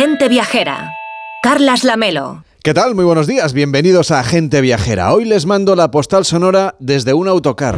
Gente 0.00 0.28
Viajera. 0.28 0.92
Carlas 1.42 1.82
Lamelo. 1.82 2.44
¿Qué 2.62 2.72
tal? 2.72 2.94
Muy 2.94 3.04
buenos 3.04 3.26
días, 3.26 3.52
bienvenidos 3.52 4.12
a 4.12 4.22
Gente 4.22 4.60
Viajera. 4.60 5.12
Hoy 5.12 5.24
les 5.24 5.44
mando 5.44 5.74
la 5.74 5.90
postal 5.90 6.24
sonora 6.24 6.76
desde 6.78 7.14
un 7.14 7.26
autocar. 7.26 7.76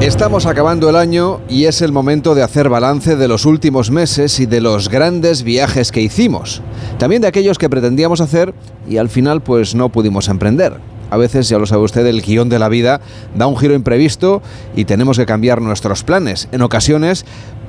Estamos 0.00 0.46
acabando 0.46 0.88
el 0.88 0.94
año 0.94 1.40
y 1.48 1.64
es 1.64 1.82
el 1.82 1.90
momento 1.90 2.36
de 2.36 2.44
hacer 2.44 2.68
balance 2.68 3.16
de 3.16 3.26
los 3.26 3.46
últimos 3.46 3.90
meses 3.90 4.38
y 4.38 4.46
de 4.46 4.60
los 4.60 4.88
grandes 4.88 5.42
viajes 5.42 5.90
que 5.90 6.00
hicimos. 6.00 6.62
También 6.96 7.20
de 7.20 7.26
aquellos 7.26 7.58
que 7.58 7.68
pretendíamos 7.68 8.20
hacer 8.20 8.54
y 8.88 8.98
al 8.98 9.08
final 9.08 9.42
pues 9.42 9.74
no 9.74 9.88
pudimos 9.88 10.28
emprender. 10.28 10.78
A 11.10 11.16
veces, 11.16 11.48
ya 11.48 11.58
lo 11.58 11.66
sabe 11.66 11.82
usted, 11.82 12.06
el 12.06 12.22
guion 12.22 12.48
de 12.48 12.58
la 12.58 12.68
vida 12.68 13.00
da 13.36 13.46
un 13.46 13.56
giro 13.56 13.74
imprevisto 13.74 14.42
y 14.74 14.84
tenemos 14.84 15.16
que 15.16 15.26
cambiar 15.26 15.60
nuestros 15.60 16.02
planes. 16.02 16.48
En 16.50 16.62
ocasiones 16.62 17.24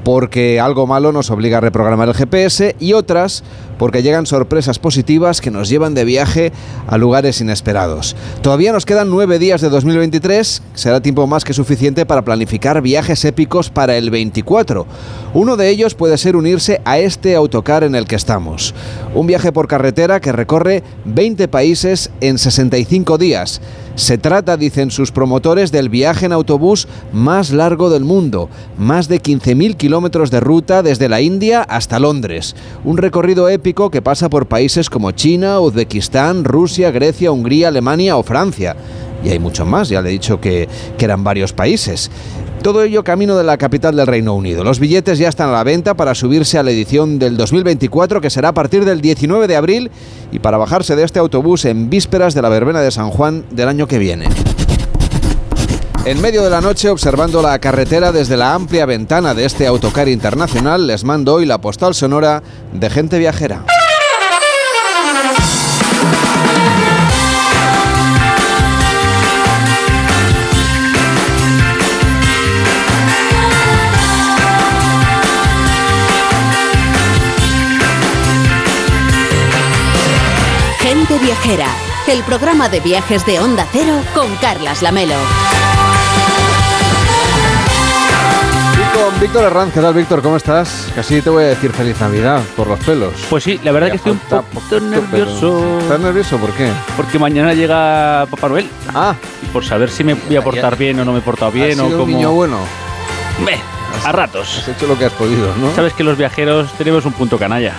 porque 0.06 0.60
algo 0.60 0.86
malo 0.86 1.12
nos 1.12 1.32
obliga 1.32 1.58
a 1.58 1.62
reprogramar 1.62 2.08
el 2.08 2.14
GPS 2.14 2.76
y 2.80 2.94
otras 2.94 3.44
porque 3.80 4.04
llegan 4.04 4.28
sorpresas 4.28 4.78
positivas 4.78 5.42
que 5.42 5.50
nos 5.50 5.68
llevan 5.68 5.96
de 5.96 6.06
viaje 6.06 6.54
a 6.88 6.98
lugares 6.98 7.42
inesperados. 7.42 8.16
Todavía 8.42 8.72
nos 8.72 8.86
quedan 8.86 9.10
nueve 9.10 9.40
días 9.40 9.62
de 9.62 9.70
2023, 9.70 10.62
será 10.76 11.02
tiempo 11.02 11.26
más 11.26 11.44
que 11.44 11.54
suficiente 11.54 12.06
para 12.06 12.24
planificar 12.24 12.84
viajes 12.84 13.26
épicos 13.26 13.72
para 13.72 13.98
el 13.98 14.12
24. 14.12 14.86
Uno 15.34 15.58
de 15.58 15.70
ellos 15.70 15.96
puede 15.96 16.20
ser 16.20 16.36
unirse 16.36 16.82
a 16.86 17.00
este 17.00 17.36
autocar 17.36 17.84
en 17.84 17.96
el 17.96 18.06
que 18.06 18.16
estamos. 18.16 18.76
Un 19.16 19.26
viaje 19.26 19.52
por 19.52 19.68
carretera 19.68 20.22
que 20.22 20.32
recorre 20.32 20.84
20 21.06 21.48
países 21.48 22.12
en 22.22 22.38
65 22.38 23.18
días. 23.18 23.60
Se 23.96 24.18
trata, 24.18 24.56
dicen 24.56 24.92
sus 24.92 25.12
promotores, 25.12 25.72
del 25.72 25.90
viaje 25.90 26.28
en 26.28 26.34
autobús 26.34 26.88
más 27.12 27.52
largo 27.52 27.90
del 27.90 28.04
mundo, 28.04 28.50
más 28.78 29.08
de 29.08 29.22
15.000 29.22 29.76
kilómetros 29.78 29.95
de 29.96 30.40
ruta 30.42 30.84
desde 30.84 31.08
la 31.08 31.22
India 31.22 31.62
hasta 31.62 32.00
Londres. 32.00 32.56
Un 32.84 32.98
recorrido 32.98 33.48
épico 33.48 33.90
que 33.90 34.02
pasa 34.02 34.30
por 34.30 34.48
países 34.48 34.90
como 34.90 35.12
China, 35.12 35.62
Uzbekistán, 35.62 36.44
Rusia, 36.44 36.92
Grecia, 36.92 37.32
Hungría, 37.32 37.70
Alemania 37.70 38.18
o 38.18 38.24
Francia. 38.24 38.76
Y 39.24 39.30
hay 39.30 39.40
mucho 39.40 39.66
más, 39.66 39.88
ya 39.88 40.02
le 40.02 40.10
he 40.10 40.12
dicho 40.12 40.42
que, 40.42 40.68
que 40.98 41.06
eran 41.06 41.24
varios 41.24 41.54
países. 41.54 42.12
Todo 42.62 42.84
ello 42.84 43.04
camino 43.04 43.38
de 43.38 43.46
la 43.46 43.58
capital 43.58 43.96
del 43.96 44.06
Reino 44.06 44.34
Unido. 44.34 44.64
Los 44.64 44.80
billetes 44.80 45.18
ya 45.18 45.30
están 45.30 45.50
a 45.50 45.54
la 45.54 45.64
venta 45.64 45.94
para 45.94 46.14
subirse 46.14 46.58
a 46.58 46.64
la 46.64 46.72
edición 46.72 47.18
del 47.18 47.38
2024 47.38 48.20
que 48.20 48.30
será 48.30 48.50
a 48.50 48.54
partir 48.54 48.84
del 48.84 49.00
19 49.00 49.48
de 49.48 49.56
abril 49.56 49.92
y 50.32 50.40
para 50.40 50.58
bajarse 50.58 50.96
de 50.96 51.04
este 51.04 51.20
autobús 51.20 51.64
en 51.66 51.90
vísperas 51.90 52.34
de 52.34 52.42
la 52.42 52.50
verbena 52.50 52.82
de 52.82 52.92
San 52.92 53.12
Juan 53.12 53.46
del 53.52 53.70
año 53.70 53.88
que 53.88 53.98
viene. 53.98 54.28
En 56.06 56.22
medio 56.22 56.44
de 56.44 56.52
la 56.52 56.62
noche, 56.62 56.92
observando 56.92 57.42
la 57.42 57.58
carretera 57.58 58.12
desde 58.12 58.38
la 58.38 58.54
amplia 58.54 58.86
ventana 58.86 59.34
de 59.34 59.44
este 59.44 59.66
autocar 59.66 60.08
internacional, 60.08 60.86
les 60.86 61.04
mando 61.04 61.34
hoy 61.34 61.48
la 61.48 61.58
postal 61.58 61.96
sonora 61.96 62.44
de 62.72 62.92
gente 62.92 63.18
viajera. 63.18 63.66
Gente 80.82 81.18
Viajera, 81.18 81.68
el 82.08 82.24
programa 82.24 82.70
de 82.70 82.80
viajes 82.80 83.26
de 83.26 83.40
Onda 83.40 83.68
Cero 83.72 84.00
con 84.14 84.36
Carlas 84.36 84.84
Lamelo. 84.84 85.16
Con 88.96 89.20
Víctor 89.20 89.44
Herranz, 89.46 89.74
¿qué 89.74 89.82
tal 89.82 89.94
Víctor? 89.94 90.22
¿Cómo 90.22 90.38
estás? 90.38 90.90
Casi 90.96 91.22
te 91.22 91.30
voy 91.30 91.44
a 91.44 91.48
decir 91.48 91.72
feliz 91.72 92.00
Navidad 92.00 92.42
por 92.56 92.68
los 92.68 92.80
pelos. 92.80 93.14
Pues 93.30 93.44
sí, 93.44 93.60
la 93.64 93.72
verdad 93.72 93.90
que 93.90 93.98
estoy 93.98 94.14
un 94.14 94.20
poquito 94.20 94.46
poquito, 94.54 94.80
nervioso. 94.80 95.80
¿Estás 95.82 96.00
nervioso? 96.00 96.38
¿Por 96.38 96.52
qué? 96.52 96.70
Porque 96.96 97.20
mañana 97.20 97.54
llega 97.54 98.26
Papá 98.30 98.50
Noel. 98.50 98.70
Ah, 98.94 99.16
Y 99.44 99.48
por 99.48 99.66
saber 99.66 99.90
si 99.90 100.04
me 100.04 100.14
voy 100.14 100.36
a 100.38 100.42
portar 100.44 100.78
bien 100.78 101.00
o 101.00 101.06
no 101.06 101.12
me 101.12 101.20
he 101.20 101.22
portado 101.22 101.52
bien 101.52 101.72
has 101.72 101.80
o 101.80 101.86
sido 101.86 101.98
un 101.98 102.06
cómo. 102.06 102.18
niño 102.18 102.32
bueno. 102.32 102.58
Meh, 103.44 103.60
a 104.06 104.12
ratos. 104.12 104.60
Has 104.60 104.68
hecho 104.70 104.88
lo 104.88 104.98
que 104.98 105.06
has 105.06 105.14
podido, 105.14 105.48
¿no? 105.58 105.74
Sabes 105.76 105.94
que 105.94 106.04
los 106.04 106.18
viajeros 106.18 106.72
tenemos 106.78 107.06
un 107.06 107.14
punto 107.14 107.38
canalla. 107.38 107.74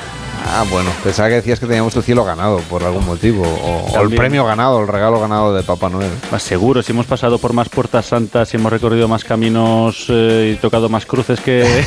Ah, 0.48 0.64
bueno, 0.70 0.90
pensaba 1.02 1.28
que 1.28 1.34
decías 1.36 1.58
que 1.58 1.66
teníamos 1.66 1.94
el 1.96 2.02
cielo 2.02 2.24
ganado 2.24 2.58
por 2.70 2.82
algún 2.84 3.04
motivo, 3.04 3.42
o, 3.42 3.98
o 3.98 4.02
el 4.02 4.14
premio 4.14 4.44
ganado, 4.44 4.80
el 4.80 4.88
regalo 4.88 5.20
ganado 5.20 5.54
de 5.54 5.62
Papá 5.62 5.88
Noel. 5.88 6.10
Más 6.30 6.42
seguro, 6.42 6.82
si 6.82 6.92
hemos 6.92 7.06
pasado 7.06 7.38
por 7.38 7.52
más 7.52 7.68
puertas 7.68 8.06
santas, 8.06 8.48
si 8.48 8.56
hemos 8.56 8.72
recorrido 8.72 9.08
más 9.08 9.24
caminos 9.24 10.06
eh, 10.08 10.52
y 10.54 10.60
tocado 10.60 10.88
más 10.88 11.04
cruces 11.04 11.40
que. 11.40 11.64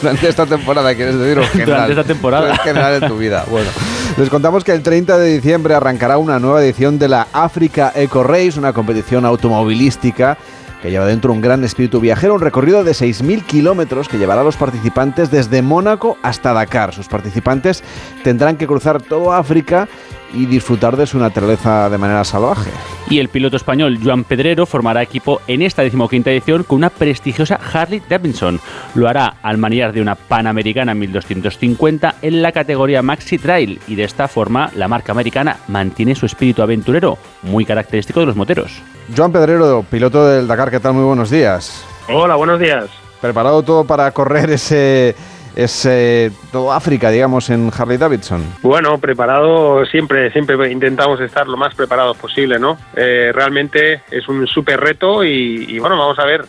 Durante 0.00 0.28
esta 0.28 0.46
temporada, 0.46 0.94
¿quieres 0.94 1.18
decir? 1.18 1.38
o 1.38 1.42
en 1.42 1.48
general? 1.48 1.66
Durante 1.66 1.92
esta 1.92 2.04
temporada. 2.04 2.50
En 2.50 2.58
general 2.58 3.02
en 3.02 3.08
tu 3.08 3.18
vida. 3.18 3.44
Bueno, 3.50 3.68
les 4.16 4.28
contamos 4.30 4.64
que 4.64 4.72
el 4.72 4.82
30 4.82 5.18
de 5.18 5.34
diciembre 5.34 5.74
arrancará 5.74 6.16
una 6.16 6.38
nueva 6.38 6.64
edición 6.64 6.98
de 6.98 7.08
la 7.08 7.28
Africa 7.32 7.92
Eco 7.94 8.22
Race, 8.22 8.58
una 8.58 8.72
competición 8.72 9.26
automovilística 9.26 10.38
que 10.82 10.90
lleva 10.90 11.06
dentro 11.06 11.32
un 11.32 11.40
gran 11.40 11.62
espíritu 11.62 12.00
viajero, 12.00 12.34
un 12.34 12.40
recorrido 12.40 12.82
de 12.82 12.90
6.000 12.90 13.44
kilómetros 13.44 14.08
que 14.08 14.18
llevará 14.18 14.40
a 14.40 14.44
los 14.44 14.56
participantes 14.56 15.30
desde 15.30 15.62
Mónaco 15.62 16.18
hasta 16.22 16.52
Dakar. 16.52 16.92
Sus 16.92 17.06
participantes 17.06 17.84
tendrán 18.24 18.56
que 18.56 18.66
cruzar 18.66 19.00
todo 19.00 19.32
África 19.32 19.88
y 20.32 20.46
disfrutar 20.46 20.96
de 20.96 21.06
su 21.06 21.18
naturaleza 21.18 21.88
de 21.90 21.98
manera 21.98 22.24
salvaje. 22.24 22.70
Y 23.10 23.18
el 23.18 23.28
piloto 23.28 23.56
español 23.56 23.98
Joan 24.02 24.24
Pedrero 24.24 24.66
formará 24.66 25.02
equipo 25.02 25.40
en 25.46 25.62
esta 25.62 25.82
decimoquinta 25.82 26.30
edición 26.30 26.62
con 26.62 26.78
una 26.78 26.90
prestigiosa 26.90 27.58
Harley 27.72 28.02
Davidson. 28.08 28.60
Lo 28.94 29.08
hará 29.08 29.36
al 29.42 29.58
maniar 29.58 29.92
de 29.92 30.00
una 30.00 30.14
Panamericana 30.14 30.94
1250 30.94 32.16
en 32.22 32.42
la 32.42 32.52
categoría 32.52 33.02
Maxi 33.02 33.38
Trail 33.38 33.80
y 33.86 33.94
de 33.94 34.04
esta 34.04 34.28
forma 34.28 34.70
la 34.76 34.88
marca 34.88 35.12
americana 35.12 35.58
mantiene 35.68 36.14
su 36.14 36.26
espíritu 36.26 36.62
aventurero, 36.62 37.18
muy 37.42 37.64
característico 37.64 38.20
de 38.20 38.26
los 38.26 38.36
moteros. 38.36 38.80
Joan 39.14 39.32
Pedrero, 39.32 39.84
piloto 39.90 40.26
del 40.26 40.46
Dakar, 40.46 40.70
¿qué 40.70 40.80
tal? 40.80 40.94
Muy 40.94 41.04
buenos 41.04 41.30
días. 41.30 41.84
Hola, 42.08 42.36
buenos 42.36 42.58
días. 42.58 42.86
¿Preparado 43.20 43.62
todo 43.62 43.84
para 43.84 44.10
correr 44.10 44.50
ese, 44.50 45.14
ese 45.56 46.32
todo 46.50 46.72
África, 46.72 47.10
digamos, 47.10 47.50
en 47.50 47.70
Harley 47.76 47.98
Davidson? 47.98 48.42
Bueno, 48.62 48.98
preparado 48.98 49.84
siempre, 49.86 50.30
siempre 50.32 50.70
intentamos 50.70 51.20
estar 51.20 51.46
lo 51.46 51.56
más 51.56 51.74
preparados 51.74 52.16
posible, 52.16 52.58
¿no? 52.58 52.78
Eh, 52.96 53.32
realmente 53.34 54.02
es 54.10 54.28
un 54.28 54.46
súper 54.46 54.80
reto 54.80 55.24
y, 55.24 55.66
y, 55.68 55.78
bueno, 55.78 55.98
vamos 55.98 56.18
a 56.18 56.24
ver, 56.24 56.44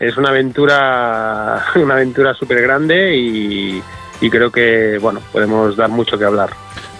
es 0.00 0.16
una 0.16 0.30
aventura, 0.30 1.64
una 1.76 1.94
aventura 1.94 2.34
súper 2.34 2.62
grande 2.62 3.16
y, 3.16 3.82
y 4.22 4.30
creo 4.30 4.50
que, 4.50 4.98
bueno, 5.02 5.20
podemos 5.32 5.76
dar 5.76 5.90
mucho 5.90 6.18
que 6.18 6.24
hablar. 6.24 6.50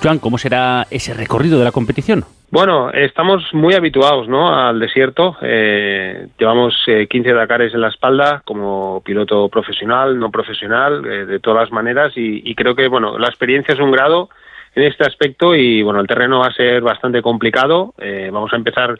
Joan, 0.02 0.18
¿cómo 0.18 0.36
será 0.36 0.86
ese 0.90 1.14
recorrido 1.14 1.58
de 1.58 1.64
la 1.64 1.72
competición? 1.72 2.24
Bueno, 2.50 2.90
estamos 2.90 3.42
muy 3.54 3.72
habituados 3.72 4.28
¿no? 4.28 4.54
al 4.54 4.78
desierto. 4.78 5.38
Eh, 5.40 6.26
llevamos 6.38 6.74
eh, 6.86 7.06
15 7.08 7.32
Dakares 7.32 7.72
en 7.72 7.80
la 7.80 7.88
espalda 7.88 8.42
como 8.44 9.00
piloto 9.02 9.48
profesional, 9.48 10.18
no 10.18 10.30
profesional, 10.30 11.06
eh, 11.06 11.24
de 11.24 11.40
todas 11.40 11.62
las 11.62 11.72
maneras. 11.72 12.12
Y, 12.16 12.42
y, 12.44 12.54
creo 12.54 12.74
que 12.74 12.88
bueno, 12.88 13.18
la 13.18 13.28
experiencia 13.28 13.72
es 13.72 13.80
un 13.80 13.90
grado 13.90 14.28
en 14.74 14.84
este 14.84 15.04
aspecto 15.04 15.54
y 15.54 15.82
bueno, 15.82 16.00
el 16.00 16.06
terreno 16.06 16.40
va 16.40 16.48
a 16.48 16.54
ser 16.54 16.82
bastante 16.82 17.22
complicado. 17.22 17.94
Eh, 17.98 18.30
vamos 18.32 18.52
a 18.52 18.56
empezar 18.56 18.98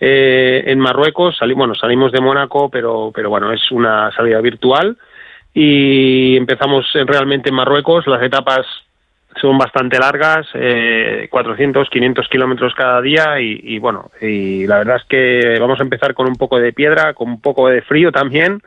eh, 0.00 0.64
en 0.66 0.78
Marruecos. 0.78 1.36
Sali 1.38 1.54
bueno, 1.54 1.74
salimos 1.74 2.12
de 2.12 2.20
Mónaco, 2.20 2.68
pero, 2.68 3.12
pero 3.14 3.30
bueno, 3.30 3.52
es 3.52 3.70
una 3.70 4.10
salida 4.12 4.40
virtual. 4.40 4.96
Y 5.54 6.36
empezamos 6.36 6.86
realmente 7.06 7.50
en 7.50 7.54
Marruecos. 7.54 8.06
Las 8.06 8.22
etapas 8.22 8.66
son 9.40 9.56
bastante 9.58 9.98
largas, 9.98 10.46
eh, 10.54 11.28
400, 11.30 11.88
500 11.88 12.28
kilómetros 12.28 12.74
cada 12.74 13.00
día 13.00 13.40
y, 13.40 13.60
y, 13.62 13.78
bueno, 13.78 14.10
y 14.20 14.66
la 14.66 14.78
verdad 14.78 14.96
es 14.96 15.04
que 15.04 15.58
vamos 15.58 15.80
a 15.80 15.84
empezar 15.84 16.14
con 16.14 16.26
un 16.26 16.36
poco 16.36 16.58
de 16.58 16.72
piedra, 16.72 17.14
con 17.14 17.28
un 17.28 17.40
poco 17.40 17.68
de 17.68 17.80
frío 17.82 18.12
también 18.12 18.60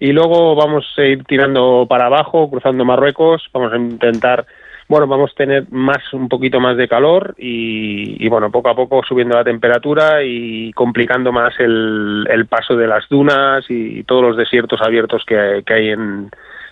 y 0.00 0.12
luego 0.12 0.54
vamos 0.54 0.86
a 0.96 1.02
ir 1.02 1.24
tirando 1.24 1.86
para 1.88 2.06
abajo, 2.06 2.50
cruzando 2.50 2.86
Marruecos, 2.86 3.48
vamos 3.52 3.72
a 3.72 3.76
intentar, 3.76 4.46
bueno, 4.90 5.06
vamos 5.06 5.30
a 5.30 5.36
tener 5.36 5.70
más, 5.70 5.98
un 6.12 6.28
poquito 6.28 6.58
más 6.58 6.76
de 6.76 6.88
calor 6.88 7.36
y, 7.38 8.16
y 8.18 8.28
bueno, 8.28 8.50
poco 8.50 8.70
a 8.70 8.74
poco 8.74 9.02
subiendo 9.08 9.36
la 9.36 9.44
temperatura 9.44 10.24
y 10.24 10.72
complicando 10.72 11.30
más 11.30 11.54
el, 11.60 12.26
el 12.28 12.46
paso 12.46 12.74
de 12.74 12.88
las 12.88 13.08
dunas 13.08 13.64
y, 13.68 14.02
todos 14.02 14.22
los 14.24 14.36
desiertos 14.36 14.80
abiertos 14.82 15.22
que, 15.24 15.62
que 15.64 15.74
hay 15.74 15.88
en, 15.90 16.28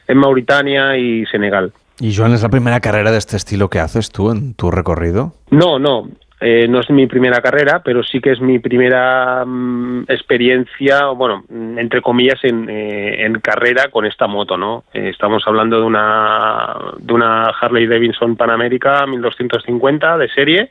en 0.09 0.19
Mauritania 0.19 0.97
y 0.97 1.26
Senegal. 1.26 1.73
¿Y 2.00 2.12
Joan, 2.12 2.32
es 2.32 2.43
la 2.43 2.49
primera 2.49 2.81
carrera 2.81 3.12
de 3.12 3.19
este 3.19 3.37
estilo 3.37 3.70
que 3.70 3.79
haces 3.79 4.11
tú 4.11 4.32
en 4.32 4.55
tu 4.55 4.73
recorrido? 4.73 5.35
No, 5.53 5.79
no. 5.79 6.09
Eh, 6.40 6.69
no 6.69 6.79
es 6.79 6.88
mi 6.90 7.08
primera 7.08 7.40
carrera, 7.40 7.82
pero 7.85 8.05
sí 8.05 8.20
que 8.20 8.31
es 8.31 8.40
mi 8.40 8.61
primera 8.61 9.44
mm, 9.44 10.05
experiencia, 10.06 11.06
bueno, 11.06 11.44
entre 11.50 12.00
comillas, 12.00 12.38
en, 12.44 12.70
eh, 12.70 13.25
en, 13.25 13.40
carrera 13.40 13.88
con 13.90 14.06
esta 14.06 14.29
moto, 14.29 14.56
¿no? 14.56 14.85
Eh, 14.94 15.08
estamos 15.08 15.43
hablando 15.46 15.81
de 15.81 15.87
una, 15.87 16.76
de 16.99 17.12
una 17.12 17.46
Harley 17.46 17.88
Davidson 17.88 18.37
Panamérica 18.37 19.05
1250 19.06 20.17
de 20.17 20.29
serie, 20.29 20.70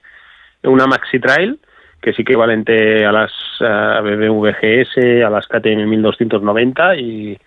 una 0.64 0.88
Maxi 0.88 1.20
Trail, 1.20 1.60
que 2.02 2.12
es 2.12 2.20
equivalente 2.20 3.06
a 3.06 3.12
las 3.12 3.32
uh, 3.60 4.02
BMW 4.04 4.52
GS, 4.52 5.24
a 5.26 5.30
las 5.30 5.48
KTM 5.48 5.86
1290 5.86 6.96
y, 6.96 7.38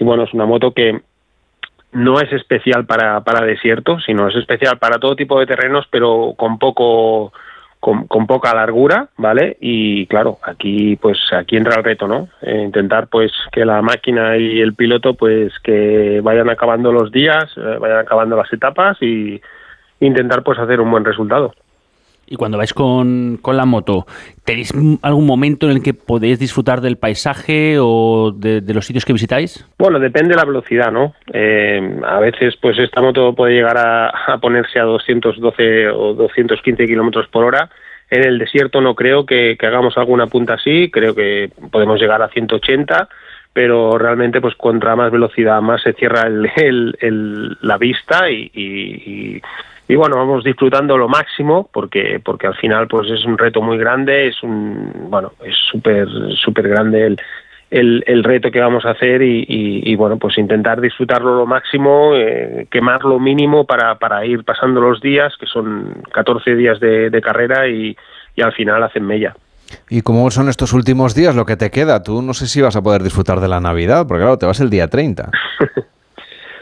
y 0.00 0.04
bueno, 0.04 0.24
es 0.24 0.34
una 0.34 0.46
moto 0.46 0.72
que 0.72 1.00
no 1.92 2.20
es 2.20 2.32
especial 2.32 2.86
para, 2.86 3.22
para 3.22 3.46
desierto, 3.46 3.98
sino 4.00 4.28
es 4.28 4.36
especial 4.36 4.78
para 4.78 4.98
todo 4.98 5.16
tipo 5.16 5.38
de 5.38 5.46
terrenos, 5.46 5.86
pero 5.90 6.34
con 6.36 6.58
poco 6.58 7.32
con, 7.80 8.26
poca 8.26 8.54
largura, 8.54 9.08
¿vale? 9.16 9.56
Y 9.60 10.06
claro, 10.06 10.38
aquí 10.42 10.96
pues 10.96 11.18
aquí 11.32 11.56
entra 11.56 11.76
el 11.76 11.84
reto, 11.84 12.08
¿no? 12.08 12.28
Eh, 12.42 12.62
intentar 12.64 13.08
pues 13.08 13.32
que 13.52 13.64
la 13.64 13.80
máquina 13.82 14.36
y 14.36 14.60
el 14.60 14.74
piloto 14.74 15.14
pues 15.14 15.52
que 15.62 16.20
vayan 16.22 16.50
acabando 16.50 16.92
los 16.92 17.12
días, 17.12 17.44
eh, 17.56 17.76
vayan 17.80 17.98
acabando 17.98 18.36
las 18.36 18.52
etapas 18.52 19.00
y 19.00 19.40
intentar 20.00 20.42
pues 20.42 20.58
hacer 20.58 20.80
un 20.80 20.90
buen 20.90 21.04
resultado. 21.04 21.54
Y 22.30 22.36
cuando 22.36 22.58
vais 22.58 22.74
con, 22.74 23.40
la 23.42 23.64
moto, 23.64 24.06
¿tenéis 24.44 24.74
algún 25.02 25.26
momento 25.26 25.66
en 25.66 25.76
el 25.76 25.82
que 25.82 25.94
podéis 25.94 26.38
disfrutar 26.38 26.82
del 26.82 26.98
paisaje 26.98 27.78
o 27.80 28.32
de, 28.36 28.62
los 28.74 28.84
sitios 28.84 29.06
que 29.06 29.14
visitáis? 29.14 29.66
Bueno, 29.78 29.98
depende 29.98 30.30
de 30.30 30.36
la 30.36 30.44
velocidad, 30.44 30.92
¿no? 30.92 31.14
Eh, 31.32 32.00
a 32.06 32.20
veces, 32.20 32.56
pues 32.60 32.78
esta 32.78 33.00
moto 33.00 33.34
puede 33.34 33.54
llegar 33.54 33.78
a, 33.78 34.38
ponerse 34.42 34.78
a 34.78 34.84
212 34.84 35.88
o 35.88 36.12
215 36.14 36.86
kilómetros 36.86 37.28
por 37.28 37.44
hora. 37.44 37.70
En 38.10 38.24
el 38.24 38.38
desierto 38.38 38.82
no 38.82 38.94
creo 38.94 39.24
que, 39.24 39.56
hagamos 39.60 39.96
alguna 39.96 40.26
punta 40.26 40.54
así, 40.54 40.90
creo 40.90 41.14
que 41.14 41.50
podemos 41.70 42.00
llegar 42.00 42.20
a 42.22 42.28
180 42.28 43.08
pero 43.50 43.98
realmente 43.98 44.40
pues 44.40 44.54
contra 44.54 44.94
más 44.94 45.10
velocidad 45.10 45.60
más 45.60 45.82
se 45.82 45.92
cierra 45.94 46.28
el, 46.28 47.58
la 47.60 47.76
vista 47.76 48.30
y 48.30 49.42
bueno, 49.94 50.16
vamos 50.16 50.44
disfrutando 50.44 50.98
lo 50.98 51.08
máximo 51.08 51.68
porque 51.72 52.20
porque 52.22 52.46
al 52.46 52.56
final 52.56 52.88
pues 52.88 53.10
es 53.10 53.24
un 53.24 53.38
reto 53.38 53.62
muy 53.62 53.78
grande, 53.78 54.28
es 54.28 54.42
un 54.42 55.08
bueno, 55.08 55.32
es 55.42 55.54
súper 55.70 56.06
súper 56.36 56.68
grande 56.68 57.06
el, 57.06 57.20
el, 57.70 58.04
el, 58.06 58.24
reto 58.24 58.50
que 58.50 58.60
vamos 58.60 58.84
a 58.84 58.90
hacer 58.90 59.22
y, 59.22 59.44
y, 59.46 59.94
bueno, 59.94 60.16
pues 60.16 60.38
intentar 60.38 60.80
disfrutarlo 60.80 61.36
lo 61.36 61.46
máximo, 61.46 62.14
eh, 62.14 62.66
quemar 62.70 63.04
lo 63.04 63.18
mínimo 63.18 63.66
para, 63.66 63.96
para 63.96 64.24
ir 64.24 64.44
pasando 64.44 64.80
los 64.80 65.00
días, 65.02 65.34
que 65.38 65.46
son 65.46 66.02
14 66.12 66.54
días 66.54 66.80
de, 66.80 67.10
de 67.10 67.20
carrera 67.20 67.68
y, 67.68 67.94
y 68.34 68.42
al 68.42 68.52
final 68.52 68.82
hacen 68.82 69.04
mella. 69.04 69.34
¿Y 69.90 70.00
cómo 70.00 70.30
son 70.30 70.48
estos 70.48 70.72
últimos 70.72 71.14
días 71.14 71.36
lo 71.36 71.44
que 71.44 71.56
te 71.56 71.70
queda? 71.70 72.02
Tú 72.02 72.22
no 72.22 72.32
sé 72.32 72.46
si 72.46 72.62
vas 72.62 72.76
a 72.76 72.82
poder 72.82 73.02
disfrutar 73.02 73.40
de 73.40 73.48
la 73.48 73.60
Navidad, 73.60 74.06
porque 74.06 74.22
claro, 74.22 74.38
te 74.38 74.46
vas 74.46 74.60
el 74.60 74.70
día 74.70 74.88
30. 74.88 75.30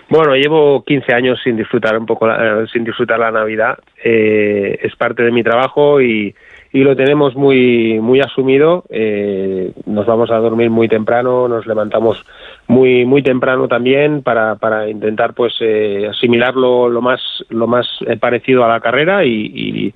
Bueno, 0.09 0.37
llevo 0.37 0.85
15 0.85 1.13
años 1.13 1.41
sin 1.43 1.57
disfrutar 1.57 1.99
un 1.99 2.07
poco, 2.07 2.29
la, 2.29 2.65
sin 2.69 2.85
disfrutar 2.85 3.19
la 3.19 3.33
Navidad. 3.33 3.79
Eh, 4.03 4.79
es 4.83 4.95
parte 4.95 5.25
de 5.25 5.33
mi 5.33 5.43
trabajo 5.43 6.01
y, 6.01 6.33
y 6.73 6.85
lo 6.85 6.95
tenemos 6.95 7.35
muy 7.35 7.99
muy 7.99 8.21
asumido. 8.21 8.85
Eh, 8.89 9.73
nos 9.85 10.07
vamos 10.07 10.31
a 10.31 10.37
dormir 10.37 10.71
muy 10.71 10.87
temprano, 10.87 11.49
nos 11.49 11.67
levantamos 11.67 12.25
muy 12.69 13.05
muy 13.05 13.23
temprano 13.23 13.67
también 13.67 14.23
para, 14.23 14.55
para 14.55 14.89
intentar 14.89 15.35
pues 15.35 15.55
eh, 15.61 16.07
asimilarlo 16.09 16.89
lo 16.89 17.03
más 17.03 17.21
lo 17.49 17.67
más 17.67 17.89
parecido 18.21 18.65
a 18.65 18.69
la 18.69 18.81
carrera 18.81 19.25
y, 19.25 19.93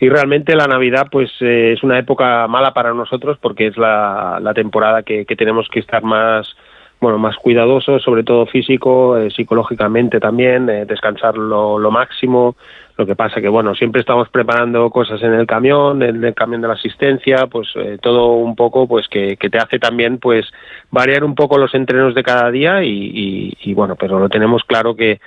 y, 0.00 0.08
realmente 0.08 0.56
la 0.56 0.66
Navidad 0.66 1.08
pues 1.10 1.30
es 1.40 1.82
una 1.82 1.98
época 1.98 2.48
mala 2.48 2.72
para 2.72 2.94
nosotros 2.94 3.38
porque 3.40 3.66
es 3.66 3.76
la, 3.76 4.38
la 4.40 4.54
temporada 4.54 5.02
que, 5.02 5.26
que 5.26 5.36
tenemos 5.36 5.68
que 5.68 5.80
estar 5.80 6.02
más 6.02 6.56
bueno, 7.00 7.18
más 7.18 7.36
cuidadoso, 7.36 7.98
sobre 7.98 8.22
todo 8.22 8.46
físico, 8.46 9.16
eh, 9.16 9.30
psicológicamente 9.30 10.20
también, 10.20 10.68
eh, 10.68 10.84
descansar 10.84 11.36
lo, 11.36 11.90
máximo. 11.90 12.56
Lo 12.98 13.06
que 13.06 13.16
pasa 13.16 13.40
que, 13.40 13.48
bueno, 13.48 13.74
siempre 13.74 14.00
estamos 14.00 14.28
preparando 14.28 14.90
cosas 14.90 15.22
en 15.22 15.32
el 15.32 15.46
camión, 15.46 16.02
en 16.02 16.22
el 16.22 16.34
camión 16.34 16.60
de 16.60 16.68
la 16.68 16.74
asistencia, 16.74 17.46
pues 17.46 17.68
eh, 17.76 17.98
todo 18.02 18.34
un 18.34 18.54
poco, 18.54 18.86
pues 18.86 19.08
que, 19.08 19.36
te 19.36 19.58
hace 19.58 19.78
también, 19.78 20.18
pues, 20.18 20.46
variar 20.90 21.24
un 21.24 21.34
poco 21.34 21.56
los 21.56 21.74
entrenos 21.74 22.14
de 22.14 22.22
cada 22.22 22.50
día 22.50 22.84
y, 22.84 23.56
y 23.58 23.72
bueno, 23.72 23.96
pero 23.96 24.18
lo 24.18 24.28
tenemos 24.28 24.62
claro 24.64 24.94
que, 24.94 25.18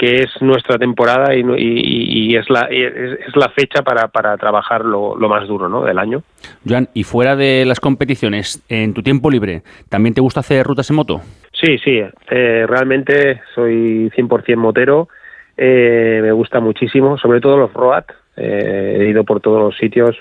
que 0.00 0.22
es 0.22 0.30
nuestra 0.40 0.78
temporada 0.78 1.34
y, 1.34 1.42
y, 1.58 2.34
es, 2.34 2.48
la, 2.48 2.62
es, 2.70 3.36
la 3.36 3.50
fecha 3.50 3.82
para, 3.82 4.08
para 4.08 4.38
trabajar 4.38 4.82
lo, 4.82 5.14
más 5.28 5.46
duro 5.46 5.68
¿no? 5.68 5.84
del 5.84 5.98
año. 5.98 6.22
Joan, 6.66 6.88
y 6.94 7.04
fuera 7.04 7.36
de 7.36 7.66
las 7.66 7.80
competiciones, 7.80 8.64
en 8.70 8.94
tu 8.94 9.02
tiempo 9.02 9.30
libre, 9.30 9.60
¿también 9.90 10.14
te 10.14 10.22
gusta 10.22 10.40
hacer 10.40 10.64
rutas 10.64 10.88
en 10.88 10.96
moto? 10.96 11.20
Sí, 11.52 11.76
sí, 11.84 12.00
eh, 12.30 12.64
realmente 12.66 13.42
soy 13.54 14.10
100% 14.16 14.56
motero, 14.56 15.10
eh, 15.58 16.20
me 16.22 16.32
gusta 16.32 16.60
muchísimo, 16.60 17.18
sobre 17.18 17.42
todo 17.42 17.58
los 17.58 17.72
road, 17.74 18.04
eh, 18.38 19.00
he 19.00 19.04
ido 19.10 19.24
por 19.24 19.42
todos 19.42 19.60
los 19.60 19.76
sitios, 19.76 20.16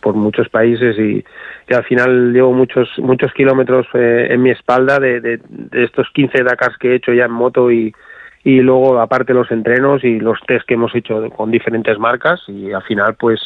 por 0.00 0.14
muchos 0.14 0.48
países 0.50 0.96
y, 1.00 1.24
al 1.74 1.82
final 1.82 2.32
llevo 2.32 2.52
muchos 2.52 2.88
muchos 2.98 3.32
kilómetros 3.32 3.88
en 3.92 4.40
mi 4.40 4.50
espalda 4.50 5.00
de, 5.00 5.20
de, 5.20 5.40
de, 5.48 5.82
estos 5.82 6.06
15 6.14 6.44
Dakars 6.44 6.78
que 6.78 6.92
he 6.92 6.94
hecho 6.94 7.12
ya 7.12 7.24
en 7.24 7.32
moto 7.32 7.72
y, 7.72 7.92
y 8.46 8.60
luego 8.60 9.00
aparte 9.00 9.34
los 9.34 9.50
entrenos 9.50 10.04
y 10.04 10.20
los 10.20 10.38
test 10.46 10.64
que 10.68 10.74
hemos 10.74 10.94
hecho 10.94 11.20
con 11.30 11.50
diferentes 11.50 11.98
marcas 11.98 12.40
y 12.46 12.72
al 12.72 12.82
final 12.84 13.16
pues 13.16 13.40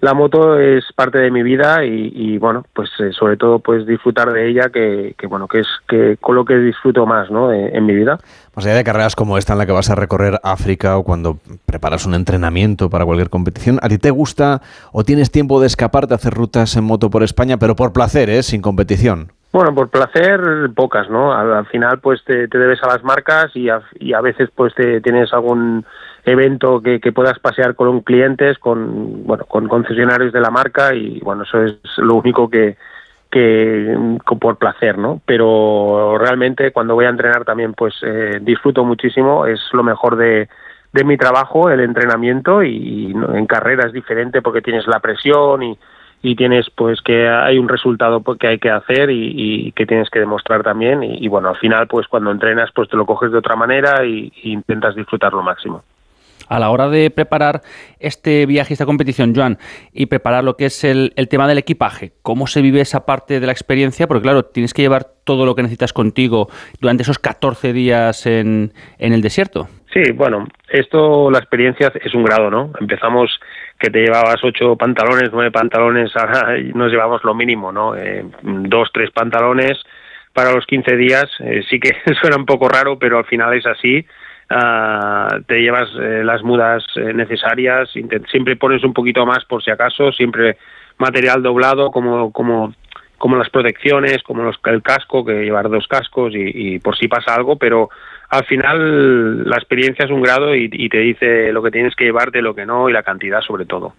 la 0.00 0.14
moto 0.14 0.58
es 0.58 0.84
parte 0.94 1.18
de 1.18 1.30
mi 1.30 1.42
vida 1.42 1.84
y, 1.84 2.38
bueno 2.38 2.64
pues 2.72 2.88
eh, 2.98 3.12
sobre 3.12 3.36
todo 3.36 3.58
pues 3.58 3.86
disfrutar 3.86 4.32
de 4.32 4.48
ella 4.48 4.70
que, 4.72 5.14
bueno 5.28 5.48
que 5.48 5.58
es 5.60 5.66
que 5.86 6.16
con 6.18 6.34
lo 6.34 6.46
que 6.46 6.56
disfruto 6.56 7.04
más 7.04 7.30
¿no? 7.30 7.52
en 7.52 7.84
mi 7.84 7.94
vida 7.94 8.18
más 8.56 8.64
allá 8.64 8.76
de 8.76 8.84
carreras 8.84 9.14
como 9.14 9.36
esta 9.36 9.52
en 9.52 9.58
la 9.58 9.66
que 9.66 9.72
vas 9.72 9.90
a 9.90 9.94
recorrer 9.94 10.40
África 10.42 10.96
o 10.96 11.04
cuando 11.04 11.36
preparas 11.66 12.06
un 12.06 12.14
entrenamiento 12.14 12.88
para 12.88 13.04
cualquier 13.04 13.28
competición 13.28 13.78
a 13.82 13.90
ti 13.90 13.98
te 13.98 14.10
gusta 14.10 14.62
o 14.92 15.04
tienes 15.04 15.30
tiempo 15.30 15.60
de 15.60 15.66
escapar 15.66 16.06
de 16.06 16.14
hacer 16.14 16.32
rutas 16.32 16.74
en 16.74 16.84
moto 16.84 17.10
por 17.10 17.22
España 17.22 17.58
pero 17.58 17.76
por 17.76 17.92
placer 17.92 18.30
¿eh? 18.30 18.42
sin 18.42 18.62
competición 18.62 19.30
bueno, 19.50 19.74
por 19.74 19.88
placer, 19.88 20.40
pocas, 20.74 21.08
¿no? 21.08 21.32
Al, 21.32 21.66
final, 21.66 22.00
pues 22.00 22.22
te, 22.24 22.46
debes 22.48 22.82
a 22.82 22.88
las 22.88 23.02
marcas 23.02 23.54
y 23.54 23.70
a, 23.70 23.80
y 23.98 24.12
a 24.12 24.20
veces, 24.20 24.50
pues 24.54 24.74
te, 24.74 25.00
tienes 25.00 25.32
algún 25.32 25.86
evento 26.24 26.82
que, 26.82 27.00
que, 27.00 27.12
puedas 27.12 27.38
pasear 27.38 27.74
con 27.74 28.00
clientes, 28.02 28.58
con, 28.58 29.26
bueno, 29.26 29.46
con 29.46 29.66
concesionarios 29.66 30.32
de 30.32 30.40
la 30.40 30.50
marca 30.50 30.94
y, 30.94 31.20
bueno, 31.20 31.44
eso 31.44 31.62
es 31.64 31.78
lo 31.96 32.16
único 32.16 32.50
que, 32.50 32.76
que 33.30 33.96
por 34.38 34.56
placer, 34.58 34.98
¿no? 34.98 35.22
Pero 35.24 36.18
realmente 36.18 36.70
cuando 36.70 36.94
voy 36.94 37.06
a 37.06 37.10
entrenar 37.10 37.46
también, 37.46 37.72
pues 37.72 37.94
eh, 38.02 38.40
disfruto 38.42 38.84
muchísimo, 38.84 39.46
es 39.46 39.60
lo 39.72 39.82
mejor 39.82 40.16
de, 40.16 40.48
de 40.92 41.04
mi 41.04 41.16
trabajo, 41.16 41.70
el 41.70 41.80
entrenamiento 41.80 42.62
y, 42.62 42.76
y 42.76 43.12
en 43.12 43.46
carrera 43.46 43.86
es 43.86 43.94
diferente 43.94 44.42
porque 44.42 44.60
tienes 44.60 44.86
la 44.86 45.00
presión 45.00 45.62
y 45.62 45.78
y 46.22 46.34
tienes 46.34 46.68
pues 46.70 47.00
que 47.00 47.28
hay 47.28 47.58
un 47.58 47.68
resultado 47.68 48.20
pues, 48.20 48.38
que 48.38 48.48
hay 48.48 48.58
que 48.58 48.70
hacer 48.70 49.10
y, 49.10 49.72
que 49.72 49.86
tienes 49.86 50.10
que 50.10 50.20
demostrar 50.20 50.62
también 50.62 51.02
y, 51.02 51.28
bueno 51.28 51.50
al 51.50 51.56
final 51.56 51.86
pues 51.86 52.06
cuando 52.08 52.30
entrenas 52.30 52.70
pues 52.74 52.88
te 52.88 52.96
lo 52.96 53.06
coges 53.06 53.30
de 53.30 53.38
otra 53.38 53.56
manera 53.56 54.04
y, 54.04 54.32
intentas 54.42 54.94
disfrutar 54.94 55.32
lo 55.32 55.42
máximo 55.42 55.82
a 56.48 56.58
la 56.58 56.70
hora 56.70 56.88
de 56.88 57.10
preparar 57.10 57.60
este 58.00 58.46
viaje, 58.46 58.72
esta 58.72 58.86
competición, 58.86 59.34
Joan, 59.34 59.58
y 59.92 60.06
preparar 60.06 60.44
lo 60.44 60.56
que 60.56 60.64
es 60.64 60.82
el, 60.82 61.12
el, 61.16 61.28
tema 61.28 61.46
del 61.46 61.58
equipaje, 61.58 62.12
¿cómo 62.22 62.46
se 62.46 62.62
vive 62.62 62.80
esa 62.80 63.04
parte 63.04 63.38
de 63.38 63.44
la 63.44 63.52
experiencia? 63.52 64.06
Porque 64.06 64.22
claro, 64.22 64.46
tienes 64.46 64.72
que 64.72 64.80
llevar 64.80 65.04
todo 65.24 65.44
lo 65.44 65.54
que 65.54 65.60
necesitas 65.60 65.92
contigo 65.92 66.48
durante 66.80 67.02
esos 67.02 67.18
14 67.18 67.74
días 67.74 68.24
en, 68.24 68.72
en 68.98 69.12
el 69.12 69.20
desierto. 69.20 69.68
Sí, 69.92 70.12
bueno, 70.12 70.46
esto, 70.70 71.30
la 71.30 71.38
experiencia 71.38 71.92
es 72.02 72.14
un 72.14 72.24
grado, 72.24 72.50
¿no? 72.50 72.72
Empezamos 72.80 73.38
que 73.78 73.90
te 73.90 74.00
llevabas 74.00 74.42
ocho 74.42 74.76
pantalones, 74.76 75.30
nueve 75.32 75.50
pantalones, 75.50 76.10
ahora 76.16 76.56
nos 76.74 76.90
llevamos 76.90 77.22
lo 77.24 77.34
mínimo, 77.34 77.72
¿no? 77.72 77.94
Eh, 77.94 78.24
dos, 78.42 78.90
tres 78.92 79.10
pantalones 79.10 79.78
para 80.32 80.52
los 80.52 80.66
15 80.66 80.96
días. 80.96 81.26
Eh, 81.40 81.62
sí 81.68 81.78
que 81.78 81.94
suena 82.20 82.36
un 82.36 82.46
poco 82.46 82.68
raro, 82.68 82.98
pero 82.98 83.18
al 83.18 83.24
final 83.24 83.54
es 83.54 83.66
así. 83.66 84.04
Ah, 84.50 85.28
te 85.46 85.60
llevas 85.60 85.90
eh, 86.00 86.22
las 86.24 86.42
mudas 86.42 86.82
necesarias, 86.96 87.90
siempre 88.30 88.56
pones 88.56 88.82
un 88.82 88.94
poquito 88.94 89.26
más 89.26 89.44
por 89.44 89.62
si 89.62 89.70
acaso, 89.70 90.10
siempre 90.12 90.56
material 90.96 91.42
doblado 91.42 91.90
como, 91.90 92.32
como, 92.32 92.72
como 93.18 93.36
las 93.36 93.50
protecciones, 93.50 94.22
como 94.22 94.42
los, 94.44 94.56
el 94.64 94.82
casco, 94.82 95.22
que 95.22 95.44
llevar 95.44 95.68
dos 95.68 95.86
cascos 95.86 96.34
y, 96.34 96.74
y 96.74 96.78
por 96.78 96.96
si 96.96 97.08
pasa 97.08 97.34
algo, 97.34 97.56
pero 97.56 97.90
al 98.28 98.44
final 98.44 99.48
la 99.48 99.56
experiencia 99.56 100.04
es 100.04 100.10
un 100.10 100.22
grado 100.22 100.54
y, 100.54 100.88
te 100.88 100.98
dice 100.98 101.52
lo 101.52 101.62
que 101.62 101.70
tienes 101.70 101.94
que 101.96 102.04
llevarte, 102.04 102.42
lo 102.42 102.54
que 102.54 102.66
no 102.66 102.88
y 102.88 102.92
la 102.92 103.02
cantidad 103.02 103.40
sobre 103.40 103.64
todo. 103.64 103.94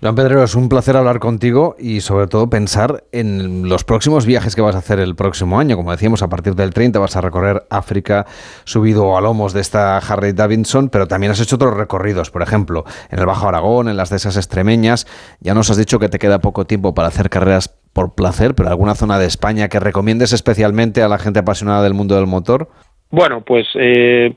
Juan 0.00 0.16
Pedrero, 0.16 0.44
es 0.44 0.54
un 0.54 0.68
placer 0.68 0.98
hablar 0.98 1.18
contigo 1.18 1.76
y 1.78 2.02
sobre 2.02 2.26
todo 2.26 2.50
pensar 2.50 3.04
en 3.10 3.70
los 3.70 3.84
próximos 3.84 4.26
viajes 4.26 4.54
que 4.54 4.60
vas 4.60 4.74
a 4.74 4.78
hacer 4.78 5.00
el 5.00 5.14
próximo 5.14 5.58
año. 5.58 5.76
Como 5.76 5.92
decíamos, 5.92 6.22
a 6.22 6.28
partir 6.28 6.54
del 6.54 6.74
30 6.74 6.98
vas 6.98 7.16
a 7.16 7.22
recorrer 7.22 7.62
África 7.70 8.26
subido 8.64 9.16
a 9.16 9.22
lomos 9.22 9.54
de 9.54 9.62
esta 9.62 9.96
Harley 9.96 10.32
Davidson, 10.32 10.90
pero 10.90 11.08
también 11.08 11.32
has 11.32 11.40
hecho 11.40 11.56
otros 11.56 11.74
recorridos, 11.74 12.30
por 12.30 12.42
ejemplo, 12.42 12.84
en 13.10 13.18
el 13.18 13.24
Bajo 13.24 13.48
Aragón, 13.48 13.88
en 13.88 13.96
las 13.96 14.10
de 14.10 14.16
esas 14.16 14.36
extremeñas. 14.36 15.06
Ya 15.40 15.54
nos 15.54 15.70
has 15.70 15.78
dicho 15.78 15.98
que 15.98 16.10
te 16.10 16.18
queda 16.18 16.38
poco 16.38 16.66
tiempo 16.66 16.92
para 16.92 17.08
hacer 17.08 17.30
carreras 17.30 17.74
por 17.94 18.14
placer, 18.14 18.54
pero 18.54 18.68
alguna 18.68 18.96
zona 18.96 19.18
de 19.18 19.24
España 19.24 19.68
que 19.68 19.80
recomiendes 19.80 20.34
especialmente 20.34 21.02
a 21.02 21.08
la 21.08 21.18
gente 21.18 21.38
apasionada 21.38 21.82
del 21.82 21.94
mundo 21.94 22.16
del 22.16 22.26
motor. 22.26 22.68
Bueno, 23.14 23.42
pues 23.42 23.68
eh, 23.76 24.34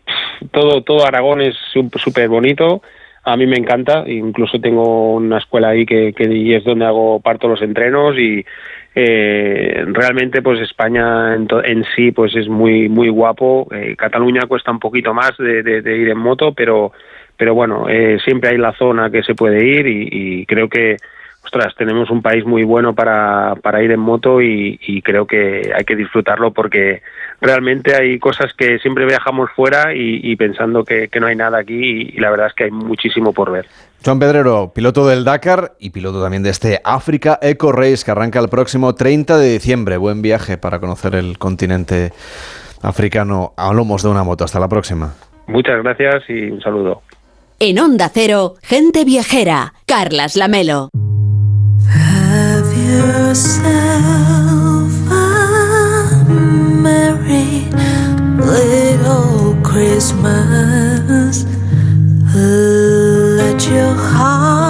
todo, 0.51 0.83
todo 0.83 1.03
Aragón 1.03 1.41
es 1.41 1.55
súper 1.73 2.29
bonito. 2.29 2.83
a 3.23 3.35
mí 3.35 3.47
me 3.47 3.57
encanta, 3.57 4.03
incluso 4.05 4.61
tengo 4.61 5.15
una 5.15 5.39
escuela 5.39 5.69
ahí 5.69 5.83
que, 5.83 6.13
es 6.15 6.63
donde 6.63 6.85
hago 6.85 7.19
parto 7.19 7.47
los 7.47 7.63
entrenos 7.63 8.15
y 8.19 8.45
eh, 8.93 9.83
realmente 9.87 10.43
pues 10.43 10.61
España 10.61 11.33
en, 11.33 11.47
en, 11.65 11.85
sí 11.95 12.11
pues 12.11 12.35
es 12.35 12.47
muy 12.47 12.87
muy 12.87 13.09
guapo. 13.09 13.67
Eh, 13.71 13.95
Cataluña 13.97 14.45
cuesta 14.47 14.69
un 14.69 14.79
poquito 14.79 15.11
más 15.11 15.31
de, 15.39 15.97
ir 15.97 16.09
en 16.09 16.19
moto, 16.19 16.53
pero 16.53 16.91
pero 17.35 17.55
bueno 17.55 17.89
eh, 17.89 18.19
siempre 18.23 18.51
hay 18.51 18.57
la 18.59 18.73
zona 18.73 19.09
que 19.09 19.23
se 19.23 19.33
puede 19.33 19.65
ir 19.65 19.87
y, 19.87 20.07
y 20.11 20.45
creo 20.45 20.69
que 20.69 20.97
ostras, 21.47 21.73
tenemos 21.75 22.09
un 22.09 22.21
país 22.21 22.45
muy 22.45 22.63
bueno 22.63 22.93
para, 22.93 23.55
para 23.61 23.81
ir 23.81 23.91
en 23.91 24.01
moto 24.01 24.41
y, 24.41 25.01
creo 25.01 25.25
que 25.25 25.71
hay 25.73 25.85
que 25.85 25.95
disfrutarlo 25.95 26.51
porque 26.51 27.01
realmente 27.41 27.95
hay 27.95 28.19
cosas 28.19 28.53
que 28.53 28.79
siempre 28.79 29.05
viajamos 29.05 29.49
fuera 29.55 29.93
y, 29.93 30.35
pensando 30.35 30.83
que, 30.83 31.09
no 31.19 31.27
hay 31.27 31.35
nada 31.35 31.59
aquí 31.59 32.11
y, 32.13 32.19
la 32.19 32.29
verdad 32.29 32.47
es 32.47 32.53
que 32.53 32.65
hay 32.65 32.71
muchísimo 32.71 33.33
por 33.33 33.51
ver. 33.51 33.65
Juan 34.03 34.19
Pedrero, 34.19 34.71
piloto 34.73 35.07
del 35.07 35.23
Dakar 35.23 35.73
y 35.79 35.89
piloto 35.89 36.21
también 36.21 36.43
de 36.43 36.49
este 36.49 36.79
África 36.83 37.39
Eco 37.41 37.71
Race 37.71 38.05
que 38.05 38.11
arranca 38.11 38.39
el 38.39 38.49
próximo 38.49 38.95
30 38.95 39.37
de 39.37 39.53
diciembre. 39.53 39.97
Buen 39.97 40.21
viaje 40.21 40.57
para 40.57 40.79
conocer 40.79 41.15
el 41.15 41.37
continente 41.37 42.11
africano 42.81 43.53
a 43.57 43.73
lomos 43.73 44.03
de 44.03 44.09
una 44.09 44.23
moto. 44.23 44.43
Hasta 44.43 44.59
la 44.59 44.67
próxima. 44.67 45.15
Muchas 45.47 45.81
gracias 45.81 46.23
y 46.29 46.51
un 46.51 46.61
saludo. 46.61 47.01
En 47.59 47.79
Onda 47.79 48.09
Cero, 48.13 48.53
gente 48.61 49.03
viajera, 49.03 49.73
Carlas 49.87 50.35
Lamelo. 50.35 50.89
yourself 52.87 54.36
little 58.47 59.55
Christmas. 59.61 61.45
Let 62.33 63.67
your 63.69 63.93
heart 63.93 64.27
be 64.27 64.27
Las 64.27 64.27
12 64.27 64.63
y 64.63 64.66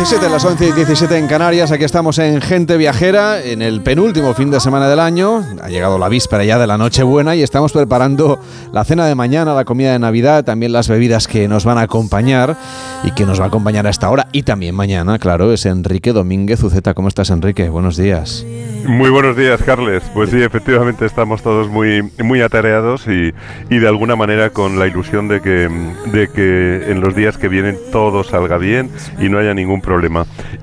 17, 0.00 0.30
las 0.30 0.46
11 0.46 0.68
y 0.68 0.72
17 0.72 1.18
en 1.18 1.26
Canarias. 1.26 1.72
Aquí 1.72 1.84
estamos 1.84 2.18
en 2.18 2.40
Gente 2.40 2.78
Viajera, 2.78 3.44
en 3.44 3.60
el 3.60 3.82
penúltimo 3.82 4.32
fin 4.32 4.50
de 4.50 4.58
semana 4.58 4.88
del 4.88 4.98
año. 4.98 5.44
Ha 5.62 5.68
llegado 5.68 5.98
la 5.98 6.08
víspera 6.08 6.42
ya 6.42 6.58
de 6.58 6.66
la 6.66 6.78
Nochebuena 6.78 7.36
y 7.36 7.42
estamos 7.42 7.70
preparando 7.72 8.40
la 8.72 8.82
cena 8.84 9.04
de 9.04 9.14
mañana, 9.14 9.52
la 9.52 9.66
comida 9.66 9.92
de 9.92 9.98
Navidad, 9.98 10.42
también 10.42 10.72
las 10.72 10.88
bebidas 10.88 11.28
que 11.28 11.48
nos 11.48 11.66
van 11.66 11.76
a 11.76 11.82
acompañar 11.82 12.56
y 13.04 13.10
que 13.10 13.26
nos 13.26 13.40
va 13.40 13.44
a 13.44 13.48
acompañar 13.48 13.86
a 13.86 13.90
esta 13.90 14.08
hora 14.08 14.28
y 14.32 14.42
también 14.42 14.74
mañana, 14.74 15.18
claro, 15.18 15.52
es 15.52 15.66
Enrique 15.66 16.14
Domínguez 16.14 16.62
Uceta. 16.62 16.94
¿Cómo 16.94 17.08
estás, 17.08 17.28
Enrique? 17.28 17.68
Buenos 17.68 17.98
días. 17.98 18.46
Muy 18.86 19.10
buenos 19.10 19.36
días, 19.36 19.62
Carles. 19.62 20.02
Pues 20.14 20.30
sí, 20.30 20.42
efectivamente 20.42 21.04
estamos 21.04 21.42
todos 21.42 21.68
muy, 21.68 22.10
muy 22.24 22.40
atareados 22.40 23.06
y, 23.06 23.34
y 23.68 23.78
de 23.78 23.86
alguna 23.86 24.16
manera 24.16 24.48
con 24.48 24.78
la 24.78 24.86
ilusión 24.86 25.28
de 25.28 25.42
que, 25.42 25.68
de 26.06 26.28
que 26.28 26.90
en 26.90 27.02
los 27.02 27.14
días 27.14 27.36
que 27.36 27.48
vienen 27.48 27.76
todo 27.92 28.24
salga 28.24 28.56
bien 28.56 28.90
y 29.20 29.28
no 29.28 29.38
haya 29.38 29.52
ningún 29.52 29.82
problema. 29.82 29.89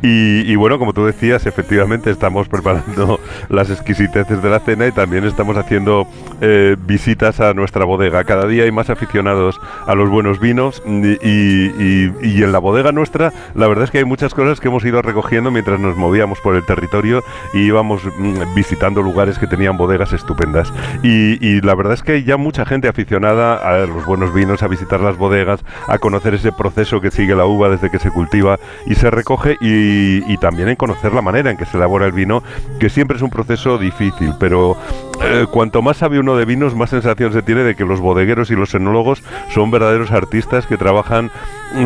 Y, 0.02 0.56
bueno, 0.56 0.80
como 0.80 0.94
tú 0.94 1.06
decías, 1.06 1.46
efectivamente 1.46 2.10
estamos 2.12 2.48
preparando 2.48 3.20
las 3.50 3.70
exquisiteces 3.70 4.42
de 4.42 4.50
la 4.50 4.60
cena 4.60 4.88
y 4.88 4.92
también 4.92 5.26
estamos 5.26 5.58
haciendo 5.58 6.08
eh, 6.42 6.76
visitas 6.86 7.40
a 7.40 7.54
nuestra 7.54 7.86
bodega. 7.86 8.24
Cada 8.24 8.48
día 8.48 8.64
hay 8.64 8.72
más 8.72 8.90
aficionados 8.90 9.60
a 9.86 9.96
los 9.96 10.10
buenos 10.10 10.40
vinos 10.40 10.82
y, 10.86 11.18
y, 11.22 12.44
en 12.44 12.52
la 12.52 12.60
bodega 12.60 12.92
nuestra 12.92 13.34
la 13.56 13.68
verdad 13.68 13.86
es 13.86 13.92
que 13.92 13.98
hay 13.98 14.06
muchas 14.06 14.34
cosas 14.34 14.60
que 14.60 14.68
hemos 14.68 14.86
ido 14.86 15.02
recogiendo 15.02 15.52
mientras 15.52 15.80
nos 15.80 15.98
movíamos 15.98 16.40
por 16.40 16.56
el 16.56 16.66
territorio 16.66 17.24
y 17.54 17.60
íbamos 17.60 18.04
mm, 18.06 18.56
visitando 18.56 19.02
lugares 19.02 19.40
que 19.40 19.48
tenían 19.48 19.78
bodegas 19.78 20.14
estupendas. 20.14 20.72
Y, 21.04 21.62
la 21.62 21.76
verdad 21.76 21.94
es 21.94 22.04
que 22.04 22.14
hay 22.14 22.24
ya 22.24 22.38
mucha 22.38 22.66
gente 22.66 22.88
aficionada 22.88 23.56
a 23.56 23.86
los 23.86 24.06
buenos 24.06 24.34
vinos, 24.34 24.64
a 24.64 24.68
visitar 24.68 25.00
las 25.02 25.18
bodegas, 25.18 25.64
a 25.88 25.98
conocer 25.98 26.34
ese 26.34 26.52
proceso 26.52 27.02
que 27.02 27.12
sigue 27.12 27.36
la 27.36 27.46
uva 27.46 27.70
desde 27.70 27.90
que 27.90 28.00
se 28.00 28.12
cultiva 28.12 28.60
y 28.86 28.96
se 28.96 29.10
recoge 29.18 29.58
y, 29.60 30.38
también 30.38 30.70
en 30.70 30.76
conocer 30.76 31.14
la 31.14 31.22
manera 31.22 31.50
en 31.50 31.58
que 31.58 31.66
se 31.66 31.78
elabora 31.78 32.06
el 32.06 32.12
vino, 32.12 32.44
que 32.80 32.90
siempre 32.90 33.18
es 33.18 33.24
un 33.24 33.30
proceso 33.30 33.78
difícil, 33.78 34.34
pero 34.40 34.78
eh, 35.22 35.46
cuanto 35.50 35.82
más 35.82 35.98
sabe 35.98 36.20
uno 36.20 36.36
de 36.36 36.46
vinos, 36.46 36.76
más 36.76 36.90
sensación 36.90 37.34
se 37.34 37.42
tiene 37.42 37.64
de 37.64 37.76
que 37.76 37.86
los 37.86 38.00
bodegueros 38.00 38.52
y 38.52 38.56
los 38.56 38.74
enólogos 38.76 39.24
son 39.54 39.72
verdaderos 39.72 40.12
artistas 40.12 40.68
que 40.68 40.78
trabajan 40.78 41.32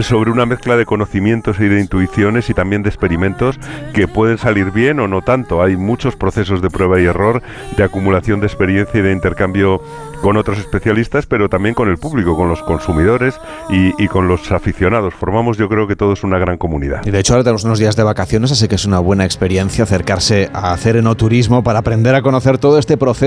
sobre 0.02 0.32
una 0.32 0.46
mezcla 0.46 0.78
de 0.78 0.86
conocimientos 0.86 1.60
y 1.60 1.68
de 1.68 1.80
intuiciones 1.80 2.50
y 2.50 2.54
también 2.54 2.84
de 2.84 2.90
experimentos 2.90 3.60
que 3.94 4.08
pueden 4.08 4.38
salir 4.38 4.72
bien 4.72 5.00
o 5.00 5.08
no 5.08 5.22
tanto. 5.22 5.62
Hay 5.62 5.76
muchos 5.76 6.16
procesos 6.16 6.62
de 6.62 6.70
prueba 6.70 7.00
y 7.00 7.06
error, 7.06 7.42
de 7.76 7.84
acumulación 7.84 8.40
de 8.40 8.48
experiencia 8.48 9.00
y 9.00 9.04
de 9.04 9.12
intercambio 9.12 9.82
con 10.22 10.38
otros 10.38 10.60
especialistas, 10.60 11.26
pero 11.26 11.50
también 11.50 11.74
con 11.74 11.90
el 11.90 11.98
público, 11.98 12.36
con 12.36 12.48
los 12.48 12.62
consumidores 12.62 13.40
y, 13.70 14.08
con 14.08 14.28
los 14.28 14.52
aficionados. 14.52 15.16
Formamos 15.16 15.58
yo 15.58 15.68
creo 15.68 15.88
que 15.88 15.96
todos 15.96 16.24
una 16.24 16.38
gran 16.38 16.58
comunidad. 16.58 17.02
Y 17.06 17.12
de 17.12 17.20
hecho 17.20 17.34
ahora 17.34 17.44
tenemos 17.44 17.64
unos 17.64 17.80
días 17.80 17.96
de 17.96 18.04
vacaciones, 18.04 18.52
así 18.52 18.68
que 18.68 18.76
es 18.76 18.86
una 18.86 19.00
buena 19.00 19.26
experiencia 19.26 19.84
acercarse 19.84 20.50
a 20.54 20.74
hacer 20.74 20.98
enoturismo 20.98 21.64
para 21.64 21.80
aprender 21.80 22.14
a 22.14 22.22
conocer 22.22 22.60
todo 22.60 22.78
este 22.78 22.98
proceso. 22.98 23.21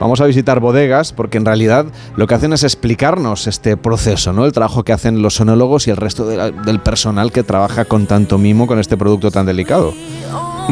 Vamos 0.00 0.20
a 0.20 0.26
visitar 0.26 0.60
bodegas 0.60 1.12
porque 1.12 1.38
en 1.38 1.44
realidad 1.44 1.86
lo 2.16 2.26
que 2.26 2.34
hacen 2.34 2.52
es 2.52 2.64
explicarnos 2.64 3.46
este 3.46 3.76
proceso, 3.76 4.32
¿no? 4.32 4.44
El 4.44 4.52
trabajo 4.52 4.84
que 4.84 4.92
hacen 4.92 5.22
los 5.22 5.34
sonólogos 5.34 5.86
y 5.86 5.90
el 5.90 5.96
resto 5.96 6.26
del 6.26 6.80
personal 6.80 7.30
que 7.32 7.42
trabaja 7.42 7.84
con 7.84 8.06
tanto 8.06 8.38
mimo 8.38 8.66
con 8.66 8.78
este 8.78 8.96
producto 8.96 9.30
tan 9.30 9.46
delicado. 9.46 9.92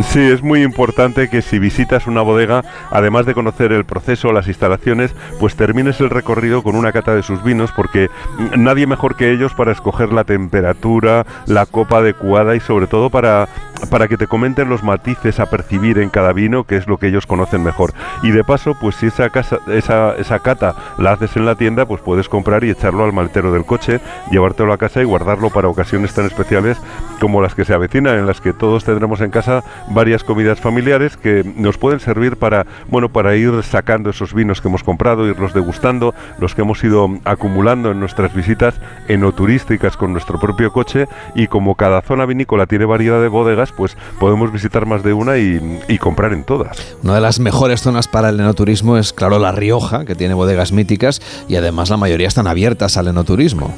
Sí, 0.02 0.20
es 0.20 0.42
muy 0.42 0.62
importante 0.62 1.30
que 1.30 1.40
si 1.40 1.58
visitas 1.58 2.06
una 2.06 2.20
bodega, 2.20 2.62
además 2.90 3.24
de 3.24 3.32
conocer 3.32 3.72
el 3.72 3.86
proceso, 3.86 4.30
las 4.30 4.46
instalaciones, 4.46 5.14
pues 5.40 5.56
termines 5.56 6.00
el 6.00 6.10
recorrido 6.10 6.62
con 6.62 6.76
una 6.76 6.92
cata 6.92 7.14
de 7.14 7.22
sus 7.22 7.42
vinos, 7.42 7.72
porque 7.74 8.10
nadie 8.56 8.86
mejor 8.86 9.16
que 9.16 9.32
ellos 9.32 9.54
para 9.54 9.72
escoger 9.72 10.12
la 10.12 10.24
temperatura, 10.24 11.24
la 11.46 11.64
copa 11.64 11.98
adecuada 11.98 12.54
y 12.54 12.60
sobre 12.60 12.88
todo 12.88 13.08
para, 13.08 13.48
para 13.90 14.06
que 14.06 14.18
te 14.18 14.26
comenten 14.26 14.68
los 14.68 14.82
matices 14.82 15.40
a 15.40 15.46
percibir 15.46 15.98
en 15.98 16.10
cada 16.10 16.34
vino, 16.34 16.64
que 16.64 16.76
es 16.76 16.86
lo 16.86 16.98
que 16.98 17.06
ellos 17.06 17.26
conocen 17.26 17.64
mejor. 17.64 17.94
Y 18.22 18.32
de 18.32 18.44
paso, 18.44 18.76
pues 18.78 18.96
si 18.96 19.06
esa, 19.06 19.30
casa, 19.30 19.60
esa, 19.66 20.14
esa 20.16 20.40
cata 20.40 20.74
la 20.98 21.12
haces 21.12 21.36
en 21.36 21.46
la 21.46 21.54
tienda, 21.54 21.86
pues 21.86 22.02
puedes 22.02 22.28
comprar 22.28 22.64
y 22.64 22.70
echarlo 22.70 23.04
al 23.04 23.14
maltero 23.14 23.50
del 23.50 23.64
coche, 23.64 24.00
llevártelo 24.30 24.74
a 24.74 24.78
casa 24.78 25.00
y 25.00 25.04
guardarlo 25.04 25.48
para 25.48 25.68
ocasiones 25.68 26.12
tan 26.12 26.26
especiales 26.26 26.76
como 27.18 27.40
las 27.40 27.54
que 27.54 27.64
se 27.64 27.72
avecinan, 27.72 28.18
en 28.18 28.26
las 28.26 28.42
que 28.42 28.52
todos 28.52 28.84
tendremos 28.84 29.22
en 29.22 29.30
casa 29.30 29.64
varias 29.88 30.24
comidas 30.24 30.60
familiares 30.60 31.16
que 31.16 31.44
nos 31.56 31.78
pueden 31.78 32.00
servir 32.00 32.36
para, 32.36 32.66
bueno, 32.88 33.08
para 33.08 33.36
ir 33.36 33.62
sacando 33.62 34.10
esos 34.10 34.34
vinos 34.34 34.60
que 34.60 34.68
hemos 34.68 34.82
comprado, 34.82 35.26
irlos 35.26 35.52
degustando, 35.54 36.14
los 36.38 36.54
que 36.54 36.62
hemos 36.62 36.82
ido 36.82 37.08
acumulando 37.24 37.90
en 37.90 38.00
nuestras 38.00 38.34
visitas 38.34 38.74
enoturísticas 39.08 39.96
con 39.96 40.12
nuestro 40.12 40.38
propio 40.38 40.72
coche 40.72 41.06
y 41.34 41.46
como 41.46 41.74
cada 41.74 42.02
zona 42.02 42.26
vinícola 42.26 42.66
tiene 42.66 42.84
variedad 42.84 43.20
de 43.20 43.28
bodegas, 43.28 43.72
pues 43.72 43.96
podemos 44.18 44.52
visitar 44.52 44.86
más 44.86 45.02
de 45.02 45.12
una 45.12 45.38
y, 45.38 45.80
y 45.88 45.98
comprar 45.98 46.32
en 46.32 46.44
todas. 46.44 46.96
Una 47.02 47.14
de 47.14 47.20
las 47.20 47.38
mejores 47.40 47.82
zonas 47.82 48.08
para 48.08 48.28
el 48.30 48.40
enoturismo 48.40 48.96
es, 48.96 49.12
claro, 49.12 49.38
La 49.38 49.52
Rioja, 49.52 50.04
que 50.04 50.14
tiene 50.14 50.34
bodegas 50.34 50.72
míticas 50.72 51.20
y 51.48 51.56
además 51.56 51.90
la 51.90 51.96
mayoría 51.96 52.28
están 52.28 52.46
abiertas 52.46 52.96
al 52.96 53.08
enoturismo. 53.08 53.74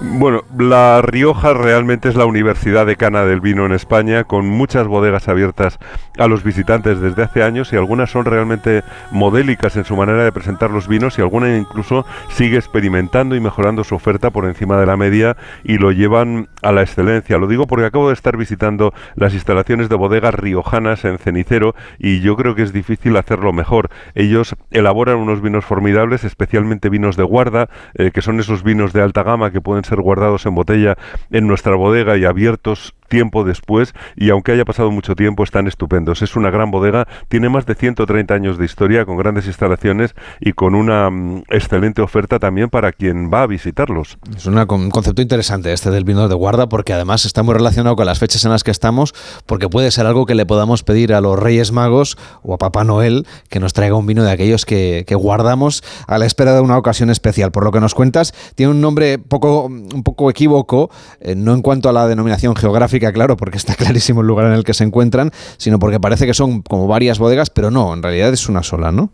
Bueno, 0.00 0.44
La 0.56 1.02
Rioja 1.02 1.54
realmente 1.54 2.08
es 2.08 2.14
la 2.14 2.24
universidad 2.24 2.86
decana 2.86 3.24
del 3.24 3.40
vino 3.40 3.66
en 3.66 3.72
España, 3.72 4.22
con 4.22 4.46
muchas 4.46 4.86
bodegas 4.86 5.26
abiertas 5.26 5.80
a 6.18 6.28
los 6.28 6.44
visitantes 6.44 7.00
desde 7.00 7.24
hace 7.24 7.42
años 7.42 7.72
y 7.72 7.76
algunas 7.76 8.10
son 8.10 8.24
realmente 8.24 8.84
modélicas 9.10 9.76
en 9.76 9.84
su 9.84 9.96
manera 9.96 10.22
de 10.22 10.30
presentar 10.30 10.70
los 10.70 10.86
vinos 10.86 11.18
y 11.18 11.22
alguna 11.22 11.56
incluso 11.56 12.06
sigue 12.30 12.58
experimentando 12.58 13.34
y 13.34 13.40
mejorando 13.40 13.82
su 13.82 13.96
oferta 13.96 14.30
por 14.30 14.44
encima 14.44 14.78
de 14.78 14.86
la 14.86 14.96
media 14.96 15.36
y 15.64 15.78
lo 15.78 15.90
llevan 15.90 16.48
a 16.62 16.70
la 16.70 16.82
excelencia. 16.82 17.38
Lo 17.38 17.48
digo 17.48 17.66
porque 17.66 17.86
acabo 17.86 18.08
de 18.08 18.14
estar 18.14 18.36
visitando 18.36 18.94
las 19.16 19.34
instalaciones 19.34 19.88
de 19.88 19.96
bodegas 19.96 20.34
riojanas 20.34 21.04
en 21.04 21.18
Cenicero 21.18 21.74
y 21.98 22.20
yo 22.20 22.36
creo 22.36 22.54
que 22.54 22.62
es 22.62 22.72
difícil 22.72 23.16
hacerlo 23.16 23.52
mejor. 23.52 23.90
Ellos 24.14 24.54
elaboran 24.70 25.16
unos 25.16 25.42
vinos 25.42 25.64
formidables, 25.64 26.22
especialmente 26.22 26.88
vinos 26.88 27.16
de 27.16 27.24
guarda, 27.24 27.68
eh, 27.94 28.12
que 28.12 28.22
son 28.22 28.38
esos 28.38 28.62
vinos 28.62 28.92
de 28.92 29.02
alta 29.02 29.24
gama 29.24 29.50
que 29.50 29.60
pueden 29.60 29.87
ser 29.88 30.00
guardados 30.00 30.46
en 30.46 30.54
botella 30.54 30.96
en 31.30 31.46
nuestra 31.46 31.74
bodega 31.76 32.16
y 32.16 32.24
abiertos 32.24 32.94
tiempo 33.08 33.44
después 33.44 33.94
y 34.16 34.30
aunque 34.30 34.52
haya 34.52 34.64
pasado 34.64 34.90
mucho 34.90 35.14
tiempo 35.14 35.44
están 35.44 35.66
estupendos. 35.66 36.22
Es 36.22 36.36
una 36.36 36.50
gran 36.50 36.70
bodega, 36.70 37.08
tiene 37.28 37.48
más 37.48 37.66
de 37.66 37.74
130 37.74 38.34
años 38.34 38.58
de 38.58 38.64
historia 38.64 39.04
con 39.04 39.16
grandes 39.16 39.46
instalaciones 39.46 40.14
y 40.40 40.52
con 40.52 40.74
una 40.74 41.10
mm, 41.10 41.44
excelente 41.50 42.02
oferta 42.02 42.38
también 42.38 42.70
para 42.70 42.92
quien 42.92 43.30
va 43.32 43.42
a 43.42 43.46
visitarlos. 43.46 44.18
Es 44.36 44.46
un 44.46 44.90
concepto 44.90 45.22
interesante 45.22 45.72
este 45.72 45.90
del 45.90 46.04
vino 46.04 46.28
de 46.28 46.34
guarda 46.34 46.68
porque 46.68 46.92
además 46.92 47.24
está 47.24 47.42
muy 47.42 47.54
relacionado 47.54 47.96
con 47.96 48.06
las 48.06 48.18
fechas 48.18 48.44
en 48.44 48.50
las 48.50 48.64
que 48.64 48.70
estamos 48.70 49.14
porque 49.46 49.68
puede 49.68 49.90
ser 49.90 50.06
algo 50.06 50.26
que 50.26 50.34
le 50.34 50.46
podamos 50.46 50.82
pedir 50.82 51.14
a 51.14 51.20
los 51.20 51.38
Reyes 51.38 51.72
Magos 51.72 52.18
o 52.42 52.54
a 52.54 52.58
Papá 52.58 52.84
Noel 52.84 53.26
que 53.48 53.60
nos 53.60 53.72
traiga 53.72 53.96
un 53.96 54.06
vino 54.06 54.24
de 54.24 54.30
aquellos 54.30 54.64
que, 54.64 55.04
guardamos 55.18 55.82
a 56.06 56.16
la 56.18 56.26
espera 56.26 56.54
de 56.54 56.60
una 56.60 56.78
ocasión 56.78 57.10
especial. 57.10 57.50
Por 57.50 57.64
lo 57.64 57.72
que 57.72 57.80
nos 57.80 57.94
cuentas, 57.94 58.32
tiene 58.54 58.70
un 58.70 58.80
nombre 58.80 59.18
poco 59.18 59.64
un 59.64 60.02
poco 60.04 60.30
equívoco, 60.30 60.90
eh, 61.20 61.34
no 61.34 61.54
en 61.54 61.62
cuanto 61.62 61.88
a 61.88 61.92
la 61.92 62.06
denominación 62.06 62.54
geográfica, 62.54 62.97
claro, 63.12 63.36
porque 63.36 63.56
está 63.56 63.74
clarísimo 63.76 64.20
el 64.20 64.26
lugar 64.26 64.46
en 64.46 64.52
el 64.52 64.64
que 64.64 64.74
se 64.74 64.84
encuentran, 64.84 65.32
sino 65.56 65.78
porque 65.78 66.00
parece 66.00 66.26
que 66.26 66.34
son 66.34 66.62
como 66.62 66.86
varias 66.86 67.18
bodegas, 67.18 67.50
pero 67.50 67.70
no, 67.70 67.94
en 67.94 68.02
realidad 68.02 68.32
es 68.32 68.48
una 68.48 68.62
sola, 68.62 68.92
¿no? 68.92 69.10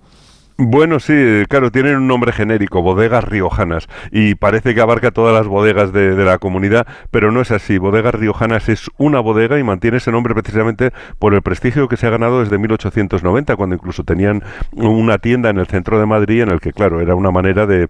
Bueno, 0.57 1.01
sí, 1.01 1.43
claro, 1.49 1.73
tienen 1.73 1.97
un 1.97 2.07
nombre 2.07 2.31
genérico, 2.31 2.81
bodegas 2.81 3.25
riojanas, 3.25 3.89
y 4.13 4.37
parece 4.37 4.73
que 4.73 4.81
abarca 4.81 5.11
todas 5.11 5.35
las 5.35 5.49
bodegas 5.49 5.93
de, 5.93 6.15
la 6.15 6.39
comunidad, 6.39 6.87
pero 7.11 7.33
no 7.33 7.41
es 7.41 7.51
así. 7.51 7.77
Bodegas 7.77 8.15
riojanas 8.15 8.69
es 8.69 8.89
una 8.97 9.19
bodega 9.19 9.59
y 9.59 9.65
mantiene 9.65 9.97
ese 9.97 10.13
nombre 10.13 10.33
precisamente 10.33 10.93
por 11.19 11.35
el 11.35 11.43
prestigio 11.43 11.89
que 11.89 11.97
se 11.97 12.07
ha 12.07 12.11
ganado 12.11 12.39
desde 12.39 12.59
1890, 12.59 13.57
cuando 13.57 13.75
incluso 13.75 14.05
tenían 14.05 14.45
una 14.71 15.19
tienda 15.19 15.51
en 15.51 15.59
el 15.59 15.67
centro 15.67 15.99
de 15.99 16.07
Madrid 16.07 16.43
en 16.43 16.53
el 16.53 16.61
que, 16.61 16.73
claro, 16.73 17.01
era 17.01 17.17
una 17.17 17.33
manera 17.33 17.67
de, 17.67 17.89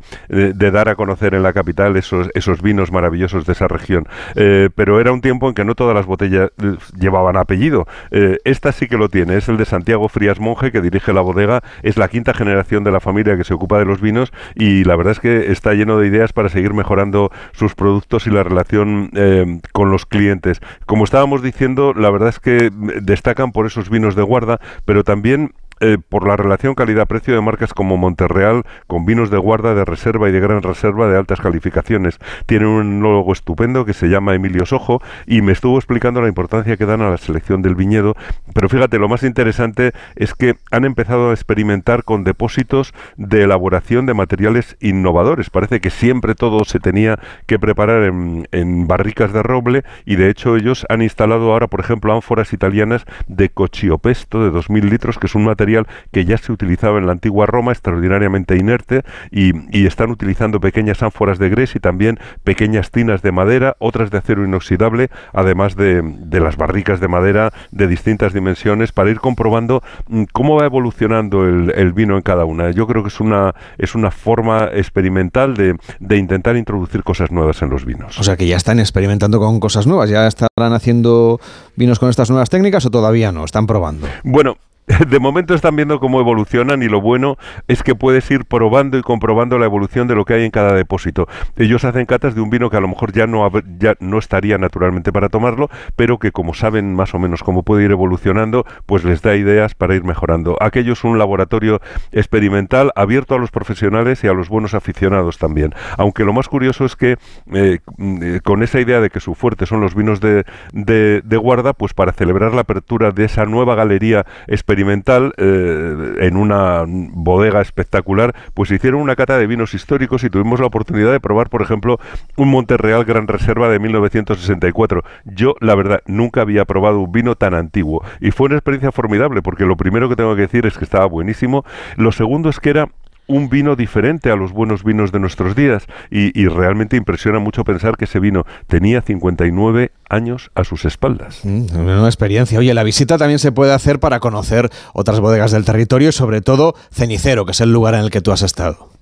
dar 0.54 0.88
a 0.88 0.94
conocer 0.94 1.34
en 1.34 1.42
la 1.42 1.52
capital 1.52 1.98
esos, 1.98 2.30
esos 2.32 2.62
vinos 2.62 2.90
maravillosos 2.90 3.44
de 3.44 3.52
esa 3.52 3.68
región. 3.68 4.08
Eh, 4.36 4.70
pero 4.74 5.00
era 5.00 5.12
un 5.12 5.20
tiempo 5.20 5.48
en 5.48 5.54
que 5.54 5.66
no 5.66 5.74
todas 5.74 5.94
las 5.94 6.06
botellas 6.06 6.50
eh, 6.62 6.76
llevaban 6.98 7.36
apellido. 7.36 7.86
Eh, 8.10 8.38
esta 8.44 8.72
sí 8.72 8.88
que 8.88 8.96
lo 8.96 9.10
tiene, 9.10 9.36
es 9.36 9.50
el 9.50 9.58
de 9.58 9.66
Santiago 9.66 10.08
Frías 10.08 10.40
Monje, 10.40 10.72
que 10.72 10.80
dirige 10.80 11.12
la 11.12 11.20
bodega, 11.20 11.62
es 11.82 11.98
la 11.98 12.08
quinta 12.08 12.32
generación 12.32 12.53
de 12.62 12.90
la 12.90 13.00
familia 13.00 13.36
que 13.36 13.44
se 13.44 13.54
ocupa 13.54 13.78
de 13.78 13.84
los 13.84 14.00
vinos 14.00 14.32
y 14.54 14.84
la 14.84 14.96
verdad 14.96 15.12
es 15.12 15.20
que 15.20 15.52
está 15.52 15.74
lleno 15.74 15.98
de 15.98 16.06
ideas 16.06 16.32
para 16.32 16.48
seguir 16.48 16.72
mejorando 16.72 17.30
sus 17.52 17.74
productos 17.74 18.26
y 18.26 18.30
la 18.30 18.42
relación 18.42 19.10
eh, 19.14 19.60
con 19.72 19.90
los 19.90 20.06
clientes. 20.06 20.60
Como 20.86 21.04
estábamos 21.04 21.42
diciendo, 21.42 21.92
la 21.94 22.10
verdad 22.10 22.28
es 22.28 22.40
que 22.40 22.70
destacan 23.02 23.52
por 23.52 23.66
esos 23.66 23.90
vinos 23.90 24.14
de 24.14 24.22
guarda, 24.22 24.60
pero 24.84 25.04
también 25.04 25.52
eh, 25.86 25.98
por 25.98 26.26
la 26.26 26.34
relación 26.34 26.74
calidad-precio 26.74 27.34
de 27.34 27.42
marcas 27.42 27.74
como 27.74 27.98
Monterreal, 27.98 28.62
con 28.86 29.04
vinos 29.04 29.28
de 29.28 29.36
guarda, 29.36 29.74
de 29.74 29.84
reserva 29.84 30.30
y 30.30 30.32
de 30.32 30.40
gran 30.40 30.62
reserva 30.62 31.08
de 31.08 31.18
altas 31.18 31.42
calificaciones. 31.42 32.18
Tiene 32.46 32.66
un 32.66 33.02
logo 33.02 33.34
estupendo 33.34 33.84
que 33.84 33.92
se 33.92 34.08
llama 34.08 34.34
Emilio 34.34 34.64
Sojo 34.64 35.02
y 35.26 35.42
me 35.42 35.52
estuvo 35.52 35.76
explicando 35.76 36.22
la 36.22 36.28
importancia 36.28 36.78
que 36.78 36.86
dan 36.86 37.02
a 37.02 37.10
la 37.10 37.18
selección 37.18 37.60
del 37.60 37.74
viñedo. 37.74 38.16
Pero 38.54 38.70
fíjate, 38.70 38.98
lo 38.98 39.10
más 39.10 39.24
interesante 39.24 39.92
es 40.16 40.32
que 40.32 40.56
han 40.70 40.86
empezado 40.86 41.28
a 41.28 41.34
experimentar 41.34 42.02
con 42.02 42.24
depósitos 42.24 42.94
de 43.18 43.42
elaboración 43.42 44.06
de 44.06 44.14
materiales 44.14 44.78
innovadores. 44.80 45.50
Parece 45.50 45.82
que 45.82 45.90
siempre 45.90 46.34
todo 46.34 46.64
se 46.64 46.80
tenía 46.80 47.18
que 47.44 47.58
preparar 47.58 48.04
en, 48.04 48.48
en 48.52 48.86
barricas 48.86 49.34
de 49.34 49.42
roble 49.42 49.84
y 50.06 50.16
de 50.16 50.30
hecho 50.30 50.56
ellos 50.56 50.86
han 50.88 51.02
instalado 51.02 51.52
ahora, 51.52 51.66
por 51.66 51.80
ejemplo, 51.80 52.14
ánforas 52.14 52.54
italianas 52.54 53.04
de 53.26 53.50
cochiopesto 53.50 54.42
de 54.42 54.50
2.000 54.50 54.88
litros, 54.88 55.18
que 55.18 55.26
es 55.26 55.34
un 55.34 55.44
material 55.44 55.73
que 56.12 56.24
ya 56.24 56.38
se 56.38 56.52
utilizaba 56.52 56.98
en 56.98 57.06
la 57.06 57.12
antigua 57.12 57.46
Roma, 57.46 57.72
extraordinariamente 57.72 58.56
inerte, 58.56 59.02
y, 59.30 59.52
están 59.84 60.10
utilizando 60.10 60.60
pequeñas 60.60 61.02
ánforas 61.02 61.38
de 61.38 61.50
grés 61.50 61.76
y 61.76 61.78
también 61.78 62.18
pequeñas 62.42 62.90
tinas 62.90 63.20
de 63.20 63.32
madera, 63.32 63.76
otras 63.78 64.10
de 64.10 64.18
acero 64.18 64.44
inoxidable, 64.44 65.10
además 65.32 65.76
de, 65.76 66.02
las 66.30 66.56
barricas 66.56 67.00
de 67.00 67.08
madera 67.08 67.52
de 67.70 67.86
distintas 67.86 68.32
dimensiones, 68.32 68.92
para 68.92 69.10
ir 69.10 69.20
comprobando 69.20 69.82
mm, 70.08 70.24
cómo 70.32 70.56
va 70.56 70.64
evolucionando 70.64 71.44
el, 71.44 71.92
vino 71.92 72.16
en 72.16 72.22
cada 72.22 72.44
una. 72.44 72.70
Yo 72.70 72.86
creo 72.86 73.02
que 73.02 73.08
es 73.08 73.20
una, 73.20 73.54
es 73.76 73.94
una 73.94 74.10
forma 74.10 74.70
experimental 74.72 75.54
de, 75.54 75.76
de 76.00 76.16
intentar 76.16 76.56
introducir 76.56 77.04
cosas 77.04 77.30
nuevas 77.30 77.60
en 77.62 77.68
los 77.68 77.84
vinos. 77.84 78.18
O 78.18 78.24
sea 78.24 78.36
que 78.36 78.46
ya 78.46 78.56
están 78.56 78.80
experimentando 78.80 79.38
con 79.38 79.60
cosas 79.60 79.86
nuevas, 79.86 80.10
ya 80.10 80.26
estarán 80.26 80.72
haciendo 80.72 81.40
vinos 81.76 81.98
con 81.98 82.10
estas 82.10 82.30
nuevas 82.30 82.50
técnicas 82.50 82.84
o 82.86 82.90
todavía 82.90 83.32
no, 83.32 83.44
están 83.44 83.66
probando. 83.66 84.06
Bueno, 84.22 84.56
de 85.08 85.18
momento 85.18 85.54
están 85.54 85.76
viendo 85.76 85.98
cómo 85.98 86.20
evolucionan 86.20 86.82
y 86.82 86.88
lo 86.88 87.00
bueno 87.00 87.38
es 87.68 87.82
que 87.82 87.94
puedes 87.94 88.30
ir 88.30 88.44
probando 88.44 88.98
y 88.98 89.02
comprobando 89.02 89.58
la 89.58 89.64
evolución 89.64 90.08
de 90.08 90.14
lo 90.14 90.24
que 90.24 90.34
hay 90.34 90.44
en 90.44 90.50
cada 90.50 90.74
depósito. 90.74 91.26
Ellos 91.56 91.84
hacen 91.84 92.04
catas 92.04 92.34
de 92.34 92.42
un 92.42 92.50
vino 92.50 92.68
que 92.68 92.76
a 92.76 92.80
lo 92.80 92.88
mejor 92.88 93.12
ya 93.12 93.26
no, 93.26 93.50
ya 93.78 93.94
no 94.00 94.18
estaría 94.18 94.58
naturalmente 94.58 95.10
para 95.10 95.30
tomarlo, 95.30 95.70
pero 95.96 96.18
que 96.18 96.32
como 96.32 96.52
saben 96.52 96.94
más 96.94 97.14
o 97.14 97.18
menos 97.18 97.42
cómo 97.42 97.62
puede 97.62 97.84
ir 97.84 97.92
evolucionando, 97.92 98.66
pues 98.84 99.04
les 99.04 99.22
da 99.22 99.36
ideas 99.36 99.74
para 99.74 99.94
ir 99.94 100.04
mejorando. 100.04 100.56
Aquello 100.60 100.92
es 100.92 101.04
un 101.04 101.18
laboratorio 101.18 101.80
experimental 102.12 102.92
abierto 102.94 103.34
a 103.34 103.38
los 103.38 103.50
profesionales 103.50 104.22
y 104.22 104.28
a 104.28 104.34
los 104.34 104.50
buenos 104.50 104.74
aficionados 104.74 105.38
también. 105.38 105.74
Aunque 105.96 106.24
lo 106.24 106.34
más 106.34 106.48
curioso 106.48 106.84
es 106.84 106.94
que 106.94 107.16
eh, 107.54 107.78
mm, 107.96 108.36
con 108.44 108.62
esa 108.62 108.80
idea 108.80 109.00
de 109.00 109.08
que 109.08 109.20
su 109.20 109.34
fuerte 109.34 109.64
son 109.64 109.80
los 109.80 109.94
vinos 109.94 110.20
de, 110.20 110.44
de, 110.72 111.22
de 111.22 111.36
guarda, 111.38 111.72
pues 111.72 111.94
para 111.94 112.12
celebrar 112.12 112.52
la 112.52 112.62
apertura 112.62 113.12
de 113.12 113.24
esa 113.24 113.46
nueva 113.46 113.74
galería 113.74 114.26
experimental, 114.46 114.73
experimental 114.74 115.32
eh, 115.36 116.16
en 116.20 116.36
una 116.36 116.84
bodega 116.86 117.60
espectacular, 117.60 118.34
pues 118.54 118.72
hicieron 118.72 119.00
una 119.00 119.14
cata 119.14 119.38
de 119.38 119.46
vinos 119.46 119.72
históricos 119.72 120.24
y 120.24 120.30
tuvimos 120.30 120.58
la 120.58 120.66
oportunidad 120.66 121.12
de 121.12 121.20
probar, 121.20 121.48
por 121.48 121.62
ejemplo, 121.62 122.00
un 122.36 122.50
Monterreal 122.50 123.04
Gran 123.04 123.28
Reserva 123.28 123.68
de 123.68 123.78
1964. 123.78 125.02
Yo, 125.24 125.54
la 125.60 125.76
verdad, 125.76 126.00
nunca 126.06 126.40
había 126.40 126.64
probado 126.64 126.98
un 127.00 127.12
vino 127.12 127.36
tan 127.36 127.54
antiguo 127.54 128.02
y 128.20 128.32
fue 128.32 128.46
una 128.46 128.56
experiencia 128.56 128.90
formidable 128.90 129.42
porque 129.42 129.64
lo 129.64 129.76
primero 129.76 130.08
que 130.08 130.16
tengo 130.16 130.34
que 130.34 130.42
decir 130.42 130.66
es 130.66 130.76
que 130.76 130.84
estaba 130.84 131.06
buenísimo. 131.06 131.64
Lo 131.96 132.10
segundo 132.10 132.48
es 132.48 132.58
que 132.58 132.70
era 132.70 132.88
un 133.26 133.48
vino 133.48 133.76
diferente 133.76 134.30
a 134.30 134.36
los 134.36 134.52
buenos 134.52 134.84
vinos 134.84 135.12
de 135.12 135.20
nuestros 135.20 135.54
días 135.54 135.86
y, 136.10 136.32
realmente 136.54 136.96
impresiona 136.96 137.38
mucho 137.38 137.64
pensar 137.64 137.96
que 137.96 138.04
ese 138.04 138.20
vino 138.20 138.44
tenía 138.68 139.00
59 139.00 139.92
años 140.08 140.50
a 140.54 140.62
sus 140.62 140.84
espaldas. 140.84 141.40
Mm, 141.42 141.76
una 141.76 142.06
experiencia. 142.06 142.58
Oye, 142.58 142.74
la 142.74 142.82
visita 142.82 143.18
también 143.18 143.38
se 143.38 143.50
puede 143.50 143.72
hacer 143.72 143.98
para 143.98 144.20
conocer 144.20 144.70
otras 144.92 145.20
bodegas 145.20 145.50
del 145.52 145.64
territorio 145.64 146.10
y 146.10 146.12
sobre 146.12 146.42
todo 146.42 146.74
Cenicero, 146.92 147.44
que 147.44 147.52
es 147.52 147.60
el 147.60 147.72
lugar 147.72 147.94
en 147.94 148.00
el 148.00 148.10
que 148.10 148.20
tú 148.20 148.30
has 148.30 148.42
estado. 148.42 148.93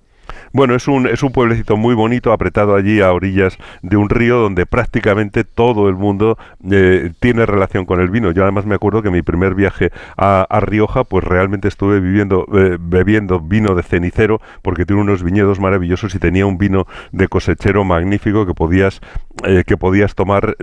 Bueno, 0.54 0.74
es 0.74 0.86
un, 0.86 1.06
es 1.06 1.22
un 1.22 1.32
pueblecito 1.32 1.78
muy 1.78 1.94
bonito, 1.94 2.30
apretado 2.30 2.74
allí 2.74 3.00
a 3.00 3.10
orillas 3.12 3.56
de 3.80 3.96
un 3.96 4.10
río 4.10 4.36
donde 4.36 4.66
prácticamente 4.66 5.44
todo 5.44 5.88
el 5.88 5.94
mundo 5.94 6.36
eh, 6.70 7.10
tiene 7.20 7.46
relación 7.46 7.86
con 7.86 8.02
el 8.02 8.10
vino. 8.10 8.32
Yo 8.32 8.42
además 8.42 8.66
me 8.66 8.74
acuerdo 8.74 9.00
que 9.00 9.10
mi 9.10 9.22
primer 9.22 9.54
viaje 9.54 9.92
a, 10.16 10.46
Rioja, 10.60 11.04
pues 11.04 11.24
realmente 11.24 11.68
estuve 11.68 12.00
viviendo, 12.00 12.46
eh, 12.54 12.76
bebiendo 12.78 13.40
vino 13.40 13.74
de 13.74 13.82
cenicero 13.82 14.42
porque 14.60 14.84
tiene 14.84 15.00
unos 15.00 15.22
viñedos 15.22 15.58
maravillosos 15.58 16.14
y 16.14 16.18
tenía 16.18 16.44
un 16.44 16.58
vino 16.58 16.86
de 17.12 17.28
cosechero 17.28 17.84
magnífico 17.84 18.44
que 18.44 18.52
podías, 18.52 19.00
eh, 19.44 19.64
que 19.66 19.78
podías 19.78 20.14
tomar 20.14 20.56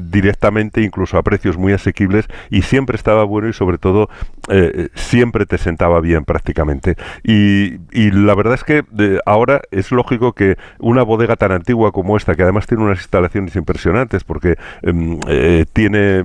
directamente, 0.00 0.82
incluso 0.82 1.18
a 1.18 1.22
precios 1.22 1.58
muy 1.58 1.72
asequibles 1.72 2.26
y 2.48 2.62
siempre 2.62 2.94
estaba 2.94 3.24
bueno 3.24 3.48
y 3.48 3.52
sobre 3.52 3.78
todo 3.78 4.08
siempre 4.94 5.46
te 5.46 5.58
sentaba 5.58 6.00
bien 6.00 6.24
prácticamente. 6.24 6.96
Y, 7.24 7.78
y 7.90 8.12
la 8.12 8.34
verdad 8.34 8.54
es 8.54 8.64
que 8.64 8.84
ahora 9.26 9.62
es 9.70 9.92
lógico 9.92 10.32
que 10.32 10.56
una 10.78 11.02
bodega 11.02 11.36
tan 11.36 11.52
antigua 11.52 11.92
como 11.92 12.16
esta, 12.16 12.34
que 12.34 12.42
además 12.42 12.66
tiene 12.66 12.84
unas 12.84 12.98
instalaciones 12.98 13.56
impresionantes, 13.56 14.24
porque 14.24 14.56
em, 14.82 15.18
eh, 15.28 15.64
tiene 15.72 16.20
eh, 16.20 16.24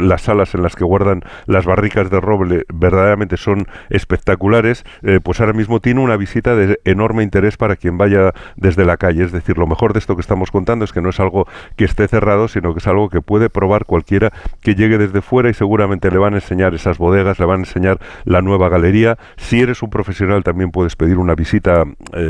las 0.00 0.22
salas 0.22 0.54
en 0.54 0.62
las 0.62 0.76
que 0.76 0.84
guardan 0.84 1.22
las 1.46 1.64
barricas 1.64 2.10
de 2.10 2.20
roble, 2.20 2.64
verdaderamente 2.72 3.36
son 3.36 3.66
espectaculares, 3.90 4.84
eh, 5.02 5.20
pues 5.22 5.40
ahora 5.40 5.52
mismo 5.52 5.80
tiene 5.80 6.00
una 6.00 6.16
visita 6.16 6.54
de 6.54 6.80
enorme 6.84 7.22
interés 7.22 7.56
para 7.56 7.76
quien 7.76 7.98
vaya 7.98 8.32
desde 8.56 8.84
la 8.84 8.96
calle. 8.96 9.24
Es 9.24 9.32
decir, 9.32 9.58
lo 9.58 9.66
mejor 9.66 9.92
de 9.92 9.98
esto 9.98 10.14
que 10.14 10.20
estamos 10.20 10.50
contando 10.50 10.84
es 10.84 10.92
que 10.92 11.00
no 11.00 11.10
es 11.10 11.20
algo 11.20 11.46
que 11.76 11.84
esté 11.84 12.08
cerrado, 12.08 12.48
sino 12.48 12.72
que 12.72 12.78
es 12.78 12.86
algo 12.86 13.08
que 13.08 13.20
puede 13.20 13.50
probar 13.50 13.84
cualquiera 13.84 14.32
que 14.60 14.74
llegue 14.74 14.98
desde 14.98 15.22
fuera 15.22 15.50
y 15.50 15.54
seguramente 15.54 16.10
le 16.10 16.18
van 16.18 16.34
a 16.34 16.38
enseñar 16.38 16.74
esas 16.74 16.98
bodegas, 16.98 17.38
le 17.38 17.46
van 17.46 17.60
a 17.60 17.62
enseñar 17.62 17.98
la 18.24 18.42
nueva 18.42 18.68
galería. 18.68 19.18
Si 19.36 19.60
eres 19.60 19.82
un 19.82 19.90
profesional 19.90 20.42
también 20.42 20.70
puedes 20.70 20.96
pedir 20.96 21.18
una 21.18 21.34
visita 21.34 21.84
eh, 22.12 22.23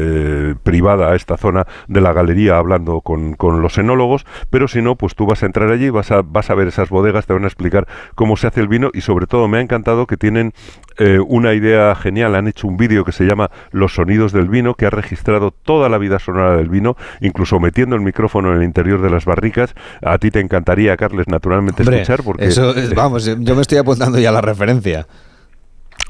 privada 0.62 1.12
a 1.12 1.16
esta 1.16 1.36
zona 1.36 1.66
de 1.88 2.00
la 2.00 2.12
galería 2.12 2.58
hablando 2.58 3.00
con, 3.00 3.36
los 3.62 3.78
enólogos, 3.78 4.26
pero 4.50 4.68
si 4.68 4.82
no, 4.82 4.96
pues 4.96 5.14
tú 5.14 5.26
vas 5.26 5.42
a 5.42 5.46
entrar 5.46 5.70
allí, 5.70 5.90
vas 5.90 6.10
a, 6.10 6.22
vas 6.22 6.50
a 6.50 6.54
ver 6.54 6.68
esas 6.68 6.88
bodegas, 6.88 7.26
te 7.26 7.32
van 7.32 7.44
a 7.44 7.46
explicar 7.46 7.86
cómo 8.14 8.36
se 8.36 8.46
hace 8.46 8.60
el 8.60 8.68
vino 8.68 8.90
y 8.92 9.00
sobre 9.00 9.26
todo 9.26 9.48
me 9.48 9.58
ha 9.58 9.60
encantado 9.60 10.06
que 10.06 10.16
tienen 10.16 10.52
eh, 10.98 11.18
una 11.18 11.54
idea 11.54 11.94
genial, 11.94 12.34
han 12.34 12.48
hecho 12.48 12.66
un 12.66 12.76
vídeo 12.76 13.04
que 13.04 13.12
se 13.12 13.24
llama 13.24 13.50
Los 13.70 13.94
sonidos 13.94 14.32
del 14.32 14.48
vino, 14.48 14.74
que 14.74 14.86
ha 14.86 14.90
registrado 14.90 15.50
toda 15.50 15.88
la 15.88 15.98
vida 15.98 16.18
sonora 16.18 16.56
del 16.56 16.68
vino, 16.68 16.96
incluso 17.20 17.58
metiendo 17.60 17.96
el 17.96 18.02
micrófono 18.02 18.52
en 18.52 18.58
el 18.58 18.64
interior 18.64 19.02
de 19.02 19.10
las 19.10 19.24
barricas. 19.24 19.74
A 20.02 20.18
ti 20.18 20.30
te 20.30 20.40
encantaría, 20.40 20.96
Carles, 20.96 21.26
naturalmente 21.28 21.82
escuchar 21.82 22.22
porque... 22.22 22.46
Eso, 22.46 22.74
vamos, 22.94 23.24
yo 23.24 23.54
me 23.54 23.62
estoy 23.62 23.78
apuntando 23.78 24.18
ya 24.18 24.30
a 24.30 24.32
la 24.32 24.40
referencia. 24.40 25.06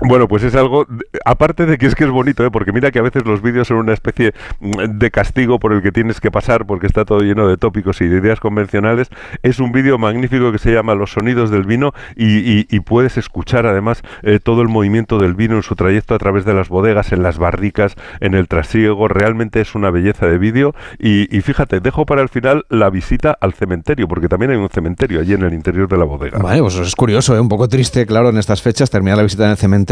Bueno, 0.00 0.26
pues 0.26 0.42
es 0.42 0.54
algo, 0.56 0.86
aparte 1.24 1.66
de 1.66 1.78
que 1.78 1.86
es 1.86 1.94
que 1.94 2.04
es 2.04 2.10
bonito, 2.10 2.44
¿eh? 2.44 2.50
porque 2.50 2.72
mira 2.72 2.90
que 2.90 2.98
a 2.98 3.02
veces 3.02 3.24
los 3.24 3.42
vídeos 3.42 3.68
son 3.68 3.76
una 3.76 3.92
especie 3.92 4.32
mm, 4.58 4.98
de 4.98 5.10
castigo 5.10 5.60
por 5.60 5.72
el 5.72 5.82
que 5.82 5.92
tienes 5.92 6.20
que 6.20 6.32
pasar 6.32 6.66
porque 6.66 6.86
está 6.86 7.04
todo 7.04 7.20
lleno 7.20 7.46
de 7.46 7.56
tópicos 7.56 8.00
y 8.00 8.08
de 8.08 8.18
ideas 8.18 8.40
convencionales, 8.40 9.08
es 9.42 9.60
un 9.60 9.70
vídeo 9.70 9.96
magnífico 9.96 10.50
que 10.50 10.58
se 10.58 10.72
llama 10.72 10.96
Los 10.96 11.12
sonidos 11.12 11.50
del 11.50 11.64
vino 11.64 11.92
y, 12.16 12.64
puedes 12.84 13.16
escuchar 13.16 13.66
además 13.66 14.02
eh, 14.22 14.40
todo 14.42 14.60
el 14.60 14.68
movimiento 14.68 15.18
del 15.18 15.34
vino 15.34 15.56
en 15.56 15.62
su 15.62 15.74
trayecto 15.74 16.14
a 16.14 16.18
través 16.18 16.44
de 16.44 16.52
las 16.52 16.68
bodegas, 16.68 17.12
en 17.12 17.22
las 17.22 17.38
barricas, 17.38 17.94
en 18.20 18.34
el 18.34 18.46
trasiego, 18.46 19.08
realmente 19.08 19.60
es 19.60 19.74
una 19.74 19.90
belleza 19.90 20.26
de 20.26 20.36
vídeo 20.36 20.74
y, 20.98 21.26
fíjate, 21.40 21.80
dejo 21.80 22.04
para 22.04 22.20
el 22.20 22.28
final 22.28 22.66
la 22.68 22.90
visita 22.90 23.36
al 23.40 23.54
cementerio, 23.54 24.06
porque 24.06 24.28
también 24.28 24.50
hay 24.50 24.58
un 24.58 24.68
cementerio 24.68 25.20
allí 25.20 25.32
en 25.32 25.44
el 25.44 25.54
interior 25.54 25.88
de 25.88 25.96
la 25.96 26.04
bodega. 26.04 26.38
Vale, 26.38 26.60
pues 26.60 26.76
es 26.76 26.94
curioso, 26.94 27.34
¿eh? 27.34 27.40
un 27.40 27.48
poco 27.48 27.68
triste, 27.68 28.04
claro, 28.04 28.28
en 28.28 28.36
estas 28.36 28.60
fechas 28.60 28.90
terminar 28.90 29.16
la 29.16 29.22
visita 29.22 29.46
en 29.46 29.52
el 29.52 29.56
cementerio 29.56 29.83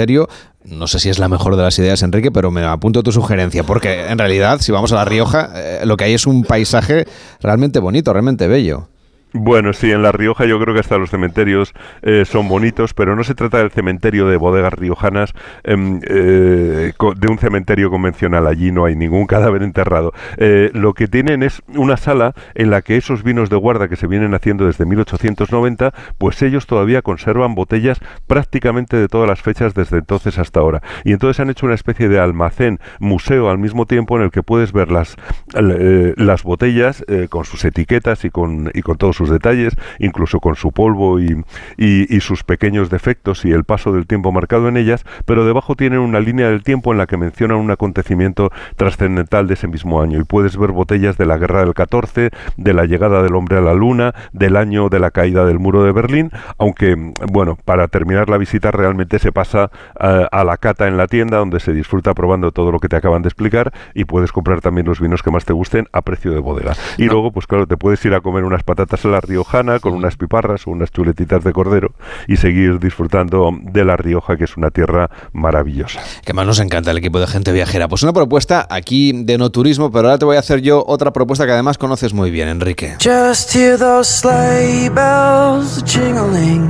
no 0.65 0.87
sé 0.87 0.99
si 1.01 1.09
es 1.09 1.19
la 1.19 1.29
mejor 1.29 1.57
de 1.57 1.63
las 1.63 1.79
ideas, 1.79 2.03
Enrique, 2.03 2.31
pero 2.31 2.51
me 2.51 2.65
apunto 2.65 3.03
tu 3.03 3.13
sugerencia, 3.13 3.65
porque 3.65 4.07
en 4.09 4.19
realidad, 4.19 4.61
si 4.61 4.73
vamos 4.73 4.93
a 4.93 4.97
La 4.97 5.05
Rioja, 5.05 5.51
eh, 5.55 5.81
lo 5.85 5.97
que 5.97 6.05
hay 6.05 6.15
es 6.15 6.27
un 6.27 6.45
paisaje 6.45 7.07
realmente 7.41 7.81
bonito, 7.81 8.13
realmente 8.13 8.47
bello. 8.47 8.89
Bueno, 9.35 9.73
sí, 9.73 9.91
en 9.91 10.03
La 10.03 10.13
Rioja 10.13 10.45
yo 10.45 10.61
creo 10.61 10.75
que 10.75 10.81
hasta 10.81 10.99
los 10.99 11.09
cementerios 11.09 11.73
eh, 12.03 12.27
son 12.27 12.49
bonitos, 12.49 12.93
pero 12.93 13.17
no 13.17 13.25
se 13.25 13.35
trata 13.35 13.59
del 13.59 13.71
cementerio 13.71 14.27
de 14.29 14.37
bodegas 14.37 14.75
riojanas, 14.75 15.33
em, 15.65 16.01
eh, 16.07 16.93
de 17.17 17.29
un 17.29 17.39
cementerio 17.39 17.91
convencional. 17.91 18.47
Allí 18.47 18.73
no 18.73 18.85
hay 18.85 18.95
ningún 18.95 19.27
cadáver 19.27 19.63
enterrado. 19.63 20.13
Eh, 20.37 20.71
lo 20.75 20.93
que 20.93 21.09
tienen 21.09 21.43
es 21.43 21.63
una 21.69 21.97
sala 21.97 22.35
en 22.55 22.69
la 22.71 22.83
que 22.83 22.99
esos 22.99 23.23
vinos 23.23 23.49
de 23.49 23.57
guarda 23.57 23.89
que 23.89 23.97
se 23.97 24.07
vienen 24.07 24.35
haciendo 24.35 24.67
desde 24.67 24.85
1890, 24.85 25.95
pues 26.19 26.43
ellos 26.43 26.67
todavía 26.67 27.01
conservan 27.01 27.55
botellas 27.55 28.01
prácticamente 28.27 28.99
de 28.99 29.09
todas 29.09 29.29
las 29.29 29.41
fechas 29.41 29.73
desde 29.73 29.99
entonces 29.99 30.39
hasta 30.39 30.61
ahora. 30.61 30.83
Y 31.05 31.13
entonces 31.13 31.41
han 31.41 31.49
hecho 31.49 31.65
una 31.65 31.75
especie 31.75 32.11
de 32.11 32.21
almacén, 32.21 32.81
museo 33.01 33.49
al 33.49 33.57
mismo 33.57 33.87
tiempo 33.87 34.19
en 34.19 34.25
el 34.25 34.31
que 34.31 34.43
puedes 34.43 34.73
ver 34.73 34.93
las, 34.93 35.17
las 35.55 36.43
botellas 36.43 37.05
con 37.29 37.45
sus 37.45 37.65
etiquetas 37.65 38.25
y 38.25 38.31
con, 38.31 38.71
y 38.75 38.83
con 38.83 38.97
todos 38.97 39.17
sus 39.17 39.31
detalles, 39.31 39.75
incluso 39.99 40.41
con 40.41 40.57
su 40.57 40.73
polvo 40.73 41.21
y, 41.21 41.45
y, 41.77 42.21
sus 42.21 42.45
pequeños 42.45 42.91
defectos 42.91 43.45
y 43.45 43.53
el 43.53 43.65
paso 43.65 43.93
del 43.93 44.07
tiempo 44.07 44.33
marcado 44.33 44.69
en 44.69 44.77
ellas, 44.77 45.05
pero 45.25 45.45
debajo 45.45 45.75
tienen 45.75 45.99
una 45.99 46.21
línea 46.21 46.49
del 46.49 46.63
tiempo 46.63 46.93
en 46.93 46.99
la 46.99 47.07
que 47.07 47.17
mencionan 47.17 47.59
un 47.59 47.71
acontecimiento 47.71 48.51
trascendental 48.77 49.47
de 49.47 49.55
ese 49.55 49.69
mismo 49.69 50.01
año. 50.03 50.21
Y 50.21 50.25
puedes 50.25 50.57
ver 50.57 50.73
botellas 50.73 51.19
de 51.19 51.27
la 51.27 51.39
guerra 51.39 51.65
del 51.65 51.75
14, 51.75 52.31
de 52.57 52.75
la 52.75 52.85
llegada 52.85 53.23
del 53.23 53.35
hombre 53.35 53.59
a 53.59 53.61
la 53.61 53.75
luna, 53.75 54.15
del 54.33 54.57
año 54.57 54.89
de 54.89 55.01
la 55.01 55.11
caída 55.11 55.45
del 55.45 55.59
muro 55.59 55.85
de 55.85 55.93
Berlín, 55.93 56.31
aunque 56.59 56.97
bueno, 57.31 57.59
para 57.65 57.89
terminar 57.89 58.29
la 58.29 58.39
visita 58.39 58.71
realmente 58.71 59.19
se 59.19 59.33
pasa 59.33 59.71
a, 59.99 60.29
a 60.31 60.45
la 60.45 60.57
cata 60.57 60.89
en 60.89 60.97
la 60.97 61.07
tienda 61.07 61.39
donde 61.39 61.61
se 61.61 61.73
disfruta 61.73 62.15
probando 62.15 62.53
todo 62.53 62.73
lo 62.73 62.79
que 62.79 62.89
te 62.89 62.97
acaban 62.97 63.23
de 63.23 63.29
explicar 63.29 63.73
y 63.95 64.05
puedes 64.05 64.33
comprar 64.33 64.61
también 64.61 64.87
los 64.87 65.01
vinos 65.01 65.23
que 65.23 65.31
más 65.31 65.42
te 65.45 65.53
gusten 65.53 65.89
a 65.93 66.03
precio 66.03 66.33
de 66.33 66.41
bodega. 66.41 66.75
Y 66.99 67.05
luego, 67.05 67.33
pues 67.33 67.47
claro, 67.47 67.67
te 67.67 67.77
puedes 67.77 68.05
ir 68.05 68.15
a 68.15 68.21
comer 68.21 68.45
unas 68.45 68.63
patatas 68.63 69.05
la 69.05 69.21
riojana 69.21 69.81
con 69.81 69.95
unas 69.95 70.17
piparras 70.17 70.67
o 70.67 70.71
unas 70.71 70.91
chuletitas 70.91 71.45
de 71.45 71.53
cordero 71.53 71.93
y 72.29 72.37
seguir 72.37 72.79
disfrutando 72.79 73.51
de 73.61 73.85
la 73.85 73.97
Rioja, 73.97 74.37
que 74.37 74.45
es 74.45 74.57
una 74.57 74.71
tierra 74.71 75.11
maravillosa. 75.33 76.01
Que 76.25 76.33
más 76.33 76.47
nos 76.47 76.61
encanta 76.61 76.91
el 76.91 76.99
equipo 76.99 77.21
de 77.21 77.27
gente 77.27 77.53
viajera. 77.53 77.89
Pues 77.89 78.03
una 78.03 78.13
propuesta 78.13 78.67
aquí 78.71 79.13
de 79.25 79.39
no 79.39 79.51
turismo, 79.51 79.91
pero 79.91 80.09
ahora 80.09 80.19
te 80.19 80.25
voy 80.25 80.37
a 80.37 80.41
hacer 80.41 80.63
yo 80.63 80.85
otra 80.87 81.13
propuesta 81.13 81.47
que 81.47 81.53
además 81.53 81.79
conoces 81.79 82.15
muy 82.15 82.31
bien, 82.31 82.49
Enrique. 82.49 82.97
Just 83.03 83.55
hear 83.55 83.79
those 83.79 84.11
sleigh 84.11 84.89
bells 84.89 85.83
jingling, 85.85 86.69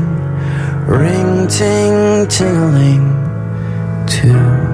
ring 0.87 1.47
ting 1.49 2.27
tingling 2.29 3.13
too. 4.07 4.72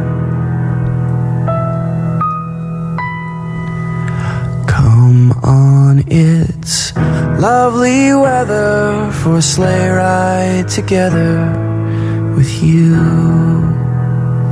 Come 5.28 5.44
on, 5.44 6.04
it's 6.08 6.94
lovely 7.38 8.14
weather 8.14 9.10
for 9.12 9.36
a 9.36 9.42
sleigh 9.42 9.90
ride 9.90 10.68
together 10.68 11.52
with 12.34 12.62
you. 12.62 12.96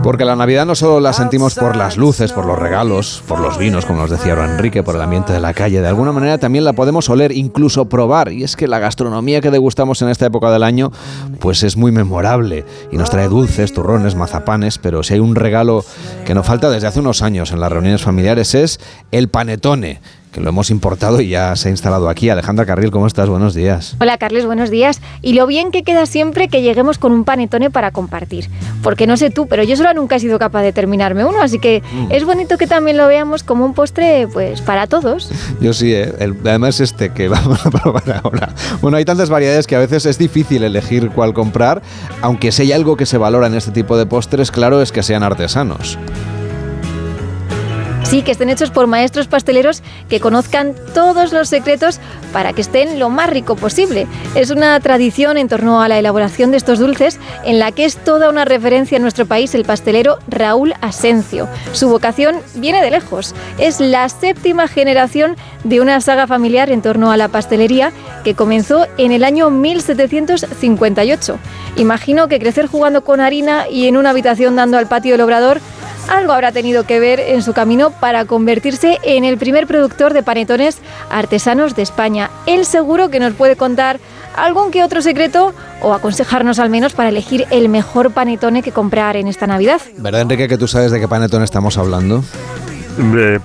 Porque 0.03 0.27
la 0.27 0.37
Navidad 0.37 0.67
no 0.67 0.75
solo 0.75 1.01
la 1.01 1.15
sentimos 1.15 1.55
por 1.55 1.77
las 1.77 1.97
luces, 1.97 2.33
por 2.33 2.45
los 2.45 2.59
regalos, 2.59 3.23
por 3.27 3.41
los 3.41 3.57
vinos, 3.57 3.87
como 3.87 4.03
nos 4.03 4.11
decía 4.11 4.35
Enrique, 4.35 4.83
por 4.83 4.95
el 4.97 5.01
ambiente 5.01 5.33
de 5.33 5.41
la 5.41 5.55
calle. 5.55 5.81
De 5.81 5.89
alguna 5.89 6.13
manera 6.13 6.37
también 6.37 6.65
la 6.65 6.75
podemos 6.75 7.09
oler, 7.09 7.33
incluso 7.33 7.89
probar. 7.89 8.31
Y 8.31 8.45
es 8.45 8.55
que 8.55 8.69
la 8.69 8.79
gastronomía 8.79 9.41
que 9.41 9.51
degustamos 9.51 10.03
en 10.03 10.11
esta 10.11 10.27
época 10.27 10.51
del 10.51 10.63
año, 10.63 10.93
pues 11.41 11.63
es 11.63 11.79
muy 11.79 11.91
memorable. 11.91 12.67
Y 12.93 12.99
nos 12.99 13.09
trae 13.09 13.29
dulces, 13.29 13.73
turrones, 13.73 14.15
mazapanes. 14.15 14.77
Pero 14.77 15.03
si 15.03 15.15
hay 15.15 15.21
un 15.21 15.35
regalo 15.35 15.85
que 16.27 16.35
nos 16.35 16.47
falta 16.47 16.69
desde 16.69 16.87
hace 16.87 17.01
unos 17.01 17.23
años 17.23 17.51
en 17.51 17.61
las 17.61 17.73
reuniones 17.73 18.03
familiares 18.03 18.55
es 18.55 18.79
el 19.11 19.29
panetone 19.29 20.01
que 20.33 20.41
lo 20.41 20.49
hemos 20.49 20.71
importado 20.71 21.21
y 21.21 21.29
ya 21.29 21.57
se 21.57 21.69
ha 21.69 21.71
instalado 21.71 22.09
aquí. 22.09 22.29
Alejandra 22.29 22.67
Carril, 22.67 22.91
¿cómo 22.91 23.07
estás? 23.07 23.29
Buenos 23.29 23.55
días. 23.55 23.97
Hola, 24.01 24.19
Carles, 24.19 24.45
buenos 24.45 24.71
días. 24.71 25.01
Y 25.23 25.33
lo 25.33 25.47
bien 25.47 25.71
que 25.71 25.83
queda 25.83 26.07
siempre 26.07 26.49
que 26.49 26.63
lleguemos 26.63 26.99
con 26.99 27.13
un 27.13 27.25
panetone 27.25 27.71
para 27.71 27.91
compartir. 27.91 28.51
Porque 28.83 29.07
no 29.07 29.17
sé 29.17 29.31
tú, 29.31 29.47
pero 29.47 29.63
yo 29.63 29.77
solo 29.77 29.93
nunca 29.95 30.17
he 30.17 30.21
sido 30.21 30.39
capaz 30.39 30.63
de 30.63 30.73
terminarme 30.73 31.25
uno, 31.25 31.41
así 31.41 31.59
que 31.59 31.83
mm. 31.91 32.13
es 32.13 32.25
bonito 32.25 32.59
que 32.59 32.67
también 32.67 32.97
lo 32.97 33.07
veamos 33.07 33.43
como 33.43 33.65
un 33.65 33.75
postre, 33.75 34.29
pues, 34.33 34.61
para 34.61 34.87
todos. 34.87 35.31
Yo 35.61 35.73
sí, 35.73 35.95
¿eh? 35.95 36.13
además 36.19 36.81
este 36.81 37.11
que 37.11 37.29
vamos 37.29 37.65
a 37.65 37.71
probar 37.71 38.21
ahora. 38.23 38.55
Bueno, 38.81 38.97
hay 38.97 39.05
tantas 39.05 39.31
variedades 39.31 39.67
que 39.67 39.77
a 39.77 39.81
veces 39.81 40.07
es 40.07 40.19
difícil 40.19 40.65
elegir 40.65 41.11
cuál 41.11 41.33
comprar, 41.33 41.83
aunque 42.21 42.53
si 42.53 42.63
hay 42.63 42.73
algo 42.73 42.97
que 42.97 43.07
se 43.07 43.19
valora 43.19 43.47
en 43.47 43.55
este 43.55 43.71
tipo 43.71 43.97
de 43.97 44.07
postres, 44.07 44.51
claro, 44.51 44.83
es 44.83 44.93
que 44.93 45.03
sean 45.03 45.23
artesanos. 45.23 45.99
Sí, 48.07 48.23
que 48.23 48.31
estén 48.31 48.51
hechos 48.51 48.71
por 48.71 48.87
maestros 48.87 49.27
pasteleros 49.27 49.83
que 50.09 50.21
conozcan 50.21 50.77
todos 50.95 51.33
los 51.33 51.49
secretos 51.49 51.99
para 52.33 52.53
que 52.53 52.61
estén 52.61 53.01
lo 53.01 53.11
más 53.11 53.29
rico 53.29 53.57
posible. 53.57 54.07
Es 54.37 54.51
una 54.51 54.79
tradición 54.79 55.37
en 55.37 55.49
torno 55.49 55.83
a 55.83 55.89
la 55.89 55.99
elaboración 55.99 56.53
de 56.53 56.57
estos 56.57 56.79
dulces 56.79 57.19
en 57.45 57.59
la 57.59 57.73
que 57.73 57.85
es 57.85 57.97
toda 57.97 58.31
una 58.31 58.45
referencia 58.45 58.95
en 58.95 59.03
nuestro 59.03 59.27
país 59.27 59.57
el 59.57 59.65
pastelero 59.65 60.19
Raúl 60.29 60.73
Asencio. 60.83 61.49
Su 61.73 61.89
vocación 61.89 62.37
viene 62.55 62.81
de 62.81 62.93
lejos. 62.93 63.35
Es 63.59 63.81
la 63.81 64.09
séptima 64.09 64.69
generación 64.69 65.35
de 65.65 65.81
una 65.81 66.01
saga 66.01 66.29
familiar 66.29 66.71
en 66.71 66.83
torno 66.83 67.11
a 67.11 67.17
la 67.17 67.27
pastelería 67.27 67.91
que 68.23 68.37
comenzó 68.37 68.87
en 68.99 69.11
el 69.11 69.25
año 69.25 69.51
1758. 69.51 71.39
Imagino 71.75 72.29
que 72.29 72.39
crecer 72.39 72.69
jugando 72.69 73.03
con 73.03 73.21
harina 73.21 73.69
y 73.69 73.89
en 73.89 73.97
una 73.97 74.11
habitación 74.11 74.55
dando 74.55 74.79
al 74.79 74.87
patio 74.87 75.11
del 75.15 75.23
obrador 75.23 75.61
algo 76.09 76.33
habrá 76.33 76.53
tenido 76.53 76.85
que 76.85 77.01
ver 77.01 77.21
en 77.21 77.43
su 77.43 77.53
camino 77.53 77.91
para 77.91 78.25
convertirse 78.25 78.99
en 79.03 79.25
el 79.25 79.39
primer 79.39 79.67
productor 79.67 80.13
de 80.13 80.23
panetones 80.23 80.79
artesanos 81.11 81.75
de 81.75 81.83
España. 81.83 82.31
Él 82.47 82.65
seguro 82.65 83.11
que 83.11 83.21
nos 83.21 83.35
puede 83.35 83.57
contar 83.57 83.99
algún 84.37 84.71
que 84.71 84.85
otro 84.85 85.03
secreto 85.03 85.55
o 85.81 85.93
aconsejarnos 85.93 86.59
al 86.59 86.71
menos 86.71 86.93
para 86.93 87.09
elegir 87.09 87.47
el 87.51 87.69
mejor 87.69 88.13
panetone 88.13 88.63
que 88.63 88.73
comprar 88.73 89.17
en 89.17 89.29
esta 89.29 89.47
Navidad. 89.47 89.81
¿Verdad, 89.97 90.23
Enrique, 90.23 90.49
que 90.49 90.59
tú 90.59 90.69
sabes 90.69 90.91
de 90.93 91.01
qué 91.01 91.09
panetone 91.09 91.45
estamos 91.45 91.79
hablando? 91.79 92.23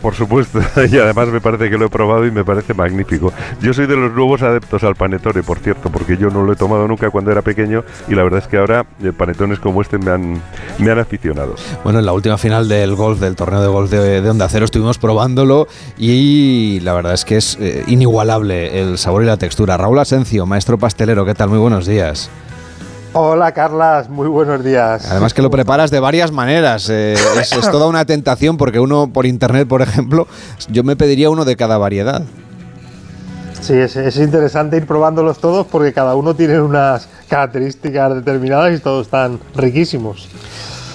Por 0.02 0.16
supuesto, 0.16 0.60
y 0.92 0.98
además 0.98 1.30
me 1.30 1.42
parece 1.42 1.70
que 1.70 1.78
lo 1.78 1.86
he 1.86 1.90
probado 1.90 2.26
y 2.26 2.32
me 2.32 2.44
parece 2.44 2.74
magnífico. 2.74 3.34
Yo 3.62 3.74
soy 3.74 3.88
de 3.88 3.96
los 3.96 4.12
nuevos 4.14 4.42
adeptos 4.42 4.84
al 4.84 4.96
panetone, 4.96 5.44
por 5.44 5.60
cierto, 5.60 5.90
porque 5.90 6.18
yo 6.18 6.30
no 6.30 6.44
lo 6.44 6.54
he 6.54 6.56
tomado 6.56 6.88
nunca 6.88 7.10
cuando 7.10 7.32
era 7.32 7.42
pequeño 7.42 7.84
y 8.08 8.16
la 8.16 8.24
verdad 8.24 8.40
es 8.40 8.48
que 8.48 8.58
ahora 8.58 8.86
eh, 9.04 9.12
panetones 9.12 9.60
como 9.60 9.82
este 9.82 9.98
me 9.98 10.12
han, 10.12 10.42
me 10.80 10.92
han 10.92 11.00
aficionado. 11.00 11.56
Bueno, 11.84 12.00
en 12.00 12.06
la 12.06 12.14
última 12.14 12.38
final 12.38 12.68
del 12.68 12.96
golf, 12.96 13.20
del 13.20 13.36
torneo 13.36 13.62
de 13.62 13.68
golf 13.68 13.92
de, 13.92 14.30
Onda 14.30 14.48
Cero, 14.50 14.66
estuvimos 14.66 14.98
probándolo 14.98 15.68
y 15.98 16.80
la 16.82 16.94
verdad 16.94 17.14
es 17.14 17.26
que 17.26 17.38
es 17.38 17.58
eh, 17.60 17.84
inigualable 17.88 18.82
el 18.82 18.98
sabor 18.98 19.24
y 19.24 19.26
la 19.26 19.38
textura. 19.38 19.78
Raúl 19.78 20.00
Asencio, 20.00 20.46
maestro 20.46 20.78
pastelero, 20.78 21.26
¿qué 21.26 21.34
tal? 21.34 21.50
Muy 21.50 21.60
buenos 21.60 21.86
días. 21.86 22.30
Hola 23.14 23.52
Carlas, 23.52 24.10
muy 24.10 24.30
buenos 24.30 24.64
días. 24.64 25.12
Además 25.12 25.34
que 25.34 25.42
lo 25.42 25.50
preparas 25.50 25.92
de 25.92 26.00
varias 26.00 26.32
maneras. 26.32 26.90
Eh, 26.90 27.14
es, 27.42 27.50
toda 27.50 27.88
una 27.88 28.06
tentación 28.06 28.56
porque 28.56 28.80
uno 28.80 29.12
por 29.12 29.26
internet, 29.26 29.68
por 29.68 29.82
ejemplo, 29.82 30.28
yo 30.70 30.86
me 30.86 30.96
pediría 30.96 31.30
uno 31.30 31.44
de 31.44 31.58
cada 31.58 31.78
variedad. 31.78 32.24
Sí, 33.60 33.74
es, 33.74 34.18
interesante 34.18 34.78
ir 34.78 34.88
probándolos 34.88 35.40
todos 35.40 35.68
porque 35.68 35.92
cada 35.92 36.16
uno 36.16 36.36
tiene 36.36 36.62
unas 36.62 37.10
características 37.28 38.16
determinadas 38.16 38.80
y 38.80 38.82
todos 38.82 39.08
están 39.08 39.40
riquísimos. 39.56 40.30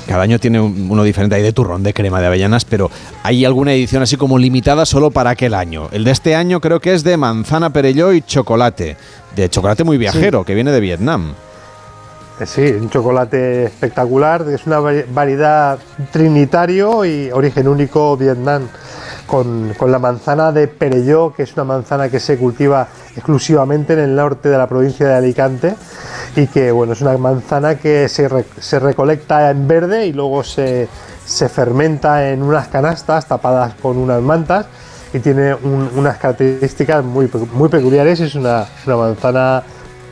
Cada 0.09 0.23
año 0.23 0.39
tiene 0.39 0.61
uno 0.61 1.03
diferente, 1.05 1.37
hay 1.37 1.43
de 1.43 1.53
turrón, 1.53 1.83
de 1.83 1.93
crema, 1.93 2.21
de 2.21 2.29
avellanas, 2.29 2.65
pero 2.65 2.91
hay 3.25 3.45
alguna 3.45 3.75
edición 3.75 4.03
así 4.03 4.17
como 4.17 4.39
limitada 4.39 4.87
solo 4.87 5.11
para 5.11 5.31
aquel 5.31 5.53
año. 5.53 5.89
El 5.93 6.05
de 6.05 6.13
este 6.13 6.35
año 6.35 6.61
creo 6.61 6.81
que 6.81 6.95
es 6.95 7.05
de 7.05 7.17
manzana 7.17 7.71
perelló 7.71 8.13
y 8.13 8.23
chocolate, 8.23 8.97
de 9.35 9.51
chocolate 9.51 9.85
muy 9.85 9.99
viajero, 9.99 10.45
que 10.45 10.55
viene 10.55 10.71
de 10.71 10.81
Vietnam. 10.81 11.35
Eh, 12.39 12.45
sí, 12.45 12.61
un 12.73 12.91
chocolate 12.91 13.65
espectacular, 13.65 14.47
es 14.49 14.67
una 14.67 14.81
variedad 14.81 15.79
trinitario 16.13 17.05
y 17.07 17.31
origen 17.31 17.67
único 17.67 18.15
Vietnam, 18.17 18.69
con, 19.27 19.75
la 19.87 19.99
manzana 19.99 20.53
de 20.53 20.69
Perelló, 20.69 21.33
que 21.35 21.45
es 21.45 21.55
una 21.55 21.65
manzana 21.65 22.11
que 22.11 22.21
se 22.21 22.37
cultiva 22.37 22.89
exclusivamente 23.15 23.95
en 23.95 24.01
el 24.01 24.15
norte 24.15 24.51
de 24.51 24.59
la 24.59 24.67
provincia 24.67 25.09
de 25.09 25.15
Alicante 25.15 25.75
y 26.37 26.47
que 26.47 26.71
bueno, 26.71 26.93
es 26.93 27.01
una 27.01 27.17
manzana 27.17 27.77
que 27.77 28.09
se, 28.09 28.79
recolecta 28.79 29.51
en 29.51 29.67
verde 29.67 30.07
y 30.07 30.13
luego 30.13 30.45
se, 30.45 30.89
fermenta 31.49 32.29
en 32.29 32.43
unas 32.43 32.69
canastas 32.69 33.27
tapadas 33.27 33.75
con 33.81 33.97
unas 33.97 34.21
mantas 34.21 34.67
y 35.15 35.21
tiene 35.21 35.55
unas 35.55 36.19
características 36.19 37.03
muy, 37.03 37.31
muy 37.55 37.71
peculiares, 37.71 38.21
es 38.21 38.35
una, 38.35 38.67
una 38.87 38.97
manzana 38.97 39.63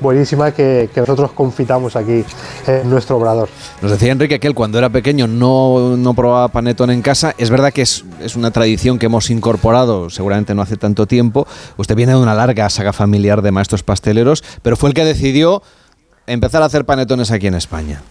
buenísima 0.05 0.53
que, 0.53 0.88
nosotros 0.95 1.33
confitamos 1.33 1.97
aquí 1.97 2.25
en 2.67 2.88
nuestro 2.88 3.17
obrador. 3.17 3.49
Nos 3.83 3.90
decía 3.90 4.12
Enrique 4.12 4.38
que 4.38 4.47
él 4.47 4.55
cuando 4.55 4.79
era 4.79 4.90
pequeño 4.90 5.27
no, 5.27 5.97
no 5.97 6.14
probaba 6.14 6.49
panetón 6.49 6.90
en 6.90 7.03
casa. 7.03 7.35
Es 7.38 7.51
verdad 7.51 7.73
que 7.73 7.83
es, 7.83 8.05
es, 8.21 8.37
una 8.37 8.53
tradición 8.53 8.99
que 8.99 9.07
hemos 9.07 9.31
incorporado 9.31 10.11
seguramente 10.11 10.55
no 10.55 10.62
hace 10.62 10.77
tanto 10.77 11.07
tiempo. 11.07 11.49
Usted 11.77 11.97
viene 11.97 12.12
de 12.12 12.19
una 12.19 12.35
larga 12.35 12.71
saga 12.71 12.93
familiar 12.93 13.43
de 13.43 13.51
maestros 13.51 13.83
pasteleros, 13.83 14.45
pero 14.62 14.77
fue 14.77 14.90
el 14.90 14.95
que 14.95 15.05
decidió 15.05 15.62
empezar 16.27 16.62
a 16.62 16.67
hacer 16.67 16.85
panetones 16.85 17.31
aquí 17.31 17.47
en 17.47 17.55
España. 17.55 18.03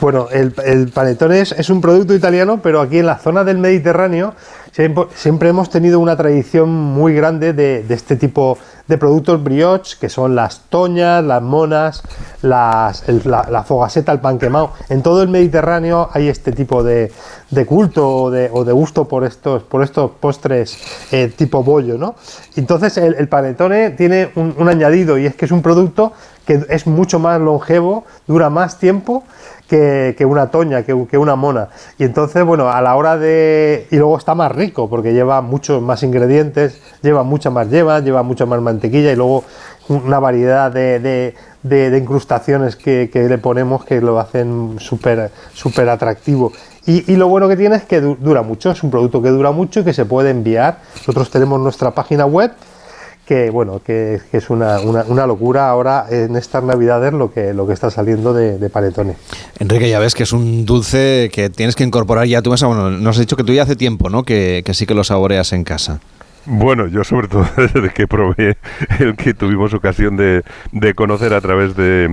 Bueno, 0.00 0.28
el, 0.30 0.52
el 0.64 0.92
es, 1.32 1.70
un 1.70 1.80
producto 1.80 2.14
italiano, 2.14 2.60
pero 2.62 2.80
aquí 2.80 2.98
en 2.98 3.06
la 3.06 3.16
zona 3.16 3.44
del 3.44 3.58
Mediterráneo 3.58 4.34
siempre, 4.72 5.48
hemos 5.48 5.70
tenido 5.70 6.00
una 6.00 6.16
tradición 6.16 6.68
muy 6.68 7.14
grande 7.14 7.54
de, 7.54 7.82
este 7.88 8.16
tipo 8.16 8.58
de 8.88 8.98
productos 8.98 9.42
brioches, 9.42 9.96
que 9.96 10.10
son 10.10 10.34
las 10.34 10.60
toñas, 10.68 11.24
las 11.24 11.42
monas, 11.42 12.02
las, 12.42 13.04
la, 13.24 13.64
fogaseta, 13.66 14.12
el 14.12 14.20
pan 14.20 14.38
quemado. 14.38 14.72
En 14.90 15.02
todo 15.02 15.22
el 15.22 15.28
Mediterráneo 15.28 16.10
hay 16.12 16.28
este 16.28 16.52
tipo 16.52 16.84
de, 16.84 17.10
culto 17.66 18.06
o 18.06 18.30
de, 18.30 18.72
gusto 18.72 19.08
por 19.08 19.24
estos, 19.24 19.62
por 19.62 19.82
estos 19.82 20.10
postres 20.20 20.78
eh, 21.10 21.32
tipo 21.34 21.64
bollo, 21.64 21.96
¿no? 21.96 22.16
Entonces 22.54 22.98
el, 22.98 23.28
panetone 23.28 23.90
tiene 23.90 24.30
un 24.34 24.68
añadido 24.68 25.16
y 25.16 25.24
es 25.24 25.34
que 25.34 25.46
es 25.46 25.52
un 25.52 25.62
producto 25.62 26.12
que 26.46 26.64
es 26.68 26.86
mucho 26.86 27.18
más 27.18 27.40
longevo, 27.40 28.04
dura 28.26 28.48
más 28.50 28.78
tiempo 28.78 29.24
que, 29.68 30.26
una 30.26 30.50
toña, 30.50 30.82
que, 30.82 31.18
una 31.18 31.36
mona. 31.36 31.68
Y 31.98 32.04
entonces, 32.04 32.44
bueno, 32.44 32.70
a 32.70 32.80
la 32.80 32.96
hora 32.96 33.16
de... 33.16 33.86
Y 33.90 33.96
luego 33.96 34.16
está 34.16 34.34
más 34.34 34.52
rico 34.52 34.88
porque 34.88 35.12
lleva 35.12 35.40
muchos 35.42 35.82
más 35.82 36.02
ingredientes, 36.02 36.80
lleva 37.02 37.22
mucha 37.22 37.50
más 37.50 37.68
lleva, 37.68 38.00
lleva 38.00 38.22
mucha 38.22 38.46
más 38.46 38.60
mantequilla 38.60 39.12
y 39.12 39.16
luego 39.16 39.44
una 39.88 40.18
variedad 40.18 40.70
de, 40.70 41.34
incrustaciones 41.98 42.76
que, 42.76 43.10
le 43.12 43.38
ponemos 43.38 43.84
que 43.84 44.00
lo 44.00 44.18
hacen 44.18 44.76
súper 44.78 45.30
súper 45.52 45.88
atractivo. 45.88 46.52
Y, 46.86 47.12
y, 47.12 47.16
lo 47.16 47.26
bueno 47.28 47.48
que 47.48 47.56
tiene 47.56 47.76
es 47.76 47.84
que 47.84 48.00
dura 48.00 48.42
mucho, 48.42 48.70
es 48.70 48.82
un 48.84 48.92
producto 48.92 49.20
que 49.20 49.30
dura 49.30 49.50
mucho 49.50 49.80
y 49.80 49.84
que 49.84 49.92
se 49.92 50.04
puede 50.04 50.30
enviar. 50.30 50.78
Nosotros 50.98 51.30
tenemos 51.30 51.60
nuestra 51.60 51.90
página 51.90 52.26
web 52.26 52.52
que 53.26 53.50
bueno, 53.50 53.80
que, 53.84 54.20
es 54.32 54.50
una, 54.50 54.78
una, 54.80 55.26
locura 55.26 55.68
ahora 55.68 56.06
en 56.08 56.36
estas 56.36 56.62
navidades 56.62 57.12
lo 57.12 57.32
que, 57.32 57.52
lo 57.52 57.66
que 57.66 57.72
está 57.72 57.90
saliendo 57.90 58.32
de, 58.32 58.56
de. 58.56 58.70
Enrique, 59.58 59.90
ya 59.90 59.98
ves 59.98 60.14
que 60.14 60.22
es 60.22 60.32
un 60.32 60.64
dulce 60.64 61.28
que 61.32 61.50
tienes 61.50 61.74
que 61.74 61.82
incorporar 61.82 62.26
ya 62.26 62.40
mesa. 62.40 62.66
Bueno, 62.66 62.90
nos 62.90 63.16
has 63.16 63.20
dicho 63.20 63.36
que 63.36 63.42
tú 63.42 63.52
ya 63.52 63.64
hace 63.64 63.74
tiempo, 63.74 64.10
¿no? 64.10 64.22
Que, 64.22 64.62
que 64.64 64.74
sí 64.74 64.86
que 64.86 64.94
lo 64.94 65.02
saboreas 65.02 65.52
en 65.52 65.64
casa. 65.64 66.00
Bueno, 66.48 66.86
yo 66.86 67.02
sobre 67.02 67.26
todo 67.26 67.44
desde 67.56 67.90
que 67.90 68.06
probé 68.06 68.56
el 69.00 69.16
que 69.16 69.34
tuvimos 69.34 69.74
ocasión 69.74 70.16
de, 70.16 70.44
conocer 70.94 71.34
a 71.34 71.40
través 71.40 71.74
de, 71.74 72.08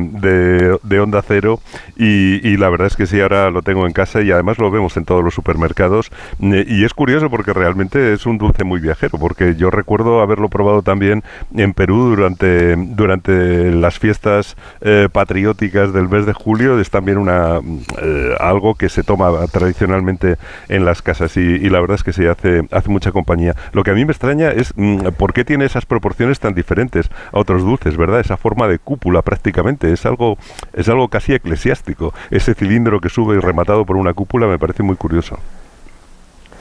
de, 0.82 1.00
Onda 1.00 1.22
Cero 1.22 1.60
y, 1.96 2.58
la 2.58 2.70
verdad 2.70 2.88
es 2.88 2.96
que 2.96 3.06
sí, 3.06 3.22
ahora 3.22 3.52
lo 3.52 3.62
tengo 3.62 3.86
en 3.86 3.94
casa 3.94 4.22
y 4.22 4.32
además 4.32 4.58
lo 4.58 4.72
vemos 4.72 4.98
en 4.98 5.06
todos 5.06 5.24
los 5.24 5.36
supermercados 5.36 6.12
eh, 6.42 6.66
y 6.68 6.84
es 6.84 6.94
curioso 6.96 7.30
porque 7.30 7.54
realmente 7.54 8.14
es 8.14 8.26
un 8.26 8.40
dulce 8.40 8.64
muy 8.64 8.80
viajero 8.80 9.20
porque 9.20 9.56
yo 9.56 9.70
recuerdo 9.70 10.22
haberlo 10.22 10.50
probado 10.50 10.82
también 10.82 11.24
en 11.56 11.74
Perú 11.74 12.16
durante, 12.16 12.76
durante 12.76 13.72
las 13.72 14.00
fiestas 14.00 14.58
eh, 14.82 15.10
patrióticas 15.12 15.94
del 15.94 16.10
mes 16.10 16.26
de 16.26 16.34
julio, 16.34 16.80
es 16.80 16.90
también 16.90 17.20
una 17.20 17.60
eh, 18.02 18.36
algo 18.40 18.74
que 18.74 18.90
se 18.90 19.04
toma 19.04 19.46
tradicionalmente 19.52 20.38
en 20.70 20.86
las 20.86 21.04
casas 21.04 21.38
y, 21.38 21.70
la 21.70 21.80
verdad 21.80 21.96
es 21.96 22.04
que 22.04 22.14
sí, 22.14 22.26
hace, 22.26 22.68
hace 22.72 22.90
mucha 22.90 23.12
compañía. 23.12 23.56
Lo 23.74 23.84
que 23.84 23.92
a 23.92 23.94
mí 23.94 24.06
me 24.06 24.12
extraña 24.24 24.52
es 24.52 24.72
mm, 24.78 25.10
por 25.18 25.34
qué 25.34 25.44
tiene 25.44 25.66
esas 25.66 25.86
proporciones 25.86 26.40
tan 26.40 26.54
diferentes 26.54 27.10
a 27.34 27.40
otros 27.40 27.62
dulces, 27.62 27.98
¿verdad? 27.98 28.22
Esa 28.22 28.38
forma 28.38 28.70
de 28.70 28.80
cúpula 28.80 29.22
prácticamente, 29.22 29.92
es 29.92 30.06
algo, 30.06 30.38
es 30.72 30.88
algo 30.88 31.10
casi 31.10 31.34
eclesiástico. 31.34 32.14
Ese 32.32 32.54
cilindro 32.54 33.02
que 33.02 33.10
sube 33.10 33.36
y 33.36 33.40
rematado 33.40 33.86
por 33.86 33.98
una 33.98 34.14
cúpula 34.14 34.48
me 34.48 34.58
parece 34.58 34.82
muy 34.82 34.96
curioso. 34.96 35.38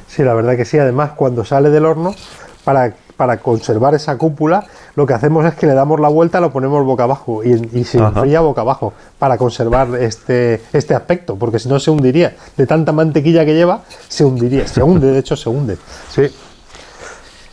Sí, 0.08 0.24
la 0.24 0.34
verdad 0.34 0.56
que 0.56 0.64
sí. 0.64 0.76
Además, 0.76 1.12
cuando 1.12 1.44
sale 1.44 1.70
del 1.70 1.86
horno, 1.86 2.16
para, 2.64 2.94
para 3.16 3.36
conservar 3.36 3.94
esa 3.94 4.18
cúpula, 4.18 4.66
lo 4.96 5.06
que 5.06 5.14
hacemos 5.14 5.46
es 5.46 5.54
que 5.54 5.66
le 5.66 5.74
damos 5.74 6.00
la 6.00 6.08
vuelta, 6.08 6.40
lo 6.40 6.50
ponemos 6.50 6.84
boca 6.84 7.04
abajo 7.04 7.44
y, 7.44 7.52
y 7.72 7.84
se 7.84 7.98
enfría 7.98 8.40
boca 8.40 8.62
abajo 8.62 8.92
para 9.20 9.38
conservar 9.38 9.94
este, 10.00 10.60
este 10.72 10.96
aspecto, 10.96 11.36
porque 11.36 11.60
si 11.60 11.68
no 11.68 11.78
se 11.78 11.92
hundiría. 11.92 12.34
De 12.56 12.66
tanta 12.66 12.90
mantequilla 12.90 13.44
que 13.44 13.54
lleva, 13.54 13.82
se 14.08 14.24
hundiría. 14.24 14.66
Se 14.66 14.82
hunde, 14.82 15.12
de 15.12 15.18
hecho, 15.20 15.36
se 15.36 15.48
hunde. 15.48 15.78
Sí. 16.10 16.28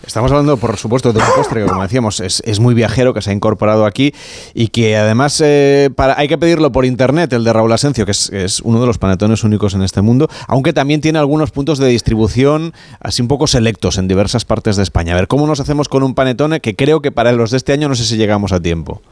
Estamos 0.09 0.31
hablando, 0.31 0.57
por 0.57 0.75
supuesto, 0.77 1.13
de 1.13 1.19
un 1.19 1.25
postre 1.35 1.61
que, 1.61 1.67
como 1.67 1.83
decíamos, 1.83 2.19
es, 2.19 2.59
muy 2.59 2.73
viajero, 2.73 3.13
que 3.13 3.21
se 3.21 3.29
ha 3.29 3.33
incorporado 3.33 3.85
aquí 3.85 4.11
y 4.55 4.69
que 4.69 4.97
además 4.97 5.39
eh, 5.45 5.91
para, 5.95 6.17
hay 6.17 6.27
que 6.27 6.39
pedirlo 6.39 6.71
por 6.71 6.83
internet, 6.83 7.31
el 7.31 7.43
de 7.43 7.53
Raúl 7.53 7.71
Asencio, 7.71 8.07
que 8.07 8.11
es, 8.13 8.59
uno 8.63 8.81
de 8.81 8.87
los 8.87 8.97
panetones 8.97 9.43
únicos 9.43 9.75
en 9.75 9.83
este 9.83 10.01
mundo, 10.01 10.27
aunque 10.47 10.73
también 10.73 10.99
tiene 10.99 11.19
algunos 11.19 11.51
puntos 11.51 11.77
de 11.77 11.89
distribución 11.89 12.73
así 12.99 13.21
un 13.21 13.27
poco 13.27 13.45
selectos 13.45 13.99
en 13.99 14.07
diversas 14.07 14.45
partes 14.45 14.77
de 14.77 14.81
España. 14.81 15.13
A 15.13 15.15
ver, 15.15 15.27
¿cómo 15.27 15.45
nos 15.45 15.59
hacemos 15.59 15.87
con 15.87 16.01
un 16.01 16.15
panetone 16.15 16.59
que 16.59 16.75
creo 16.75 17.03
que 17.03 17.11
para 17.11 17.31
los 17.31 17.51
de 17.51 17.57
este 17.57 17.73
año 17.73 17.87
no 17.87 17.93
sé 17.93 18.03
si 18.03 18.17
llegamos 18.17 18.51
a 18.51 18.59
tiempo? 18.59 19.03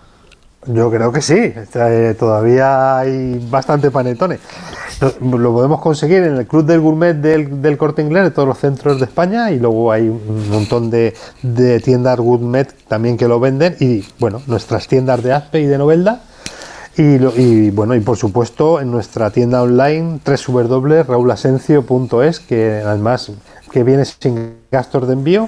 Yo 0.67 0.91
creo 0.91 1.13
que 1.13 1.21
sí, 1.21 1.35
eh, 1.35 2.15
todavía 2.19 2.99
hay 2.99 3.39
bastante 3.49 3.89
panetone. 3.89 4.39
Lo 5.21 5.53
podemos 5.53 5.79
conseguir 5.79 6.23
en 6.23 6.37
el 6.37 6.47
Club 6.47 6.65
del 6.65 6.81
Gourmet 6.81 7.13
del, 7.13 7.61
del 7.61 7.77
Corte 7.77 8.01
Inglés 8.01 8.23
de 8.23 8.31
todos 8.31 8.47
los 8.47 8.57
centros 8.57 8.99
de 8.99 9.05
España 9.05 9.51
y 9.51 9.59
luego 9.59 9.91
hay 9.91 10.09
un 10.09 10.49
montón 10.49 10.89
de, 10.89 11.13
tiendas 11.83 12.19
gourmet 12.19 12.73
también 12.87 13.15
que 13.15 13.27
lo 13.27 13.39
venden 13.39 13.75
y 13.79 14.03
bueno, 14.19 14.41
nuestras 14.47 14.87
tiendas 14.87 15.21
de 15.23 15.33
Aspe 15.33 15.61
y 15.61 15.67
de 15.67 15.77
Novelda 15.77 16.23
y, 16.97 17.69
bueno, 17.69 17.93
y 17.93 17.99
por 17.99 18.17
supuesto 18.17 18.81
en 18.81 18.89
nuestra 18.89 19.29
tienda 19.29 19.61
online 19.61 20.19
www.raulasencio.es 20.25 22.39
que 22.39 22.81
además 22.83 23.31
que 23.71 23.83
viene 23.83 24.03
sin 24.03 24.55
gastos 24.71 25.05
de 25.07 25.13
envío 25.13 25.47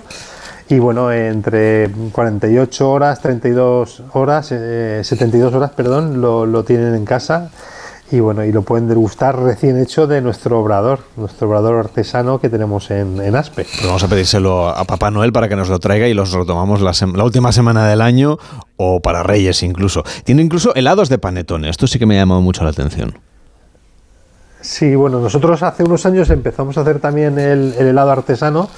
y 0.69 0.79
bueno, 0.79 1.11
entre 1.11 1.89
48 2.11 2.89
horas, 2.89 3.21
32 3.21 4.03
horas, 4.13 4.47
72 4.47 5.51
eh, 5.51 5.55
horas, 5.55 5.71
perdón, 5.71 6.21
lo, 6.21 6.45
lo 6.45 6.63
tienen 6.63 6.95
en 6.95 7.05
casa 7.05 7.49
y 8.11 8.19
bueno, 8.19 8.43
y 8.43 8.51
lo 8.51 8.63
pueden 8.63 8.87
degustar 8.87 9.37
recién 9.39 9.79
hecho 9.79 10.07
de 10.07 10.21
nuestro 10.21 10.59
obrador, 10.59 10.99
nuestro 11.15 11.47
obrador 11.47 11.75
artesano 11.77 12.39
que 12.39 12.49
tenemos 12.49 12.89
en, 12.89 13.21
en 13.21 13.35
Aspe. 13.35 13.65
Pues 13.65 13.85
vamos 13.85 14.03
a 14.03 14.07
pedírselo 14.07 14.69
a 14.69 14.83
Papá 14.85 15.11
Noel 15.11 15.31
para 15.31 15.47
que 15.47 15.55
nos 15.55 15.69
lo 15.69 15.79
traiga 15.79 16.07
y 16.07 16.13
los 16.13 16.31
retomamos 16.31 16.81
la, 16.81 16.93
la, 17.15 17.23
última 17.23 17.51
semana 17.51 17.87
del 17.87 18.01
año 18.01 18.37
o 18.77 18.99
para 19.01 19.21
Reyes 19.23 19.61
incluso. 19.63 20.03
Tiene 20.23 20.41
incluso 20.41 20.73
helados 20.75 21.09
de 21.09 21.19
panetone, 21.19 21.69
esto 21.69 21.85
sí 21.87 21.99
que 21.99 22.05
me 22.05 22.15
ha 22.15 22.21
llamado 22.21 22.41
mucho 22.41 22.63
la 22.63 22.71
atención. 22.71 23.19
Sí, 24.61 24.95
bueno, 24.95 25.19
nosotros 25.19 25.63
hace 25.63 25.83
unos 25.83 26.05
años 26.05 26.29
empezamos 26.31 26.77
a 26.77 26.81
hacer 26.81 26.99
también 26.99 27.39
el, 27.39 27.73
helado 27.75 28.11
artesano 28.11 28.69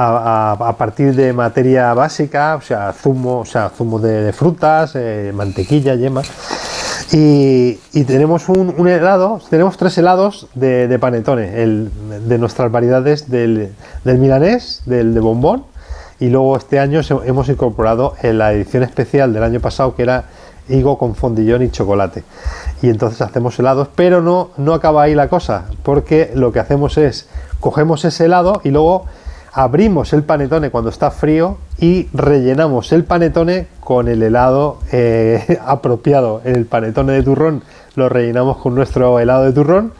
a, 0.00 0.74
partir 0.78 1.14
de 1.14 1.32
materia 1.32 1.92
básica, 1.92 2.56
o 2.56 2.60
sea, 2.60 2.92
zumo, 2.92 3.40
o 3.40 3.44
sea, 3.44 3.70
zumo 3.70 3.98
de, 3.98 4.32
frutas, 4.32 4.92
eh, 4.94 5.32
mantequilla, 5.34 5.96
yema. 5.96 6.22
Y, 7.10 7.78
tenemos 8.04 8.48
un, 8.48 8.88
helado, 8.88 9.40
tenemos 9.50 9.76
tres 9.76 9.98
helados 9.98 10.46
de, 10.54 10.86
de 10.86 10.98
panetone, 10.98 11.62
el, 11.62 11.90
de 12.28 12.38
nuestras 12.38 12.70
variedades 12.70 13.28
del, 13.28 13.72
milanés, 14.04 14.82
del 14.86 15.14
de 15.14 15.20
bombón, 15.20 15.64
y 16.20 16.28
luego 16.28 16.56
este 16.56 16.78
año 16.78 17.00
hemos 17.24 17.48
incorporado 17.48 18.14
en 18.22 18.38
la 18.38 18.52
edición 18.52 18.82
especial 18.82 19.32
del 19.32 19.42
año 19.42 19.60
pasado 19.60 19.94
que 19.94 20.02
era 20.02 20.24
higo 20.68 20.98
con 20.98 21.14
fondillón 21.14 21.62
y 21.62 21.70
chocolate. 21.70 22.24
Y 22.82 22.90
entonces 22.90 23.20
hacemos 23.22 23.58
helados, 23.58 23.88
pero 23.96 24.20
no, 24.20 24.50
no 24.58 24.74
acaba 24.74 25.02
ahí 25.02 25.14
la 25.14 25.28
cosa, 25.28 25.64
porque 25.82 26.30
lo 26.34 26.52
que 26.52 26.60
hacemos 26.60 26.98
es 26.98 27.28
cogemos 27.58 28.04
ese 28.04 28.26
helado 28.26 28.60
y 28.64 28.70
luego 28.70 29.06
abrimos 29.52 30.12
el 30.12 30.22
panetone 30.22 30.70
cuando 30.70 30.90
está 30.90 31.10
frío 31.10 31.58
y 31.78 32.08
rellenamos 32.12 32.92
el 32.92 33.04
panetone 33.04 33.66
con 33.80 34.08
el 34.08 34.22
helado 34.22 34.78
eh, 34.92 35.58
apropiado. 35.66 36.40
El 36.44 36.66
panetone 36.66 37.12
de 37.12 37.22
turrón 37.22 37.62
lo 37.94 38.08
rellenamos 38.08 38.58
con 38.58 38.74
nuestro 38.74 39.18
helado 39.18 39.44
de 39.44 39.52
turrón 39.52 39.92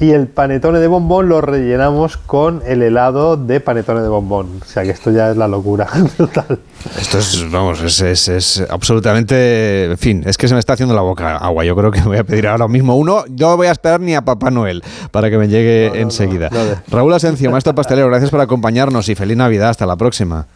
y 0.00 0.12
el 0.12 0.28
panetone 0.28 0.78
de 0.78 0.86
bombón 0.86 1.28
lo 1.28 1.42
rellenamos 1.42 2.16
con 2.16 2.62
el 2.66 2.82
helado 2.82 3.36
de 3.36 3.60
panetone 3.60 4.00
de 4.00 4.08
bombón. 4.08 4.60
O 4.62 4.64
sea 4.64 4.82
que 4.82 4.90
esto 4.90 5.10
ya 5.10 5.30
es 5.30 5.36
la 5.36 5.46
locura 5.46 5.86
total. 6.16 6.58
Esto 6.98 7.18
es, 7.18 7.50
vamos, 7.50 7.82
es, 7.82 8.28
es, 8.28 8.64
absolutamente, 8.70 9.84
en 9.84 9.98
fin, 9.98 10.22
es 10.24 10.38
que 10.38 10.48
se 10.48 10.54
me 10.54 10.60
está 10.60 10.72
haciendo 10.72 10.94
la 10.94 11.02
boca 11.02 11.36
agua. 11.36 11.64
Yo 11.64 11.76
creo 11.76 11.90
que 11.90 12.00
voy 12.00 12.16
a 12.16 12.24
pedir 12.24 12.48
ahora 12.48 12.66
mismo 12.66 12.96
uno. 12.96 13.24
Yo 13.28 13.50
no 13.50 13.56
voy 13.58 13.66
a 13.66 13.72
esperar 13.72 14.00
ni 14.00 14.14
a 14.14 14.22
Papá 14.22 14.50
Noel 14.50 14.82
para 15.10 15.28
que 15.28 15.36
me 15.36 15.48
llegue 15.48 16.00
enseguida. 16.00 16.48
Raúl 16.88 17.12
Asencio, 17.12 17.50
maestro 17.50 17.74
pastelero, 17.74 18.08
gracias 18.08 18.30
por 18.30 18.40
acompañarnos 18.40 19.06
y 19.10 19.14
feliz 19.14 19.36
Navidad. 19.36 19.68
Hasta 19.68 19.84
la 19.84 19.96
próxima. 19.96 20.46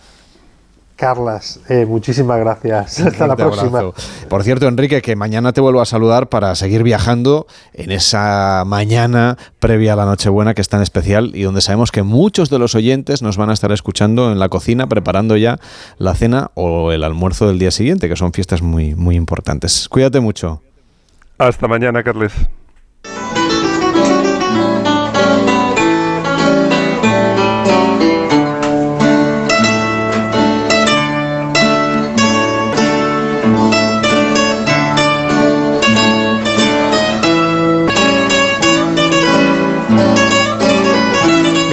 Carlas, 1.05 1.61
eh, 1.69 1.85
muchísimas 1.85 2.41
gracias. 2.41 2.99
Hasta 2.99 3.27
la 3.27 3.37
próxima. 3.37 3.93
Por 4.31 4.43
cierto, 4.43 4.67
Enrique, 4.67 5.03
que 5.03 5.17
mañana 5.17 5.53
te 5.53 5.61
vuelvo 5.61 5.83
a 5.83 5.85
saludar 5.85 6.31
para 6.31 6.55
seguir 6.55 6.83
viajando 6.83 7.47
en 7.75 7.93
esa 7.93 8.63
mañana 8.65 9.37
previa 9.59 9.93
a 9.93 9.97
la 9.97 10.07
Nochebuena 10.07 10.55
que 10.55 10.63
es 10.63 10.71
tan 10.71 10.81
especial 10.81 11.33
y 11.35 11.43
donde 11.43 11.61
sabemos 11.61 11.93
que 11.93 12.03
muchos 12.03 12.49
de 12.49 12.59
los 12.59 12.75
oyentes 12.75 13.21
nos 13.21 13.37
van 13.37 13.51
a 13.51 13.53
estar 13.53 13.71
escuchando 13.71 14.33
en 14.33 14.39
la 14.39 14.49
cocina 14.49 14.87
preparando 14.87 15.37
ya 15.37 15.59
la 15.99 16.15
cena 16.15 16.53
o 16.55 16.91
el 16.91 17.05
almuerzo 17.05 17.49
del 17.49 17.59
día 17.59 17.71
siguiente, 17.71 18.09
que 18.09 18.17
son 18.17 18.33
fiestas 18.33 18.63
muy, 18.63 18.95
muy 18.95 19.15
importantes. 19.15 19.91
Cuídate 19.91 20.21
mucho. 20.21 20.63
Hasta 21.37 21.69
mañana, 21.69 22.03
Carles. 22.03 22.33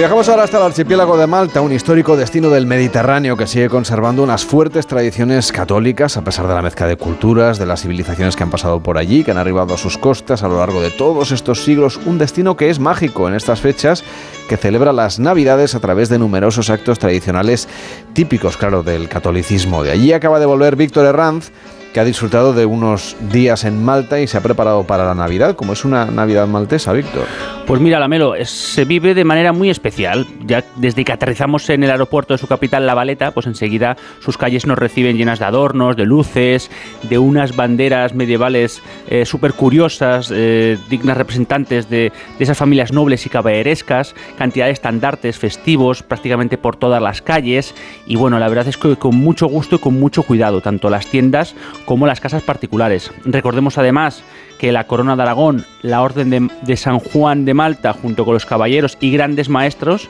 Viajamos 0.02 0.28
ahora 0.28 0.42
hasta 0.42 0.56
el 0.56 0.64
archipiélago 0.64 1.16
de 1.16 1.28
Malta, 1.28 1.60
un 1.60 1.70
histórico 1.70 2.16
destino 2.16 2.50
del 2.50 2.66
Mediterráneo 2.66 3.36
que 3.36 3.46
sigue 3.46 3.68
conservando 3.68 4.24
unas 4.24 4.44
fuertes 4.44 4.88
tradiciones 4.88 5.52
católicas 5.52 6.16
a 6.16 6.24
pesar 6.24 6.48
de 6.48 6.54
la 6.54 6.60
mezcla 6.60 6.88
de 6.88 6.96
culturas, 6.96 7.56
de 7.56 7.66
las 7.66 7.82
civilizaciones 7.82 8.34
que 8.34 8.42
han 8.42 8.50
pasado 8.50 8.82
por 8.82 8.98
allí, 8.98 9.22
que 9.22 9.30
han 9.30 9.38
arribado 9.38 9.74
a 9.74 9.78
sus 9.78 9.98
costas 9.98 10.42
a 10.42 10.48
lo 10.48 10.58
largo 10.58 10.82
de 10.82 10.90
todos 10.90 11.30
estos 11.30 11.62
siglos. 11.62 12.00
Un 12.04 12.18
destino 12.18 12.56
que 12.56 12.68
es 12.68 12.80
mágico 12.80 13.28
en 13.28 13.34
estas 13.34 13.60
fechas, 13.60 14.02
que 14.48 14.56
celebra 14.56 14.92
las 14.92 15.20
Navidades 15.20 15.76
a 15.76 15.80
través 15.80 16.08
de 16.08 16.18
numerosos 16.18 16.68
actos 16.68 16.98
tradicionales 16.98 17.68
típicos, 18.12 18.56
claro, 18.56 18.82
del 18.82 19.08
catolicismo. 19.08 19.84
De 19.84 19.92
allí 19.92 20.12
acaba 20.12 20.40
de 20.40 20.46
volver 20.46 20.74
Víctor 20.74 21.06
Herranz 21.06 21.52
que 21.92 22.00
ha 22.00 22.04
disfrutado 22.04 22.52
de 22.52 22.64
unos 22.64 23.16
días 23.30 23.64
en 23.64 23.84
Malta 23.84 24.20
y 24.20 24.26
se 24.26 24.38
ha 24.38 24.40
preparado 24.40 24.84
para 24.84 25.04
la 25.04 25.14
Navidad. 25.14 25.54
como 25.56 25.74
es 25.74 25.84
una 25.84 26.06
Navidad 26.06 26.46
maltesa, 26.46 26.92
Víctor? 26.92 27.26
Pues 27.66 27.80
mira, 27.80 28.00
Lamelo, 28.00 28.34
se 28.44 28.84
vive 28.84 29.14
de 29.14 29.24
manera 29.24 29.52
muy 29.52 29.70
especial. 29.70 30.26
Ya 30.44 30.64
desde 30.76 31.04
que 31.04 31.12
aterrizamos 31.12 31.68
en 31.70 31.84
el 31.84 31.90
aeropuerto 31.90 32.34
de 32.34 32.38
su 32.38 32.46
capital, 32.46 32.86
La 32.86 32.94
Valeta, 32.94 33.30
pues 33.32 33.46
enseguida 33.46 33.96
sus 34.20 34.38
calles 34.38 34.66
nos 34.66 34.78
reciben 34.78 35.16
llenas 35.16 35.38
de 35.38 35.44
adornos, 35.44 35.96
de 35.96 36.04
luces, 36.04 36.70
de 37.02 37.18
unas 37.18 37.54
banderas 37.54 38.14
medievales 38.14 38.82
eh, 39.08 39.24
súper 39.26 39.52
curiosas, 39.52 40.32
eh, 40.34 40.78
dignas 40.88 41.16
representantes 41.16 41.88
de, 41.88 42.12
de, 42.38 42.44
esas 42.44 42.58
familias 42.58 42.92
nobles 42.92 43.26
y 43.26 43.28
caballerescas, 43.28 44.14
cantidad 44.38 44.66
de 44.66 44.72
estandartes 44.72 45.38
festivos 45.38 46.02
prácticamente 46.02 46.58
por 46.58 46.76
todas 46.76 47.02
las 47.02 47.22
calles. 47.22 47.74
Y 48.06 48.16
bueno, 48.16 48.38
la 48.38 48.48
verdad 48.48 48.66
es 48.66 48.76
que 48.76 48.96
con 48.96 49.16
mucho 49.16 49.46
gusto 49.46 49.76
y 49.76 49.78
con 49.78 49.98
mucho 50.00 50.22
cuidado, 50.22 50.60
tanto 50.60 50.90
las 50.90 51.06
tiendas 51.06 51.54
como 51.84 52.06
las 52.06 52.20
casas 52.20 52.42
particulares. 52.42 53.10
Recordemos 53.24 53.78
además 53.78 54.22
que 54.62 54.70
la 54.70 54.86
Corona 54.86 55.16
de 55.16 55.22
Aragón, 55.22 55.66
la 55.82 56.02
Orden 56.02 56.48
de, 56.62 56.76
San 56.76 57.00
Juan 57.00 57.44
de 57.44 57.52
Malta, 57.52 57.92
junto 57.94 58.24
con 58.24 58.34
los 58.34 58.46
caballeros 58.46 58.96
y 59.00 59.10
grandes 59.10 59.48
maestros 59.48 60.08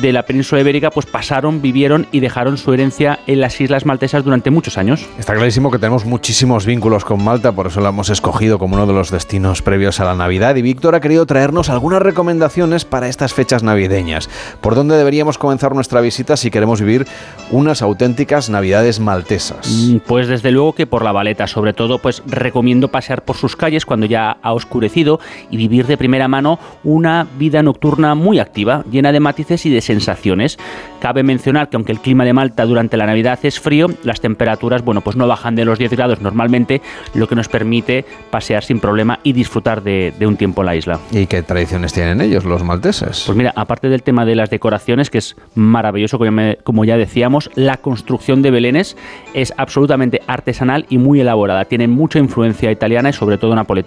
de 0.00 0.12
la 0.12 0.24
península 0.24 0.60
ibérica, 0.60 0.90
pues 0.90 1.06
pasaron, 1.06 1.62
vivieron 1.62 2.08
y 2.10 2.18
dejaron 2.18 2.58
su 2.58 2.72
herencia 2.72 3.20
en 3.28 3.40
las 3.40 3.60
islas 3.60 3.86
maltesas 3.86 4.24
durante 4.24 4.50
muchos 4.50 4.76
años. 4.76 5.06
Está 5.20 5.34
clarísimo 5.34 5.70
que 5.70 5.78
tenemos 5.78 6.04
muchísimos 6.04 6.66
vínculos 6.66 7.04
con 7.04 7.22
Malta, 7.22 7.52
por 7.52 7.68
eso 7.68 7.80
la 7.80 7.90
hemos 7.90 8.10
escogido 8.10 8.58
como 8.58 8.74
uno 8.74 8.88
de 8.88 8.92
los 8.92 9.12
destinos 9.12 9.62
previos 9.62 10.00
a 10.00 10.04
la 10.04 10.16
Navidad. 10.16 10.56
Y 10.56 10.62
Víctor 10.62 10.96
ha 10.96 11.00
querido 11.00 11.24
traernos 11.24 11.70
algunas 11.70 12.02
recomendaciones 12.02 12.84
para 12.84 13.06
estas 13.06 13.32
fechas 13.34 13.62
navideñas. 13.62 14.28
¿Por 14.60 14.74
dónde 14.74 14.96
deberíamos 14.96 15.38
comenzar 15.38 15.76
nuestra 15.76 16.00
visita 16.00 16.36
si 16.36 16.50
queremos 16.50 16.80
vivir 16.80 17.06
unas 17.52 17.82
auténticas 17.82 18.50
Navidades 18.50 18.98
maltesas? 18.98 19.70
Mm, 19.70 19.98
pues 19.98 20.26
desde 20.26 20.50
luego 20.50 20.72
que 20.72 20.88
por 20.88 21.04
la 21.04 21.12
Valeta, 21.12 21.46
sobre 21.46 21.72
todo, 21.72 22.00
pues 22.00 22.20
recomiendo 22.26 22.88
pasear 22.88 23.24
por 23.24 23.36
sus 23.36 23.54
calles 23.54 23.86
cuando 23.92 24.06
ya 24.06 24.38
ha 24.40 24.54
oscurecido 24.54 25.20
y 25.50 25.58
vivir 25.58 25.86
de 25.86 25.98
primera 25.98 26.26
mano 26.26 26.58
una 26.82 27.26
vida 27.38 27.62
nocturna 27.62 28.14
muy 28.14 28.38
activa, 28.38 28.86
llena 28.90 29.12
de 29.12 29.20
matices 29.20 29.66
y 29.66 29.70
de 29.70 29.82
sensaciones. 29.82 30.58
Cabe 30.98 31.22
mencionar 31.22 31.68
que 31.68 31.76
aunque 31.76 31.92
el 31.92 32.00
clima 32.00 32.24
de 32.24 32.32
Malta 32.32 32.64
durante 32.64 32.96
la 32.96 33.04
Navidad 33.04 33.38
es 33.42 33.60
frío, 33.60 33.88
las 34.02 34.22
temperaturas, 34.22 34.82
bueno, 34.82 35.02
pues 35.02 35.14
no 35.16 35.28
bajan 35.28 35.56
de 35.56 35.66
los 35.66 35.78
10 35.78 35.90
grados 35.92 36.22
normalmente, 36.22 36.80
lo 37.12 37.28
que 37.28 37.34
nos 37.34 37.48
permite 37.48 38.06
pasear 38.30 38.64
sin 38.64 38.80
problema 38.80 39.18
y 39.24 39.34
disfrutar 39.34 39.82
de, 39.82 40.14
un 40.22 40.38
tiempo 40.38 40.62
en 40.62 40.66
la 40.66 40.74
isla. 40.74 40.98
¿Y 41.10 41.26
qué 41.26 41.42
tradiciones 41.42 41.92
tienen 41.92 42.22
ellos, 42.22 42.46
los 42.46 42.64
malteses? 42.64 43.24
Pues 43.26 43.36
mira, 43.36 43.52
aparte 43.54 43.90
del 43.90 44.02
tema 44.02 44.24
de 44.24 44.36
las 44.36 44.48
decoraciones, 44.48 45.10
que 45.10 45.18
es 45.18 45.36
maravilloso, 45.54 46.18
como 46.64 46.86
ya 46.86 46.96
decíamos, 46.96 47.50
la 47.56 47.76
construcción 47.76 48.40
de 48.40 48.50
belenes 48.50 48.96
es 49.34 49.52
absolutamente 49.58 50.22
artesanal 50.26 50.86
y 50.88 50.96
muy 50.96 51.20
elaborada. 51.20 51.66
Tiene 51.66 51.88
mucha 51.88 52.18
influencia 52.18 52.70
italiana 52.70 53.10
y 53.10 53.12
sobre 53.12 53.36
todo 53.36 53.54
napolitana. 53.54 53.81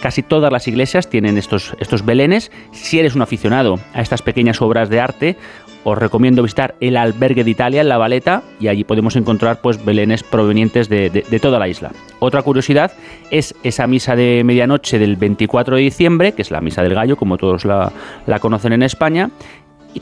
Casi 0.00 0.22
todas 0.22 0.52
las 0.52 0.68
iglesias 0.68 1.08
tienen 1.08 1.38
estos, 1.38 1.74
estos 1.78 2.04
belenes. 2.04 2.50
Si 2.72 2.98
eres 2.98 3.14
un 3.14 3.22
aficionado 3.22 3.78
a 3.92 4.00
estas 4.00 4.22
pequeñas 4.22 4.62
obras 4.62 4.88
de 4.88 5.00
arte, 5.00 5.36
os 5.84 5.98
recomiendo 5.98 6.42
visitar 6.42 6.74
el 6.80 6.96
albergue 6.96 7.44
de 7.44 7.50
Italia 7.50 7.80
en 7.80 7.88
La 7.88 7.98
Valeta 7.98 8.42
y 8.60 8.68
allí 8.68 8.84
podemos 8.84 9.16
encontrar 9.16 9.60
pues 9.60 9.84
belenes 9.84 10.22
provenientes 10.22 10.88
de, 10.88 11.10
toda 11.40 11.58
la 11.58 11.68
isla. 11.68 11.90
Otra 12.20 12.42
curiosidad 12.42 12.92
es 13.30 13.54
esa 13.62 13.86
misa 13.86 14.14
de 14.14 14.42
medianoche 14.44 14.98
del 14.98 15.16
24 15.16 15.76
de 15.76 15.82
diciembre, 15.82 16.32
que 16.32 16.42
es 16.42 16.50
la 16.50 16.60
misa 16.60 16.82
del 16.82 16.94
gallo, 16.94 17.16
como 17.16 17.36
todos 17.36 17.64
la, 17.64 17.92
la 18.26 18.38
conocen 18.38 18.72
en 18.72 18.82
España, 18.82 19.30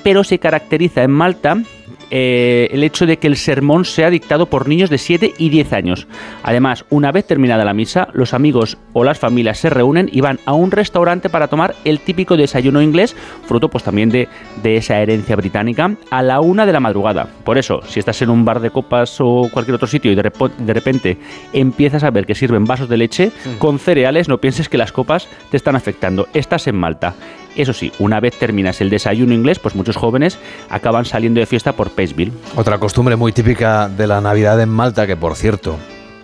pero 0.02 0.22
se 0.22 0.38
caracteriza 0.38 1.02
en 1.02 1.10
Malta 1.10 1.56
eh, 2.10 2.68
el 2.72 2.82
hecho 2.82 3.06
de 3.06 3.18
que 3.18 3.26
el 3.26 3.36
sermón 3.36 3.84
sea 3.84 4.10
dictado 4.10 4.46
por 4.46 4.68
niños 4.68 4.90
de 4.90 4.98
7 4.98 5.34
y 5.38 5.48
10 5.48 5.72
años. 5.72 6.06
Además, 6.42 6.84
una 6.90 7.12
vez 7.12 7.26
terminada 7.26 7.64
la 7.64 7.74
misa, 7.74 8.08
los 8.12 8.34
amigos 8.34 8.78
o 8.92 9.04
las 9.04 9.18
familias 9.18 9.58
se 9.58 9.70
reúnen 9.70 10.08
y 10.12 10.20
van 10.20 10.40
a 10.44 10.52
un 10.52 10.70
restaurante 10.70 11.28
para 11.28 11.48
tomar 11.48 11.74
el 11.84 12.00
típico 12.00 12.36
desayuno 12.36 12.82
inglés, 12.82 13.14
fruto 13.46 13.68
pues 13.68 13.84
también 13.84 14.10
de, 14.10 14.28
esa 14.62 14.98
herencia 14.98 15.36
británica, 15.36 15.94
a 16.10 16.22
la 16.22 16.40
una 16.40 16.66
de 16.66 16.72
la 16.72 16.80
madrugada. 16.80 17.28
Por 17.44 17.58
eso, 17.58 17.80
si 17.86 18.00
estás 18.00 18.20
en 18.22 18.30
un 18.30 18.44
bar 18.44 18.60
de 18.60 18.70
copas 18.70 19.16
o 19.20 19.48
cualquier 19.52 19.76
otro 19.76 19.88
sitio 19.88 20.10
y 20.12 20.14
de, 20.14 20.30
de 20.58 20.74
repente 20.74 21.18
empiezas 21.52 22.04
a 22.04 22.10
ver 22.10 22.26
que 22.26 22.34
sirven 22.34 22.64
vasos 22.64 22.88
de 22.88 22.96
leche 22.96 23.28
mm. 23.28 23.58
con 23.58 23.78
cereales, 23.78 24.28
no 24.28 24.38
pienses 24.38 24.68
que 24.68 24.78
las 24.78 24.92
copas 24.92 25.28
te 25.50 25.56
están 25.56 25.76
afectando. 25.76 26.28
Estás 26.34 26.66
en 26.66 26.76
Malta. 26.76 27.14
Eso 27.56 27.72
sí, 27.72 27.92
una 27.98 28.20
vez 28.20 28.38
terminas 28.38 28.80
el 28.80 28.90
desayuno 28.90 29.34
inglés, 29.34 29.58
pues 29.58 29.74
muchos 29.74 29.96
jóvenes 29.96 30.38
acaban 30.68 31.04
saliendo 31.04 31.40
de 31.40 31.46
fiesta 31.46 31.72
por 31.72 31.90
Paceville. 31.90 32.32
Otra 32.56 32.78
costumbre 32.78 33.16
muy 33.16 33.32
típica 33.32 33.88
de 33.88 34.06
la 34.06 34.20
Navidad 34.20 34.60
en 34.60 34.68
Malta, 34.68 35.06
que 35.06 35.16
por 35.16 35.36
cierto, 35.36 35.76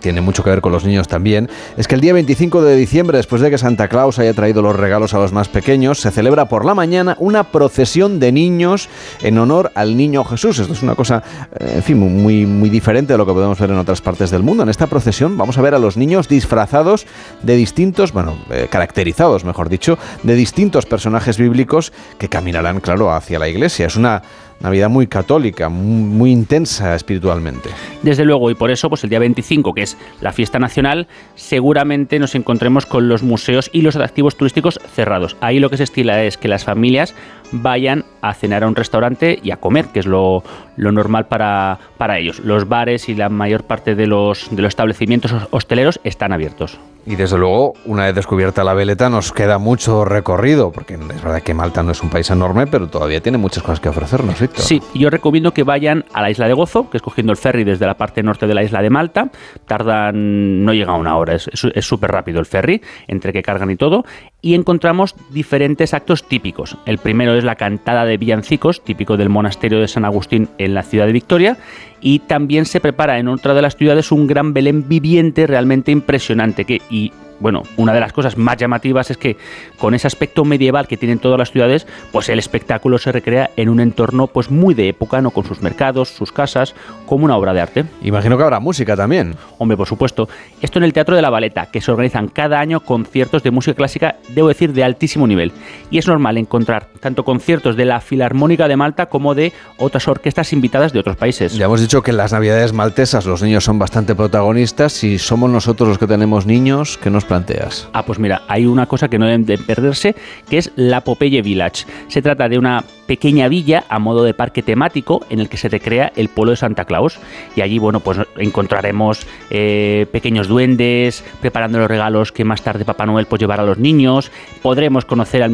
tiene 0.07 0.21
mucho 0.21 0.41
que 0.41 0.49
ver 0.49 0.61
con 0.61 0.71
los 0.71 0.85
niños 0.85 1.09
también, 1.09 1.49
es 1.75 1.85
que 1.85 1.95
el 1.95 1.99
día 1.99 2.13
25 2.13 2.61
de 2.61 2.77
diciembre, 2.77 3.17
después 3.17 3.41
de 3.41 3.49
que 3.49 3.57
Santa 3.57 3.89
Claus 3.89 4.19
haya 4.19 4.33
traído 4.33 4.61
los 4.61 4.73
regalos 4.73 5.13
a 5.13 5.17
los 5.17 5.33
más 5.33 5.49
pequeños, 5.49 5.99
se 5.99 6.11
celebra 6.11 6.47
por 6.47 6.63
la 6.63 6.73
mañana 6.73 7.17
una 7.19 7.43
procesión 7.43 8.17
de 8.17 8.31
niños 8.31 8.87
en 9.21 9.37
honor 9.37 9.69
al 9.75 9.97
niño 9.97 10.23
Jesús. 10.23 10.59
Esto 10.59 10.71
es 10.71 10.81
una 10.81 10.95
cosa, 10.95 11.23
eh, 11.59 11.73
en 11.75 11.83
fin, 11.83 11.97
muy, 11.97 12.45
muy 12.45 12.69
diferente 12.69 13.11
de 13.11 13.17
lo 13.17 13.25
que 13.25 13.33
podemos 13.33 13.59
ver 13.59 13.69
en 13.69 13.75
otras 13.79 13.99
partes 13.99 14.31
del 14.31 14.43
mundo. 14.43 14.63
En 14.63 14.69
esta 14.69 14.87
procesión 14.87 15.37
vamos 15.37 15.57
a 15.57 15.61
ver 15.61 15.75
a 15.75 15.79
los 15.79 15.97
niños 15.97 16.29
disfrazados 16.29 17.05
de 17.43 17.57
distintos, 17.57 18.13
bueno, 18.13 18.37
eh, 18.49 18.69
caracterizados, 18.71 19.43
mejor 19.43 19.67
dicho, 19.67 19.97
de 20.23 20.35
distintos 20.35 20.85
personajes 20.85 21.37
bíblicos 21.37 21.91
que 22.17 22.29
caminarán, 22.29 22.79
claro, 22.79 23.11
hacia 23.11 23.39
la 23.39 23.49
iglesia. 23.49 23.87
Es 23.87 23.97
una 23.97 24.21
Navidad 24.59 24.89
muy 24.89 25.07
católica, 25.07 25.69
muy, 25.69 26.31
intensa 26.31 26.95
espiritualmente. 26.95 27.69
Desde 28.01 28.25
luego, 28.25 28.49
y 28.49 28.55
por 28.55 28.71
eso, 28.71 28.89
pues 28.89 29.03
el 29.03 29.09
día 29.09 29.19
25, 29.19 29.73
que 29.73 29.83
es 29.83 29.97
la 30.21 30.31
fiesta 30.31 30.59
nacional, 30.59 31.07
seguramente 31.35 32.19
nos 32.19 32.35
encontremos 32.35 32.85
con 32.85 33.07
los 33.07 33.23
museos 33.23 33.69
y 33.71 33.81
los 33.81 33.95
atractivos 33.95 34.35
turísticos 34.35 34.79
cerrados. 34.93 35.37
Ahí 35.41 35.59
lo 35.59 35.69
que 35.69 35.77
se 35.77 35.83
estila 35.83 36.23
es 36.23 36.37
que 36.37 36.47
las 36.47 36.63
familias 36.63 37.13
vayan 37.51 38.03
a 38.21 38.33
cenar 38.33 38.63
a 38.63 38.67
un 38.67 38.75
restaurante 38.75 39.39
y 39.41 39.51
a 39.51 39.57
comer, 39.57 39.85
que 39.87 39.99
es 39.99 40.05
lo, 40.05 40.43
normal 40.75 41.27
para, 41.27 41.79
para, 41.97 42.17
ellos. 42.17 42.39
Los 42.39 42.67
bares 42.67 43.09
y 43.09 43.15
la 43.15 43.29
mayor 43.29 43.63
parte 43.63 43.95
de 43.95 44.07
los, 44.07 44.47
de 44.51 44.61
los 44.61 44.69
establecimientos 44.69 45.33
hosteleros 45.51 45.99
están 46.03 46.33
abiertos. 46.33 46.79
Y 47.09 47.15
desde 47.15 47.37
luego, 47.37 47.73
una 47.85 48.03
vez 48.03 48.15
descubierta 48.15 48.65
la 48.65 48.73
veleta, 48.73 49.09
nos 49.09 49.31
queda 49.31 49.59
mucho 49.59 50.03
recorrido, 50.03 50.73
porque 50.73 50.95
es 50.95 51.23
verdad 51.23 51.41
que 51.41 51.53
Malta 51.53 51.81
no 51.81 51.93
es 51.93 52.03
un 52.03 52.09
país 52.09 52.29
enorme, 52.31 52.67
pero 52.67 52.89
todavía 52.89 53.21
tiene 53.21 53.37
muchas 53.37 53.63
cosas 53.63 53.79
que 53.79 53.87
ofrecernos, 53.87 54.41
Víctor. 54.41 54.59
Sí, 54.59 54.81
yo 54.93 55.09
recomiendo 55.09 55.53
que 55.53 55.63
vayan 55.63 56.03
a 56.11 56.21
la 56.21 56.29
isla 56.29 56.47
de 56.47 56.53
Gozo, 56.53 56.89
que 56.89 56.97
es 56.97 57.01
cogiendo 57.01 57.31
el 57.31 57.37
ferry 57.37 57.63
desde 57.63 57.85
la 57.85 57.93
parte 57.93 58.21
norte 58.23 58.45
de 58.45 58.53
la 58.53 58.61
isla 58.61 58.81
de 58.81 58.89
Malta. 58.89 59.31
Tardan, 59.65 60.65
no 60.65 60.73
llega 60.73 60.91
a 60.91 60.97
una 60.97 61.15
hora, 61.15 61.35
es 61.35 61.49
súper 61.79 62.11
rápido 62.11 62.41
el 62.41 62.45
ferry, 62.45 62.81
entre 63.07 63.31
que 63.31 63.41
cargan 63.41 63.71
y 63.71 63.77
todo. 63.77 64.03
Y 64.41 64.53
encontramos 64.53 65.15
diferentes 65.31 65.93
actos 65.93 66.27
típicos. 66.27 66.77
El 66.85 66.99
primero 66.99 67.35
es 67.35 67.43
la 67.43 67.55
cantada 67.55 68.05
de 68.05 68.17
villancicos, 68.17 68.83
típico 68.83 69.17
del 69.17 69.29
monasterio 69.29 69.79
de 69.79 69.87
San 69.87 70.05
Agustín 70.05 70.47
en 70.57 70.73
la 70.73 70.83
ciudad 70.83 71.07
de 71.07 71.13
Victoria 71.13 71.57
y 72.01 72.19
también 72.19 72.65
se 72.65 72.79
prepara 72.79 73.17
en 73.17 73.27
otra 73.27 73.53
de 73.53 73.63
las 73.63 73.75
ciudades 73.75 74.11
un 74.11 74.27
gran 74.27 74.53
Belén 74.53 74.87
viviente 74.87 75.47
realmente 75.47 75.91
impresionante 75.91 76.65
que 76.65 76.81
y 76.89 77.11
bueno, 77.39 77.63
una 77.77 77.93
de 77.93 77.99
las 77.99 78.13
cosas 78.13 78.37
más 78.37 78.57
llamativas 78.57 79.11
es 79.11 79.17
que 79.17 79.37
con 79.77 79.93
ese 79.93 80.07
aspecto 80.07 80.45
medieval 80.45 80.87
que 80.87 80.97
tienen 80.97 81.19
todas 81.19 81.37
las 81.37 81.51
ciudades, 81.51 81.87
pues 82.11 82.29
el 82.29 82.39
espectáculo 82.39 82.97
se 82.97 83.11
recrea 83.11 83.51
en 83.55 83.69
un 83.69 83.79
entorno 83.79 84.27
pues 84.27 84.49
muy 84.49 84.73
de 84.73 84.89
época, 84.89 85.21
¿no? 85.21 85.31
Con 85.31 85.45
sus 85.45 85.61
mercados, 85.61 86.09
sus 86.09 86.31
casas, 86.31 86.75
como 87.05 87.25
una 87.25 87.37
obra 87.37 87.53
de 87.53 87.61
arte. 87.61 87.85
Imagino 88.01 88.37
que 88.37 88.43
habrá 88.43 88.59
música 88.59 88.95
también. 88.95 89.35
Hombre, 89.57 89.77
por 89.77 89.87
supuesto. 89.87 90.27
Esto 90.61 90.79
en 90.79 90.83
el 90.83 90.93
Teatro 90.93 91.15
de 91.15 91.21
la 91.21 91.29
Valeta, 91.29 91.67
que 91.67 91.81
se 91.81 91.91
organizan 91.91 92.27
cada 92.27 92.59
año 92.59 92.79
conciertos 92.81 93.43
de 93.43 93.51
música 93.51 93.75
clásica, 93.75 94.15
debo 94.29 94.47
decir, 94.47 94.73
de 94.73 94.83
altísimo 94.83 95.27
nivel. 95.27 95.51
Y 95.91 95.97
es 95.97 96.07
normal 96.07 96.37
encontrar 96.37 96.87
tanto 96.99 97.23
conciertos 97.23 97.75
de 97.75 97.85
la 97.85 98.01
Filarmónica 98.01 98.67
de 98.67 98.75
Malta 98.75 99.07
como 99.07 99.35
de 99.35 99.53
otras 99.77 100.07
orquestas 100.07 100.53
invitadas 100.53 100.93
de 100.93 100.99
otros 100.99 101.17
países. 101.17 101.53
Ya 101.53 101.65
hemos 101.65 101.81
dicho 101.81 102.01
que 102.01 102.11
en 102.11 102.17
las 102.17 102.33
Navidades 102.33 102.73
maltesas 102.73 103.25
los 103.25 103.41
niños 103.41 103.63
son 103.63 103.79
bastante 103.79 104.15
protagonistas. 104.15 104.93
Si 104.93 105.17
somos 105.19 105.49
nosotros 105.49 105.89
los 105.89 105.97
que 105.97 106.07
tenemos 106.07 106.45
niños, 106.45 106.97
que 106.97 107.09
nos 107.09 107.25
planteas? 107.27 107.87
Ah, 107.93 108.03
pues 108.05 108.19
mira, 108.19 108.41
hay 108.47 108.65
una 108.65 108.85
cosa 108.87 109.07
que 109.07 109.19
no 109.19 109.25
deben 109.25 109.45
de 109.45 109.57
perderse, 109.57 110.15
que 110.49 110.57
es 110.57 110.71
la 110.75 111.01
Popeye 111.01 111.41
Village. 111.41 111.85
Se 112.07 112.21
trata 112.21 112.49
de 112.49 112.57
una 112.57 112.83
pequeña 113.05 113.47
villa 113.47 113.85
a 113.89 113.99
modo 113.99 114.23
de 114.23 114.33
parque 114.33 114.61
temático 114.61 115.25
en 115.29 115.39
el 115.39 115.49
que 115.49 115.57
se 115.57 115.69
recrea 115.69 116.11
el 116.15 116.29
pueblo 116.29 116.51
de 116.51 116.57
Santa 116.57 116.85
Claus. 116.85 117.19
Y 117.55 117.61
allí, 117.61 117.79
bueno, 117.79 118.01
pues 118.01 118.19
encontraremos 118.37 119.25
eh, 119.49 120.05
pequeños 120.11 120.47
duendes 120.47 121.23
preparando 121.41 121.79
los 121.79 121.87
regalos 121.87 122.31
que 122.31 122.43
más 122.43 122.61
tarde 122.61 122.85
Papá 122.85 123.05
Noel 123.05 123.25
pues 123.25 123.39
llevará 123.39 123.63
a 123.63 123.65
los 123.65 123.77
niños. 123.77 124.31
Podremos 124.61 125.05
conocer 125.05 125.43
al, 125.43 125.53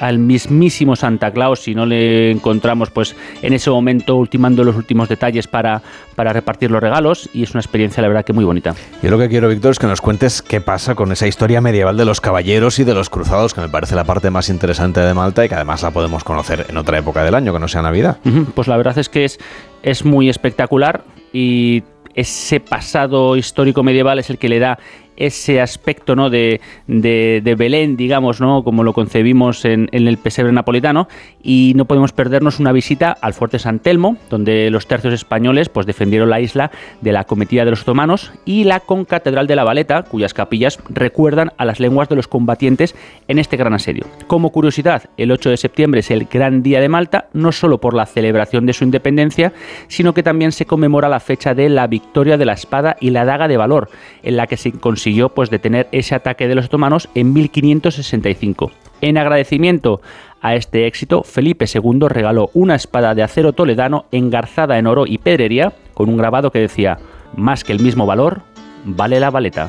al 0.00 0.18
mismísimo 0.18 0.96
Santa 0.96 1.30
Claus 1.32 1.60
si 1.60 1.74
no 1.74 1.86
le 1.86 2.30
encontramos 2.30 2.90
pues 2.90 3.16
en 3.42 3.52
ese 3.52 3.70
momento 3.70 4.16
ultimando 4.16 4.64
los 4.64 4.76
últimos 4.76 5.08
detalles 5.08 5.46
para, 5.46 5.82
para 6.14 6.32
repartir 6.32 6.70
los 6.70 6.80
regalos 6.80 7.28
y 7.32 7.42
es 7.42 7.52
una 7.52 7.60
experiencia 7.60 8.00
la 8.02 8.08
verdad 8.08 8.24
que 8.24 8.32
muy 8.32 8.44
bonita. 8.44 8.74
Yo 9.02 9.10
lo 9.10 9.18
que 9.18 9.28
quiero, 9.28 9.48
Víctor, 9.48 9.72
es 9.72 9.78
que 9.78 9.86
nos 9.86 10.00
cuentes 10.00 10.42
qué 10.42 10.60
pasa 10.60 10.94
con 10.94 11.11
esa 11.12 11.26
historia 11.26 11.60
medieval 11.60 11.96
de 11.96 12.04
los 12.04 12.20
caballeros 12.20 12.78
y 12.78 12.84
de 12.84 12.94
los 12.94 13.10
cruzados, 13.10 13.54
que 13.54 13.60
me 13.60 13.68
parece 13.68 13.94
la 13.94 14.04
parte 14.04 14.30
más 14.30 14.48
interesante 14.48 15.00
de 15.00 15.14
Malta 15.14 15.44
y 15.44 15.48
que 15.48 15.54
además 15.54 15.82
la 15.82 15.90
podemos 15.90 16.24
conocer 16.24 16.66
en 16.68 16.76
otra 16.76 16.98
época 16.98 17.22
del 17.24 17.34
año, 17.34 17.52
que 17.52 17.58
no 17.58 17.68
sea 17.68 17.82
Navidad. 17.82 18.18
Pues 18.54 18.68
la 18.68 18.76
verdad 18.76 18.98
es 18.98 19.08
que 19.08 19.24
es, 19.24 19.38
es 19.82 20.04
muy 20.04 20.28
espectacular 20.28 21.04
y 21.32 21.82
ese 22.14 22.60
pasado 22.60 23.36
histórico 23.36 23.82
medieval 23.82 24.18
es 24.18 24.30
el 24.30 24.38
que 24.38 24.48
le 24.48 24.58
da 24.58 24.78
ese 25.22 25.60
aspecto 25.60 26.16
¿no? 26.16 26.30
de, 26.30 26.60
de, 26.88 27.54
Belén, 27.56 27.96
digamos, 27.96 28.40
¿no? 28.40 28.64
como 28.64 28.82
lo 28.82 28.92
concebimos 28.92 29.64
en, 29.64 29.88
el 29.92 30.18
pesebre 30.18 30.50
napolitano, 30.52 31.08
y 31.42 31.72
no 31.76 31.84
podemos 31.84 32.12
perdernos 32.12 32.58
una 32.58 32.72
visita 32.72 33.16
al 33.20 33.32
fuerte 33.32 33.60
San 33.60 33.78
Telmo, 33.78 34.16
donde 34.30 34.68
los 34.70 34.88
tercios 34.88 35.14
españoles 35.14 35.68
pues, 35.68 35.86
defendieron 35.86 36.28
la 36.28 36.40
isla 36.40 36.72
de 37.00 37.12
la 37.12 37.24
cometida 37.24 37.64
de 37.64 37.70
los 37.70 37.82
otomanos, 37.82 38.32
y 38.44 38.64
la 38.64 38.80
concatedral 38.80 39.46
de 39.46 39.54
la 39.54 39.62
Valeta, 39.62 40.02
cuyas 40.02 40.34
capillas 40.34 40.80
recuerdan 40.88 41.52
a 41.56 41.64
las 41.64 41.78
lenguas 41.78 42.08
de 42.08 42.16
los 42.16 42.26
combatientes 42.26 42.96
en 43.28 43.38
este 43.38 43.56
gran 43.56 43.74
asedio. 43.74 44.06
Como 44.26 44.50
curiosidad, 44.50 45.04
el 45.16 45.30
8 45.30 45.50
de 45.50 45.56
septiembre 45.56 46.00
es 46.00 46.10
el 46.10 46.24
gran 46.24 46.64
día 46.64 46.80
de 46.80 46.88
Malta, 46.88 47.28
no 47.32 47.52
solo 47.52 47.78
por 47.78 47.94
la 47.94 48.06
celebración 48.06 48.66
de 48.66 48.72
su 48.72 48.82
independencia, 48.82 49.52
sino 49.86 50.14
que 50.14 50.24
también 50.24 50.50
se 50.50 50.66
conmemora 50.66 51.08
la 51.08 51.20
fecha 51.20 51.54
de 51.54 51.68
la 51.68 51.86
victoria 51.86 52.36
de 52.36 52.44
la 52.44 52.54
espada 52.54 52.96
y 52.98 53.10
la 53.10 53.24
daga 53.24 53.46
de 53.46 53.56
valor, 53.56 53.88
en 54.24 54.36
la 54.36 54.48
que 54.48 54.56
se 54.56 54.72
consiguió 54.72 55.11
consiguió 55.12 55.28
pues 55.28 55.50
detener 55.50 55.88
ese 55.92 56.14
ataque 56.14 56.48
de 56.48 56.54
los 56.54 56.66
otomanos 56.66 57.10
en 57.14 57.34
1565. 57.34 58.70
En 59.02 59.18
agradecimiento 59.18 60.00
a 60.40 60.54
este 60.54 60.86
éxito, 60.86 61.22
Felipe 61.22 61.66
II 61.66 62.06
regaló 62.08 62.48
una 62.54 62.76
espada 62.76 63.14
de 63.14 63.22
acero 63.22 63.52
toledano 63.52 64.06
engarzada 64.10 64.78
en 64.78 64.86
oro 64.86 65.04
y 65.06 65.18
pedrería 65.18 65.74
con 65.92 66.08
un 66.08 66.16
grabado 66.16 66.50
que 66.50 66.60
decía, 66.60 66.98
más 67.36 67.62
que 67.62 67.72
el 67.72 67.80
mismo 67.80 68.06
valor, 68.06 68.40
vale 68.84 69.20
la 69.20 69.30
valeta. 69.30 69.68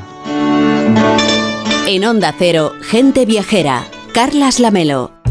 En 1.88 2.06
Onda 2.06 2.34
Cero, 2.38 2.72
gente 2.82 3.26
viajera, 3.26 3.84
Carlas 4.14 4.62
Lamelo. 4.62 5.23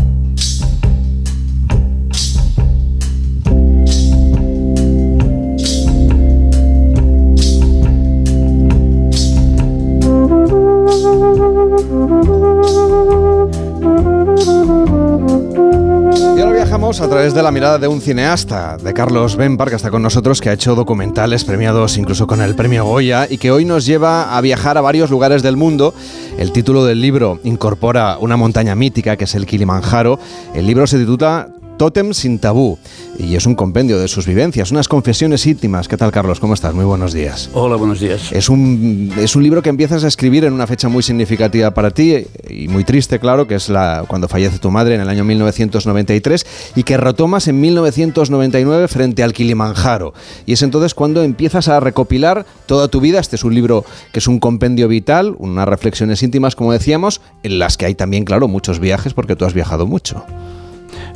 A 17.00 17.08
través 17.08 17.32
de 17.32 17.42
la 17.42 17.50
mirada 17.50 17.78
de 17.78 17.88
un 17.88 18.02
cineasta, 18.02 18.76
de 18.76 18.92
Carlos 18.92 19.36
Benpar, 19.36 19.70
que 19.70 19.76
está 19.76 19.90
con 19.90 20.02
nosotros, 20.02 20.42
que 20.42 20.50
ha 20.50 20.52
hecho 20.52 20.74
documentales 20.74 21.44
premiados 21.44 21.96
incluso 21.96 22.26
con 22.26 22.42
el 22.42 22.54
premio 22.54 22.84
Goya 22.84 23.26
y 23.30 23.38
que 23.38 23.50
hoy 23.50 23.64
nos 23.64 23.86
lleva 23.86 24.36
a 24.36 24.40
viajar 24.42 24.76
a 24.76 24.82
varios 24.82 25.10
lugares 25.10 25.42
del 25.42 25.56
mundo. 25.56 25.94
El 26.36 26.52
título 26.52 26.84
del 26.84 27.00
libro 27.00 27.38
incorpora 27.44 28.18
una 28.20 28.36
montaña 28.36 28.74
mítica 28.74 29.16
que 29.16 29.24
es 29.24 29.34
el 29.34 29.46
Kilimanjaro. 29.46 30.18
El 30.54 30.66
libro 30.66 30.86
se 30.86 30.98
titula 30.98 31.48
Tótem 31.82 32.14
sin 32.14 32.38
tabú. 32.38 32.78
Y 33.18 33.34
es 33.34 33.44
un 33.44 33.56
compendio 33.56 33.98
de 33.98 34.06
sus 34.06 34.24
vivencias, 34.24 34.70
unas 34.70 34.86
confesiones 34.86 35.44
íntimas. 35.46 35.88
¿Qué 35.88 35.96
tal, 35.96 36.12
Carlos? 36.12 36.38
¿Cómo 36.38 36.54
estás? 36.54 36.74
Muy 36.74 36.84
buenos 36.84 37.12
días. 37.12 37.50
Hola, 37.54 37.74
buenos 37.74 37.98
días. 37.98 38.30
Es 38.30 38.48
un, 38.48 39.12
es 39.18 39.34
un 39.34 39.42
libro 39.42 39.62
que 39.62 39.70
empiezas 39.70 40.04
a 40.04 40.06
escribir 40.06 40.44
en 40.44 40.52
una 40.52 40.68
fecha 40.68 40.88
muy 40.88 41.02
significativa 41.02 41.72
para 41.72 41.90
ti 41.90 42.24
y 42.48 42.68
muy 42.68 42.84
triste, 42.84 43.18
claro, 43.18 43.48
que 43.48 43.56
es 43.56 43.68
la, 43.68 44.04
cuando 44.06 44.28
fallece 44.28 44.60
tu 44.60 44.70
madre 44.70 44.94
en 44.94 45.00
el 45.00 45.08
año 45.08 45.24
1993 45.24 46.46
y 46.76 46.84
que 46.84 46.96
retomas 46.96 47.48
en 47.48 47.60
1999 47.60 48.86
frente 48.86 49.24
al 49.24 49.32
Kilimanjaro. 49.32 50.14
Y 50.46 50.52
es 50.52 50.62
entonces 50.62 50.94
cuando 50.94 51.24
empiezas 51.24 51.66
a 51.66 51.80
recopilar 51.80 52.46
toda 52.66 52.86
tu 52.86 53.00
vida. 53.00 53.18
Este 53.18 53.34
es 53.34 53.42
un 53.42 53.56
libro 53.56 53.84
que 54.12 54.20
es 54.20 54.28
un 54.28 54.38
compendio 54.38 54.86
vital, 54.86 55.34
unas 55.36 55.66
reflexiones 55.66 56.22
íntimas, 56.22 56.54
como 56.54 56.72
decíamos, 56.72 57.20
en 57.42 57.58
las 57.58 57.76
que 57.76 57.86
hay 57.86 57.96
también, 57.96 58.24
claro, 58.24 58.46
muchos 58.46 58.78
viajes 58.78 59.14
porque 59.14 59.34
tú 59.34 59.46
has 59.46 59.52
viajado 59.52 59.84
mucho. 59.84 60.24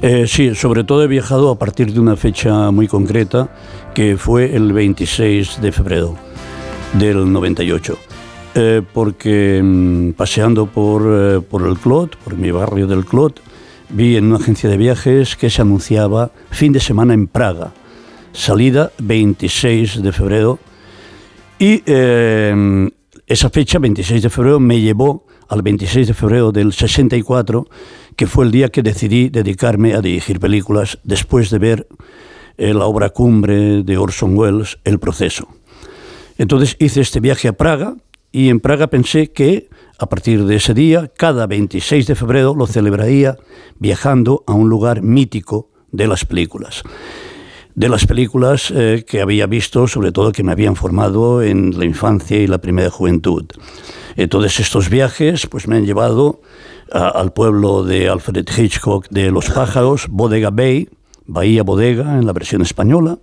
Eh, 0.03 0.27
sí, 0.27 0.55
sobre 0.55 0.85
todo 0.85 1.03
he 1.03 1.07
viajado 1.07 1.51
a 1.51 1.59
partir 1.59 1.93
de 1.93 2.01
una 2.01 2.17
fecha 2.17 2.71
muy 2.71 2.87
concreta, 2.87 3.49
que 3.95 4.19
fue 4.19 4.55
el 4.55 4.73
26 4.75 5.63
de 5.63 5.73
febrero 5.73 6.17
del 6.93 7.33
98. 7.33 7.99
Eh, 8.55 8.83
porque 8.93 9.61
mm, 9.63 10.11
paseando 10.13 10.67
por, 10.67 11.03
eh, 11.07 11.41
por 11.41 11.67
el 11.67 11.79
Clot, 11.79 12.17
por 12.17 12.37
mi 12.37 12.51
barrio 12.51 12.87
del 12.87 13.07
Clot, 13.07 13.41
vi 13.89 14.17
en 14.17 14.27
una 14.27 14.37
agencia 14.37 14.69
de 14.69 14.77
viajes 14.77 15.35
que 15.35 15.49
se 15.49 15.63
anunciaba 15.63 16.31
fin 16.51 16.73
de 16.73 16.81
semana 16.81 17.15
en 17.15 17.27
Praga, 17.27 17.73
salida 18.33 18.93
26 18.99 20.03
de 20.03 20.13
febrero. 20.13 20.59
Y 21.59 21.83
esa 23.27 23.49
fecha, 23.49 23.79
26 23.79 24.23
de 24.25 24.29
febrero, 24.29 24.61
me 24.61 24.79
llevó 24.79 25.25
al 25.49 25.63
26 25.63 26.09
de 26.09 26.15
febrero 26.15 26.53
del 26.53 26.73
64 26.73 27.67
que 28.17 28.27
fue 28.27 28.47
el 28.47 28.51
día 28.51 28.71
que 28.71 28.83
decidí 28.83 29.29
dedicarme 29.29 29.95
a 29.95 30.01
dirigir 30.01 30.41
películas 30.41 30.99
después 31.05 31.51
de 31.51 31.59
ver 31.59 31.89
eh, 32.57 32.73
la 32.73 32.87
obra 32.87 33.11
cumbre 33.11 33.83
de 33.83 33.99
Orson 33.99 34.37
Welles, 34.37 34.79
El 34.85 34.99
proceso. 34.99 35.49
Entonces 36.39 36.77
hice 36.79 37.03
este 37.03 37.21
viaje 37.21 37.49
a 37.49 37.53
Praga 37.53 37.97
y 38.33 38.49
en 38.49 38.61
Praga 38.61 38.89
pensé 38.89 39.31
que 39.31 39.69
a 39.99 40.07
partir 40.07 40.45
de 40.45 40.57
ese 40.57 40.75
día, 40.75 41.11
cada 41.17 41.47
26 41.47 42.07
de 42.07 42.15
febrero 42.15 42.55
lo 42.55 42.67
celebraría 42.67 43.37
viajando 43.79 44.45
a 44.47 44.53
un 44.53 44.69
lugar 44.69 45.03
mítico 45.03 45.71
de 45.91 46.07
las 46.07 46.25
películas. 46.25 46.83
De 47.77 47.91
las 47.91 48.07
películas 48.07 48.73
eh, 48.75 49.05
que 49.07 49.21
había 49.21 49.47
visto, 49.47 49.87
sobre 49.87 50.11
todo 50.11 50.33
que 50.33 50.43
me 50.43 50.53
habían 50.53 50.77
formado 50.77 51.43
en 51.43 51.79
la 51.79 51.85
infancia 51.85 52.39
y 52.39 52.47
la 52.47 52.57
primera 52.57 52.89
juventud. 52.89 53.45
Entonces 54.17 54.61
estos 54.61 54.89
viajes 54.89 55.47
pues, 55.47 55.69
me 55.69 55.77
han 55.77 55.85
llevado 55.85 56.41
al 56.91 57.35
pueblo 57.35 57.85
de 57.85 58.09
Alfred 58.09 58.47
Hitchcock 58.49 59.09
de 59.11 59.31
Los 59.31 59.51
Pájaros, 59.51 60.07
Bodega 60.09 60.49
Bay, 60.49 60.89
Bahía 61.27 61.65
Bodega 61.65 62.17
en 62.17 62.25
la 62.25 62.33
versión 62.33 62.63
española, 62.63 63.19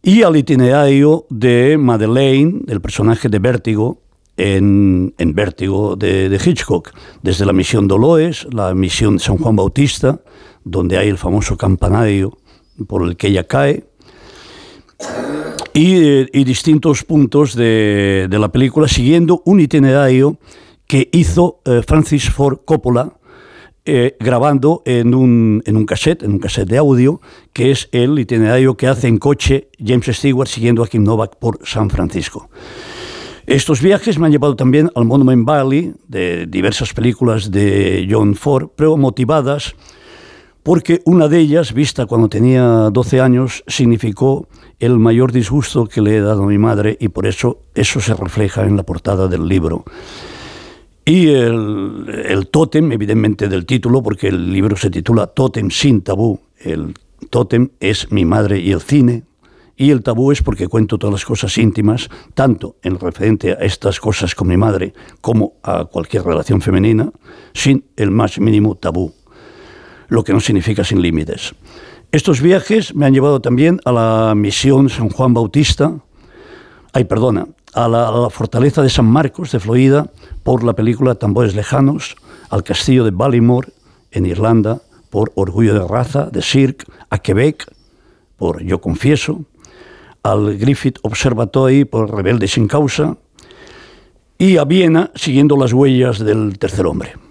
y 0.00 0.22
al 0.22 0.36
itinerario 0.36 1.26
de 1.30 1.76
Madeleine, 1.76 2.60
el 2.68 2.80
personaje 2.80 3.28
de 3.28 3.40
Vértigo, 3.40 4.02
en, 4.36 5.14
en 5.18 5.34
Vértigo 5.34 5.96
de, 5.96 6.28
de, 6.28 6.36
Hitchcock, 6.36 6.92
desde 7.22 7.44
la 7.44 7.52
misión 7.52 7.88
Dolores, 7.88 8.46
la 8.52 8.72
misión 8.72 9.16
de 9.16 9.24
San 9.24 9.38
Juan 9.38 9.56
Bautista, 9.56 10.20
donde 10.62 10.96
hay 10.96 11.08
el 11.08 11.18
famoso 11.18 11.56
campanario 11.56 12.38
por 12.86 13.02
el 13.02 13.16
que 13.16 13.28
ella 13.28 13.44
cae, 13.44 13.84
y, 15.72 15.96
eh, 15.96 16.28
y 16.32 16.44
distintos 16.44 17.04
puntos 17.04 17.54
de, 17.54 18.26
de, 18.30 18.38
la 18.38 18.50
película, 18.50 18.88
siguiendo 18.88 19.42
un 19.44 19.60
itinerario 19.60 20.38
que 20.86 21.08
hizo 21.12 21.60
eh, 21.64 21.82
Francis 21.86 22.30
Ford 22.30 22.58
Coppola 22.64 23.14
eh, 23.86 24.16
grabando 24.18 24.82
en 24.86 25.14
un, 25.14 25.62
en 25.66 25.76
un 25.76 25.84
cassette, 25.84 26.22
en 26.22 26.32
un 26.32 26.38
cassette 26.38 26.70
de 26.70 26.78
audio, 26.78 27.20
que 27.52 27.70
es 27.70 27.90
el 27.92 28.18
itinerario 28.18 28.78
que 28.78 28.86
hace 28.86 29.08
en 29.08 29.18
coche 29.18 29.68
James 29.78 30.06
Stewart 30.06 30.48
siguiendo 30.48 30.82
a 30.82 30.88
Kim 30.88 31.04
Novak 31.04 31.36
por 31.36 31.58
San 31.64 31.90
Francisco. 31.90 32.48
Estos 33.46 33.82
viajes 33.82 34.18
me 34.18 34.24
han 34.24 34.32
llevado 34.32 34.56
también 34.56 34.90
al 34.94 35.04
Monument 35.04 35.44
Valley, 35.44 35.92
de 36.08 36.46
diversas 36.46 36.94
películas 36.94 37.50
de 37.50 38.08
John 38.10 38.34
Ford, 38.36 38.70
pero 38.74 38.96
motivadas 38.96 39.74
porque 40.64 41.02
una 41.04 41.28
de 41.28 41.38
ellas, 41.38 41.74
vista 41.74 42.06
cuando 42.06 42.28
tenía 42.28 42.90
12 42.90 43.20
años, 43.20 43.62
significó 43.66 44.48
el 44.80 44.98
mayor 44.98 45.30
disgusto 45.30 45.86
que 45.86 46.00
le 46.00 46.16
he 46.16 46.20
dado 46.20 46.42
a 46.42 46.46
mi 46.46 46.56
madre 46.58 46.96
y 46.98 47.08
por 47.08 47.26
eso 47.26 47.60
eso 47.74 48.00
se 48.00 48.14
refleja 48.14 48.64
en 48.64 48.76
la 48.76 48.82
portada 48.82 49.28
del 49.28 49.46
libro. 49.46 49.84
Y 51.04 51.28
el, 51.28 52.24
el 52.26 52.48
tótem, 52.48 52.90
evidentemente 52.90 53.46
del 53.46 53.66
título, 53.66 54.02
porque 54.02 54.28
el 54.28 54.52
libro 54.52 54.74
se 54.74 54.88
titula 54.88 55.26
Tótem 55.26 55.68
sin 55.70 56.00
tabú. 56.00 56.40
El 56.58 56.94
tótem 57.28 57.68
es 57.78 58.10
mi 58.10 58.24
madre 58.24 58.58
y 58.58 58.72
el 58.72 58.80
cine, 58.80 59.24
y 59.76 59.90
el 59.90 60.02
tabú 60.02 60.32
es 60.32 60.42
porque 60.42 60.68
cuento 60.68 60.98
todas 60.98 61.12
las 61.12 61.24
cosas 61.26 61.58
íntimas, 61.58 62.08
tanto 62.32 62.76
en 62.82 62.98
referente 62.98 63.52
a 63.52 63.56
estas 63.56 64.00
cosas 64.00 64.34
con 64.34 64.48
mi 64.48 64.56
madre 64.56 64.94
como 65.20 65.54
a 65.62 65.84
cualquier 65.84 66.24
relación 66.24 66.60
femenina, 66.60 67.10
sin 67.52 67.84
el 67.96 68.10
más 68.10 68.38
mínimo 68.38 68.76
tabú, 68.76 69.12
lo 70.08 70.24
que 70.24 70.32
no 70.32 70.40
significa 70.40 70.84
sin 70.84 71.02
límites. 71.02 71.54
Estos 72.12 72.40
viajes 72.40 72.94
me 72.94 73.06
han 73.06 73.12
llevado 73.12 73.40
también 73.40 73.80
a 73.84 73.92
la 73.92 74.34
misión 74.36 74.88
San 74.88 75.08
Juan 75.08 75.34
Bautista, 75.34 75.94
ay, 76.92 77.04
perdona, 77.04 77.48
a 77.74 77.88
la, 77.88 78.30
fortaleza 78.30 78.82
de 78.82 78.88
San 78.88 79.06
Marcos 79.06 79.50
de 79.50 79.60
Florida 79.60 80.06
por 80.42 80.62
la 80.62 80.74
película 80.74 81.16
Tambores 81.16 81.54
Lejanos, 81.54 82.16
al 82.50 82.62
castillo 82.62 83.04
de 83.04 83.10
Ballymore 83.10 83.72
en 84.12 84.26
Irlanda 84.26 84.80
por 85.10 85.32
Orgullo 85.34 85.74
de 85.74 85.86
Raza 85.86 86.26
de 86.30 86.40
Cirque, 86.40 86.86
a 87.10 87.18
Quebec 87.18 87.66
por 88.36 88.62
Yo 88.62 88.80
Confieso, 88.80 89.44
al 90.22 90.56
Griffith 90.56 90.98
Observatory 91.02 91.84
por 91.84 92.14
Rebelde 92.14 92.48
sin 92.48 92.68
Causa 92.68 93.16
y 94.38 94.56
a 94.56 94.64
Viena 94.64 95.10
siguiendo 95.14 95.56
las 95.56 95.72
huellas 95.72 96.18
del 96.18 96.58
tercer 96.58 96.86
hombre. 96.86 97.23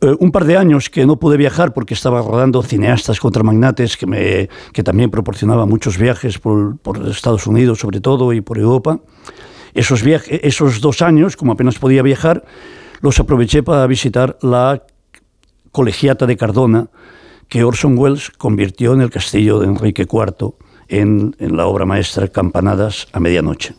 Eh, 0.00 0.14
un 0.20 0.30
par 0.30 0.44
de 0.44 0.56
años 0.56 0.90
que 0.90 1.06
no 1.06 1.18
pude 1.18 1.36
viajar 1.36 1.72
porque 1.72 1.94
estaba 1.94 2.22
rodando 2.22 2.62
cineastas 2.62 3.18
contra 3.18 3.42
magnates 3.42 3.96
que, 3.96 4.06
me, 4.06 4.48
que 4.72 4.84
también 4.84 5.10
proporcionaba 5.10 5.66
muchos 5.66 5.98
viajes 5.98 6.38
por, 6.38 6.78
Estados 7.10 7.48
Unidos 7.48 7.80
sobre 7.80 8.00
todo 8.00 8.32
y 8.32 8.40
por 8.40 8.58
Europa. 8.58 9.00
Esos, 9.74 10.04
viajes, 10.04 10.40
esos 10.44 10.80
dos 10.80 11.02
años, 11.02 11.36
como 11.36 11.52
apenas 11.52 11.78
podía 11.78 12.02
viajar, 12.02 12.44
los 13.00 13.18
aproveché 13.18 13.64
para 13.64 13.86
visitar 13.88 14.38
la 14.40 14.84
colegiata 15.72 16.26
de 16.26 16.36
Cardona 16.36 16.88
que 17.48 17.64
Orson 17.64 17.98
Welles 17.98 18.30
convirtió 18.30 18.92
en 18.94 19.00
el 19.00 19.10
castillo 19.10 19.58
de 19.58 19.66
Enrique 19.66 20.02
IV 20.02 20.54
en, 20.86 21.34
en 21.40 21.56
la 21.56 21.66
obra 21.66 21.86
maestra 21.86 22.28
Campanadas 22.28 23.08
a 23.12 23.18
medianoche 23.18 23.74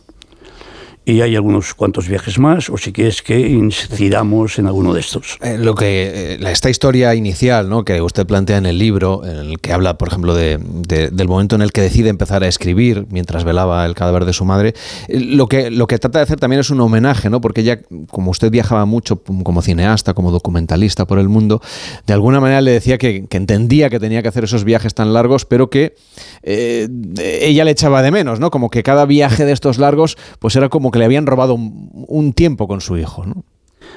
y 1.10 1.22
hay 1.22 1.36
algunos 1.36 1.74
cuantos 1.74 2.07
viajes 2.07 2.38
más, 2.38 2.70
o 2.70 2.78
si 2.78 2.93
quieres 2.93 3.22
que 3.22 3.39
incidamos 3.39 4.60
en 4.60 4.68
alguno 4.68 4.93
de 4.93 4.99
estos. 4.99 5.38
Eh, 5.41 5.57
lo 5.57 5.74
que 5.74 6.36
eh, 6.36 6.51
esta 6.51 6.70
historia 6.70 7.16
inicial, 7.16 7.68
¿no? 7.68 7.84
que 7.84 8.01
usted 8.01 8.28
plantea 8.28 8.57
en 8.57 8.68
el 8.68 8.78
libro, 8.78 9.26
en 9.26 9.38
el 9.38 9.60
que 9.60 9.74
habla, 9.74 9.97
por 9.97 10.10
ejemplo, 10.10 10.36
de, 10.36 10.60
del 10.60 11.28
momento 11.28 11.55
en 11.55 11.64
el 11.64 11.72
que 11.72 11.82
decide 11.82 12.10
empezar 12.10 12.43
a 12.43 12.47
escribir 12.47 13.07
mientras 13.10 13.43
velaba 13.43 13.86
el 13.86 13.95
cadáver 13.95 14.26
de 14.26 14.34
su 14.34 14.45
madre, 14.45 14.76
eh, 15.07 15.20
lo 15.20 15.47
que 15.47 15.72
lo 15.72 15.88
que 15.88 15.97
trata 15.97 16.20
de 16.20 16.24
hacer 16.24 16.39
también 16.39 16.60
es 16.60 16.70
un 16.70 16.80
homenaje, 16.82 17.30
¿no? 17.30 17.41
Porque 17.41 17.62
ella, 17.62 17.80
como 18.10 18.32
usted 18.32 18.51
viajaba 18.51 18.86
mucho 18.86 19.22
como 19.24 19.62
cineasta, 19.62 20.14
como 20.14 20.32
documentalista 20.32 21.05
por 21.05 21.18
el 21.18 21.30
mundo, 21.30 21.62
de 22.05 22.14
alguna 22.14 22.39
manera 22.39 22.62
le 22.62 22.72
decía 22.72 22.97
que, 22.97 23.26
entendía 23.32 23.89
que 23.89 23.99
tenía 23.99 24.22
que 24.22 24.28
hacer 24.28 24.43
esos 24.43 24.64
viajes 24.64 24.93
tan 24.93 25.14
largos, 25.14 25.45
pero 25.45 25.70
que 25.70 25.95
ella 26.43 27.64
le 27.64 27.72
echaba 27.72 28.01
de 28.01 28.12
menos, 28.12 28.39
¿no? 28.39 28.51
Como 28.51 28.70
que 28.70 28.84
cada 28.84 29.05
viaje 29.05 29.45
de 29.45 29.53
estos 29.53 29.78
largos, 29.78 30.18
pues 30.39 30.55
era 30.55 30.70
como 30.70 30.91
que 30.91 30.99
le 31.00 31.06
habían 31.06 31.26
robado 31.26 31.56
un, 31.56 32.34
tiempo 32.34 32.68
con 32.68 32.82
su 32.82 32.97
hijo, 32.97 33.26
¿no? 33.26 33.43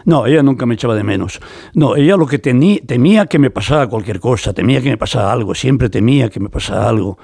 No, 0.05 0.27
ella 0.27 0.43
nunca 0.43 0.65
me 0.67 0.75
echaba 0.75 0.95
de 0.95 1.05
menos. 1.05 1.41
No, 1.75 1.97
ella 1.97 2.17
lo 2.17 2.27
que 2.27 2.39
temía 2.39 3.27
que 3.27 3.39
me 3.39 3.51
pasara 3.51 3.87
cualquier 3.89 4.21
cosa, 4.21 4.53
temía 4.53 4.81
que 4.81 4.89
me 4.89 4.97
pasara 4.97 5.31
algo, 5.31 5.55
siempre 5.55 5.91
temía 5.91 6.29
que 6.31 6.41
me 6.41 6.49
pasara 6.49 6.89
algo. 6.89 7.19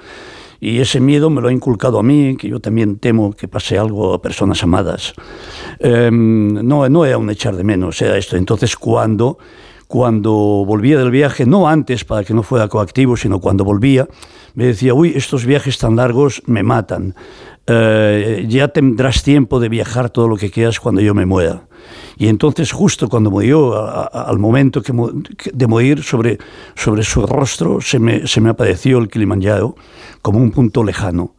Y 0.61 0.79
ese 0.79 0.99
miedo 0.99 1.29
me 1.29 1.41
lo 1.41 1.47
ha 1.47 1.53
inculcado 1.53 1.99
a 1.99 2.03
mí, 2.03 2.35
que 2.37 2.49
yo 2.49 2.59
también 2.59 2.97
temo 2.99 3.31
que 3.31 3.47
pase 3.47 3.77
algo 3.77 4.13
a 4.13 4.21
personas 4.21 4.61
amadas. 4.61 5.13
Em, 5.79 6.53
no, 6.53 6.87
no 6.89 7.05
era 7.05 7.17
un 7.17 7.29
echar 7.29 7.55
de 7.55 7.63
menos, 7.63 8.01
era 8.01 8.17
esto. 8.17 8.35
Entonces, 8.35 8.75
cuando, 8.75 9.37
cuando 9.87 10.31
volvía 10.31 10.99
del 10.99 11.11
viaje, 11.11 11.45
no 11.45 11.67
antes 11.67 12.03
para 12.03 12.25
que 12.25 12.33
no 12.33 12.43
fuera 12.43 12.67
coactivo, 12.67 13.15
sino 13.15 13.39
cuando 13.39 13.63
volvía, 13.63 14.07
me 14.53 14.65
decía, 14.65 14.93
uy, 14.93 15.13
estos 15.15 15.45
viajes 15.45 15.77
tan 15.77 15.95
largos 15.95 16.43
me 16.45 16.63
matan. 16.63 17.15
Eh, 17.71 18.45
ya 18.49 18.69
tendrás 18.69 19.21
tiempo 19.21 19.59
de 19.59 19.69
viajar 19.69 20.09
todo 20.09 20.27
lo 20.27 20.37
que 20.37 20.49
quieras 20.49 20.79
cuando 20.79 21.01
yo 21.01 21.13
me 21.13 21.27
muera. 21.27 21.67
Y 22.17 22.27
entonces 22.27 22.71
justo 22.71 23.07
cuando 23.07 23.29
murió, 23.29 23.75
al 24.11 24.39
momento 24.39 24.81
de 25.53 25.67
morir, 25.67 26.03
sobre, 26.03 26.39
sobre 26.75 27.03
su 27.03 27.25
rostro 27.27 27.79
se 27.79 27.99
me, 27.99 28.25
se 28.27 28.41
me 28.41 28.49
apareció 28.49 28.97
el 28.97 29.07
Kilimanjaro 29.07 29.75
como 30.23 30.39
un 30.39 30.51
punto 30.51 30.83
lejano. 30.83 31.35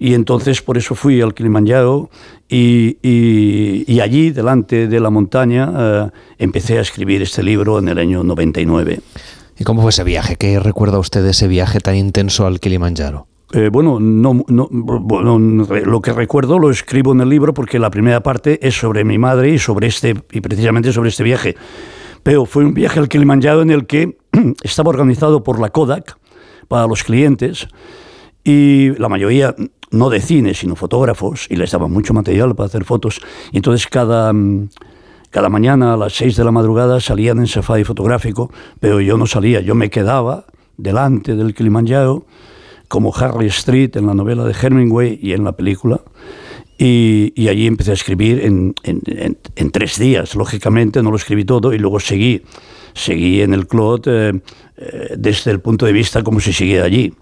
Y 0.00 0.14
entonces 0.14 0.60
por 0.62 0.76
eso 0.76 0.96
fui 0.96 1.20
al 1.20 1.32
Kilimanjaro 1.32 2.10
y, 2.48 2.98
y, 3.00 4.00
allí, 4.00 4.30
delante 4.30 4.88
de 4.88 4.98
la 4.98 5.10
montaña, 5.10 5.72
eh, 5.74 6.10
empecé 6.38 6.78
a 6.78 6.80
escribir 6.80 7.22
este 7.22 7.44
libro 7.44 7.78
en 7.78 7.86
el 7.86 7.98
año 7.98 8.24
99. 8.24 9.00
¿Y 9.58 9.64
cómo 9.64 9.80
fue 9.80 9.90
ese 9.90 10.02
viaje? 10.02 10.34
¿Qué 10.34 10.58
recuerda 10.58 10.98
usted 10.98 11.22
de 11.22 11.30
ese 11.30 11.46
viaje 11.46 11.78
tan 11.78 11.94
intenso 11.94 12.46
al 12.46 12.58
Kilimanjaro? 12.58 13.28
Eh, 13.54 13.68
bueno, 13.70 14.00
no, 14.00 14.44
no, 14.48 14.68
lo 14.70 16.00
que 16.00 16.12
recuerdo 16.12 16.58
lo 16.58 16.70
escribo 16.70 17.12
en 17.12 17.20
el 17.20 17.28
libro 17.28 17.52
porque 17.52 17.78
la 17.78 17.90
primera 17.90 18.22
parte 18.22 18.66
es 18.66 18.74
sobre 18.74 19.04
mi 19.04 19.18
madre 19.18 19.50
y 19.50 19.58
sobre 19.58 19.88
este 19.88 20.14
y 20.30 20.40
precisamente 20.40 20.92
sobre 20.92 21.10
este 21.10 21.22
viaje. 21.22 21.54
Pero 22.22 22.46
fue 22.46 22.64
un 22.64 22.72
viaje 22.72 22.98
al 22.98 23.08
Kilimanjaro 23.08 23.60
en 23.60 23.70
el 23.70 23.86
que 23.86 24.16
estaba 24.62 24.88
organizado 24.88 25.42
por 25.42 25.60
la 25.60 25.68
Kodak 25.68 26.16
para 26.68 26.86
los 26.86 27.04
clientes 27.04 27.68
y 28.42 28.96
la 28.98 29.10
mayoría 29.10 29.54
no 29.90 30.08
de 30.08 30.20
cine, 30.20 30.54
sino 30.54 30.74
fotógrafos 30.74 31.46
y 31.50 31.56
les 31.56 31.72
daba 31.72 31.88
mucho 31.88 32.14
material 32.14 32.54
para 32.54 32.68
hacer 32.68 32.84
fotos. 32.84 33.20
Y 33.52 33.58
entonces 33.58 33.86
cada 33.86 34.32
cada 35.28 35.48
mañana 35.48 35.94
a 35.94 35.96
las 35.96 36.14
6 36.14 36.36
de 36.36 36.44
la 36.44 36.52
madrugada 36.52 37.00
salían 37.00 37.38
en 37.38 37.46
safari 37.46 37.84
fotográfico, 37.84 38.50
pero 38.80 39.00
yo 39.00 39.16
no 39.16 39.26
salía, 39.26 39.60
yo 39.60 39.74
me 39.74 39.88
quedaba 39.88 40.44
delante 40.76 41.34
del 41.34 41.54
Kilimanjaro 41.54 42.26
como 42.92 43.10
Harley 43.16 43.48
Street 43.48 43.96
en 43.96 44.06
la 44.06 44.12
novela 44.12 44.44
de 44.44 44.52
Hemingway 44.52 45.18
y 45.22 45.32
en 45.32 45.44
la 45.44 45.52
película. 45.52 46.02
Y, 46.76 47.48
allí 47.48 47.66
empecé 47.66 47.92
a 47.92 47.94
escribir 47.94 48.44
en, 48.44 48.74
en, 48.82 49.70
tres 49.70 49.98
días. 49.98 50.34
Lógicamente 50.34 51.02
no 51.02 51.10
lo 51.10 51.16
escribí 51.16 51.46
todo 51.46 51.72
y 51.72 51.78
luego 51.78 52.00
seguí, 52.00 52.42
seguí 52.92 53.40
en 53.40 53.54
el 53.54 53.66
Clot 53.66 54.06
eh, 54.08 54.42
eh, 54.76 55.14
desde 55.16 55.52
el 55.52 55.60
punto 55.60 55.86
de 55.86 55.92
vista 55.94 56.22
como 56.22 56.38
si 56.38 56.52
siguiera 56.52 56.84
allí. 56.84 57.14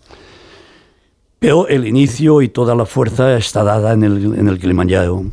Pero 1.38 1.68
el 1.68 1.86
inicio 1.86 2.42
y 2.42 2.48
toda 2.48 2.74
la 2.74 2.84
fuerza 2.84 3.36
está 3.36 3.62
dada 3.62 3.92
en 3.92 4.02
el, 4.02 4.24
en 4.40 4.48
el 4.48 4.58
Kilimanjaro. 4.58 5.24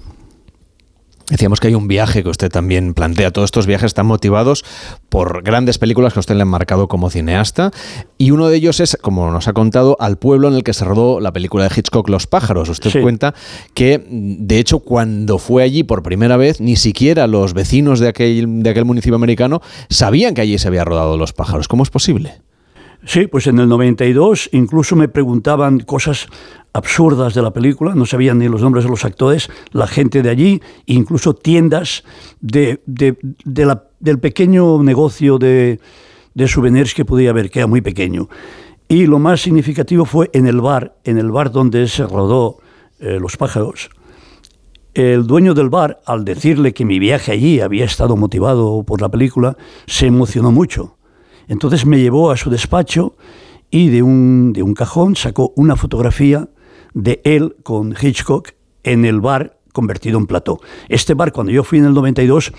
Decíamos 1.30 1.60
que 1.60 1.68
hay 1.68 1.76
un 1.76 1.90
viaje 1.90 2.24
que 2.24 2.30
usted 2.30 2.50
también 2.50 2.94
plantea. 2.94 3.32
Todos 3.32 3.48
estos 3.48 3.68
viajes 3.68 3.88
están 3.88 4.06
motivados 4.06 4.64
por 5.10 5.44
grandes 5.44 5.78
películas 5.78 6.14
que 6.14 6.20
usted 6.20 6.36
le 6.36 6.44
han 6.44 6.48
marcado 6.48 6.88
como 6.88 7.10
cineasta. 7.10 7.72
Y 8.18 8.32
uno 8.32 8.48
de 8.48 8.56
ellos 8.56 8.80
es, 8.80 8.98
como 9.02 9.30
nos 9.30 9.50
ha 9.50 9.54
contado, 9.54 9.98
al 10.00 10.18
pueblo 10.18 10.48
en 10.48 10.54
el 10.54 10.64
que 10.64 10.74
se 10.74 10.86
rodó 10.86 11.20
la 11.20 11.34
película 11.34 11.68
de 11.68 11.76
Hitchcock, 11.76 12.08
Los 12.08 12.28
pájaros. 12.28 12.70
Usted 12.70 13.02
cuenta 13.02 13.34
que, 13.74 14.06
de 14.10 14.58
hecho, 14.58 14.80
cuando 14.80 15.38
fue 15.38 15.64
allí 15.64 15.84
por 15.84 16.02
primera 16.02 16.38
vez, 16.38 16.62
ni 16.62 16.78
siquiera 16.78 17.28
los 17.28 17.54
vecinos 17.54 18.00
de 18.00 18.08
aquel, 18.08 18.64
de 18.64 18.70
aquel 18.70 18.86
municipio 18.86 19.16
americano 19.16 19.62
sabían 19.90 20.34
que 20.34 20.42
allí 20.42 20.58
se 20.58 20.70
había 20.70 20.86
rodado 20.86 21.18
Los 21.18 21.34
pájaros. 21.34 21.68
¿Cómo 21.68 21.84
es 21.84 21.90
posible? 21.90 22.47
Sí, 23.06 23.28
pues 23.28 23.48
en 23.48 23.60
el 23.60 23.70
92 23.70 24.50
incluso 24.54 24.96
me 24.96 25.08
preguntaban 25.08 25.80
cosas 25.80 26.28
absurdas 26.74 27.34
de 27.34 27.42
la 27.42 27.52
película, 27.52 27.96
no 27.96 28.06
sabían 28.06 28.40
ni 28.40 28.48
los 28.48 28.62
nombres 28.62 28.84
de 28.84 28.90
los 28.90 29.06
actores, 29.06 29.50
la 29.72 29.88
gente 29.88 30.22
de 30.22 30.30
allí, 30.30 30.62
incluso 30.86 31.34
tiendas 31.34 32.04
de, 32.40 32.82
del 32.86 34.20
pequeño 34.20 34.84
negocio 34.84 35.38
de, 35.38 35.80
de 36.34 36.48
souvenirs 36.48 36.94
que 36.94 37.06
podía 37.06 37.32
haber, 37.32 37.50
que 37.50 37.60
era 37.60 37.68
muy 37.68 37.82
pequeño. 37.82 38.30
Y 38.88 39.06
lo 39.06 39.20
más 39.20 39.42
significativo 39.42 40.06
fue 40.06 40.30
en 40.34 40.48
el 40.48 40.62
bar, 40.62 40.96
en 41.04 41.18
el 41.18 41.32
bar 41.32 41.52
donde 41.52 41.88
se 41.88 42.06
rodó 42.06 42.60
eh, 43.00 43.18
Los 43.20 43.38
pájaros. 43.38 43.90
El 44.94 45.28
dueño 45.28 45.54
del 45.54 45.70
bar, 45.70 46.00
al 46.06 46.26
decirle 46.26 46.74
que 46.74 46.86
mi 46.86 46.98
viaje 46.98 47.32
allí 47.32 47.60
había 47.60 47.86
estado 47.86 48.16
motivado 48.16 48.84
por 48.84 49.02
la 49.02 49.10
película, 49.10 49.56
se 49.86 50.08
emocionó 50.08 50.52
mucho 50.52 50.97
entonces 51.48 51.86
me 51.86 52.00
llevó 52.00 52.32
a 52.32 52.38
su 52.38 52.50
despacho 52.50 53.16
y 53.70 53.90
de 53.90 54.04
un, 54.04 54.54
de 54.54 54.64
un 54.64 54.74
cajón 54.74 55.16
sacó 55.16 55.54
una 55.56 55.76
fotografía 55.76 56.50
de 56.94 57.22
él 57.24 57.56
con 57.64 57.96
Hitchcock 58.00 58.52
en 58.84 59.06
el 59.06 59.20
bar 59.20 59.58
convertido 59.74 60.18
en 60.18 60.26
plató. 60.26 60.60
Este 60.90 61.14
bar, 61.14 61.32
cuando 61.32 61.52
yo 61.52 61.64
fui 61.64 61.80
en 61.80 61.86
el 61.86 61.94
92, 61.94 62.52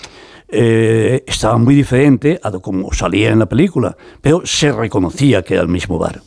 eh, 0.50 1.24
estaba 1.26 1.58
muy 1.58 1.74
diferente 1.74 2.38
a 2.42 2.52
como 2.52 2.92
salía 2.92 3.30
en 3.30 3.40
la 3.40 3.46
película, 3.46 3.96
pero 4.20 4.42
se 4.44 4.70
reconocía 4.72 5.42
que 5.42 5.54
era 5.54 5.62
el 5.62 5.68
mismo 5.68 5.98
bar. 5.98 6.22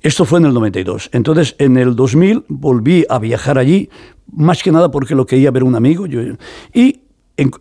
Esto 0.00 0.24
fue 0.24 0.38
en 0.38 0.46
el 0.46 0.54
92. 0.54 1.10
Entonces, 1.12 1.56
en 1.58 1.76
el 1.76 1.96
2000 1.96 2.44
volví 2.48 3.04
a 3.08 3.18
viajar 3.18 3.58
allí, 3.58 3.88
más 4.30 4.62
que 4.62 4.70
nada 4.70 4.90
porque 4.90 5.14
lo 5.14 5.26
quería 5.26 5.50
ver 5.50 5.64
un 5.64 5.74
amigo. 5.74 6.06
Y 6.72 7.00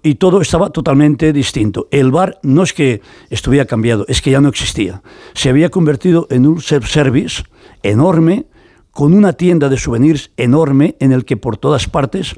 y 0.01 0.15
todo 0.15 0.41
estaba 0.41 0.71
totalmente 0.71 1.31
distinto. 1.31 1.87
El 1.91 2.11
bar 2.11 2.39
no 2.41 2.63
es 2.63 2.73
que 2.73 3.01
estuviera 3.29 3.65
cambiado, 3.65 4.05
es 4.07 4.21
que 4.21 4.31
ya 4.31 4.41
no 4.41 4.49
existía. 4.49 5.01
Se 5.33 5.49
había 5.49 5.69
convertido 5.69 6.27
en 6.31 6.47
un 6.47 6.61
self-service 6.61 7.43
enorme, 7.83 8.47
con 8.91 9.13
una 9.13 9.33
tienda 9.33 9.69
de 9.69 9.77
souvenirs 9.77 10.31
enorme 10.37 10.95
en 10.99 11.11
el 11.11 11.23
que 11.23 11.37
por 11.37 11.57
todas 11.57 11.87
partes 11.87 12.33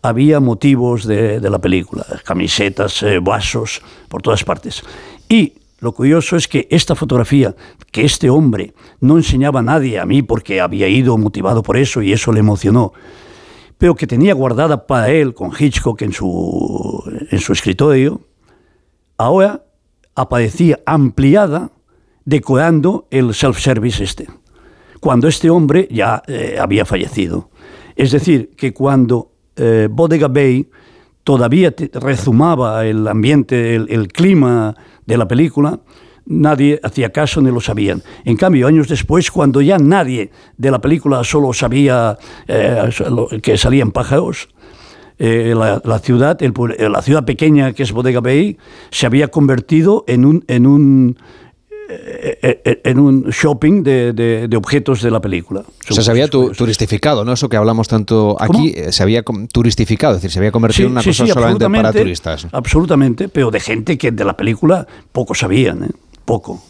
había 0.00 0.38
motivos 0.38 1.04
de, 1.06 1.40
la 1.40 1.58
película, 1.58 2.04
camisetas, 2.24 3.02
eh, 3.02 3.18
vasos, 3.18 3.82
por 4.08 4.22
todas 4.22 4.44
partes. 4.44 4.84
Y 5.28 5.54
lo 5.80 5.92
curioso 5.92 6.36
es 6.36 6.46
que 6.46 6.68
esta 6.70 6.94
fotografía, 6.94 7.56
que 7.90 8.04
este 8.04 8.30
hombre 8.30 8.74
no 9.00 9.16
enseñaba 9.16 9.60
a 9.60 9.62
nadie, 9.64 9.98
a 9.98 10.06
mí 10.06 10.22
porque 10.22 10.60
había 10.60 10.86
ido 10.88 11.18
motivado 11.18 11.62
por 11.62 11.76
eso 11.76 12.00
y 12.00 12.12
eso 12.12 12.32
le 12.32 12.40
emocionó, 12.40 12.92
que 13.92 14.06
tenía 14.06 14.32
guardada 14.32 14.86
para 14.86 15.10
él 15.10 15.34
con 15.34 15.52
Hitchcock 15.56 16.00
en 16.00 16.12
su, 16.12 17.02
en 17.30 17.38
su 17.38 17.52
escritorio, 17.52 18.22
ahora 19.18 19.64
aparecía 20.14 20.80
ampliada 20.86 21.70
decorando 22.24 23.06
el 23.10 23.34
self-service 23.34 24.02
este, 24.02 24.26
cuando 25.00 25.28
este 25.28 25.50
hombre 25.50 25.86
ya 25.90 26.22
eh, 26.26 26.56
había 26.58 26.86
fallecido. 26.86 27.50
Es 27.96 28.10
decir, 28.10 28.52
que 28.56 28.72
cuando 28.72 29.32
eh, 29.56 29.88
Bodega 29.90 30.28
Bay 30.28 30.68
todavía 31.22 31.74
rezumaba 31.92 32.84
el 32.86 33.06
ambiente, 33.06 33.74
el, 33.74 34.08
clima 34.08 34.74
de 35.06 35.16
la 35.16 35.28
película, 35.28 35.80
nadie 36.26 36.80
hacía 36.82 37.10
caso 37.10 37.40
ni 37.40 37.50
lo 37.50 37.60
sabían. 37.60 38.02
En 38.24 38.36
cambio, 38.36 38.66
años 38.66 38.88
después, 38.88 39.30
cuando 39.30 39.60
ya 39.60 39.78
nadie 39.78 40.30
de 40.56 40.70
la 40.70 40.80
película 40.80 41.24
solo 41.24 41.52
sabía 41.52 42.18
eh, 42.46 42.90
que 43.42 43.56
salían 43.56 43.92
pájaros, 43.92 44.48
eh, 45.18 45.54
la, 45.56 45.98
ciudad, 46.00 46.38
la 46.40 47.02
ciudad 47.02 47.24
pequeña 47.24 47.72
que 47.72 47.84
es 47.84 47.92
Bodega 47.92 48.20
Bay, 48.20 48.58
se 48.90 49.06
había 49.06 49.28
convertido 49.28 50.04
en 50.08 50.24
un, 50.24 50.44
en 50.48 50.66
un 50.66 51.16
eh, 51.86 52.38
eh, 52.40 52.60
eh, 52.64 52.80
en 52.84 52.98
un 52.98 53.24
shopping 53.24 53.82
de, 53.82 54.48
objetos 54.56 55.02
de 55.02 55.10
la 55.10 55.20
película. 55.20 55.60
O 55.90 55.92
sea, 55.92 56.02
se 56.02 56.10
había 56.10 56.28
turistificado, 56.28 57.26
¿no? 57.26 57.32
Eso 57.34 57.50
que 57.50 57.58
hablamos 57.58 57.88
tanto 57.88 58.36
aquí, 58.40 58.74
se 58.90 59.02
había 59.02 59.22
turistificado, 59.52 60.14
es 60.14 60.22
decir, 60.22 60.32
se 60.32 60.38
había 60.38 60.50
convertido 60.50 60.86
en 60.86 60.92
una 60.92 61.02
cosa 61.02 61.26
solamente 61.26 61.68
para 61.68 61.92
turistas. 61.92 62.46
Absolutamente, 62.52 63.28
pero 63.28 63.50
de 63.50 63.60
gente 63.60 63.98
que 63.98 64.12
de 64.12 64.24
la 64.24 64.34
película 64.34 64.86
poco 65.12 65.34
sabían, 65.34 65.90
poco. 66.24 66.62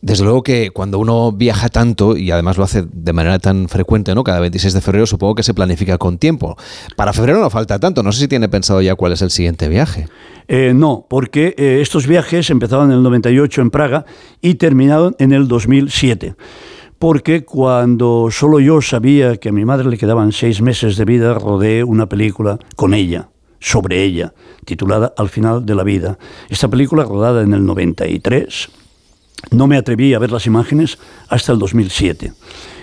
Desde 0.00 0.22
luego 0.22 0.44
que 0.44 0.70
cuando 0.70 1.00
uno 1.00 1.32
viaja 1.32 1.68
tanto 1.68 2.16
y 2.16 2.30
además 2.30 2.56
lo 2.56 2.62
hace 2.62 2.84
de 2.92 3.12
manera 3.12 3.40
tan 3.40 3.68
frecuente, 3.68 4.14
¿no? 4.14 4.22
Cada 4.22 4.38
26 4.38 4.74
de 4.74 4.80
febrero 4.80 5.06
supongo 5.06 5.34
que 5.34 5.42
se 5.42 5.54
planifica 5.54 5.98
con 5.98 6.18
tiempo. 6.18 6.56
Para 6.94 7.12
febrero 7.12 7.40
no 7.40 7.50
falta 7.50 7.80
tanto, 7.80 8.04
no 8.04 8.12
sé 8.12 8.20
si 8.20 8.28
tiene 8.28 8.48
pensado 8.48 8.80
ya 8.80 8.94
cuál 8.94 9.12
es 9.12 9.22
el 9.22 9.30
siguiente 9.30 9.68
viaje. 9.68 10.06
Eh, 10.46 10.72
no, 10.74 11.04
porque 11.08 11.54
eh, 11.58 11.80
estos 11.82 12.06
viajes 12.06 12.48
empezaban 12.50 12.90
en 12.90 12.98
el 12.98 13.02
98 13.02 13.60
en 13.60 13.70
Praga 13.70 14.06
y 14.40 14.54
terminaron 14.54 15.16
en 15.18 15.32
el 15.32 15.48
2007 15.48 16.36
porque 16.98 17.44
cuando 17.44 18.28
solo 18.30 18.58
yo 18.58 18.82
sabía 18.82 19.36
que 19.36 19.50
a 19.50 19.52
mi 19.52 19.64
madre 19.64 19.88
le 19.88 19.98
quedaban 19.98 20.32
seis 20.32 20.60
meses 20.60 20.96
de 20.96 21.04
vida, 21.04 21.34
rodé 21.34 21.84
una 21.84 22.08
película 22.08 22.58
con 22.74 22.92
ella, 22.92 23.28
sobre 23.60 24.02
ella, 24.02 24.34
titulada 24.64 25.12
Al 25.16 25.28
final 25.28 25.64
de 25.64 25.74
la 25.76 25.84
vida. 25.84 26.18
Esta 26.48 26.66
película, 26.66 27.04
rodada 27.04 27.42
en 27.42 27.52
el 27.52 27.64
93, 27.64 28.68
no 29.50 29.66
me 29.66 29.76
atreví 29.76 30.14
a 30.14 30.18
ver 30.18 30.30
las 30.30 30.46
imágenes 30.46 30.98
hasta 31.28 31.52
el 31.52 31.58
2007. 31.58 32.32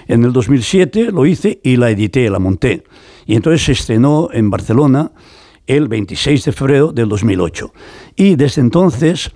En 0.08 0.24
el 0.24 0.34
2007 0.34 1.12
lo 1.12 1.26
hice 1.26 1.60
y 1.64 1.78
la 1.78 1.90
edité, 1.90 2.30
la 2.30 2.40
monté. 2.40 2.84
Y 3.26 3.36
entonces 3.36 3.64
se 3.64 3.72
estrenó 3.72 4.30
en 4.32 4.50
Barcelona 4.50 5.12
el 5.68 5.88
26 5.88 6.46
de 6.46 6.52
febrero 6.52 6.92
del 6.92 7.10
2008. 7.10 7.74
Y 8.16 8.36
desde 8.36 8.62
entonces 8.62 9.32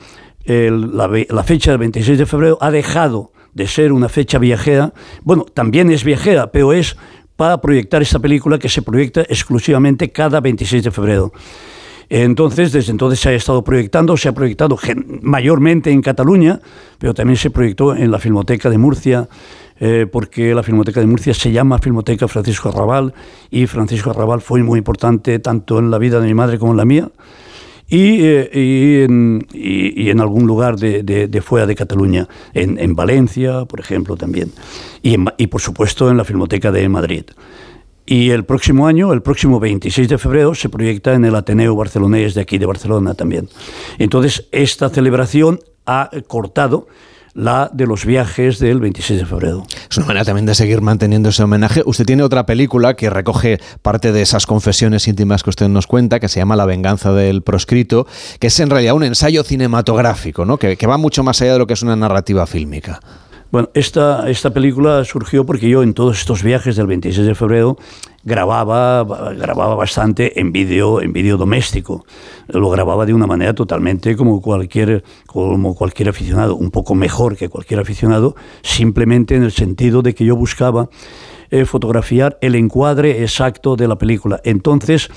la, 0.45 1.43
fecha 1.43 1.71
del 1.71 1.79
26 1.79 2.17
de 2.17 2.25
febrero 2.25 2.57
ha 2.61 2.71
dejado 2.71 3.31
de 3.53 3.67
ser 3.67 3.91
una 3.91 4.09
fecha 4.09 4.37
viajera. 4.37 4.93
Bueno, 5.23 5.45
también 5.45 5.91
es 5.91 6.03
viajera, 6.03 6.51
pero 6.51 6.73
es 6.73 6.95
para 7.35 7.61
proyectar 7.61 8.01
esta 8.01 8.19
película 8.19 8.59
que 8.59 8.69
se 8.69 8.81
proyecta 8.81 9.21
exclusivamente 9.21 10.11
cada 10.11 10.39
26 10.39 10.83
de 10.83 10.91
febrero. 10.91 11.31
Entonces, 12.09 12.71
desde 12.71 12.91
entonces 12.91 13.19
se 13.19 13.29
ha 13.29 13.33
estado 13.33 13.63
proyectando, 13.63 14.17
se 14.17 14.29
ha 14.29 14.31
proyectado 14.31 14.77
mayormente 15.21 15.91
en 15.91 16.01
Cataluña, 16.01 16.59
pero 16.97 17.13
también 17.13 17.37
se 17.37 17.51
proyectó 17.51 17.95
en 17.95 18.09
la 18.09 18.17
Filmoteca 18.17 18.69
de 18.69 18.79
Murcia, 18.79 19.29
eh, 19.79 20.07
porque 20.11 20.55
la 20.55 20.63
Filmoteca 20.63 20.99
de 20.99 21.05
Murcia 21.05 21.33
se 21.35 21.51
llama 21.51 21.77
Filmoteca 21.77 22.27
Francisco 22.27 22.69
Arrabal 22.69 23.13
y 23.51 23.67
Francisco 23.67 24.09
Arrabal 24.09 24.41
fue 24.41 24.63
muy 24.63 24.79
importante 24.79 25.37
tanto 25.39 25.77
en 25.77 25.91
la 25.91 25.99
vida 25.99 26.19
de 26.19 26.25
mi 26.25 26.33
madre 26.33 26.57
como 26.57 26.71
en 26.71 26.77
la 26.77 26.85
mía. 26.85 27.09
Y, 27.91 28.19
eh, 28.21 29.05
en, 29.05 30.19
algún 30.19 30.45
lugar 30.45 30.77
de, 30.77 31.41
fuera 31.43 31.65
de 31.65 31.75
Cataluña, 31.75 32.27
en, 32.53 32.95
Valencia, 32.95 33.65
por 33.65 33.79
ejemplo, 33.79 34.15
también, 34.15 34.51
y, 35.01 35.15
y 35.37 35.47
por 35.47 35.59
supuesto 35.59 36.09
en 36.09 36.17
la 36.17 36.23
Filmoteca 36.23 36.71
de 36.71 36.87
Madrid. 36.87 37.23
Y 38.11 38.31
el 38.31 38.43
próximo 38.43 38.87
año, 38.87 39.13
el 39.13 39.21
próximo 39.21 39.59
26 39.59 40.09
de 40.09 40.17
febrero, 40.17 40.55
se 40.55 40.67
proyecta 40.67 41.13
en 41.13 41.25
el 41.25 41.35
Ateneo 41.35 41.75
Barcelonés 41.75 42.33
de 42.33 42.41
aquí 42.41 42.57
de 42.57 42.65
Barcelona 42.65 43.13
también. 43.13 43.47
Entonces, 43.99 44.47
esta 44.51 44.89
celebración 44.89 45.59
ha 45.85 46.09
cortado 46.25 46.87
la 47.35 47.69
de 47.71 47.85
los 47.85 48.05
viajes 48.05 48.57
del 48.57 48.79
26 48.79 49.19
de 49.19 49.25
febrero. 49.27 49.63
Es 49.91 49.95
una 49.97 50.07
manera 50.07 50.25
también 50.25 50.47
de 50.47 50.55
seguir 50.55 50.81
manteniendo 50.81 51.29
ese 51.29 51.43
homenaje. 51.43 51.83
Usted 51.85 52.03
tiene 52.03 52.23
otra 52.23 52.47
película 52.47 52.95
que 52.95 53.11
recoge 53.11 53.59
parte 53.83 54.11
de 54.11 54.23
esas 54.23 54.47
confesiones 54.47 55.07
íntimas 55.07 55.43
que 55.43 55.51
usted 55.51 55.67
nos 55.67 55.85
cuenta, 55.85 56.19
que 56.19 56.29
se 56.29 56.39
llama 56.39 56.55
La 56.55 56.65
venganza 56.65 57.13
del 57.13 57.43
proscrito, 57.43 58.07
que 58.39 58.47
es 58.47 58.59
en 58.59 58.71
realidad 58.71 58.95
un 58.95 59.03
ensayo 59.03 59.43
cinematográfico, 59.43 60.45
¿no? 60.45 60.57
que, 60.57 60.77
que 60.77 60.87
va 60.87 60.97
mucho 60.97 61.23
más 61.23 61.43
allá 61.43 61.53
de 61.53 61.59
lo 61.59 61.67
que 61.67 61.73
es 61.73 61.83
una 61.83 61.95
narrativa 61.95 62.47
fílmica. 62.47 63.01
Bueno, 63.51 63.69
esta, 63.73 64.29
esta 64.29 64.51
película 64.51 65.03
surgió 65.03 65.43
porque 65.43 65.67
yo 65.67 65.81
en 65.81 65.95
todos 65.95 66.19
estos 66.19 66.43
viajes 66.43 66.75
del 66.75 66.85
26 66.85 67.25
de 67.25 67.33
febrero 67.33 67.77
grababa, 68.23 69.03
grababa 69.33 69.73
bastante 69.73 70.39
en 70.39 70.51
vídeo 70.51 71.01
en 71.01 71.13
vídeo 71.13 71.35
doméstico. 71.35 72.05
Lo 72.47 72.69
grababa 72.69 73.07
de 73.07 73.13
una 73.15 73.25
manera 73.25 73.55
totalmente 73.55 74.15
como 74.15 74.39
cualquier, 74.39 75.03
como 75.25 75.73
cualquier 75.73 76.09
aficionado, 76.09 76.55
un 76.55 76.69
poco 76.69 76.93
mejor 76.93 77.37
que 77.37 77.49
cualquier 77.49 77.79
aficionado, 77.79 78.35
simplemente 78.61 79.35
en 79.35 79.41
el 79.41 79.51
sentido 79.51 80.03
de 80.03 80.13
que 80.13 80.25
yo 80.25 80.35
buscaba 80.35 80.89
eh, 81.49 81.65
fotografiar 81.65 82.37
el 82.41 82.53
encuadre 82.53 83.23
exacto 83.23 83.75
de 83.75 83.87
la 83.87 83.97
película. 83.97 84.39
Entonces, 84.43 85.09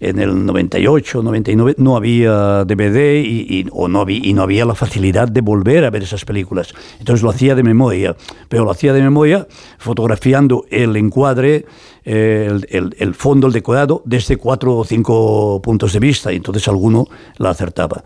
en 0.00 0.18
el 0.18 0.46
98, 0.46 1.22
99 1.22 1.74
no 1.78 1.96
había 1.96 2.64
DVD 2.64 3.22
y, 3.22 3.66
o 3.70 3.86
no 3.86 4.00
había, 4.00 4.20
y 4.22 4.32
no 4.32 4.42
había 4.42 4.64
la 4.64 4.74
facilidad 4.74 5.28
de 5.28 5.42
volver 5.42 5.84
a 5.84 5.90
ver 5.90 6.02
esas 6.02 6.24
películas. 6.24 6.74
Entonces 6.98 7.22
lo 7.22 7.30
hacía 7.30 7.54
de 7.54 7.62
memoria, 7.62 8.16
pero 8.48 8.64
lo 8.64 8.70
hacía 8.70 8.92
de 8.92 9.02
memoria 9.02 9.46
fotografiando 9.78 10.64
el 10.70 10.96
encuadre, 10.96 11.66
el, 12.04 12.66
el, 12.98 13.14
fondo, 13.14 13.46
el 13.46 13.52
decorado, 13.52 14.02
desde 14.06 14.38
cuatro 14.38 14.78
o 14.78 14.84
cinco 14.84 15.60
puntos 15.62 15.92
de 15.92 16.00
vista, 16.00 16.32
y 16.32 16.36
entonces 16.36 16.66
alguno 16.66 17.06
la 17.36 17.50
acertaba. 17.50 18.02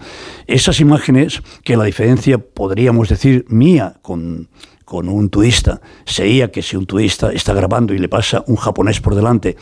Esas 0.47 0.81
imágenes, 0.81 1.43
que 1.63 1.77
la 1.77 1.85
diferencia, 1.85 2.39
podríamos 2.39 3.09
decir, 3.09 3.45
mía 3.49 3.97
con 4.03 4.49
con 4.85 5.09
un 5.09 5.31
turista, 5.31 5.81
sería 6.05 6.53
que 6.53 6.63
si 6.63 6.77
un 6.77 6.87
turista 6.87 7.33
está 7.33 7.55
grabando 7.55 7.95
y 7.95 7.99
le 7.99 8.09
pasa 8.09 8.45
un 8.47 8.57
japonés 8.57 9.01
por 9.01 9.15
delante, 9.15 9.57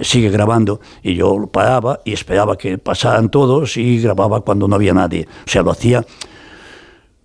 sigue 0.00 0.30
grabando 0.30 0.80
y 1.02 1.14
yo 1.14 1.38
lo 1.38 1.46
paraba 1.46 2.00
y 2.04 2.12
esperaba 2.12 2.56
que 2.56 2.78
pasaran 2.78 3.30
todos 3.30 3.76
y 3.76 4.00
grababa 4.00 4.40
cuando 4.40 4.68
no 4.68 4.74
había 4.74 4.94
nadie. 4.94 5.26
O 5.46 5.48
sea, 5.48 5.62
lo 5.62 5.70
hacía 5.70 6.04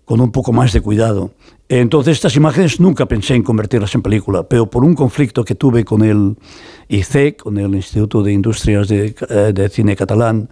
con 0.06 0.22
un 0.22 0.32
poco 0.32 0.52
más 0.52 0.74
de 0.74 0.82
cuidado. 0.82 1.32
Entonces 1.70 2.18
estas 2.18 2.36
imágenes 2.36 2.80
nunca 2.80 3.06
pensé 3.06 3.36
en 3.36 3.44
convertirlas 3.44 3.94
en 3.94 4.02
película, 4.02 4.42
pero 4.42 4.68
por 4.68 4.84
un 4.84 4.96
conflicto 4.96 5.46
que 5.46 5.54
tuve 5.54 5.86
con 5.86 6.02
el 6.02 6.36
ICEC, 6.88 7.44
con 7.44 7.60
el 7.60 7.76
Instituto 7.76 8.24
de 8.24 8.34
Industrias 8.34 8.88
de, 8.88 9.14
eh, 9.30 9.70
Cine 9.70 9.96
Catalán, 9.96 10.50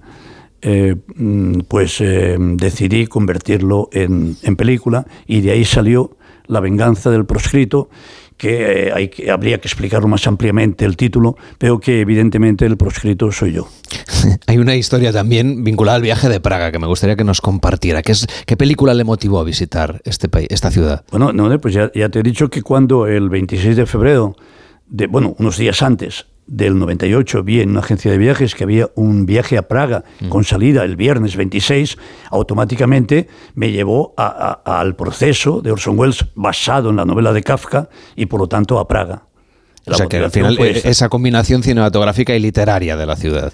eh, 0.62 0.96
mm, 1.16 1.62
pues 1.68 2.02
eh, 2.02 2.38
decidí 2.40 3.08
convertirlo 3.08 3.90
en, 3.92 4.38
en 4.44 4.56
película 4.56 5.08
y 5.26 5.42
de 5.42 5.52
ahí 5.52 5.66
salió 5.66 6.18
La 6.46 6.60
venganza 6.60 7.10
del 7.10 7.26
proscrito, 7.26 7.90
que, 8.38 8.88
eh, 8.88 8.92
hay 8.94 9.10
que 9.10 9.32
habría 9.32 9.60
que 9.60 9.68
explicarlo 9.68 10.08
más 10.08 10.26
ampliamente 10.28 10.86
el 10.86 10.96
título, 10.96 11.36
pero 11.58 11.80
que 11.80 12.02
evidentemente 12.02 12.66
el 12.66 12.78
proscrito 12.78 13.32
soy 13.32 13.54
yo. 13.54 13.68
hay 14.48 14.58
una 14.58 14.76
historia 14.76 15.12
también 15.12 15.64
vinculada 15.64 15.98
al 15.98 16.04
viaje 16.04 16.30
de 16.30 16.40
Praga 16.40 16.72
que 16.72 16.80
me 16.80 16.88
gustaría 16.88 17.16
que 17.16 17.24
nos 17.24 17.42
compartiera. 17.42 18.02
¿Qué, 18.02 18.12
es, 18.12 18.28
qué 18.46 18.56
película 18.56 18.94
le 18.94 19.04
motivó 19.04 19.40
a 19.40 19.44
visitar 19.44 20.02
este 20.06 20.30
país, 20.30 20.48
esta 20.52 20.72
ciudad? 20.72 21.04
Bueno, 21.12 21.34
no, 21.34 21.60
pues 21.60 21.74
ya, 21.74 21.92
ya 21.94 22.10
te 22.10 22.20
he 22.20 22.24
dicho 22.24 22.50
que 22.50 22.62
cuando 22.62 23.08
el 23.08 23.30
26 23.30 23.76
de 23.76 23.86
febrero, 23.86 24.36
de, 24.88 25.08
bueno, 25.08 25.36
unos 25.40 25.58
días 25.58 25.82
antes, 25.82 26.28
del 26.48 26.80
98 26.80 27.44
vi 27.44 27.62
en 27.62 27.72
una 27.72 27.82
agencia 27.82 28.10
de 28.10 28.18
viajes 28.18 28.56
que 28.56 28.64
había 28.64 28.90
un 28.96 29.26
viaje 29.26 29.58
a 29.58 29.68
Praga 29.68 30.04
mm. 30.22 30.30
con 30.30 30.44
salida 30.44 30.84
el 30.84 30.96
viernes 30.96 31.36
26, 31.36 31.98
automáticamente 32.32 33.28
me 33.54 33.72
llevó 33.72 34.14
al 34.18 34.96
proceso 34.96 35.62
de 35.62 35.72
Orson 35.72 36.00
Welles 36.00 36.26
basado 36.36 36.90
en 36.90 36.96
la 36.96 37.06
novela 37.06 37.34
de 37.34 37.44
Kafka 37.44 37.90
y 38.16 38.26
por 38.26 38.40
lo 38.40 38.48
tanto 38.48 38.80
a 38.80 38.88
Praga. 38.88 39.24
o 39.86 39.94
sea 39.94 40.08
que 40.08 40.18
al 40.18 40.32
final 40.32 40.58
esa 40.60 41.10
combinación 41.10 41.64
cinematográfica 41.64 42.36
y 42.36 42.40
literaria 42.40 42.96
de 42.96 43.06
la 43.06 43.16
ciudad. 43.16 43.54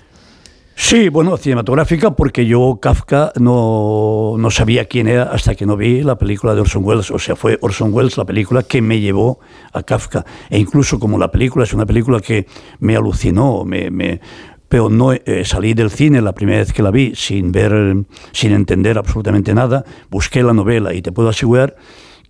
Sí, 0.75 1.09
bueno, 1.09 1.37
cinematográfica 1.37 2.11
porque 2.11 2.47
yo 2.47 2.79
Kafka 2.81 3.31
no, 3.39 4.35
no, 4.37 4.49
sabía 4.49 4.85
quién 4.85 5.07
era 5.07 5.23
hasta 5.23 5.53
que 5.53 5.67
no 5.67 5.77
vi 5.77 6.01
la 6.01 6.17
película 6.17 6.55
de 6.55 6.61
Orson 6.61 6.83
Welles. 6.83 7.11
O 7.11 7.19
sea, 7.19 7.35
fue 7.35 7.59
Orson 7.61 7.93
Welles 7.93 8.17
la 8.17 8.25
película 8.25 8.63
que 8.63 8.81
me 8.81 8.99
llevó 8.99 9.39
a 9.71 9.83
Kafka. 9.83 10.25
E 10.49 10.57
incluso 10.57 10.99
como 10.99 11.19
la 11.19 11.31
película 11.31 11.63
es 11.63 11.73
una 11.73 11.85
película 11.85 12.19
que 12.19 12.47
me 12.79 12.95
alucinó, 12.95 13.63
me, 13.65 14.19
pero 14.67 14.89
no 14.89 15.13
eh, 15.13 15.43
salí 15.45 15.75
del 15.75 15.91
cine 15.91 16.19
la 16.21 16.33
primera 16.33 16.57
vez 16.57 16.73
que 16.73 16.81
la 16.81 16.89
vi 16.89 17.13
sin 17.15 17.51
ver, 17.51 17.95
sin 18.31 18.51
entender 18.51 18.97
absolutamente 18.97 19.53
nada. 19.53 19.85
Busqué 20.09 20.41
la 20.41 20.53
novela 20.53 20.95
y 20.95 21.03
te 21.03 21.11
puedo 21.11 21.29
asegurar 21.29 21.75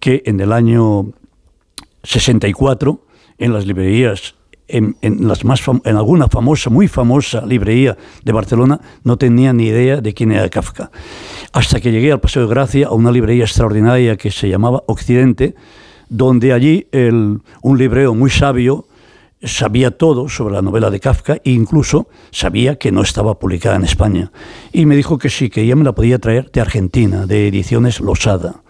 que 0.01 0.21
en 0.25 0.41
el 0.41 0.51
año 0.51 1.13
64 2.03 3.05
en 3.37 3.53
las 3.53 3.65
librerías 3.65 4.35
en, 4.67 4.95
las 5.27 5.45
más 5.45 5.61
en 5.83 5.97
alguna 5.97 6.27
famosa, 6.27 6.69
muy 6.69 6.87
famosa 6.87 7.45
librería 7.45 7.97
de 8.23 8.31
Barcelona, 8.31 8.79
no 9.03 9.17
tenía 9.17 9.53
ni 9.53 9.67
idea 9.67 10.01
de 10.01 10.13
quién 10.13 10.31
era 10.31 10.49
Kafka. 10.49 10.91
Hasta 11.51 11.79
que 11.79 11.91
llegué 11.91 12.11
al 12.11 12.19
Paseo 12.19 12.43
de 12.43 12.49
Gracia, 12.49 12.87
a 12.87 12.93
una 12.93 13.11
librería 13.11 13.43
extraordinaria 13.43 14.17
que 14.17 14.31
se 14.31 14.49
llamaba 14.49 14.83
Occidente, 14.87 15.55
donde 16.09 16.53
allí 16.53 16.87
el, 16.91 17.39
un 17.61 17.77
libreo 17.77 18.13
muy 18.13 18.29
sabio 18.29 18.85
sabía 19.43 19.91
todo 19.91 20.29
sobre 20.29 20.53
la 20.53 20.61
novela 20.61 20.89
de 20.89 20.99
Kafka 20.99 21.35
e 21.43 21.51
incluso 21.51 22.07
sabía 22.31 22.77
que 22.77 22.91
no 22.91 23.01
estaba 23.01 23.39
publicada 23.39 23.75
en 23.75 23.83
España. 23.83 24.31
Y 24.71 24.85
me 24.85 24.95
dijo 24.95 25.17
que 25.17 25.29
sí, 25.29 25.49
que 25.49 25.61
ella 25.61 25.75
me 25.75 25.83
la 25.83 25.93
podía 25.93 26.19
traer 26.19 26.49
de 26.51 26.61
Argentina, 26.61 27.25
de 27.25 27.47
Ediciones 27.47 27.99
Losada. 27.99 28.62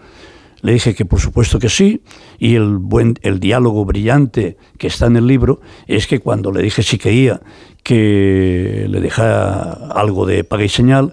Le 0.64 0.72
dije 0.72 0.94
que 0.94 1.04
por 1.04 1.20
supuesto 1.20 1.58
que 1.58 1.68
sí, 1.68 2.00
y 2.38 2.54
el, 2.54 2.78
buen, 2.78 3.18
el 3.20 3.38
diálogo 3.38 3.84
brillante 3.84 4.56
que 4.78 4.86
está 4.86 5.04
en 5.04 5.16
el 5.16 5.26
libro 5.26 5.60
es 5.86 6.06
que 6.06 6.20
cuando 6.20 6.50
le 6.50 6.62
dije 6.62 6.82
si 6.82 6.96
quería 6.96 7.42
que 7.82 8.86
le 8.88 9.00
dejara 9.00 9.90
algo 9.94 10.24
de 10.24 10.42
paga 10.42 10.64
y 10.64 10.70
señal, 10.70 11.12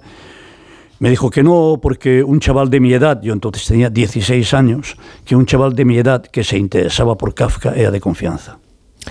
me 0.99 1.09
dijo 1.09 1.29
que 1.29 1.43
no, 1.43 1.79
porque 1.81 2.23
un 2.23 2.39
chaval 2.39 2.69
de 2.69 2.79
mi 2.79 2.93
edad, 2.93 3.19
yo 3.21 3.33
entonces 3.33 3.65
tenía 3.65 3.89
16 3.89 4.53
años, 4.53 4.95
que 5.25 5.35
un 5.35 5.45
chaval 5.45 5.73
de 5.73 5.83
mi 5.83 5.97
edad 5.97 6.21
que 6.21 6.45
se 6.45 6.57
interesaba 6.57 7.17
por 7.17 7.33
Kafka 7.33 7.73
era 7.75 7.91
de 7.91 7.99
confianza. 7.99 8.57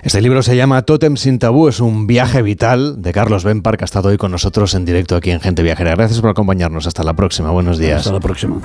Este 0.03 0.22
libro 0.22 0.43
se 0.43 0.57
llama 0.57 0.80
Totem 0.82 1.16
sin 1.16 1.38
tabú, 1.38 1.68
es 1.68 1.80
un 1.80 2.07
viaje 2.07 2.41
vital 2.41 3.03
de 3.03 3.12
Carlos 3.12 3.45
Benpar, 3.45 3.76
que 3.76 3.84
ha 3.84 3.86
estado 3.86 4.09
hoy 4.09 4.16
con 4.16 4.30
nosotros 4.30 4.72
en 4.74 4.86
directo 4.86 5.16
aquí 5.16 5.32
en 5.32 5.41
Gente 5.41 5.62
Viajera. 5.62 5.97
Gracias 5.97 6.22
por 6.22 6.30
acompañarnos. 6.30 6.86
Hasta 6.86 7.05
la 7.05 7.12
próxima. 7.12 7.51
Buenos 7.51 7.76
días. 7.76 7.99
Hasta 7.99 8.12
la 8.12 8.20
próxima. 8.20 8.59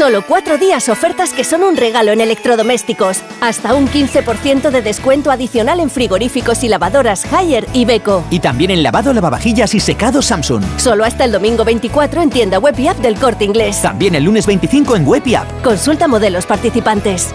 Solo 0.00 0.24
cuatro 0.26 0.56
días 0.56 0.88
ofertas 0.88 1.34
que 1.34 1.44
son 1.44 1.62
un 1.62 1.76
regalo 1.76 2.10
en 2.10 2.22
electrodomésticos. 2.22 3.20
Hasta 3.42 3.74
un 3.74 3.86
15% 3.86 4.70
de 4.70 4.80
descuento 4.80 5.30
adicional 5.30 5.78
en 5.78 5.90
frigoríficos 5.90 6.64
y 6.64 6.68
lavadoras 6.68 7.30
Haier 7.30 7.66
y 7.74 7.84
Beko. 7.84 8.24
Y 8.30 8.40
también 8.40 8.70
en 8.70 8.82
lavado, 8.82 9.12
lavavajillas 9.12 9.74
y 9.74 9.80
secado 9.80 10.22
Samsung. 10.22 10.64
Solo 10.78 11.04
hasta 11.04 11.26
el 11.26 11.32
domingo 11.32 11.66
24 11.66 12.22
en 12.22 12.30
tienda 12.30 12.58
web 12.58 12.78
y 12.78 12.88
app 12.88 12.96
del 12.96 13.16
Corte 13.16 13.44
Inglés. 13.44 13.82
También 13.82 14.14
el 14.14 14.24
lunes 14.24 14.46
25 14.46 14.96
en 14.96 15.06
web 15.06 15.22
y 15.26 15.34
app. 15.34 15.62
Consulta 15.62 16.08
modelos 16.08 16.46
participantes. 16.46 17.34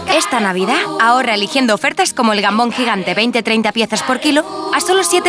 Esta 0.21 0.39
Navidad 0.39 0.77
ahorra 1.01 1.33
eligiendo 1.33 1.73
ofertas 1.73 2.13
como 2.13 2.31
el 2.31 2.43
gambón 2.43 2.71
gigante 2.71 3.15
20-30 3.15 3.73
piezas 3.73 4.03
por 4.03 4.19
kilo 4.19 4.45
a 4.71 4.79
solo 4.79 5.01
7,99 5.01 5.27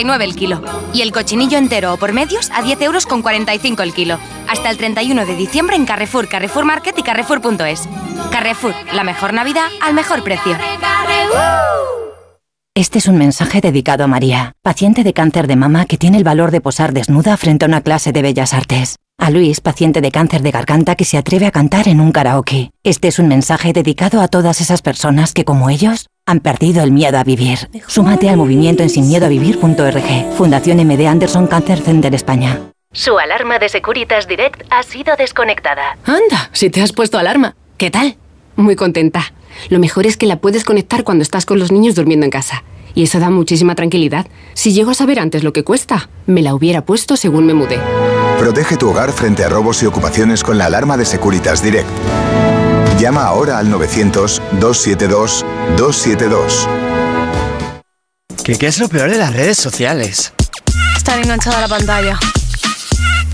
euros 0.00 0.20
el 0.22 0.34
kilo. 0.34 0.62
Y 0.94 1.02
el 1.02 1.12
cochinillo 1.12 1.58
entero 1.58 1.92
o 1.92 1.98
por 1.98 2.14
medios 2.14 2.50
a 2.50 2.62
10,45 2.62 2.82
euros 2.84 3.80
el 3.80 3.92
kilo. 3.92 4.18
Hasta 4.48 4.70
el 4.70 4.78
31 4.78 5.26
de 5.26 5.36
diciembre 5.36 5.76
en 5.76 5.84
Carrefour, 5.84 6.26
Carrefour 6.26 6.64
Market 6.64 6.98
y 6.98 7.02
Carrefour.es. 7.02 7.86
Carrefour, 8.32 8.74
la 8.94 9.04
mejor 9.04 9.34
Navidad 9.34 9.68
al 9.82 9.92
mejor 9.92 10.24
precio. 10.24 10.56
Este 12.74 12.98
es 12.98 13.06
un 13.06 13.18
mensaje 13.18 13.60
dedicado 13.60 14.04
a 14.04 14.08
María, 14.08 14.54
paciente 14.62 15.04
de 15.04 15.12
cáncer 15.12 15.46
de 15.46 15.56
mama 15.56 15.84
que 15.84 15.98
tiene 15.98 16.16
el 16.16 16.24
valor 16.24 16.50
de 16.50 16.62
posar 16.62 16.94
desnuda 16.94 17.36
frente 17.36 17.66
a 17.66 17.68
una 17.68 17.82
clase 17.82 18.10
de 18.12 18.22
bellas 18.22 18.54
artes. 18.54 18.96
A 19.18 19.30
Luis, 19.30 19.60
paciente 19.60 20.00
de 20.00 20.10
cáncer 20.10 20.42
de 20.42 20.50
garganta 20.50 20.96
que 20.96 21.04
se 21.04 21.16
atreve 21.16 21.46
a 21.46 21.50
cantar 21.50 21.88
en 21.88 22.00
un 22.00 22.12
karaoke. 22.12 22.72
Este 22.82 23.08
es 23.08 23.18
un 23.18 23.28
mensaje 23.28 23.72
dedicado 23.72 24.20
a 24.20 24.28
todas 24.28 24.60
esas 24.60 24.82
personas 24.82 25.32
que, 25.32 25.44
como 25.44 25.70
ellos, 25.70 26.08
han 26.26 26.40
perdido 26.40 26.82
el 26.82 26.90
miedo 26.92 27.16
a 27.18 27.24
vivir. 27.24 27.70
Súmate 27.86 28.28
al 28.28 28.36
movimiento 28.36 28.82
en 28.82 28.90
sinmiedoavivir.org. 28.90 30.34
Fundación 30.36 30.78
MD 30.86 31.06
Anderson 31.06 31.46
Cancer 31.46 31.80
Center 31.80 32.14
España. 32.14 32.60
Su 32.92 33.18
alarma 33.18 33.58
de 33.58 33.68
Securitas 33.68 34.28
Direct 34.28 34.62
ha 34.70 34.82
sido 34.82 35.16
desconectada. 35.16 35.96
Anda, 36.04 36.50
si 36.52 36.68
te 36.68 36.82
has 36.82 36.92
puesto 36.92 37.16
alarma. 37.16 37.56
¿Qué 37.78 37.90
tal? 37.90 38.16
Muy 38.56 38.76
contenta. 38.76 39.32
Lo 39.70 39.78
mejor 39.78 40.06
es 40.06 40.16
que 40.16 40.26
la 40.26 40.36
puedes 40.36 40.64
conectar 40.64 41.02
cuando 41.04 41.22
estás 41.22 41.46
con 41.46 41.58
los 41.58 41.72
niños 41.72 41.94
durmiendo 41.94 42.24
en 42.24 42.30
casa. 42.30 42.64
Y 42.94 43.04
eso 43.04 43.20
da 43.20 43.30
muchísima 43.30 43.74
tranquilidad. 43.74 44.26
Si 44.54 44.72
llego 44.72 44.90
a 44.90 44.94
saber 44.94 45.18
antes 45.18 45.44
lo 45.44 45.52
que 45.52 45.64
cuesta, 45.64 46.10
me 46.26 46.42
la 46.42 46.54
hubiera 46.54 46.84
puesto 46.84 47.16
según 47.16 47.46
me 47.46 47.54
mudé. 47.54 47.78
Protege 48.44 48.76
tu 48.76 48.90
hogar 48.90 49.10
frente 49.10 49.42
a 49.42 49.48
robos 49.48 49.82
y 49.82 49.86
ocupaciones 49.86 50.42
con 50.42 50.58
la 50.58 50.66
alarma 50.66 50.98
de 50.98 51.06
Securitas 51.06 51.62
Direct. 51.62 51.88
Llama 53.00 53.24
ahora 53.24 53.56
al 53.56 53.72
900-272-272. 53.72 56.68
¿Qué, 58.44 58.58
¿Qué 58.58 58.66
es 58.66 58.78
lo 58.80 58.90
peor 58.90 59.08
de 59.08 59.16
las 59.16 59.32
redes 59.32 59.56
sociales? 59.56 60.34
Estar 60.94 61.18
enganchada 61.20 61.56
a 61.56 61.62
la 61.62 61.68
pantalla. 61.68 62.18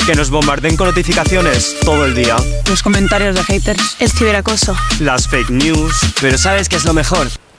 Que 0.06 0.14
nos 0.14 0.30
bombarden 0.30 0.76
con 0.76 0.86
notificaciones 0.86 1.74
todo 1.84 2.06
el 2.06 2.14
día. 2.14 2.36
Los 2.68 2.84
comentarios 2.84 3.34
de 3.34 3.42
haters. 3.42 3.96
El 3.98 4.12
ciberacoso. 4.12 4.76
Las 5.00 5.26
fake 5.26 5.50
news. 5.50 5.92
Pero 6.20 6.38
¿sabes 6.38 6.68
qué 6.68 6.76
es 6.76 6.84
lo 6.84 6.94
mejor? 6.94 7.26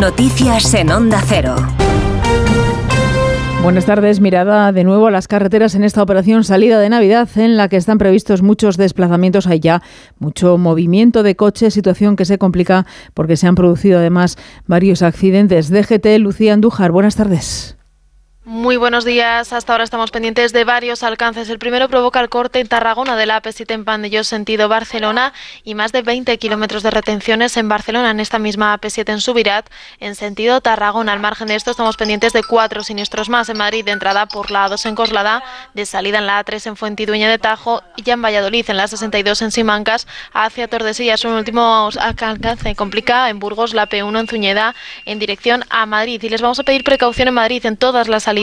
Noticias 0.00 0.74
en 0.74 0.92
Onda 0.92 1.20
Cero. 1.26 1.56
Buenas 3.64 3.84
tardes. 3.84 4.20
Mirada 4.20 4.70
de 4.70 4.84
nuevo 4.84 5.08
a 5.08 5.10
las 5.10 5.26
carreteras 5.26 5.74
en 5.74 5.82
esta 5.82 6.04
operación 6.04 6.44
salida 6.44 6.78
de 6.78 6.88
Navidad 6.88 7.28
en 7.34 7.56
la 7.56 7.68
que 7.68 7.76
están 7.76 7.98
previstos 7.98 8.40
muchos 8.40 8.76
desplazamientos. 8.76 9.48
Hay 9.48 9.58
ya 9.58 9.82
mucho 10.20 10.56
movimiento 10.56 11.24
de 11.24 11.34
coches, 11.34 11.74
situación 11.74 12.14
que 12.14 12.26
se 12.26 12.38
complica 12.38 12.86
porque 13.12 13.36
se 13.36 13.48
han 13.48 13.56
producido 13.56 13.98
además 13.98 14.36
varios 14.68 15.02
accidentes. 15.02 15.68
DGT, 15.68 16.06
Lucía 16.20 16.54
Andújar, 16.54 16.92
buenas 16.92 17.16
tardes. 17.16 17.77
Muy 18.48 18.78
buenos 18.78 19.04
días. 19.04 19.52
Hasta 19.52 19.74
ahora 19.74 19.84
estamos 19.84 20.10
pendientes 20.10 20.54
de 20.54 20.64
varios 20.64 21.02
alcances. 21.02 21.50
El 21.50 21.58
primero 21.58 21.86
provoca 21.90 22.18
el 22.18 22.30
corte 22.30 22.60
en 22.60 22.66
Tarragona 22.66 23.14
de 23.14 23.26
la 23.26 23.42
AP7 23.42 23.74
en 23.74 23.84
Pandellós, 23.84 24.26
sentido 24.26 24.70
Barcelona, 24.70 25.34
y 25.64 25.74
más 25.74 25.92
de 25.92 26.00
20 26.00 26.38
kilómetros 26.38 26.82
de 26.82 26.90
retenciones 26.90 27.58
en 27.58 27.68
Barcelona, 27.68 28.10
en 28.10 28.20
esta 28.20 28.38
misma 28.38 28.74
AP7 28.80 29.12
en 29.12 29.20
Subirat, 29.20 29.68
en 30.00 30.14
sentido 30.14 30.62
Tarragona. 30.62 31.12
Al 31.12 31.20
margen 31.20 31.48
de 31.48 31.56
esto, 31.56 31.72
estamos 31.72 31.98
pendientes 31.98 32.32
de 32.32 32.42
cuatro 32.42 32.82
siniestros 32.82 33.28
más 33.28 33.50
en 33.50 33.58
Madrid, 33.58 33.84
de 33.84 33.90
entrada 33.90 34.24
por 34.24 34.50
la 34.50 34.66
A2 34.66 34.86
en 34.86 34.94
Coslada, 34.94 35.42
de 35.74 35.84
salida 35.84 36.16
en 36.16 36.26
la 36.26 36.42
A3 36.42 36.68
en 36.68 36.76
Fuentidueña 36.76 37.28
de 37.28 37.36
Tajo 37.36 37.82
y 37.96 38.02
ya 38.02 38.14
en 38.14 38.22
Valladolid, 38.22 38.64
en 38.70 38.78
la 38.78 38.88
62 38.88 39.42
en 39.42 39.50
Simancas, 39.50 40.06
hacia 40.32 40.68
Tordesillas. 40.68 41.22
Un 41.26 41.32
último 41.32 41.90
alcance 42.00 42.74
complica 42.76 43.28
en 43.28 43.40
Burgos, 43.40 43.74
la 43.74 43.90
P1 43.90 44.20
en 44.20 44.26
Zuñeda, 44.26 44.74
en 45.04 45.18
dirección 45.18 45.66
a 45.68 45.84
Madrid. 45.84 46.22
Y 46.22 46.30
les 46.30 46.40
vamos 46.40 46.58
a 46.58 46.62
pedir 46.62 46.82
precaución 46.82 47.28
en 47.28 47.34
Madrid 47.34 47.66
en 47.66 47.76
todas 47.76 48.08
las 48.08 48.22
salidas 48.22 48.37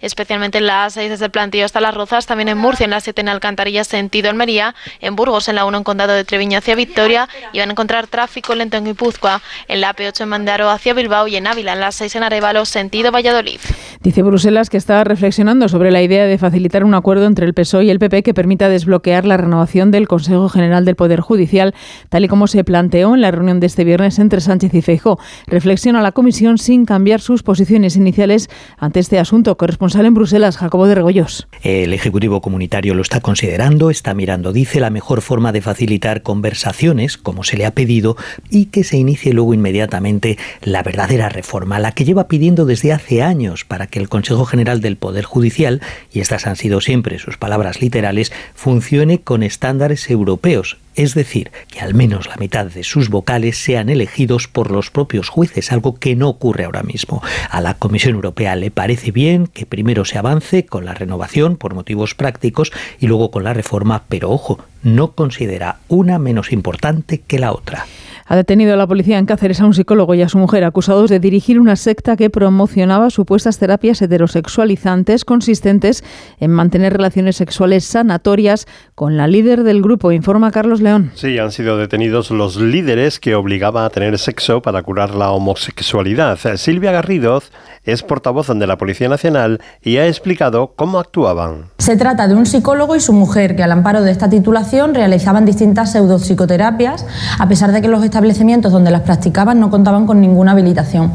especialmente 0.00 0.58
en 0.58 0.66
las 0.66 0.94
6 0.94 1.10
desde 1.10 1.26
el 1.26 1.30
plantillo 1.30 1.64
hasta 1.64 1.80
Las 1.80 1.94
Rozas, 1.94 2.26
también 2.26 2.48
en 2.48 2.58
Murcia, 2.58 2.84
en 2.84 2.90
la 2.90 3.00
7 3.00 3.20
en 3.20 3.28
Alcantarilla, 3.28 3.84
sentido 3.84 4.30
Almería, 4.30 4.74
en 5.00 5.16
Burgos, 5.16 5.48
en 5.48 5.56
la 5.56 5.64
1 5.64 5.78
en 5.78 5.84
Condado 5.84 6.12
de 6.12 6.24
Treviño 6.24 6.58
hacia 6.58 6.74
Victoria, 6.74 7.28
y 7.52 7.58
van 7.58 7.68
a 7.68 7.72
encontrar 7.72 8.06
tráfico 8.06 8.54
lento 8.54 8.76
en 8.76 8.84
Guipúzcoa, 8.84 9.42
en 9.68 9.80
la 9.80 9.94
P8 9.94 10.22
en 10.22 10.28
Mandaro 10.28 10.70
hacia 10.70 10.94
Bilbao 10.94 11.28
y 11.28 11.36
en 11.36 11.46
Ávila, 11.46 11.72
en 11.72 11.80
la 11.80 11.92
6 11.92 12.16
en 12.16 12.22
Arevalo, 12.22 12.64
sentido 12.64 13.12
Valladolid. 13.12 13.60
Dice 14.00 14.22
Bruselas 14.22 14.70
que 14.70 14.76
está 14.76 15.02
reflexionando 15.04 15.68
sobre 15.68 15.90
la 15.90 16.02
idea 16.02 16.26
de 16.26 16.38
facilitar 16.38 16.84
un 16.84 16.94
acuerdo 16.94 17.26
entre 17.26 17.46
el 17.46 17.54
PSOE 17.54 17.84
y 17.84 17.90
el 17.90 17.98
PP 17.98 18.22
que 18.22 18.34
permita 18.34 18.68
desbloquear 18.68 19.24
la 19.24 19.36
renovación 19.36 19.90
del 19.90 20.08
Consejo 20.08 20.48
General 20.48 20.84
del 20.84 20.96
Poder 20.96 21.20
Judicial, 21.20 21.74
tal 22.08 22.24
y 22.24 22.28
como 22.28 22.46
se 22.46 22.62
planteó 22.64 23.14
en 23.14 23.20
la 23.20 23.30
reunión 23.30 23.60
de 23.60 23.66
este 23.66 23.84
viernes 23.84 24.18
entre 24.18 24.40
Sánchez 24.40 24.74
y 24.74 24.82
Feijóo. 24.82 25.18
Reflexiona 25.46 26.02
la 26.02 26.12
comisión 26.12 26.58
sin 26.58 26.84
cambiar 26.84 27.20
sus 27.20 27.42
posiciones 27.42 27.96
iniciales 27.96 28.48
ante 28.78 29.00
este 29.00 29.18
asunto 29.18 29.35
corresponsal 29.42 30.06
en 30.06 30.14
Bruselas, 30.14 30.56
Jacobo 30.56 30.86
de 30.86 30.94
Regoyos. 30.94 31.46
El 31.62 31.92
Ejecutivo 31.92 32.40
Comunitario 32.40 32.94
lo 32.94 33.02
está 33.02 33.20
considerando, 33.20 33.90
está 33.90 34.14
mirando, 34.14 34.52
dice, 34.52 34.80
la 34.80 34.90
mejor 34.90 35.20
forma 35.20 35.52
de 35.52 35.60
facilitar 35.60 36.22
conversaciones, 36.22 37.16
como 37.16 37.44
se 37.44 37.56
le 37.56 37.66
ha 37.66 37.72
pedido, 37.72 38.16
y 38.50 38.66
que 38.66 38.84
se 38.84 38.96
inicie 38.96 39.32
luego 39.32 39.54
inmediatamente 39.54 40.38
la 40.62 40.82
verdadera 40.82 41.28
reforma, 41.28 41.78
la 41.78 41.92
que 41.92 42.04
lleva 42.04 42.28
pidiendo 42.28 42.64
desde 42.64 42.92
hace 42.92 43.22
años 43.22 43.64
para 43.64 43.86
que 43.86 43.98
el 43.98 44.08
Consejo 44.08 44.44
General 44.44 44.80
del 44.80 44.96
Poder 44.96 45.24
Judicial, 45.24 45.80
y 46.12 46.20
estas 46.20 46.46
han 46.46 46.56
sido 46.56 46.80
siempre 46.80 47.18
sus 47.18 47.36
palabras 47.36 47.80
literales, 47.80 48.32
funcione 48.54 49.20
con 49.20 49.42
estándares 49.42 50.10
europeos, 50.10 50.78
es 50.96 51.14
decir, 51.14 51.52
que 51.68 51.80
al 51.80 51.94
menos 51.94 52.26
la 52.26 52.36
mitad 52.36 52.66
de 52.66 52.82
sus 52.82 53.10
vocales 53.10 53.58
sean 53.58 53.88
elegidos 53.88 54.48
por 54.48 54.70
los 54.70 54.90
propios 54.90 55.28
jueces, 55.28 55.70
algo 55.70 55.94
que 55.96 56.16
no 56.16 56.28
ocurre 56.28 56.64
ahora 56.64 56.82
mismo. 56.82 57.22
A 57.50 57.60
la 57.60 57.74
Comisión 57.74 58.14
Europea 58.14 58.56
le 58.56 58.70
parece 58.70 59.12
bien 59.12 59.46
que 59.46 59.66
primero 59.66 60.04
se 60.04 60.18
avance 60.18 60.64
con 60.64 60.84
la 60.84 60.94
renovación 60.94 61.56
por 61.56 61.74
motivos 61.74 62.14
prácticos 62.14 62.72
y 62.98 63.06
luego 63.06 63.30
con 63.30 63.44
la 63.44 63.52
reforma, 63.52 64.04
pero 64.08 64.30
ojo, 64.30 64.58
no 64.82 65.12
considera 65.12 65.78
una 65.88 66.18
menos 66.18 66.50
importante 66.50 67.20
que 67.20 67.38
la 67.38 67.52
otra. 67.52 67.86
Ha 68.28 68.34
detenido 68.34 68.74
la 68.74 68.88
policía 68.88 69.18
en 69.18 69.26
Cáceres 69.26 69.60
a 69.60 69.66
un 69.66 69.72
psicólogo 69.72 70.12
y 70.14 70.22
a 70.22 70.28
su 70.28 70.36
mujer 70.38 70.64
acusados 70.64 71.10
de 71.10 71.20
dirigir 71.20 71.60
una 71.60 71.76
secta 71.76 72.16
que 72.16 72.28
promocionaba 72.28 73.08
supuestas 73.10 73.58
terapias 73.58 74.02
heterosexualizantes 74.02 75.24
consistentes 75.24 76.02
en 76.40 76.50
mantener 76.50 76.92
relaciones 76.92 77.36
sexuales 77.36 77.84
sanatorias 77.84 78.66
con 78.96 79.16
la 79.16 79.28
líder 79.28 79.62
del 79.62 79.80
grupo, 79.80 80.10
informa 80.10 80.50
Carlos 80.50 80.80
León. 80.80 81.12
Sí, 81.14 81.38
han 81.38 81.52
sido 81.52 81.78
detenidos 81.78 82.32
los 82.32 82.56
líderes 82.56 83.20
que 83.20 83.36
obligaban 83.36 83.84
a 83.84 83.90
tener 83.90 84.18
sexo 84.18 84.60
para 84.60 84.82
curar 84.82 85.14
la 85.14 85.30
homosexualidad. 85.30 86.36
Silvia 86.56 86.90
Garrido 86.90 87.42
es 87.84 88.02
portavoz 88.02 88.48
de 88.48 88.66
la 88.66 88.76
Policía 88.76 89.08
Nacional 89.08 89.60
y 89.82 89.98
ha 89.98 90.08
explicado 90.08 90.72
cómo 90.74 90.98
actuaban. 90.98 91.66
Se 91.78 91.96
trata 91.96 92.26
de 92.26 92.34
un 92.34 92.46
psicólogo 92.46 92.96
y 92.96 93.00
su 93.00 93.12
mujer 93.12 93.54
que 93.54 93.62
al 93.62 93.70
amparo 93.70 94.02
de 94.02 94.10
esta 94.10 94.28
titulación 94.28 94.94
realizaban 94.94 95.44
distintas 95.44 95.92
pseudopsicoterapias, 95.92 97.06
a 97.38 97.48
pesar 97.48 97.70
de 97.70 97.82
que 97.82 97.88
los 97.88 98.02
establecimientos 98.16 98.72
donde 98.72 98.90
las 98.90 99.02
practicaban 99.02 99.60
no 99.60 99.68
contaban 99.68 100.06
con 100.06 100.22
ninguna 100.22 100.52
habilitación. 100.52 101.12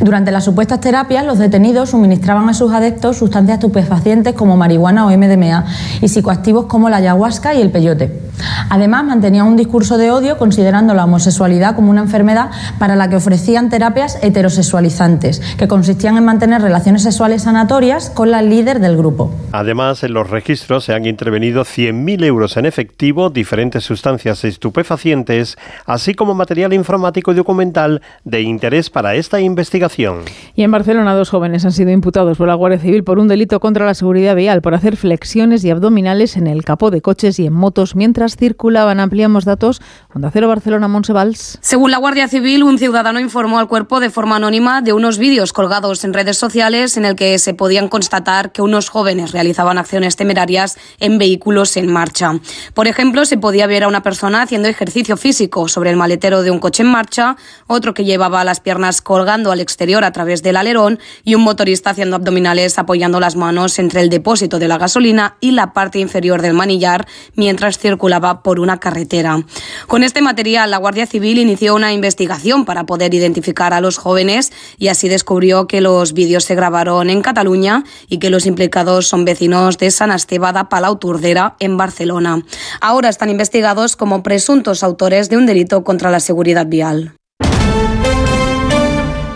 Durante 0.00 0.30
las 0.30 0.44
supuestas 0.44 0.80
terapias, 0.80 1.26
los 1.26 1.38
detenidos 1.38 1.90
suministraban 1.90 2.48
a 2.48 2.54
sus 2.54 2.72
adeptos 2.72 3.18
sustancias 3.18 3.58
estupefacientes 3.58 4.32
como 4.32 4.56
marihuana 4.56 5.06
o 5.06 5.10
MDMA 5.10 5.66
y 6.00 6.08
psicoactivos 6.08 6.64
como 6.64 6.88
la 6.88 6.96
ayahuasca 6.96 7.54
y 7.54 7.60
el 7.60 7.70
peyote. 7.70 8.28
Además, 8.70 9.04
mantenían 9.04 9.46
un 9.46 9.56
discurso 9.56 9.98
de 9.98 10.10
odio 10.10 10.38
considerando 10.38 10.94
la 10.94 11.04
homosexualidad 11.04 11.74
como 11.74 11.90
una 11.90 12.02
enfermedad 12.02 12.50
para 12.78 12.96
la 12.96 13.10
que 13.10 13.16
ofrecían 13.16 13.68
terapias 13.68 14.18
heterosexualizantes, 14.22 15.40
que 15.58 15.68
consistían 15.68 16.16
en 16.16 16.24
mantener 16.24 16.62
relaciones 16.62 17.02
sexuales 17.02 17.42
sanatorias 17.42 18.10
con 18.10 18.30
la 18.30 18.42
líder 18.42 18.80
del 18.80 18.96
grupo. 18.96 19.34
Además, 19.52 20.04
en 20.04 20.14
los 20.14 20.30
registros 20.30 20.84
se 20.84 20.94
han 20.94 21.04
intervenido 21.04 21.64
100.000 21.64 22.24
euros 22.24 22.56
en 22.56 22.66
efectivo, 22.66 23.30
diferentes 23.30 23.84
sustancias 23.84 24.44
estupefacientes, 24.44 25.58
así 25.84 26.14
como 26.14 26.34
material 26.38 26.72
informático 26.72 27.32
y 27.32 27.34
documental 27.34 28.00
de 28.24 28.40
interés 28.40 28.88
para 28.88 29.14
esta 29.14 29.40
investigación. 29.40 30.22
Y 30.54 30.62
en 30.62 30.70
Barcelona, 30.70 31.14
dos 31.14 31.28
jóvenes 31.28 31.66
han 31.66 31.72
sido 31.72 31.90
imputados 31.90 32.38
por 32.38 32.48
la 32.48 32.54
Guardia 32.54 32.78
Civil 32.78 33.04
por 33.04 33.18
un 33.18 33.28
delito 33.28 33.60
contra 33.60 33.84
la 33.84 33.92
seguridad 33.92 34.34
vial, 34.34 34.62
por 34.62 34.74
hacer 34.74 34.96
flexiones 34.96 35.64
y 35.64 35.70
abdominales 35.70 36.36
en 36.36 36.46
el 36.46 36.64
capó 36.64 36.90
de 36.90 37.02
coches 37.02 37.38
y 37.38 37.46
en 37.46 37.52
motos 37.52 37.94
mientras 37.94 38.36
circulaban. 38.36 39.00
Ampliamos 39.00 39.44
datos. 39.44 39.82
Onda 40.14 40.30
Cero 40.32 40.48
Barcelona, 40.48 40.88
Monsevals. 40.88 41.58
Según 41.60 41.90
la 41.90 41.98
Guardia 41.98 42.28
Civil, 42.28 42.62
un 42.62 42.78
ciudadano 42.78 43.20
informó 43.20 43.58
al 43.58 43.68
cuerpo 43.68 44.00
de 44.00 44.10
forma 44.10 44.36
anónima 44.36 44.80
de 44.82 44.92
unos 44.92 45.18
vídeos 45.18 45.52
colgados 45.52 46.04
en 46.04 46.14
redes 46.14 46.36
sociales 46.36 46.96
en 46.96 47.04
el 47.04 47.16
que 47.16 47.38
se 47.38 47.54
podían 47.54 47.88
constatar 47.88 48.52
que 48.52 48.62
unos 48.62 48.88
jóvenes 48.88 49.32
realizaban 49.32 49.78
acciones 49.78 50.16
temerarias 50.16 50.78
en 51.00 51.18
vehículos 51.18 51.76
en 51.76 51.90
marcha. 51.90 52.32
Por 52.74 52.86
ejemplo, 52.86 53.24
se 53.24 53.38
podía 53.38 53.66
ver 53.66 53.84
a 53.84 53.88
una 53.88 54.02
persona 54.02 54.42
haciendo 54.42 54.68
ejercicio 54.68 55.16
físico 55.16 55.68
sobre 55.68 55.90
el 55.90 55.96
maletero 55.96 56.27
de 56.28 56.50
un 56.50 56.58
coche 56.58 56.82
en 56.82 56.90
marcha, 56.90 57.36
otro 57.66 57.94
que 57.94 58.04
llevaba 58.04 58.44
las 58.44 58.60
piernas 58.60 59.00
colgando 59.00 59.50
al 59.50 59.60
exterior 59.60 60.04
a 60.04 60.12
través 60.12 60.42
del 60.42 60.56
alerón 60.56 60.98
y 61.24 61.34
un 61.34 61.42
motorista 61.42 61.90
haciendo 61.90 62.16
abdominales 62.16 62.78
apoyando 62.78 63.18
las 63.18 63.34
manos 63.34 63.78
entre 63.78 64.02
el 64.02 64.10
depósito 64.10 64.58
de 64.58 64.68
la 64.68 64.78
gasolina 64.78 65.36
y 65.40 65.52
la 65.52 65.72
parte 65.72 65.98
inferior 65.98 66.42
del 66.42 66.52
manillar 66.52 67.06
mientras 67.34 67.78
circulaba 67.78 68.42
por 68.42 68.60
una 68.60 68.78
carretera. 68.78 69.42
Con 69.86 70.04
este 70.04 70.20
material, 70.20 70.70
la 70.70 70.76
Guardia 70.76 71.06
Civil 71.06 71.38
inició 71.38 71.74
una 71.74 71.92
investigación 71.92 72.64
para 72.64 72.84
poder 72.84 73.14
identificar 73.14 73.72
a 73.72 73.80
los 73.80 73.96
jóvenes 73.96 74.52
y 74.78 74.88
así 74.88 75.08
descubrió 75.08 75.66
que 75.66 75.80
los 75.80 76.12
vídeos 76.12 76.44
se 76.44 76.54
grabaron 76.54 77.10
en 77.10 77.22
Cataluña 77.22 77.84
y 78.08 78.18
que 78.18 78.30
los 78.30 78.46
implicados 78.46 79.08
son 79.08 79.24
vecinos 79.24 79.78
de 79.78 79.90
San 79.90 80.10
Esteve 80.10 80.52
de 80.52 80.64
Palau 80.66 80.96
Tordera, 80.96 81.56
en 81.58 81.76
Barcelona. 81.76 82.42
Ahora 82.80 83.08
están 83.08 83.30
investigados 83.30 83.96
como 83.96 84.22
presuntos 84.22 84.82
autores 84.82 85.28
de 85.28 85.36
un 85.36 85.46
delito 85.46 85.84
contra 85.84 86.10
la 86.10 86.17
seguridad 86.20 86.66
vial. 86.66 87.17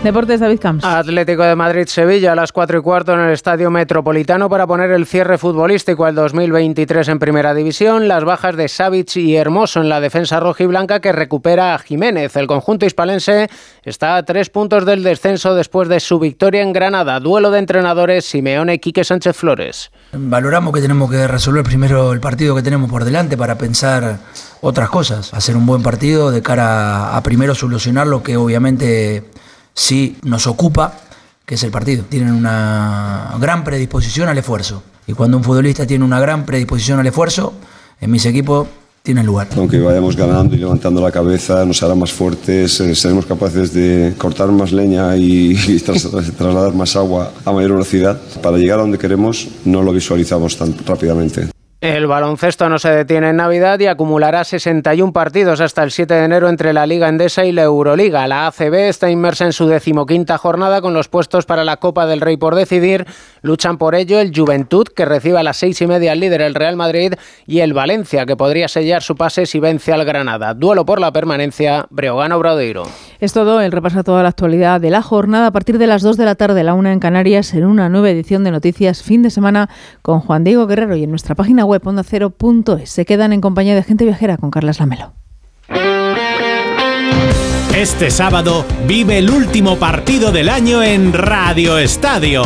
Deportes 0.03 0.41
David 0.41 0.59
Camps. 0.59 0.83
Atlético 0.83 1.43
de 1.43 1.55
Madrid-Sevilla 1.55 2.33
a 2.33 2.35
las 2.35 2.51
4 2.51 2.79
y 2.79 2.81
cuarto 2.81 3.13
en 3.13 3.21
el 3.21 3.31
Estadio 3.31 3.71
Metropolitano 3.71 4.49
para 4.49 4.67
poner 4.67 4.91
el 4.91 5.05
cierre 5.05 5.37
futbolístico 5.37 6.03
al 6.03 6.13
2023 6.13 7.07
en 7.07 7.19
Primera 7.19 7.53
División. 7.53 8.09
Las 8.09 8.25
bajas 8.25 8.57
de 8.57 8.67
Savic 8.67 9.15
y 9.15 9.37
Hermoso 9.37 9.79
en 9.79 9.87
la 9.87 10.01
defensa 10.01 10.41
roja 10.41 10.63
y 10.63 10.67
blanca 10.67 10.99
que 10.99 11.13
recupera 11.13 11.73
a 11.73 11.79
Jiménez. 11.79 12.35
El 12.35 12.47
conjunto 12.47 12.85
hispalense 12.85 13.49
está 13.83 14.17
a 14.17 14.23
tres 14.23 14.49
puntos 14.49 14.85
del 14.85 15.03
descenso 15.03 15.55
después 15.55 15.87
de 15.87 16.01
su 16.01 16.19
victoria 16.19 16.63
en 16.63 16.73
Granada. 16.73 17.21
Duelo 17.21 17.49
de 17.49 17.59
entrenadores 17.59 18.25
Simeone 18.25 18.81
Quique 18.81 19.05
Sánchez 19.05 19.37
Flores. 19.37 19.89
Valoramos 20.11 20.73
que 20.73 20.81
tenemos 20.81 21.09
que 21.09 21.27
resolver 21.29 21.63
primero 21.63 22.11
el 22.11 22.19
partido 22.19 22.55
que 22.57 22.61
tenemos 22.61 22.89
por 22.89 23.05
delante 23.05 23.37
para 23.37 23.57
pensar 23.57 24.19
otras 24.59 24.89
cosas. 24.89 25.33
Hacer 25.33 25.55
un 25.55 25.65
buen 25.65 25.81
partido 25.81 26.29
de 26.29 26.41
cara 26.41 27.15
a 27.15 27.23
primero 27.23 27.55
solucionar 27.55 28.07
lo 28.07 28.21
que 28.21 28.35
obviamente 28.35 29.23
sí 29.73 30.17
nos 30.23 30.47
ocupa, 30.47 30.93
que 31.45 31.55
es 31.55 31.63
el 31.63 31.71
partido. 31.71 32.05
Tienen 32.09 32.33
una 32.33 33.35
gran 33.39 33.63
predisposición 33.63 34.29
al 34.29 34.37
esfuerzo. 34.37 34.83
Y 35.07 35.13
cuando 35.13 35.37
un 35.37 35.43
futbolista 35.43 35.85
tiene 35.85 36.05
una 36.05 36.19
gran 36.19 36.45
predisposición 36.45 36.99
al 36.99 37.07
esfuerzo, 37.07 37.53
en 37.99 38.11
mis 38.11 38.25
equipos 38.25 38.67
tiene 39.03 39.21
lugar. 39.21 39.49
Aunque 39.57 39.79
vayamos 39.79 40.15
ganando 40.15 40.55
y 40.55 40.59
levantando 40.59 41.01
la 41.01 41.11
cabeza, 41.11 41.65
nos 41.65 41.83
hará 41.83 41.93
más 41.93 42.13
fuertes, 42.13 42.79
eh, 42.79 42.95
seremos 42.95 43.25
capaces 43.25 43.73
de 43.73 44.13
cortar 44.17 44.49
más 44.51 44.71
leña 44.71 45.17
y, 45.17 45.51
y 45.67 45.79
trasladar 45.79 46.73
más 46.73 46.95
agua 46.95 47.33
a 47.43 47.51
mayor 47.51 47.71
velocidad. 47.73 48.19
Para 48.41 48.57
llegar 48.57 48.79
a 48.79 48.83
donde 48.83 48.97
queremos 48.97 49.49
no 49.65 49.83
lo 49.83 49.91
visualizamos 49.91 50.57
tan 50.57 50.73
rápidamente. 50.85 51.52
El 51.83 52.07
baloncesto 52.07 52.69
no 52.69 52.79
se 52.79 52.87
detiene 52.91 53.31
en 53.31 53.35
Navidad 53.35 53.77
y 53.77 53.87
acumulará 53.87 54.45
61 54.45 55.11
partidos 55.11 55.59
hasta 55.59 55.83
el 55.83 55.91
7 55.91 56.13
de 56.13 56.23
enero 56.23 56.47
entre 56.47 56.71
la 56.71 56.87
Liga 56.87 57.09
Endesa 57.09 57.43
y 57.43 57.51
la 57.51 57.63
Euroliga. 57.63 58.25
La 58.25 58.47
ACB 58.47 58.87
está 58.87 59.09
inmersa 59.09 59.43
en 59.43 59.51
su 59.51 59.67
decimoquinta 59.67 60.37
jornada 60.37 60.79
con 60.79 60.93
los 60.93 61.09
puestos 61.09 61.45
para 61.45 61.65
la 61.65 61.75
Copa 61.75 62.05
del 62.05 62.21
Rey 62.21 62.37
por 62.37 62.55
decidir. 62.55 63.05
Luchan 63.41 63.77
por 63.77 63.95
ello 63.95 64.21
el 64.21 64.31
Juventud, 64.33 64.87
que 64.87 65.03
recibe 65.03 65.39
a 65.39 65.43
las 65.43 65.57
seis 65.57 65.81
y 65.81 65.87
media 65.87 66.13
al 66.13 66.21
líder 66.21 66.43
el 66.43 66.55
Real 66.55 66.77
Madrid, 66.77 67.15
y 67.45 67.59
el 67.59 67.73
Valencia, 67.73 68.25
que 68.25 68.37
podría 68.37 68.69
sellar 68.69 69.01
su 69.01 69.17
pase 69.17 69.45
si 69.45 69.59
vence 69.59 69.91
al 69.91 70.05
Granada. 70.05 70.53
Duelo 70.53 70.85
por 70.85 71.01
la 71.01 71.11
permanencia, 71.11 71.87
Breogán 71.89 72.31
Obradoiro. 72.31 72.83
Es 73.19 73.33
todo, 73.33 73.59
el 73.59 73.73
repaso 73.73 73.99
a 73.99 74.03
toda 74.03 74.23
la 74.23 74.29
actualidad 74.29 74.79
de 74.79 74.89
la 74.89 75.01
jornada 75.01 75.47
a 75.47 75.51
partir 75.51 75.77
de 75.77 75.87
las 75.87 76.01
2 76.01 76.15
de 76.15 76.23
la 76.23 76.35
tarde, 76.35 76.63
la 76.63 76.75
una 76.75 76.93
en 76.93 77.01
Canarias, 77.01 77.53
en 77.53 77.65
una 77.65 77.89
nueva 77.89 78.09
edición 78.09 78.45
de 78.45 78.51
Noticias 78.51 79.03
Fin 79.03 79.21
de 79.21 79.29
Semana 79.29 79.69
con 80.01 80.21
Juan 80.21 80.45
Diego 80.45 80.65
Guerrero 80.65 80.95
y 80.95 81.03
en 81.03 81.09
nuestra 81.09 81.35
página 81.35 81.65
web 81.65 81.72
ondacero.es. 81.83 82.89
Se 82.89 83.05
quedan 83.05 83.33
en 83.33 83.41
compañía 83.41 83.75
de 83.75 83.83
gente 83.83 84.05
viajera 84.05 84.37
con 84.37 84.51
Carlas 84.51 84.79
Lamelo. 84.79 85.13
Este 87.75 88.11
sábado 88.11 88.67
vive 88.85 89.17
el 89.17 89.31
último 89.31 89.77
partido 89.77 90.31
del 90.31 90.49
año 90.49 90.83
en 90.83 91.11
Radio 91.11 91.79
Estadio. 91.79 92.43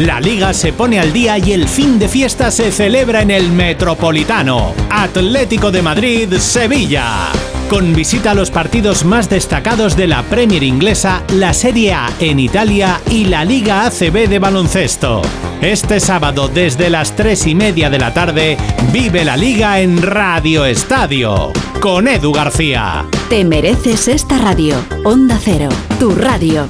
La 0.00 0.20
liga 0.20 0.52
se 0.52 0.72
pone 0.72 0.98
al 0.98 1.12
día 1.12 1.38
y 1.38 1.52
el 1.52 1.68
fin 1.68 1.96
de 2.00 2.08
fiesta 2.08 2.50
se 2.50 2.72
celebra 2.72 3.22
en 3.22 3.30
el 3.30 3.52
Metropolitano. 3.52 4.74
Atlético 4.90 5.70
de 5.70 5.80
Madrid, 5.80 6.34
Sevilla. 6.38 7.28
Con 7.70 7.94
visita 7.94 8.32
a 8.32 8.34
los 8.34 8.50
partidos 8.50 9.04
más 9.04 9.30
destacados 9.30 9.96
de 9.96 10.08
la 10.08 10.24
Premier 10.24 10.64
inglesa, 10.64 11.22
la 11.34 11.54
Serie 11.54 11.94
A 11.94 12.10
en 12.18 12.40
Italia 12.40 13.00
y 13.08 13.26
la 13.26 13.44
Liga 13.44 13.86
ACB 13.86 14.28
de 14.28 14.40
baloncesto. 14.40 15.22
Este 15.60 16.00
sábado 16.00 16.48
desde 16.48 16.90
las 16.90 17.14
3 17.14 17.46
y 17.46 17.54
media 17.54 17.90
de 17.90 17.98
la 17.98 18.12
tarde, 18.12 18.58
vive 18.92 19.24
la 19.24 19.36
liga 19.36 19.80
en 19.80 20.02
Radio 20.02 20.66
Estadio. 20.66 21.52
Con 21.80 22.08
Edu 22.08 22.32
García. 22.32 23.06
Te 23.28 23.44
mereces 23.44 24.08
esta 24.08 24.38
radio. 24.38 24.63
Onda 25.04 25.38
Cero, 25.38 25.68
tu 25.98 26.14
radio. 26.14 26.64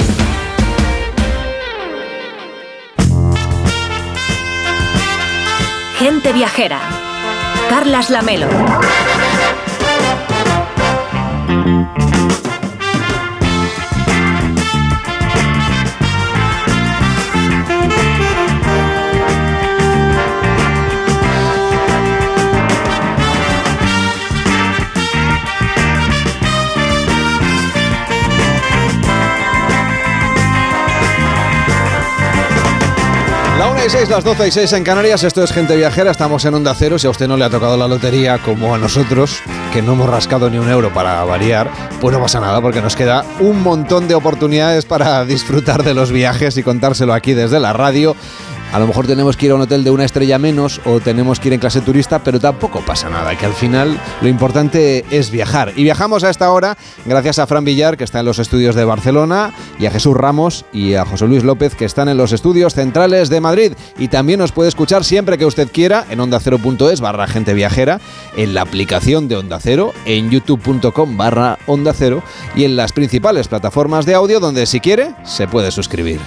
Gente 6.00 6.32
viajera. 6.32 6.80
Carlas 7.68 8.10
Lamelo. 8.10 8.48
La 33.58 33.70
1 33.70 33.86
y 33.86 33.88
6, 33.90 34.08
las 34.08 34.24
12 34.24 34.48
y 34.48 34.50
6 34.50 34.72
en 34.72 34.82
Canarias, 34.82 35.22
esto 35.22 35.40
es 35.40 35.52
Gente 35.52 35.76
Viajera, 35.76 36.10
estamos 36.10 36.44
en 36.44 36.54
Onda 36.54 36.74
Cero, 36.76 36.98
si 36.98 37.06
a 37.06 37.10
usted 37.10 37.28
no 37.28 37.36
le 37.36 37.44
ha 37.44 37.50
tocado 37.50 37.76
la 37.76 37.86
lotería 37.86 38.38
como 38.38 38.74
a 38.74 38.78
nosotros, 38.78 39.42
que 39.72 39.80
no 39.80 39.92
hemos 39.92 40.10
rascado 40.10 40.50
ni 40.50 40.58
un 40.58 40.68
euro 40.68 40.92
para 40.92 41.22
variar, 41.24 41.70
pues 42.00 42.12
no 42.12 42.20
pasa 42.20 42.40
nada 42.40 42.60
porque 42.60 42.82
nos 42.82 42.96
queda 42.96 43.24
un 43.38 43.62
montón 43.62 44.08
de 44.08 44.16
oportunidades 44.16 44.86
para 44.86 45.24
disfrutar 45.24 45.84
de 45.84 45.94
los 45.94 46.10
viajes 46.10 46.56
y 46.56 46.64
contárselo 46.64 47.14
aquí 47.14 47.32
desde 47.32 47.60
la 47.60 47.72
radio. 47.72 48.16
A 48.74 48.80
lo 48.80 48.88
mejor 48.88 49.06
tenemos 49.06 49.36
que 49.36 49.46
ir 49.46 49.52
a 49.52 49.54
un 49.54 49.60
hotel 49.60 49.84
de 49.84 49.92
una 49.92 50.04
estrella 50.04 50.36
menos 50.36 50.80
o 50.84 50.98
tenemos 50.98 51.38
que 51.38 51.46
ir 51.46 51.54
en 51.54 51.60
clase 51.60 51.80
turista, 51.80 52.24
pero 52.24 52.40
tampoco 52.40 52.80
pasa 52.80 53.08
nada, 53.08 53.38
que 53.38 53.46
al 53.46 53.52
final 53.52 54.00
lo 54.20 54.26
importante 54.26 55.04
es 55.12 55.30
viajar. 55.30 55.72
Y 55.76 55.84
viajamos 55.84 56.24
a 56.24 56.30
esta 56.30 56.50
hora 56.50 56.76
gracias 57.04 57.38
a 57.38 57.46
Fran 57.46 57.64
Villar, 57.64 57.96
que 57.96 58.02
está 58.02 58.18
en 58.18 58.26
los 58.26 58.40
estudios 58.40 58.74
de 58.74 58.84
Barcelona, 58.84 59.54
y 59.78 59.86
a 59.86 59.92
Jesús 59.92 60.16
Ramos 60.16 60.64
y 60.72 60.94
a 60.94 61.04
José 61.04 61.28
Luis 61.28 61.44
López, 61.44 61.76
que 61.76 61.84
están 61.84 62.08
en 62.08 62.16
los 62.16 62.32
estudios 62.32 62.74
centrales 62.74 63.28
de 63.28 63.40
Madrid. 63.40 63.74
Y 63.96 64.08
también 64.08 64.40
nos 64.40 64.50
puede 64.50 64.70
escuchar 64.70 65.04
siempre 65.04 65.38
que 65.38 65.46
usted 65.46 65.70
quiera 65.70 66.04
en 66.10 66.18
ondacero.es 66.18 67.00
barra 67.00 67.28
gente 67.28 67.54
viajera, 67.54 68.00
en 68.36 68.54
la 68.54 68.62
aplicación 68.62 69.28
de 69.28 69.36
Onda 69.36 69.60
Cero, 69.60 69.92
en 70.04 70.30
youtube.com 70.30 71.16
barra 71.16 71.60
Onda 71.68 71.92
Cero 71.92 72.24
y 72.56 72.64
en 72.64 72.74
las 72.74 72.90
principales 72.90 73.46
plataformas 73.46 74.04
de 74.04 74.14
audio 74.14 74.40
donde 74.40 74.66
si 74.66 74.80
quiere 74.80 75.14
se 75.22 75.46
puede 75.46 75.70
suscribir. 75.70 76.18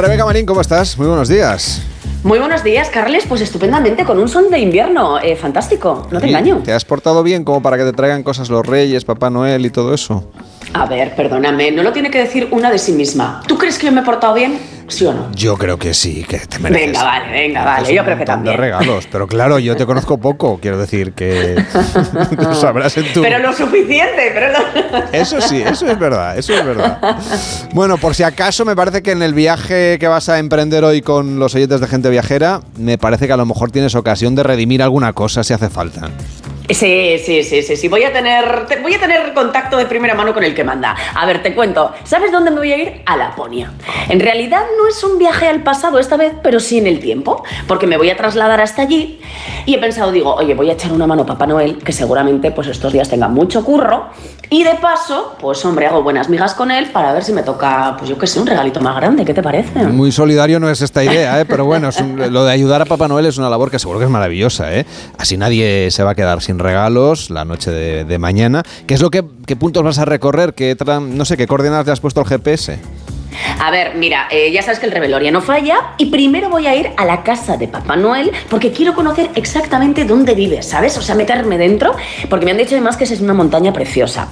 Rebeca 0.00 0.24
Marín, 0.24 0.46
¿cómo 0.46 0.60
estás? 0.62 0.96
Muy 0.96 1.06
buenos 1.06 1.28
días. 1.28 1.82
Muy 2.22 2.38
buenos 2.38 2.64
días, 2.64 2.88
Carles. 2.88 3.24
Pues 3.28 3.40
estupendamente, 3.40 4.04
con 4.04 4.18
un 4.18 4.28
sol 4.28 4.50
de 4.50 4.58
invierno. 4.58 5.18
Eh, 5.20 5.36
fantástico, 5.36 6.06
no 6.10 6.20
te 6.20 6.26
¿Y 6.26 6.30
engaño. 6.30 6.58
¿Te 6.64 6.72
has 6.72 6.84
portado 6.84 7.22
bien 7.22 7.44
como 7.44 7.62
para 7.62 7.76
que 7.76 7.84
te 7.84 7.92
traigan 7.92 8.22
cosas 8.22 8.48
los 8.48 8.66
reyes, 8.66 9.04
Papá 9.04 9.30
Noel 9.30 9.64
y 9.66 9.70
todo 9.70 9.92
eso? 9.92 10.30
A 10.72 10.86
ver, 10.86 11.14
perdóname, 11.16 11.70
no 11.72 11.82
lo 11.82 11.92
tiene 11.92 12.10
que 12.10 12.18
decir 12.18 12.48
una 12.50 12.70
de 12.70 12.78
sí 12.78 12.92
misma. 12.92 13.42
¿Tú 13.46 13.58
crees 13.58 13.78
que 13.78 13.86
yo 13.86 13.92
me 13.92 14.00
he 14.00 14.04
portado 14.04 14.34
bien? 14.34 14.58
¿Sí 14.90 15.06
o 15.06 15.12
no? 15.14 15.30
Yo 15.34 15.56
creo 15.56 15.78
que 15.78 15.94
sí, 15.94 16.24
que 16.28 16.38
te 16.40 16.58
mereces. 16.58 16.88
Venga, 16.88 17.04
vale, 17.04 17.30
venga, 17.32 17.64
vale. 17.64 17.94
Yo 17.94 18.02
creo 18.04 18.16
que 18.16 18.20
de 18.20 18.26
también. 18.26 18.56
regalos, 18.58 19.06
pero 19.10 19.26
claro, 19.26 19.58
yo 19.58 19.76
te 19.76 19.86
conozco 19.86 20.18
poco, 20.18 20.58
quiero 20.60 20.78
decir 20.78 21.12
que 21.12 21.54
lo 22.36 22.54
sabrás 22.54 22.96
en 22.96 23.12
tu... 23.12 23.22
Pero 23.22 23.38
lo 23.38 23.52
suficiente, 23.52 24.30
pero 24.34 24.48
lo- 24.52 25.04
Eso 25.12 25.40
sí, 25.40 25.62
eso 25.62 25.86
es 25.86 25.98
verdad, 25.98 26.36
eso 26.36 26.52
es 26.54 26.64
verdad. 26.64 26.98
Bueno, 27.72 27.98
por 27.98 28.14
si 28.14 28.24
acaso 28.24 28.64
me 28.64 28.74
parece 28.76 29.02
que 29.02 29.12
en 29.12 29.22
el 29.22 29.32
viaje 29.32 29.96
que 30.00 30.08
vas 30.08 30.28
a 30.28 30.38
emprender 30.38 30.84
hoy 30.84 31.02
con 31.02 31.38
los 31.38 31.54
oyentes 31.54 31.80
de 31.80 31.86
gente 31.86 32.10
viajera, 32.10 32.60
me 32.76 32.98
parece 32.98 33.26
que 33.28 33.32
a 33.32 33.36
lo 33.36 33.46
mejor 33.46 33.70
tienes 33.70 33.94
ocasión 33.94 34.34
de 34.34 34.42
redimir 34.42 34.82
alguna 34.82 35.12
cosa 35.12 35.44
si 35.44 35.52
hace 35.54 35.70
falta. 35.70 36.10
Sí, 36.72 37.16
sí, 37.24 37.42
sí, 37.42 37.62
sí, 37.62 37.76
sí. 37.76 37.88
Voy 37.88 38.04
a 38.04 38.12
tener, 38.12 38.66
te- 38.66 38.76
voy 38.80 38.94
a 38.94 39.00
tener 39.00 39.34
contacto 39.34 39.76
de 39.76 39.86
primera 39.86 40.14
mano 40.14 40.32
con 40.32 40.44
el 40.44 40.54
que 40.54 40.64
manda. 40.64 40.94
A 41.14 41.26
ver, 41.26 41.42
te 41.42 41.54
cuento. 41.54 41.92
¿Sabes 42.04 42.30
dónde 42.32 42.50
me 42.50 42.58
voy 42.58 42.72
a 42.72 42.76
ir? 42.76 43.02
A 43.06 43.16
Laponia. 43.16 43.72
En 44.08 44.20
realidad 44.20 44.62
no 44.78 44.88
es 44.88 45.02
un 45.02 45.18
viaje 45.18 45.48
al 45.48 45.62
pasado 45.62 45.98
esta 45.98 46.16
vez, 46.16 46.32
pero 46.42 46.60
sí 46.60 46.78
en 46.78 46.86
el 46.86 47.00
tiempo, 47.00 47.42
porque 47.66 47.86
me 47.86 47.96
voy 47.96 48.10
a 48.10 48.16
trasladar 48.16 48.60
hasta 48.60 48.82
allí 48.82 49.20
y 49.66 49.74
he 49.74 49.78
pensado, 49.78 50.12
digo, 50.12 50.34
oye, 50.34 50.54
voy 50.54 50.70
a 50.70 50.74
echar 50.74 50.92
una 50.92 51.06
mano 51.06 51.22
a 51.22 51.26
Papá 51.26 51.46
Noel, 51.46 51.78
que 51.78 51.92
seguramente 51.92 52.50
pues 52.50 52.68
estos 52.68 52.92
días 52.92 53.08
tenga 53.08 53.28
mucho 53.28 53.64
curro, 53.64 54.08
y 54.52 54.64
de 54.64 54.74
paso, 54.74 55.36
pues 55.40 55.64
hombre, 55.64 55.86
hago 55.86 56.02
buenas 56.02 56.28
migas 56.28 56.54
con 56.54 56.72
él 56.72 56.86
para 56.86 57.12
ver 57.12 57.22
si 57.22 57.32
me 57.32 57.42
toca, 57.44 57.94
pues 57.96 58.10
yo 58.10 58.18
qué 58.18 58.26
sé, 58.26 58.40
un 58.40 58.46
regalito 58.48 58.80
más 58.80 58.96
grande. 58.96 59.24
¿Qué 59.24 59.32
te 59.32 59.42
parece? 59.44 59.84
Muy 59.84 60.10
solidario 60.10 60.58
no 60.58 60.68
es 60.68 60.80
esta 60.82 61.04
idea, 61.04 61.40
¿eh? 61.40 61.44
pero 61.44 61.64
bueno, 61.64 61.90
lo 62.30 62.44
de 62.44 62.52
ayudar 62.52 62.82
a 62.82 62.84
Papá 62.84 63.06
Noel 63.06 63.26
es 63.26 63.38
una 63.38 63.48
labor 63.48 63.70
que 63.70 63.78
seguro 63.78 64.00
que 64.00 64.06
es 64.06 64.10
maravillosa. 64.10 64.74
¿eh? 64.74 64.86
Así 65.18 65.36
nadie 65.36 65.90
se 65.92 66.02
va 66.02 66.10
a 66.10 66.14
quedar 66.16 66.42
sin 66.42 66.58
regalos 66.60 67.30
la 67.30 67.44
noche 67.44 67.70
de, 67.70 68.18
mañana. 68.18 68.62
¿Qué 68.86 68.94
es 68.94 69.02
lo 69.02 69.10
que 69.10 69.24
qué 69.46 69.56
puntos 69.56 69.82
vas 69.82 69.98
a 69.98 70.04
recorrer? 70.04 70.54
¿Qué 70.54 70.76
no 71.00 71.24
sé 71.24 71.36
qué 71.36 71.46
coordenadas 71.46 71.86
le 71.86 71.92
has 71.92 72.00
puesto 72.00 72.20
al 72.20 72.26
GPS? 72.26 72.78
A 73.60 73.70
ver, 73.70 73.94
mira, 73.96 74.28
eh, 74.30 74.50
ya 74.52 74.62
sabes 74.62 74.78
que 74.78 74.86
el 74.86 74.92
Reveloria 74.92 75.30
no 75.30 75.40
falla 75.40 75.94
y 75.98 76.06
primero 76.06 76.48
voy 76.48 76.66
a 76.66 76.74
ir 76.74 76.90
a 76.96 77.04
la 77.04 77.22
casa 77.22 77.56
de 77.56 77.68
Papá 77.68 77.96
Noel 77.96 78.32
porque 78.48 78.72
quiero 78.72 78.94
conocer 78.94 79.30
exactamente 79.34 80.04
dónde 80.04 80.34
vive, 80.34 80.62
¿sabes? 80.62 80.96
O 80.98 81.02
sea, 81.02 81.14
meterme 81.14 81.58
dentro 81.58 81.94
porque 82.28 82.44
me 82.44 82.52
han 82.52 82.58
dicho 82.58 82.74
además 82.74 82.96
que 82.96 83.04
es 83.04 83.20
una 83.20 83.34
montaña 83.34 83.72
preciosa. 83.72 84.28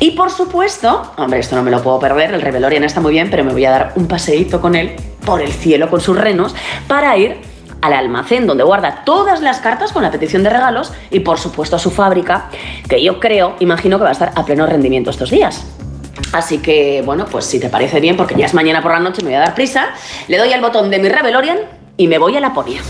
Y 0.00 0.12
por 0.12 0.30
supuesto, 0.30 1.12
hombre, 1.16 1.40
esto 1.40 1.56
no 1.56 1.62
me 1.62 1.70
lo 1.70 1.82
puedo 1.82 1.98
perder, 1.98 2.32
el 2.32 2.40
Revelorian 2.40 2.84
está 2.84 3.00
muy 3.00 3.12
bien, 3.12 3.28
pero 3.30 3.44
me 3.44 3.52
voy 3.52 3.64
a 3.64 3.70
dar 3.70 3.92
un 3.96 4.06
paseíto 4.06 4.60
con 4.60 4.74
él 4.74 4.96
por 5.24 5.42
el 5.42 5.52
cielo 5.52 5.90
con 5.90 6.00
sus 6.00 6.16
renos 6.16 6.54
para 6.86 7.16
ir 7.16 7.36
al 7.80 7.92
almacén 7.92 8.46
donde 8.46 8.64
guarda 8.64 9.02
todas 9.04 9.40
las 9.40 9.58
cartas 9.58 9.92
con 9.92 10.02
la 10.02 10.10
petición 10.10 10.42
de 10.42 10.50
regalos 10.50 10.92
y 11.10 11.20
por 11.20 11.38
supuesto 11.38 11.76
a 11.76 11.78
su 11.78 11.90
fábrica, 11.90 12.50
que 12.88 13.02
yo 13.02 13.20
creo, 13.20 13.56
imagino 13.60 13.98
que 13.98 14.04
va 14.04 14.10
a 14.10 14.12
estar 14.12 14.32
a 14.34 14.44
pleno 14.44 14.66
rendimiento 14.66 15.10
estos 15.10 15.30
días. 15.30 15.64
Así 16.32 16.58
que, 16.58 17.02
bueno, 17.04 17.26
pues 17.26 17.44
si 17.44 17.60
te 17.60 17.68
parece 17.68 18.00
bien, 18.00 18.16
porque 18.16 18.34
ya 18.34 18.46
es 18.46 18.54
mañana 18.54 18.82
por 18.82 18.92
la 18.92 19.00
noche, 19.00 19.22
me 19.22 19.28
voy 19.28 19.36
a 19.36 19.40
dar 19.40 19.54
prisa, 19.54 19.88
le 20.26 20.36
doy 20.36 20.52
al 20.52 20.60
botón 20.60 20.90
de 20.90 20.98
mi 20.98 21.08
Revelorian 21.08 21.58
y 21.96 22.08
me 22.08 22.18
voy 22.18 22.36
a 22.36 22.40
Laponia. 22.40 22.80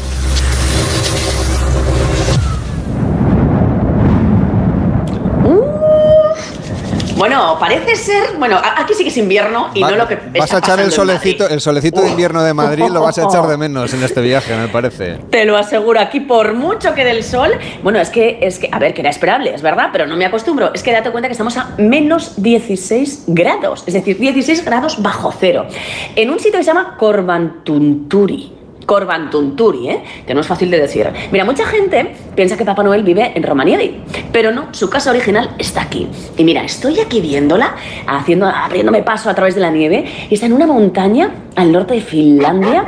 Bueno, 7.19 7.57
parece 7.59 7.97
ser. 7.97 8.37
Bueno, 8.39 8.59
aquí 8.77 8.95
sí 8.95 9.03
que 9.03 9.11
es 9.11 9.17
invierno 9.17 9.71
y 9.75 9.83
Va- 9.83 9.91
no 9.91 9.97
lo 9.97 10.07
que. 10.09 10.17
vas 10.39 10.55
a 10.55 10.59
echar 10.59 10.79
el 10.81 10.93
solecito, 10.93 11.49
el 11.49 11.61
solecito 11.61 12.01
de 12.01 12.11
invierno 12.11 12.43
de 12.43 12.55
Madrid, 12.55 12.85
lo 12.91 13.01
vas 13.03 13.19
a 13.19 13.25
echar 13.25 13.47
de 13.49 13.57
menos 13.57 13.93
en 13.93 14.03
este 14.03 14.21
viaje, 14.21 14.57
me 14.57 14.69
parece. 14.69 15.17
Te 15.31 15.45
lo 15.45 15.57
aseguro, 15.57 15.99
aquí 16.01 16.21
por 16.21 16.55
mucho 16.55 16.95
que 16.95 17.05
del 17.05 17.25
sol, 17.25 17.51
bueno, 17.83 17.99
es 17.99 18.11
que, 18.11 18.39
es 18.41 18.59
que, 18.59 18.69
a 18.71 18.79
ver, 18.79 18.95
que 18.95 19.01
era 19.01 19.11
esperable, 19.11 19.53
es 19.55 19.63
verdad, 19.63 19.89
pero 19.93 20.07
no 20.07 20.17
me 20.17 20.25
acostumbro. 20.27 20.73
Es 20.73 20.83
que 20.83 20.93
date 20.93 21.11
cuenta 21.11 21.29
que 21.29 21.33
estamos 21.33 21.57
a 21.57 21.71
menos 21.79 22.41
16 22.41 23.25
grados, 23.27 23.83
es 23.87 23.95
decir, 23.95 24.17
16 24.19 24.65
grados 24.65 25.03
bajo 25.03 25.33
cero, 25.39 25.67
en 26.15 26.31
un 26.31 26.39
sitio 26.39 26.59
que 26.59 26.65
se 26.65 26.71
llama 26.71 26.97
Corbantunturi. 26.99 28.58
Corbantunturi, 28.89 29.91
¿eh? 29.91 30.03
que 30.27 30.33
no 30.33 30.41
es 30.41 30.47
fácil 30.47 30.71
de 30.71 30.81
decir. 30.81 31.07
Mira, 31.31 31.45
mucha 31.45 31.67
gente 31.67 32.15
piensa 32.35 32.57
que 32.57 32.65
Papá 32.65 32.83
Noel 32.83 33.03
vive 33.03 33.33
en 33.35 33.43
Romaniedi, 33.43 34.03
pero 34.33 34.51
no, 34.51 34.69
su 34.73 34.89
casa 34.89 35.11
original 35.11 35.51
está 35.59 35.83
aquí. 35.83 36.09
Y 36.39 36.43
mira, 36.43 36.65
estoy 36.65 36.99
aquí 36.99 37.21
viéndola, 37.21 37.77
haciendo, 38.07 38.47
abriéndome 38.47 39.03
paso 39.03 39.29
a 39.29 39.35
través 39.35 39.55
de 39.55 39.61
la 39.61 39.71
nieve, 39.71 40.07
y 40.31 40.33
está 40.33 40.47
en 40.47 40.55
una 40.55 40.67
montaña 40.67 41.31
al 41.55 41.71
norte 41.71 41.93
de 41.93 42.01
Finlandia. 42.01 42.87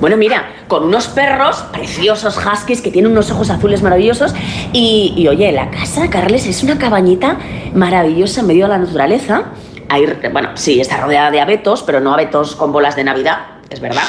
Bueno, 0.00 0.16
mira, 0.16 0.44
con 0.68 0.84
unos 0.84 1.08
perros 1.08 1.64
preciosos 1.72 2.38
huskies 2.38 2.80
que 2.80 2.92
tienen 2.92 3.10
unos 3.10 3.32
ojos 3.32 3.50
azules 3.50 3.82
maravillosos. 3.82 4.36
Y, 4.72 5.14
y, 5.16 5.26
oye, 5.26 5.50
la 5.50 5.68
casa, 5.70 6.08
Carles, 6.10 6.46
es 6.46 6.62
una 6.62 6.78
cabañita 6.78 7.38
maravillosa 7.74 8.42
en 8.42 8.46
medio 8.46 8.66
de 8.66 8.68
la 8.68 8.78
naturaleza. 8.78 9.46
Hay, 9.88 10.06
bueno, 10.32 10.50
sí, 10.54 10.80
está 10.80 10.98
rodeada 10.98 11.32
de 11.32 11.40
abetos, 11.40 11.82
pero 11.82 11.98
no 11.98 12.14
abetos 12.14 12.54
con 12.54 12.70
bolas 12.70 12.94
de 12.94 13.02
Navidad, 13.02 13.53
es 13.74 13.80
verdad. 13.80 14.04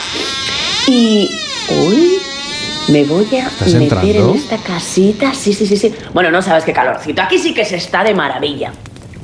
Y 0.87 1.29
hoy 1.69 2.17
me 2.87 3.03
voy 3.03 3.25
a 3.37 3.49
meter 3.65 3.81
entrando? 3.81 4.29
en 4.31 4.35
esta 4.35 4.57
casita. 4.57 5.33
Sí, 5.33 5.53
sí, 5.53 5.65
sí, 5.65 5.75
sí. 5.75 5.93
Bueno, 6.13 6.31
no 6.31 6.41
sabes 6.41 6.63
qué 6.63 6.71
calorcito. 6.71 7.21
Aquí 7.21 7.37
sí 7.37 7.53
que 7.53 7.65
se 7.65 7.75
está 7.75 8.03
de 8.03 8.13
maravilla. 8.13 8.71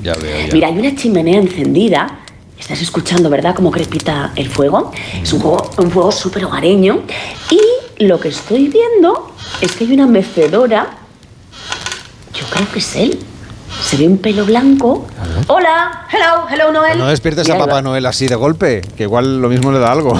Ya 0.02 0.14
veo, 0.14 0.46
ya. 0.46 0.52
Mira, 0.52 0.68
hay 0.68 0.78
una 0.78 0.94
chimenea 0.94 1.38
encendida. 1.38 2.18
Estás 2.58 2.82
escuchando, 2.82 3.30
¿verdad? 3.30 3.54
Cómo 3.54 3.70
crepita 3.70 4.32
el 4.36 4.48
fuego. 4.48 4.92
Es 5.22 5.32
un 5.32 5.40
fuego, 5.40 5.70
un 5.78 5.90
fuego 5.90 6.12
súper 6.12 6.44
hogareño. 6.44 7.02
Y 7.50 8.04
lo 8.04 8.18
que 8.18 8.28
estoy 8.28 8.68
viendo 8.68 9.34
es 9.60 9.72
que 9.72 9.84
hay 9.84 9.92
una 9.92 10.06
mecedora. 10.06 10.98
Yo 12.34 12.46
creo 12.46 12.70
que 12.72 12.78
es 12.80 12.96
él. 12.96 13.18
Se 13.92 13.98
ve 13.98 14.06
un 14.08 14.16
pelo 14.16 14.46
blanco. 14.46 15.06
Hola, 15.48 16.06
hello, 16.10 16.46
hello 16.50 16.72
Noel. 16.72 16.98
No 16.98 17.08
despiertes 17.08 17.50
a 17.50 17.58
Papá 17.58 17.82
Noel 17.82 18.06
así 18.06 18.26
de 18.26 18.34
golpe, 18.36 18.80
que 18.96 19.02
igual 19.02 19.42
lo 19.42 19.50
mismo 19.50 19.70
le 19.70 19.80
da 19.80 19.92
algo. 19.92 20.14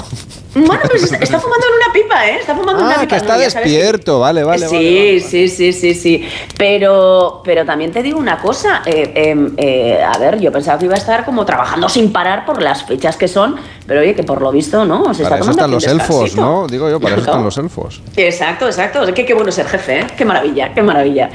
Bueno, 0.54 0.82
pues 0.90 1.04
está, 1.04 1.16
está 1.16 1.40
fumando 1.40 1.66
en 1.66 1.82
una 1.82 1.92
pipa, 1.94 2.28
¿eh? 2.28 2.36
Está 2.40 2.54
fumando 2.54 2.80
en 2.82 2.86
una 2.88 2.96
Ah, 2.96 3.00
pipa. 3.00 3.08
que 3.08 3.16
está 3.16 3.38
despierto, 3.38 4.20
vale, 4.20 4.44
vale, 4.44 4.68
sí, 4.68 4.74
vale, 4.74 5.20
sí, 5.20 5.48
sí, 5.48 5.72
sí, 5.72 5.94
sí. 5.94 6.28
Pero, 6.58 7.40
pero 7.42 7.64
también 7.64 7.90
te 7.92 8.02
digo 8.02 8.18
una 8.18 8.36
cosa. 8.36 8.82
eh, 8.84 9.10
eh, 9.14 9.48
eh, 9.56 10.02
a 10.02 10.18
ver, 10.18 10.38
yo 10.38 10.52
pensaba 10.52 10.78
que 10.78 10.84
iba 10.84 10.94
a 10.94 10.98
estar 10.98 11.24
como 11.24 11.46
trabajando 11.46 11.88
sin 11.88 12.12
parar 12.12 12.44
por 12.44 12.60
las 12.60 12.84
fechas 12.84 13.16
que 13.16 13.26
son, 13.28 13.56
pero 13.86 14.00
oye, 14.02 14.14
que 14.14 14.22
por 14.24 14.42
lo 14.42 14.52
visto, 14.52 14.84
¿no? 14.84 15.14
Se 15.14 15.22
Para 15.22 15.36
está 15.36 15.44
eso 15.46 15.50
están 15.52 15.70
los 15.70 15.86
elfos, 15.86 16.08
descansito. 16.24 16.42
¿no? 16.42 16.66
Digo 16.66 16.90
yo, 16.90 17.00
para 17.00 17.14
eso 17.14 17.24
están 17.24 17.42
los 17.42 17.56
elfos. 17.56 18.02
Exacto, 18.16 18.66
exacto. 18.66 19.00
Que 19.14 19.24
qué 19.24 19.32
bueno 19.32 19.50
ser 19.50 19.66
jefe, 19.66 20.00
¿eh? 20.00 20.06
Qué 20.14 20.26
maravilla, 20.26 20.74
qué 20.74 20.82
maravilla. 20.82 21.30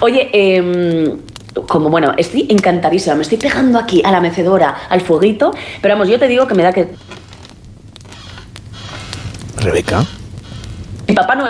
Oye, 0.00 0.28
em, 0.34 1.16
como 1.66 1.90
bueno, 1.90 2.14
estoy 2.16 2.46
encantadísima, 2.50 3.14
me 3.14 3.22
estoy 3.22 3.38
pegando 3.38 3.78
aquí 3.78 4.02
a 4.04 4.10
la 4.10 4.20
mecedora, 4.20 4.74
al 4.88 5.00
fueguito, 5.00 5.52
pero 5.80 5.94
vamos, 5.94 6.08
yo 6.08 6.18
te 6.18 6.28
digo 6.28 6.46
que 6.46 6.54
me 6.54 6.62
da 6.62 6.72
que 6.72 6.88
Rebeca. 9.56 10.04
mi 11.06 11.14
papá 11.14 11.34
no 11.34 11.44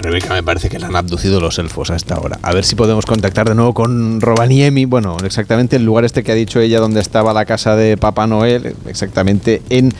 Rebeca, 0.00 0.34
me 0.34 0.42
parece 0.42 0.68
que 0.68 0.78
la 0.78 0.88
han 0.88 0.96
abducido 0.96 1.40
los 1.40 1.58
elfos 1.58 1.90
a 1.90 1.96
esta 1.96 2.20
hora. 2.20 2.38
A 2.42 2.52
ver 2.52 2.64
si 2.64 2.76
podemos 2.76 3.06
contactar 3.06 3.48
de 3.48 3.54
nuevo 3.54 3.74
con 3.74 4.20
Rovaniemi. 4.20 4.84
Bueno, 4.84 5.16
exactamente 5.24 5.76
el 5.76 5.84
lugar 5.84 6.04
este 6.04 6.22
que 6.22 6.30
ha 6.30 6.34
dicho 6.34 6.60
ella 6.60 6.78
donde 6.78 7.00
estaba 7.00 7.32
la 7.32 7.46
casa 7.46 7.74
de 7.74 7.96
Papá 7.96 8.26
Noel, 8.26 8.76
exactamente 8.86 9.62
en 9.70 9.92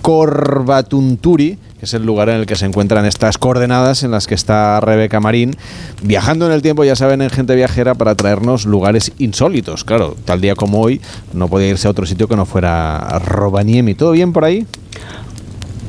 Corvatunturi, 0.00 1.58
que 1.82 1.86
es 1.86 1.94
el 1.94 2.06
lugar 2.06 2.28
en 2.28 2.36
el 2.36 2.46
que 2.46 2.54
se 2.54 2.64
encuentran 2.64 3.04
estas 3.06 3.38
coordenadas 3.38 4.04
en 4.04 4.12
las 4.12 4.28
que 4.28 4.36
está 4.36 4.78
Rebeca 4.78 5.18
Marín, 5.18 5.56
viajando 6.00 6.46
en 6.46 6.52
el 6.52 6.62
tiempo, 6.62 6.84
ya 6.84 6.94
saben, 6.94 7.22
en 7.22 7.28
Gente 7.28 7.56
Viajera 7.56 7.96
para 7.96 8.14
traernos 8.14 8.66
lugares 8.66 9.10
insólitos. 9.18 9.82
Claro, 9.82 10.16
tal 10.24 10.40
día 10.40 10.54
como 10.54 10.80
hoy 10.80 11.00
no 11.32 11.48
podía 11.48 11.70
irse 11.70 11.88
a 11.88 11.90
otro 11.90 12.06
sitio 12.06 12.28
que 12.28 12.36
no 12.36 12.46
fuera 12.46 13.18
Rovaniemi. 13.26 13.94
¿Todo 13.96 14.12
bien 14.12 14.32
por 14.32 14.44
ahí? 14.44 14.64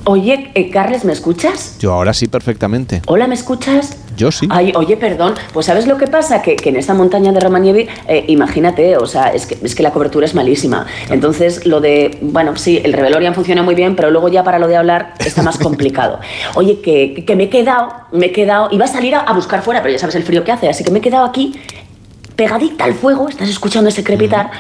Oye, 0.06 0.52
eh, 0.54 0.70
Carles, 0.70 1.06
¿me 1.06 1.14
escuchas? 1.14 1.78
Yo 1.80 1.94
ahora 1.94 2.14
sí, 2.14 2.28
perfectamente. 2.28 3.02
Hola, 3.08 3.26
¿me 3.26 3.36
escuchas? 3.36 3.98
Yo 4.18 4.34
sí. 4.34 4.48
Ay, 4.50 4.74
oye, 4.76 4.98
perdón, 4.98 5.34
pues 5.54 5.68
¿sabes 5.68 5.88
lo 5.88 5.98
que 5.98 6.08
pasa? 6.08 6.42
Que, 6.42 6.58
que 6.58 6.70
en 6.70 6.76
esta 6.76 6.94
montaña 6.94 7.32
de 7.32 7.40
Romanievi, 7.40 7.88
eh, 8.10 8.26
imagínate, 8.28 8.98
o 8.98 9.06
sea, 9.06 9.28
es 9.34 9.46
que, 9.46 9.58
es 9.64 9.76
que 9.76 9.82
la 9.82 9.92
cobertura 9.92 10.26
es 10.26 10.36
malísima. 10.36 10.86
Entonces, 11.10 11.66
lo 11.66 11.80
de, 11.80 12.18
bueno, 12.22 12.58
sí, 12.58 12.82
el 12.84 12.92
Revelorian 12.92 13.34
funciona 13.34 13.64
muy 13.64 13.76
bien, 13.76 13.96
pero 13.96 14.12
luego 14.12 14.28
ya 14.28 14.44
para 14.44 14.60
lo 14.60 14.68
de 14.68 14.76
hablar 14.76 15.14
está 15.20 15.42
más 15.42 15.58
complicado. 15.60 16.20
Oye, 16.56 16.82
que, 16.82 17.24
que 17.26 17.36
me 17.38 17.44
he 17.46 17.50
quedado, 17.50 17.94
me 18.12 18.26
he 18.26 18.32
quedado, 18.34 18.68
iba 18.72 18.84
a 18.84 18.90
salir 18.90 19.16
a, 19.16 19.22
a 19.22 19.32
buscar 19.34 19.62
fuera, 19.62 19.82
pero 19.82 19.94
ya 19.94 20.00
sabes 20.00 20.16
el 20.16 20.24
frío 20.24 20.44
que 20.44 20.52
hace, 20.52 20.68
así 20.68 20.84
que 20.84 20.92
me 20.92 21.00
he 21.00 21.02
quedado 21.02 21.24
aquí, 21.26 21.54
pegadita 22.36 22.84
al 22.84 22.94
fuego, 22.94 23.30
estás 23.30 23.48
escuchando 23.48 23.90
ese 23.90 24.04
crepitar. 24.04 24.52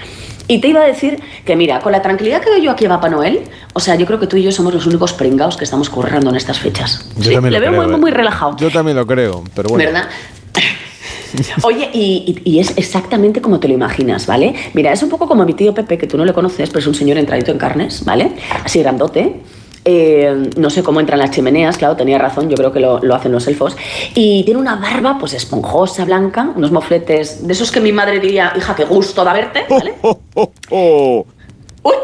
Y 0.47 0.59
te 0.59 0.67
iba 0.67 0.81
a 0.81 0.85
decir 0.85 1.19
que, 1.45 1.55
mira, 1.55 1.79
con 1.79 1.91
la 1.93 2.01
tranquilidad 2.01 2.41
que 2.41 2.49
doy 2.49 2.61
yo 2.61 2.71
aquí 2.71 2.85
a 2.85 2.89
Papá 2.89 3.09
Noel, 3.09 3.41
o 3.73 3.79
sea, 3.79 3.95
yo 3.95 4.05
creo 4.05 4.19
que 4.19 4.27
tú 4.27 4.35
y 4.37 4.43
yo 4.43 4.51
somos 4.51 4.73
los 4.73 4.85
únicos 4.85 5.13
pringados 5.13 5.55
que 5.57 5.63
estamos 5.63 5.89
currando 5.89 6.29
en 6.29 6.35
estas 6.35 6.59
fechas. 6.59 7.05
Yo 7.17 7.23
Sí, 7.23 7.33
también 7.33 7.53
le 7.53 7.59
lo 7.59 7.61
veo 7.61 7.69
creo, 7.71 7.81
muy, 7.81 7.85
muy, 7.87 7.95
¿eh? 7.95 8.01
muy 8.01 8.11
relajado. 8.11 8.57
Yo 8.57 8.69
también 8.69 8.97
lo 8.97 9.07
creo, 9.07 9.43
pero 9.55 9.69
bueno. 9.69 9.85
¿Verdad? 9.85 10.09
Oye, 11.63 11.89
y, 11.93 12.41
y- 12.45 12.51
y 12.55 12.59
es 12.59 12.73
exactamente 12.77 13.41
como 13.41 13.59
te 13.59 13.67
lo 13.67 13.73
imaginas, 13.73 14.27
¿vale? 14.27 14.53
Mira, 14.73 14.91
es 14.91 15.01
un 15.01 15.09
poco 15.09 15.27
como 15.27 15.45
mi 15.45 15.53
tío 15.53 15.73
Pepe, 15.73 15.97
que 15.97 16.05
tú 16.07 16.17
no 16.17 16.25
le 16.25 16.33
conoces, 16.33 16.69
pero 16.69 16.79
es 16.79 16.87
un 16.87 16.93
señor 16.93 17.17
entradito 17.17 17.51
en 17.51 17.57
carnes, 17.57 18.05
¿vale? 18.05 18.33
Así 18.63 18.79
grandote. 18.79 19.37
Eh, 19.85 20.49
no 20.55 20.69
sé 20.69 20.81
cómo 20.81 20.99
entran 20.99 21.19
las 21.19 21.31
chimeneas, 21.31 21.77
claro, 21.77 21.95
tenía 21.95 22.17
razón, 22.17 22.49
yo 22.49 22.55
creo 22.55 22.71
que 22.71 22.79
lo, 22.79 22.99
lo 22.99 23.15
hacen 23.15 23.31
los 23.31 23.47
elfos. 23.47 23.75
Y 24.15 24.43
tiene 24.43 24.59
una 24.59 24.75
barba, 24.75 25.17
pues 25.19 25.33
esponjosa, 25.33 26.05
blanca, 26.05 26.53
unos 26.55 26.71
mofletes, 26.71 27.45
de 27.45 27.53
esos 27.53 27.71
que 27.71 27.81
mi 27.81 27.91
madre 27.91 28.19
diría, 28.19 28.53
hija, 28.55 28.75
qué 28.75 28.85
gusto 28.85 29.23
da 29.23 29.33
verte, 29.33 29.65
¿vale? 29.69 29.95
Uy, 31.83 31.95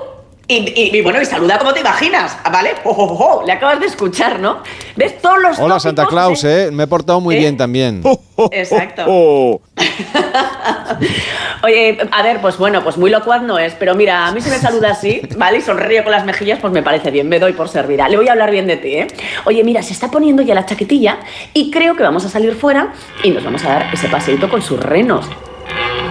y, 0.50 0.56
y- 0.76 0.98
y 0.98 1.02
bueno, 1.02 1.22
y 1.22 1.26
saluda 1.26 1.58
como 1.60 1.74
te 1.74 1.80
imaginas, 1.82 2.36
¿vale? 2.52 2.72
Oh, 2.84 2.90
oh, 2.92 3.18
oh, 3.42 3.46
le 3.46 3.54
acabas 3.54 3.80
de 3.80 3.86
escuchar, 3.86 4.40
¿no? 4.40 4.64
¿Ves 4.96 5.22
todos 5.22 5.38
los 5.42 5.60
Hola 5.60 5.80
Santa 5.80 6.06
Claus, 6.08 6.44
¿eh? 6.44 6.70
Me 6.74 6.84
he 6.84 6.88
portado 6.88 7.22
muy 7.22 7.36
¿Eh? 7.36 7.40
bien 7.40 7.56
también. 7.56 8.02
Exacto. 8.52 9.06
Oye, 11.64 11.98
a 12.12 12.24
ver, 12.24 12.42
pues 12.42 12.58
bueno, 12.58 12.84
pues 12.84 12.98
muy 12.98 13.10
locuaz 13.10 13.42
no 13.44 13.60
es, 13.60 13.74
pero 13.74 13.94
mira, 13.96 14.28
a 14.28 14.32
mí 14.32 14.42
si 14.42 14.50
me 14.50 14.58
saluda 14.58 14.92
así, 14.92 15.22
¿vale? 15.38 15.60
Y 15.60 15.62
sonríe 15.62 16.04
con 16.04 16.12
las 16.12 16.26
mejillas, 16.26 16.60
pues 16.60 16.74
me 16.74 16.82
parece 16.82 17.12
bien, 17.12 17.30
me 17.30 17.40
doy 17.40 17.54
por 17.54 17.70
servida. 17.70 18.08
Le 18.10 18.18
voy 18.18 18.28
a 18.28 18.32
hablar 18.32 18.50
bien 18.52 18.66
de 18.68 18.78
ti, 18.78 18.94
¿eh? 18.96 19.08
Oye, 19.46 19.64
mira, 19.64 19.84
se 19.84 19.94
está 19.94 20.10
poniendo 20.10 20.42
ya 20.42 20.56
la 20.56 20.66
chaquetilla 20.66 21.20
y 21.54 21.70
creo 21.70 21.96
que 21.96 22.04
vamos 22.04 22.26
a 22.26 22.30
salir 22.30 22.56
fuera 22.56 22.94
y 23.24 23.32
nos 23.32 23.44
vamos 23.44 23.64
a 23.66 23.70
dar 23.70 23.94
ese 23.94 24.08
paseíto 24.08 24.50
con 24.50 24.62
sus 24.62 24.80
renos. 24.80 25.26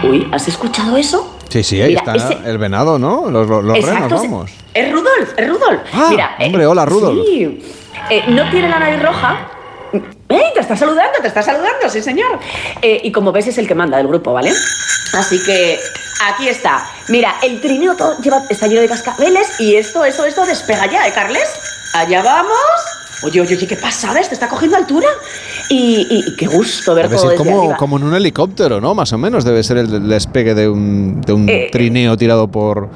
Uy, 0.05 0.29
¿has 0.33 0.47
escuchado 0.49 0.97
eso? 0.97 1.38
Sí, 1.49 1.63
sí, 1.63 1.81
ahí 1.81 1.89
Mira, 1.91 2.01
está 2.01 2.15
ese- 2.15 2.51
el 2.51 2.59
venado, 2.59 2.99
¿no? 2.99 3.31
Los, 3.31 3.49
los, 3.49 3.77
Exacto, 3.77 4.05
renos, 4.05 4.23
vamos. 4.23 4.51
Es 4.75 4.93
Rudolf, 4.93 5.33
es 5.37 5.49
Rudolf. 5.49 5.81
Ah, 5.95 6.07
Mira, 6.11 6.37
eh, 6.39 6.47
hombre, 6.47 6.67
hola, 6.67 6.85
Rudolf. 6.85 7.25
Sí. 7.27 7.63
Eh, 8.11 8.25
no 8.29 8.49
tiene 8.51 8.69
la 8.69 8.79
nariz 8.79 9.03
roja. 9.03 9.49
¡Ey! 10.29 10.43
Te 10.53 10.61
está 10.61 10.77
saludando, 10.77 11.19
te 11.23 11.29
está 11.29 11.43
saludando, 11.43 11.89
sí, 11.89 12.03
señor. 12.03 12.39
Eh, 12.83 13.01
y 13.03 13.11
como 13.13 13.33
ves, 13.33 13.47
es 13.47 13.57
el 13.59 13.67
que 13.67 13.75
manda 13.75 13.97
del 13.97 14.09
grupo, 14.09 14.33
¿vale? 14.35 14.53
Así 15.15 15.43
que 15.43 15.79
aquí 16.27 16.49
está. 16.49 16.87
Mira, 17.09 17.37
el 17.43 17.61
trineo 17.63 17.97
todo 17.97 18.19
lleva, 18.21 18.43
está 18.51 18.67
lleno 18.67 18.83
de 18.83 18.89
cascabeles 18.89 19.59
y 19.59 19.77
esto, 19.77 20.05
eso, 20.05 20.27
esto 20.27 20.45
despega 20.45 20.85
ya, 20.87 21.09
¿eh, 21.09 21.13
Carles? 21.15 21.49
Allá 21.95 22.23
vamos. 22.23 22.53
Oye, 23.23 23.41
oye, 23.41 23.57
oye, 23.57 23.67
¿qué 23.67 23.77
pasa? 23.77 24.13
¿Ves? 24.13 24.29
Te 24.29 24.35
está 24.35 24.49
cogiendo 24.49 24.77
altura. 24.77 25.09
Y, 25.69 26.07
y- 26.09 26.25
y 26.31 26.37
qué 26.37 26.47
gusto 26.47 26.95
ver 26.95 27.09
Debe 27.09 27.21
todo 27.21 27.35
como, 27.37 27.59
arriba. 27.61 27.77
como 27.77 27.97
en 27.97 28.05
un 28.05 28.15
helicóptero, 28.15 28.81
¿no? 28.81 28.95
Más 28.95 29.13
o 29.13 29.19
menos 29.19 29.45
debe 29.45 29.63
ser 29.63 29.79
el 29.79 30.09
despegue 30.09 30.55
de 30.55 30.69
un, 30.69 31.21
de 31.21 31.33
un 31.33 31.49
Eh, 31.49 31.69
trineo 31.73 32.17
tirado 32.17 32.49
por, 32.49 32.89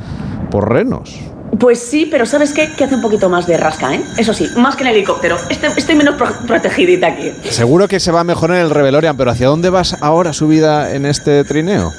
por 0.50 0.70
renos. 0.72 1.10
Pues 1.58 1.80
sí, 1.80 2.08
pero 2.10 2.24
¿sabes 2.24 2.52
qué? 2.54 2.70
Que 2.74 2.84
hace 2.84 2.94
un 2.94 3.02
poquito 3.02 3.28
más 3.28 3.46
de 3.46 3.58
rasca, 3.58 3.94
¿eh? 3.94 4.00
Eso 4.16 4.32
sí, 4.32 4.48
más 4.56 4.74
que 4.74 4.84
en 4.84 4.88
el 4.90 4.96
helicóptero. 4.96 5.36
Este- 5.50 5.66
estoy 5.76 5.96
menos 5.96 6.14
pro- 6.14 6.32
protegidita 6.46 7.08
aquí. 7.08 7.30
Seguro 7.50 7.88
que 7.88 8.00
se 8.00 8.10
va 8.10 8.24
mejor 8.24 8.52
en 8.52 8.58
el 8.58 8.70
Revelorian, 8.70 9.16
pero 9.18 9.30
¿hacia 9.32 9.48
dónde 9.48 9.68
vas 9.68 9.96
ahora 10.00 10.32
subida 10.32 10.94
en 10.94 11.04
este 11.04 11.44
trineo? 11.44 11.92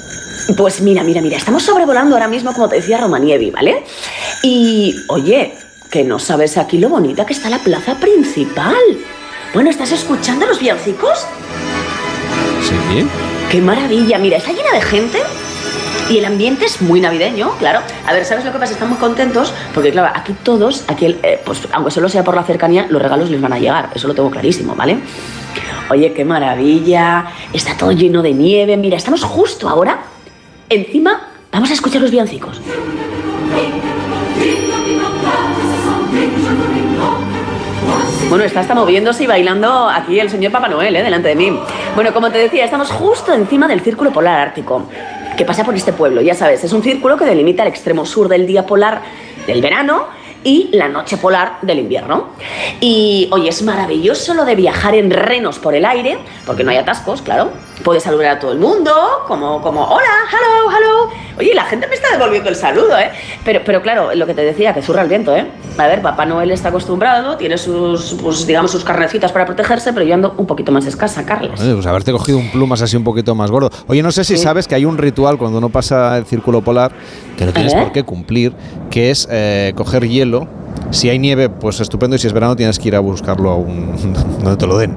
Pues 0.56 0.80
mira, 0.80 1.04
mira, 1.04 1.20
mira, 1.22 1.36
estamos 1.36 1.62
sobrevolando 1.62 2.16
ahora 2.16 2.26
mismo, 2.26 2.52
como 2.52 2.68
te 2.68 2.76
decía 2.76 2.98
Romanievi, 3.00 3.50
¿vale? 3.52 3.84
Y, 4.42 4.96
oye, 5.08 5.54
que 5.94 6.02
no 6.02 6.18
sabes 6.18 6.58
aquí 6.58 6.78
lo 6.78 6.88
bonita 6.88 7.24
que 7.24 7.32
está 7.34 7.48
la 7.48 7.60
plaza 7.60 7.94
principal. 7.94 8.74
Bueno, 9.54 9.70
¿estás 9.70 9.92
escuchando 9.92 10.44
los 10.44 10.58
villancicos? 10.58 11.20
Sí. 12.62 13.06
¡Qué 13.48 13.60
maravilla! 13.60 14.18
Mira, 14.18 14.38
está 14.38 14.50
llena 14.50 14.72
de 14.72 14.80
gente 14.82 15.18
y 16.10 16.18
el 16.18 16.24
ambiente 16.24 16.64
es 16.64 16.82
muy 16.82 17.00
navideño, 17.00 17.52
claro. 17.60 17.78
A 18.08 18.12
ver, 18.12 18.24
¿sabes 18.24 18.44
lo 18.44 18.50
que 18.52 18.58
pasa? 18.58 18.72
Están 18.72 18.88
muy 18.88 18.98
contentos 18.98 19.52
porque, 19.72 19.92
claro, 19.92 20.10
aquí 20.16 20.34
todos, 20.42 20.82
aquí, 20.88 21.04
el- 21.06 21.20
eh, 21.22 21.40
pues 21.44 21.60
aunque 21.72 21.92
solo 21.92 22.08
sea 22.08 22.24
por 22.24 22.34
la 22.34 22.42
cercanía, 22.42 22.88
los 22.90 23.00
regalos 23.00 23.30
les 23.30 23.40
van 23.40 23.52
a 23.52 23.60
llegar. 23.60 23.90
Eso 23.94 24.08
lo 24.08 24.14
tengo 24.16 24.32
clarísimo, 24.32 24.74
¿vale? 24.74 24.98
Oye, 25.90 26.12
qué 26.12 26.24
maravilla. 26.24 27.26
Está 27.52 27.76
todo 27.76 27.92
lleno 27.92 28.20
de 28.20 28.32
nieve. 28.32 28.76
Mira, 28.76 28.96
estamos 28.96 29.22
justo 29.22 29.68
ahora 29.68 30.00
encima. 30.68 31.28
Vamos 31.52 31.70
a 31.70 31.74
escuchar 31.74 32.02
los 32.02 32.10
villancicos. 32.10 32.60
Bueno, 38.28 38.44
está 38.44 38.60
hasta 38.60 38.74
moviéndose 38.74 39.24
y 39.24 39.26
bailando 39.26 39.88
aquí 39.88 40.18
el 40.18 40.28
señor 40.28 40.50
Papá 40.50 40.68
Noel, 40.68 40.96
¿eh? 40.96 41.02
delante 41.02 41.28
de 41.28 41.36
mí. 41.36 41.56
Bueno, 41.94 42.12
como 42.12 42.30
te 42.30 42.38
decía, 42.38 42.64
estamos 42.64 42.90
justo 42.90 43.32
encima 43.32 43.68
del 43.68 43.80
Círculo 43.80 44.12
Polar 44.12 44.40
Ártico, 44.40 44.82
que 45.36 45.44
pasa 45.44 45.64
por 45.64 45.74
este 45.74 45.92
pueblo, 45.92 46.20
ya 46.20 46.34
sabes, 46.34 46.64
es 46.64 46.72
un 46.72 46.82
círculo 46.82 47.16
que 47.16 47.24
delimita 47.24 47.62
el 47.62 47.68
extremo 47.68 48.04
sur 48.04 48.28
del 48.28 48.46
día 48.46 48.66
polar 48.66 49.02
del 49.46 49.60
verano 49.60 50.06
y 50.44 50.68
la 50.72 50.88
noche 50.88 51.16
polar 51.16 51.58
del 51.62 51.80
invierno. 51.80 52.28
Y 52.80 53.28
oye, 53.32 53.48
es 53.48 53.62
maravilloso 53.62 54.34
lo 54.34 54.44
de 54.44 54.54
viajar 54.54 54.94
en 54.94 55.10
renos 55.10 55.58
por 55.58 55.74
el 55.74 55.84
aire, 55.84 56.18
porque 56.46 56.62
no 56.62 56.70
hay 56.70 56.76
atascos, 56.76 57.22
claro. 57.22 57.50
Puedes 57.82 58.04
saludar 58.04 58.36
a 58.36 58.38
todo 58.38 58.52
el 58.52 58.58
mundo, 58.58 58.92
como, 59.26 59.60
como 59.60 59.84
hola, 59.84 60.04
hello, 60.30 60.70
hello. 60.70 61.10
Oye, 61.38 61.54
la 61.54 61.64
gente 61.64 61.88
me 61.88 61.94
está 61.94 62.12
devolviendo 62.12 62.48
el 62.48 62.56
saludo, 62.56 62.96
¿eh? 62.98 63.10
Pero, 63.44 63.60
pero 63.64 63.82
claro, 63.82 64.14
lo 64.14 64.26
que 64.26 64.34
te 64.34 64.42
decía, 64.42 64.72
que 64.72 64.82
zurra 64.82 65.02
el 65.02 65.08
viento, 65.08 65.34
¿eh? 65.34 65.46
A 65.76 65.88
ver, 65.88 66.00
Papá 66.02 66.24
Noel 66.24 66.52
está 66.52 66.68
acostumbrado, 66.68 67.36
tiene 67.36 67.58
sus, 67.58 68.14
pues, 68.22 68.46
digamos, 68.46 68.70
sus 68.70 68.84
carnecitas 68.84 69.32
para 69.32 69.44
protegerse, 69.44 69.92
pero 69.92 70.06
yo 70.06 70.14
ando 70.14 70.34
un 70.36 70.46
poquito 70.46 70.70
más 70.70 70.86
escasa, 70.86 71.26
Carlos. 71.26 71.60
Oye, 71.60 71.74
pues 71.74 71.86
haberte 71.86 72.12
cogido 72.12 72.38
un 72.38 72.50
plumas 72.50 72.80
así 72.82 72.96
un 72.96 73.02
poquito 73.02 73.34
más 73.34 73.50
gordo. 73.50 73.70
Oye, 73.88 74.02
no 74.02 74.12
sé 74.12 74.22
si 74.22 74.36
sabes 74.36 74.68
que 74.68 74.76
hay 74.76 74.84
un 74.84 74.98
ritual 74.98 75.36
cuando 75.36 75.58
uno 75.58 75.70
pasa 75.70 76.16
el 76.16 76.26
círculo 76.26 76.62
polar 76.62 76.92
que 77.36 77.46
no 77.46 77.52
tienes 77.52 77.74
por 77.74 77.92
qué 77.92 78.02
cumplir, 78.02 78.52
que 78.90 79.10
es 79.10 79.28
eh, 79.30 79.72
coger 79.76 80.08
hielo. 80.08 80.48
Si 80.90 81.08
hay 81.08 81.18
nieve, 81.18 81.48
pues 81.48 81.80
estupendo, 81.80 82.16
y 82.16 82.18
si 82.18 82.26
es 82.26 82.32
verano 82.32 82.56
tienes 82.56 82.78
que 82.78 82.88
ir 82.88 82.96
a 82.96 83.00
buscarlo 83.00 83.50
a 83.50 83.56
un 83.56 83.96
donde 84.42 84.56
te 84.56 84.66
lo 84.66 84.78
den. 84.78 84.96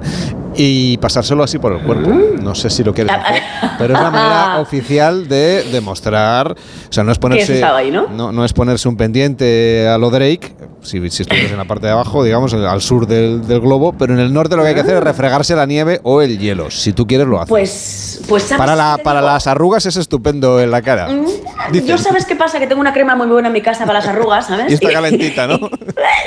Y 0.56 0.98
pasárselo 0.98 1.44
así 1.44 1.60
por 1.60 1.74
el 1.74 1.82
cuerpo. 1.82 2.10
Mm. 2.10 2.44
No 2.44 2.56
sé 2.56 2.70
si 2.70 2.84
lo 2.84 2.94
quieres 2.94 3.14
hacer, 3.14 3.44
pero 3.78 3.94
es 3.94 4.02
la 4.02 4.10
manera 4.10 4.58
oficial 4.62 5.28
de 5.28 5.64
demostrar. 5.72 6.52
O 6.52 6.94
sea, 6.94 7.04
no 7.04 7.12
es 7.12 7.20
ponerse. 7.20 7.64
ahí, 7.64 7.92
¿no? 7.92 8.08
No, 8.08 8.32
no 8.32 8.44
es 8.44 8.54
ponerse 8.54 8.90
un 8.90 8.98
pendiente 8.98 9.88
a 9.88 9.98
lo 9.98 10.10
Drake, 10.10 10.54
si, 10.82 11.10
si 11.10 11.24
estuvieras 11.24 11.52
en 11.52 11.58
la 11.58 11.66
parte 11.66 11.88
de 11.88 11.92
abajo, 11.94 12.24
digamos, 12.24 12.54
al 12.54 12.82
sur 12.82 13.08
del, 13.08 13.46
del 13.48 13.60
globo, 13.60 13.94
pero 13.94 14.14
en 14.14 14.20
el 14.20 14.34
norte 14.34 14.56
lo 14.56 14.64
que 14.64 14.70
hay 14.70 14.76
que 14.76 14.82
hacer 14.82 14.98
es 14.98 15.04
refregarse 15.04 15.56
la 15.56 15.66
nieve 15.66 16.00
o 16.04 16.22
el 16.22 16.38
hielo. 16.40 16.72
Si 16.72 16.94
tú 16.94 17.06
quieres, 17.06 17.28
lo 17.28 17.38
haces. 17.38 17.50
Pues, 17.50 18.22
pues 18.28 18.44
¿sabes 18.44 18.58
para 18.60 18.76
la, 18.76 18.98
para 19.04 19.22
las 19.22 19.48
arrugas 19.48 19.86
es 19.86 19.98
estupendo 19.98 20.62
en 20.62 20.72
la 20.72 20.82
cara. 20.82 21.08
Mm, 21.10 21.26
Dicen. 21.72 21.88
Yo 21.88 21.98
sabes 21.98 22.26
qué 22.26 22.36
pasa, 22.36 22.60
que 22.60 22.68
tengo 22.68 22.82
una 22.82 22.94
crema 22.94 23.16
muy 23.16 23.28
buena 23.28 23.48
en 23.48 23.54
mi 23.54 23.62
casa 23.62 23.86
para 23.86 24.00
las 24.00 24.08
arrugas, 24.08 24.48
¿sabes? 24.48 24.66
Y 24.72 24.74
está 24.76 24.92
calentita, 24.92 25.48
¿no? 25.48 25.60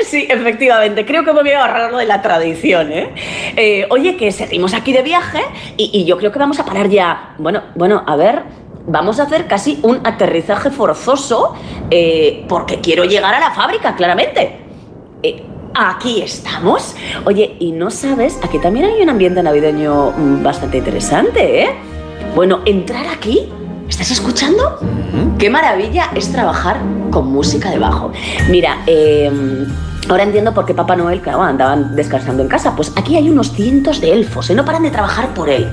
Sí, 0.05 0.27
efectivamente. 0.29 1.07
Creo 1.07 1.25
que 1.25 1.33
me 1.33 1.41
voy 1.43 1.51
a 1.53 1.63
ahorrar 1.63 1.93
lo 1.93 1.99
de 1.99 2.07
la 2.07 2.21
tradición, 2.23 2.93
¿eh? 2.93 3.13
Eh, 3.57 3.87
oye, 3.91 4.17
que 4.17 4.33
seguimos 4.33 4.75
aquí 4.75 4.93
de 4.93 5.03
viaje 5.03 5.41
y, 5.77 5.91
y 5.93 6.05
yo 6.05 6.19
creo 6.19 6.33
que 6.33 6.39
vamos 6.39 6.59
a 6.59 6.65
parar 6.65 6.89
ya. 6.89 7.35
Bueno, 7.39 7.63
bueno, 7.75 8.03
a 8.07 8.17
ver. 8.17 8.60
Vamos 8.87 9.21
a 9.21 9.25
hacer 9.25 9.47
casi 9.47 9.79
un 9.83 10.01
aterrizaje 10.05 10.71
forzoso 10.71 11.55
eh, 11.91 12.45
porque 12.49 12.81
quiero 12.81 13.05
llegar 13.05 13.35
a 13.35 13.41
la 13.41 13.51
fábrica, 13.53 13.95
claramente. 13.95 14.59
Eh, 15.23 15.45
aquí 15.75 16.23
estamos. 16.23 16.95
Oye, 17.25 17.57
y 17.59 17.73
no 17.73 17.91
sabes, 17.91 18.39
aquí 18.43 18.59
también 18.59 18.87
hay 18.87 19.03
un 19.03 19.11
ambiente 19.11 19.43
navideño 19.43 20.13
mm, 20.13 20.43
bastante 20.43 20.79
interesante, 20.79 21.65
¿eh? 21.65 21.71
Bueno, 22.35 22.61
entrar 22.65 23.07
aquí, 23.09 23.49
¿estás 23.89 24.11
escuchando? 24.11 24.79
Qué 25.39 25.51
maravilla 25.51 26.11
es 26.15 26.31
trabajar 26.31 26.79
con 27.11 27.33
música 27.33 27.71
debajo. 27.71 28.13
Mira, 28.49 28.83
eh, 28.87 29.31
ahora 30.09 30.25
entiendo 30.25 30.53
por 30.55 30.67
qué 30.67 30.75
Papá 30.75 30.97
Noel, 30.97 31.21
claro, 31.21 31.43
andaban 31.43 31.95
descansando 31.95 32.43
en 32.43 32.49
casa. 32.49 32.75
Pues 32.75 32.93
aquí 32.97 33.17
hay 33.17 33.29
unos 33.29 33.53
cientos 33.53 34.01
de 34.01 34.13
elfos, 34.13 34.51
¿eh? 34.51 34.55
no 34.55 34.65
paran 34.65 34.83
de 34.83 34.91
trabajar 34.91 35.35
por 35.35 35.49
él. 35.51 35.69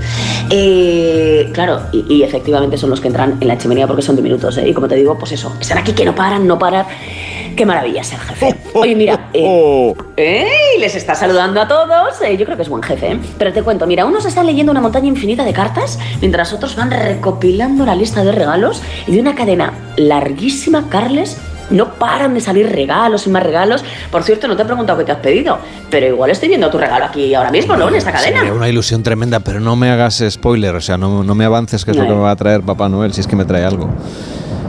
Eh, 0.49 1.49
claro, 1.53 1.81
y, 1.91 2.05
y 2.13 2.23
efectivamente 2.23 2.77
son 2.77 2.89
los 2.89 3.01
que 3.01 3.07
entran 3.07 3.37
en 3.39 3.47
la 3.47 3.57
chimenea 3.57 3.87
porque 3.87 4.01
son 4.01 4.15
diminutos, 4.15 4.57
¿eh? 4.57 4.67
Y 4.67 4.73
como 4.73 4.87
te 4.87 4.95
digo, 4.95 5.17
pues 5.17 5.31
eso, 5.31 5.55
están 5.59 5.77
aquí 5.79 5.93
que 5.93 6.05
no 6.05 6.13
paran, 6.15 6.47
no 6.47 6.57
paran. 6.59 6.85
Qué 7.55 7.65
maravilla 7.65 8.03
ser 8.03 8.19
jefe. 8.19 8.55
Oye, 8.75 8.95
mira, 8.95 9.31
eh, 9.33 9.95
¡ey! 10.15 10.79
les 10.79 10.93
está 10.93 11.15
saludando 11.15 11.59
a 11.59 11.67
todos. 11.67 12.21
Eh, 12.21 12.37
yo 12.37 12.45
creo 12.45 12.55
que 12.55 12.61
es 12.61 12.69
buen 12.69 12.83
jefe, 12.83 13.13
¿eh? 13.13 13.19
Pero 13.39 13.51
te 13.51 13.63
cuento, 13.63 13.87
mira, 13.87 14.05
unos 14.05 14.25
están 14.25 14.45
leyendo 14.45 14.71
una 14.71 14.79
montaña 14.79 15.07
infinita 15.07 15.43
de 15.43 15.53
cartas, 15.53 15.97
mientras 16.21 16.53
otros 16.53 16.75
van 16.75 16.91
recopilando 16.91 17.83
la 17.83 17.95
lista 17.95 18.23
de 18.23 18.31
regalos 18.31 18.83
y 19.07 19.13
de 19.13 19.21
una 19.21 19.33
cadena 19.33 19.73
larguísima, 19.95 20.87
Carles. 20.89 21.37
No 21.69 21.93
paran 21.93 22.33
de 22.33 22.39
salir 22.39 22.69
regalos 22.69 23.27
y 23.27 23.29
más 23.29 23.43
regalos. 23.43 23.83
Por 24.11 24.23
cierto, 24.23 24.47
no 24.47 24.55
te 24.55 24.63
he 24.63 24.65
preguntado 24.65 24.97
qué 24.99 25.05
te 25.05 25.11
has 25.11 25.19
pedido, 25.19 25.57
pero 25.89 26.07
igual 26.07 26.31
estoy 26.31 26.49
viendo 26.49 26.69
tu 26.69 26.77
regalo 26.77 27.05
aquí 27.05 27.33
ahora 27.33 27.51
mismo, 27.51 27.75
¿no? 27.75 27.89
En 27.89 27.95
esta 27.95 28.11
cadena. 28.11 28.39
Sería 28.39 28.53
una 28.53 28.69
ilusión 28.69 29.03
tremenda, 29.03 29.39
pero 29.41 29.59
no 29.59 29.75
me 29.75 29.89
hagas 29.89 30.23
spoiler, 30.29 30.75
o 30.75 30.81
sea, 30.81 30.97
no, 30.97 31.23
no 31.23 31.35
me 31.35 31.45
avances 31.45 31.83
que 31.83 31.91
es 31.91 31.97
lo 31.97 32.03
que 32.03 32.13
me 32.13 32.21
va 32.21 32.31
a 32.31 32.35
traer 32.35 32.61
Papá 32.61 32.89
Noel, 32.89 33.13
si 33.13 33.21
es 33.21 33.27
que 33.27 33.35
me 33.35 33.45
trae 33.45 33.65
algo. 33.65 33.89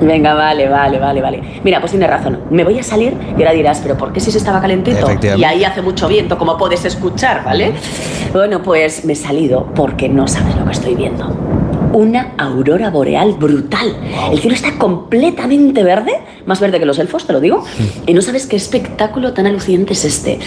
Venga, 0.00 0.34
vale, 0.34 0.68
vale, 0.68 0.98
vale, 0.98 1.20
vale. 1.20 1.60
Mira, 1.64 1.80
pues 1.80 1.90
tienes 1.90 2.08
razón. 2.08 2.40
Me 2.50 2.62
voy 2.62 2.78
a 2.78 2.82
salir 2.82 3.16
y 3.36 3.42
ahora 3.42 3.52
dirás, 3.52 3.80
pero 3.82 3.96
¿por 3.96 4.12
qué 4.12 4.20
si 4.20 4.30
se 4.30 4.38
estaba 4.38 4.60
calentito? 4.60 5.08
Y 5.36 5.44
ahí 5.44 5.64
hace 5.64 5.82
mucho 5.82 6.06
viento, 6.08 6.38
como 6.38 6.56
puedes 6.56 6.84
escuchar, 6.84 7.44
¿vale? 7.44 7.72
Bueno, 8.32 8.62
pues 8.62 9.04
me 9.04 9.14
he 9.14 9.16
salido 9.16 9.66
porque 9.74 10.08
no 10.08 10.28
sabes 10.28 10.54
lo 10.54 10.64
que 10.64 10.72
estoy 10.72 10.94
viendo. 10.94 11.36
Una 11.92 12.34
aurora 12.38 12.90
boreal 12.90 13.34
brutal. 13.34 13.96
El 14.30 14.38
cielo 14.38 14.54
está 14.54 14.76
completamente 14.78 15.82
verde, 15.82 16.12
más 16.46 16.60
verde 16.60 16.78
que 16.78 16.84
los 16.84 16.98
elfos, 16.98 17.26
te 17.26 17.32
lo 17.32 17.40
digo. 17.40 17.64
Y 18.06 18.14
no 18.14 18.22
sabes 18.22 18.46
qué 18.46 18.56
espectáculo 18.56 19.32
tan 19.32 19.46
alucinante 19.46 19.94
es 19.94 20.04
este. 20.04 20.38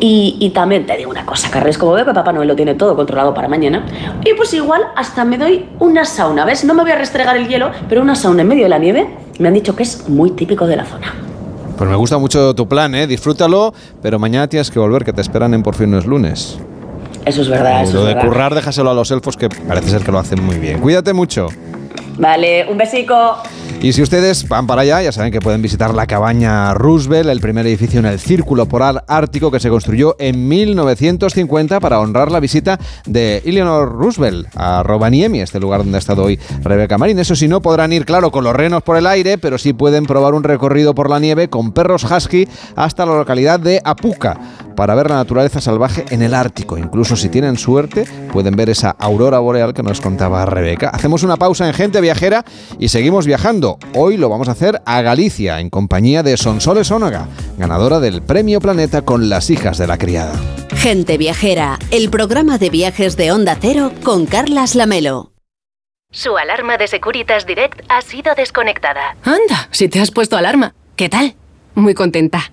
Y, 0.00 0.36
y 0.40 0.50
también 0.50 0.86
te 0.86 0.96
digo 0.96 1.10
una 1.10 1.26
cosa, 1.26 1.50
Carles, 1.50 1.78
como 1.78 1.92
veo 1.92 2.04
que 2.04 2.14
Papá 2.14 2.32
Noel 2.32 2.48
lo 2.48 2.56
tiene 2.56 2.74
todo 2.74 2.96
controlado 2.96 3.34
para 3.34 3.48
mañana, 3.48 3.84
y 4.24 4.34
pues 4.34 4.52
igual 4.54 4.82
hasta 4.96 5.24
me 5.24 5.38
doy 5.38 5.66
una 5.78 6.04
sauna, 6.04 6.44
¿ves? 6.44 6.64
No 6.64 6.74
me 6.74 6.82
voy 6.82 6.92
a 6.92 6.96
restregar 6.96 7.36
el 7.36 7.48
hielo, 7.48 7.70
pero 7.88 8.02
una 8.02 8.14
sauna 8.14 8.42
en 8.42 8.48
medio 8.48 8.64
de 8.64 8.70
la 8.70 8.78
nieve 8.78 9.06
me 9.38 9.48
han 9.48 9.54
dicho 9.54 9.76
que 9.76 9.82
es 9.82 10.08
muy 10.08 10.30
típico 10.30 10.66
de 10.66 10.76
la 10.76 10.84
zona. 10.84 11.14
Pues 11.76 11.90
me 11.90 11.96
gusta 11.96 12.16
mucho 12.16 12.54
tu 12.54 12.66
plan, 12.66 12.94
¿eh? 12.94 13.06
Disfrútalo, 13.06 13.74
pero 14.00 14.18
mañana 14.18 14.48
tienes 14.48 14.70
que 14.70 14.78
volver, 14.78 15.04
que 15.04 15.12
te 15.12 15.20
esperan 15.20 15.52
en 15.52 15.62
Por 15.62 15.74
fin 15.74 15.90
no 15.90 15.98
es 15.98 16.06
lunes. 16.06 16.58
Eso 17.26 17.42
es 17.42 17.48
verdad, 17.48 17.82
eso 17.82 17.94
lo 17.94 18.00
es 18.02 18.06
de 18.06 18.14
verdad. 18.14 18.28
currar, 18.28 18.54
déjaselo 18.54 18.90
a 18.90 18.94
los 18.94 19.10
elfos, 19.10 19.36
que 19.36 19.48
parece 19.48 19.90
ser 19.90 20.02
que 20.02 20.12
lo 20.12 20.18
hacen 20.18 20.42
muy 20.42 20.58
bien. 20.58 20.80
Cuídate 20.80 21.12
mucho. 21.12 21.48
Vale, 22.18 22.66
un 22.70 22.78
besico. 22.78 23.36
Y 23.82 23.92
si 23.92 24.00
ustedes 24.00 24.48
van 24.48 24.66
para 24.66 24.82
allá, 24.82 25.02
ya 25.02 25.12
saben 25.12 25.30
que 25.30 25.40
pueden 25.40 25.60
visitar 25.60 25.92
la 25.92 26.06
cabaña 26.06 26.72
Roosevelt, 26.72 27.28
el 27.28 27.40
primer 27.40 27.66
edificio 27.66 28.00
en 28.00 28.06
el 28.06 28.18
Círculo 28.18 28.66
Polar 28.66 29.04
Ártico 29.06 29.50
que 29.50 29.60
se 29.60 29.68
construyó 29.68 30.16
en 30.18 30.48
1950 30.48 31.78
para 31.78 32.00
honrar 32.00 32.32
la 32.32 32.40
visita 32.40 32.78
de 33.04 33.42
Eleanor 33.44 33.92
Roosevelt 33.92 34.48
a 34.56 34.82
Rovaniemi, 34.82 35.40
este 35.40 35.60
lugar 35.60 35.80
donde 35.80 35.96
ha 35.96 35.98
estado 35.98 36.24
hoy 36.24 36.38
Rebeca 36.62 36.96
Marín. 36.96 37.18
Eso 37.18 37.36
sí, 37.36 37.48
no 37.48 37.60
podrán 37.60 37.92
ir, 37.92 38.06
claro, 38.06 38.30
con 38.30 38.44
los 38.44 38.56
renos 38.56 38.82
por 38.82 38.96
el 38.96 39.06
aire, 39.06 39.36
pero 39.36 39.58
sí 39.58 39.74
pueden 39.74 40.06
probar 40.06 40.32
un 40.32 40.42
recorrido 40.42 40.94
por 40.94 41.10
la 41.10 41.18
nieve 41.18 41.48
con 41.48 41.72
perros 41.72 42.04
husky 42.04 42.48
hasta 42.76 43.04
la 43.04 43.14
localidad 43.14 43.60
de 43.60 43.82
Apuca 43.84 44.38
para 44.76 44.94
ver 44.94 45.10
la 45.10 45.16
naturaleza 45.16 45.60
salvaje 45.60 46.04
en 46.10 46.22
el 46.22 46.34
Ártico. 46.34 46.78
Incluso 46.78 47.16
si 47.16 47.28
tienen 47.28 47.56
suerte, 47.56 48.04
pueden 48.32 48.54
ver 48.54 48.70
esa 48.70 48.90
aurora 48.90 49.38
boreal 49.38 49.74
que 49.74 49.82
nos 49.82 50.00
contaba 50.00 50.44
Rebeca. 50.44 50.90
Hacemos 50.90 51.22
una 51.22 51.36
pausa 51.36 51.66
en 51.66 51.74
Gente 51.74 52.00
Viajera 52.00 52.44
y 52.78 52.88
seguimos 52.88 53.26
viajando. 53.26 53.78
Hoy 53.94 54.16
lo 54.16 54.28
vamos 54.28 54.48
a 54.48 54.52
hacer 54.52 54.80
a 54.84 55.02
Galicia, 55.02 55.58
en 55.60 55.70
compañía 55.70 56.22
de 56.22 56.36
Sonsoles 56.36 56.90
Ónaga, 56.90 57.26
ganadora 57.58 57.98
del 57.98 58.22
Premio 58.22 58.60
Planeta 58.60 59.02
con 59.02 59.28
las 59.28 59.50
hijas 59.50 59.78
de 59.78 59.86
la 59.86 59.98
criada. 59.98 60.34
Gente 60.76 61.16
Viajera, 61.18 61.78
el 61.90 62.10
programa 62.10 62.58
de 62.58 62.70
viajes 62.70 63.16
de 63.16 63.32
Onda 63.32 63.56
Cero 63.60 63.92
con 64.04 64.26
Carlas 64.26 64.74
Lamelo. 64.74 65.32
Su 66.10 66.36
alarma 66.36 66.78
de 66.78 66.86
Securitas 66.86 67.46
Direct 67.46 67.80
ha 67.88 68.00
sido 68.00 68.34
desconectada. 68.34 69.16
Anda, 69.24 69.68
si 69.70 69.88
te 69.88 70.00
has 70.00 70.10
puesto 70.10 70.36
alarma. 70.36 70.74
¿Qué 70.94 71.08
tal? 71.08 71.34
Muy 71.74 71.94
contenta. 71.94 72.52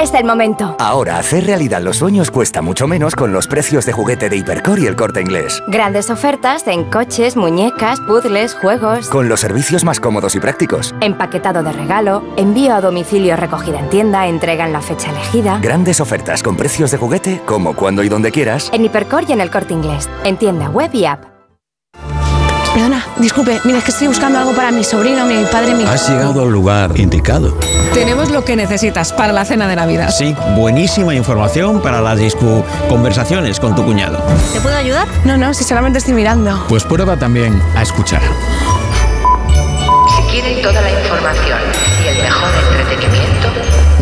Es 0.00 0.14
el 0.14 0.24
momento. 0.24 0.76
Ahora 0.78 1.18
hacer 1.18 1.44
realidad 1.46 1.80
los 1.80 1.96
sueños 1.96 2.30
cuesta 2.30 2.62
mucho 2.62 2.86
menos 2.86 3.16
con 3.16 3.32
los 3.32 3.48
precios 3.48 3.84
de 3.84 3.92
juguete 3.92 4.28
de 4.28 4.36
Hipercor 4.36 4.78
y 4.78 4.86
el 4.86 4.94
corte 4.94 5.20
inglés. 5.20 5.60
Grandes 5.66 6.08
ofertas 6.08 6.66
en 6.68 6.84
coches, 6.84 7.36
muñecas, 7.36 7.98
puzzles, 8.02 8.54
juegos. 8.54 9.08
Con 9.08 9.28
los 9.28 9.40
servicios 9.40 9.84
más 9.84 9.98
cómodos 9.98 10.36
y 10.36 10.40
prácticos. 10.40 10.94
Empaquetado 11.00 11.62
de 11.64 11.72
regalo, 11.72 12.22
envío 12.36 12.74
a 12.74 12.80
domicilio 12.80 13.34
recogida 13.36 13.80
en 13.80 13.88
tienda, 13.88 14.28
entrega 14.28 14.66
en 14.66 14.72
la 14.72 14.82
fecha 14.82 15.10
elegida. 15.10 15.58
Grandes 15.60 16.00
ofertas 16.00 16.42
con 16.42 16.56
precios 16.56 16.92
de 16.92 16.98
juguete, 16.98 17.40
como 17.44 17.74
cuando 17.74 18.04
y 18.04 18.08
donde 18.08 18.30
quieras. 18.30 18.70
En 18.72 18.84
Hipercor 18.84 19.24
y 19.28 19.32
en 19.32 19.40
el 19.40 19.50
corte 19.50 19.74
inglés. 19.74 20.08
En 20.22 20.36
tienda 20.36 20.68
web 20.70 20.90
y 20.92 21.06
app. 21.06 21.37
Perdona, 22.78 23.04
disculpe, 23.16 23.60
mira, 23.64 23.78
es 23.78 23.84
que 23.84 23.90
estoy 23.90 24.06
buscando 24.06 24.38
algo 24.38 24.52
para 24.52 24.70
mi 24.70 24.84
sobrino, 24.84 25.26
mi 25.26 25.44
padre, 25.46 25.74
mi... 25.74 25.82
Has 25.82 26.08
llegado 26.08 26.42
al 26.42 26.52
lugar 26.52 26.92
indicado. 26.96 27.58
Tenemos 27.92 28.30
lo 28.30 28.44
que 28.44 28.54
necesitas 28.54 29.12
para 29.12 29.32
la 29.32 29.44
cena 29.44 29.66
de 29.66 29.74
Navidad. 29.74 30.14
Sí, 30.16 30.36
buenísima 30.54 31.12
información 31.12 31.82
para 31.82 32.00
las 32.00 32.16
discu 32.20 32.64
conversaciones 32.88 33.58
con 33.58 33.74
tu 33.74 33.84
cuñado. 33.84 34.22
¿Te 34.52 34.60
puedo 34.60 34.76
ayudar? 34.76 35.08
No, 35.24 35.36
no, 35.36 35.54
si 35.54 35.64
solamente 35.64 35.98
estoy 35.98 36.14
mirando. 36.14 36.66
Pues 36.68 36.84
prueba 36.84 37.16
también 37.16 37.60
a 37.74 37.82
escuchar. 37.82 38.22
Si 40.14 40.22
quieren 40.30 40.62
toda 40.62 40.80
la 40.80 41.00
información 41.00 41.58
y 42.04 42.16
el 42.16 42.22
mejor 42.22 42.50
entretenimiento, 42.78 43.48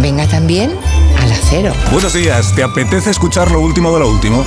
venga 0.03 0.27
también 0.27 0.77
al 1.23 1.33
acero. 1.33 1.73
Buenos 1.93 2.13
días, 2.13 2.55
¿te 2.55 2.63
apetece 2.63 3.09
escuchar 3.09 3.51
lo 3.51 3.61
último 3.61 3.91
de 3.95 4.01
lo 4.01 4.11
último? 4.11 4.45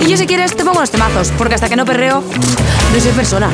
Y 0.00 0.10
yo 0.10 0.16
si 0.16 0.26
quieres 0.26 0.54
te 0.56 0.64
pongo 0.64 0.80
los 0.80 0.90
temazos, 0.90 1.32
porque 1.36 1.54
hasta 1.54 1.68
que 1.68 1.76
no 1.76 1.84
perreo, 1.84 2.22
no 2.22 3.00
soy 3.00 3.12
persona. 3.12 3.50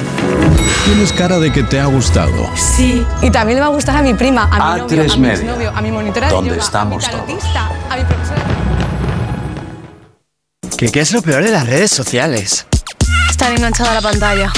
Tienes 0.84 1.12
cara 1.12 1.38
de 1.38 1.52
que 1.52 1.62
te 1.62 1.80
ha 1.80 1.86
gustado. 1.86 2.50
Sí. 2.54 3.04
Y 3.22 3.30
también 3.30 3.56
le 3.56 3.60
va 3.60 3.66
a 3.66 3.70
gustar 3.70 3.96
a 3.96 4.02
mi 4.02 4.14
prima, 4.14 4.48
a 4.50 4.74
mi 4.74 4.80
novio, 4.82 5.04
A3 5.04 5.12
a 5.12 5.16
mi 5.16 5.28
exnovio, 5.28 5.72
a 5.74 5.80
mi 5.80 5.90
monitora 5.90 6.28
de 6.28 6.34
donde 6.34 6.50
yoga, 6.50 6.62
estamos 6.62 7.04
a 7.04 7.06
mi 7.08 7.12
tarotista, 7.14 7.70
a 7.90 7.96
mi 7.96 8.04
profesora. 8.04 8.42
¿Qué, 10.76 10.90
¿Qué 10.90 11.00
es 11.00 11.12
lo 11.12 11.22
peor 11.22 11.44
de 11.44 11.50
las 11.50 11.66
redes 11.66 11.90
sociales? 11.90 12.66
Estar 13.30 13.52
enganchada 13.52 13.92
a 13.92 13.94
la 13.94 14.02
pantalla. 14.02 14.52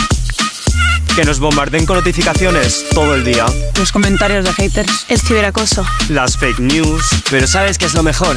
Que 1.15 1.25
nos 1.25 1.41
bombarden 1.41 1.87
con 1.87 1.97
notificaciones 1.97 2.85
todo 2.93 3.15
el 3.15 3.25
día. 3.25 3.47
Los 3.79 3.91
comentarios 3.91 4.45
de 4.45 4.53
haters. 4.53 5.07
El 5.09 5.19
ciberacoso. 5.21 5.85
Las 6.11 6.37
fake 6.37 6.59
news. 6.61 7.07
Pero 7.31 7.47
¿sabes 7.47 7.79
qué 7.79 7.87
es 7.87 7.95
lo 7.95 8.03
mejor? 8.03 8.37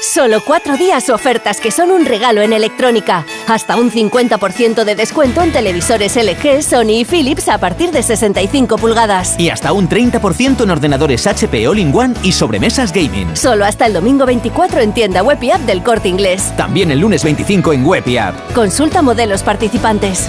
Solo 0.00 0.40
cuatro 0.44 0.76
días 0.76 1.10
ofertas 1.10 1.60
que 1.60 1.72
son 1.72 1.90
un 1.90 2.06
regalo 2.06 2.40
en 2.40 2.52
electrónica. 2.52 3.26
Hasta 3.48 3.76
un 3.76 3.90
50% 3.90 4.84
de 4.84 4.94
descuento 4.94 5.42
en 5.42 5.50
televisores 5.50 6.14
LG, 6.14 6.62
Sony 6.62 7.00
y 7.00 7.04
Philips 7.04 7.48
a 7.48 7.58
partir 7.58 7.90
de 7.90 8.04
65 8.04 8.78
pulgadas. 8.78 9.34
Y 9.40 9.50
hasta 9.50 9.72
un 9.72 9.88
30% 9.88 10.62
en 10.62 10.70
ordenadores 10.70 11.26
HP 11.26 11.66
All-in-One 11.66 12.14
y 12.22 12.30
sobremesas 12.30 12.92
gaming. 12.92 13.36
Solo 13.36 13.64
hasta 13.64 13.86
el 13.86 13.92
domingo 13.92 14.24
24 14.24 14.80
en 14.80 14.92
tienda 14.92 15.24
web 15.24 15.42
y 15.42 15.50
app 15.50 15.62
del 15.62 15.82
Corte 15.82 16.08
Inglés. 16.08 16.52
También 16.56 16.92
el 16.92 17.00
lunes 17.00 17.24
25 17.24 17.72
en 17.72 17.84
web 17.84 18.06
y 18.06 18.18
app. 18.18 18.52
Consulta 18.52 19.02
modelos 19.02 19.42
participantes. 19.42 20.28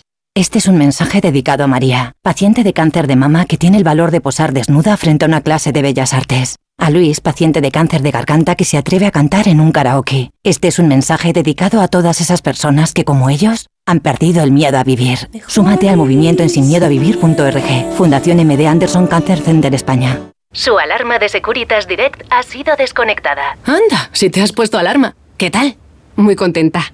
Este 0.33 0.59
es 0.59 0.67
un 0.67 0.77
mensaje 0.77 1.19
dedicado 1.19 1.65
a 1.65 1.67
María, 1.67 2.13
paciente 2.21 2.63
de 2.63 2.71
cáncer 2.71 3.05
de 3.05 3.17
mama 3.17 3.43
que 3.43 3.57
tiene 3.57 3.77
el 3.77 3.83
valor 3.83 4.11
de 4.11 4.21
posar 4.21 4.53
desnuda 4.53 4.95
frente 4.95 5.25
a 5.25 5.27
una 5.27 5.41
clase 5.41 5.73
de 5.73 5.81
bellas 5.81 6.13
artes. 6.13 6.55
A 6.77 6.89
Luis, 6.89 7.19
paciente 7.19 7.59
de 7.59 7.69
cáncer 7.69 8.01
de 8.01 8.11
garganta 8.11 8.55
que 8.55 8.63
se 8.63 8.77
atreve 8.77 9.05
a 9.07 9.11
cantar 9.11 9.49
en 9.49 9.59
un 9.59 9.73
karaoke. 9.73 10.31
Este 10.43 10.69
es 10.69 10.79
un 10.79 10.87
mensaje 10.87 11.33
dedicado 11.33 11.81
a 11.81 11.89
todas 11.89 12.21
esas 12.21 12.41
personas 12.41 12.93
que, 12.93 13.03
como 13.03 13.29
ellos, 13.29 13.67
han 13.85 13.99
perdido 13.99 14.41
el 14.41 14.53
miedo 14.53 14.77
a 14.77 14.85
vivir. 14.85 15.29
Súmate 15.47 15.89
al 15.89 15.97
movimiento 15.97 16.43
en 16.43 16.49
sinmiedoavivir.org. 16.49 17.93
Fundación 17.97 18.37
MD 18.37 18.67
Anderson 18.67 19.07
Cancer 19.07 19.41
Center 19.41 19.75
España. 19.75 20.17
Su 20.53 20.79
alarma 20.79 21.19
de 21.19 21.27
Securitas 21.27 21.89
Direct 21.89 22.21
ha 22.29 22.41
sido 22.43 22.77
desconectada. 22.77 23.57
Anda, 23.65 24.09
si 24.13 24.29
te 24.29 24.41
has 24.41 24.53
puesto 24.53 24.77
alarma. 24.77 25.13
¿Qué 25.35 25.51
tal? 25.51 25.75
Muy 26.15 26.37
contenta. 26.37 26.93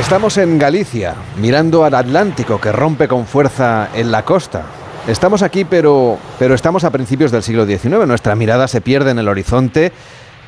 Estamos 0.00 0.38
en 0.38 0.58
Galicia, 0.58 1.14
mirando 1.36 1.84
al 1.84 1.94
Atlántico 1.94 2.58
que 2.58 2.72
rompe 2.72 3.06
con 3.06 3.26
fuerza 3.26 3.90
en 3.94 4.10
la 4.10 4.24
costa. 4.24 4.62
Estamos 5.06 5.42
aquí, 5.42 5.66
pero, 5.66 6.18
pero 6.38 6.54
estamos 6.54 6.84
a 6.84 6.90
principios 6.90 7.30
del 7.30 7.42
siglo 7.42 7.66
XIX. 7.66 8.06
Nuestra 8.06 8.34
mirada 8.34 8.66
se 8.66 8.80
pierde 8.80 9.10
en 9.10 9.18
el 9.18 9.28
horizonte 9.28 9.92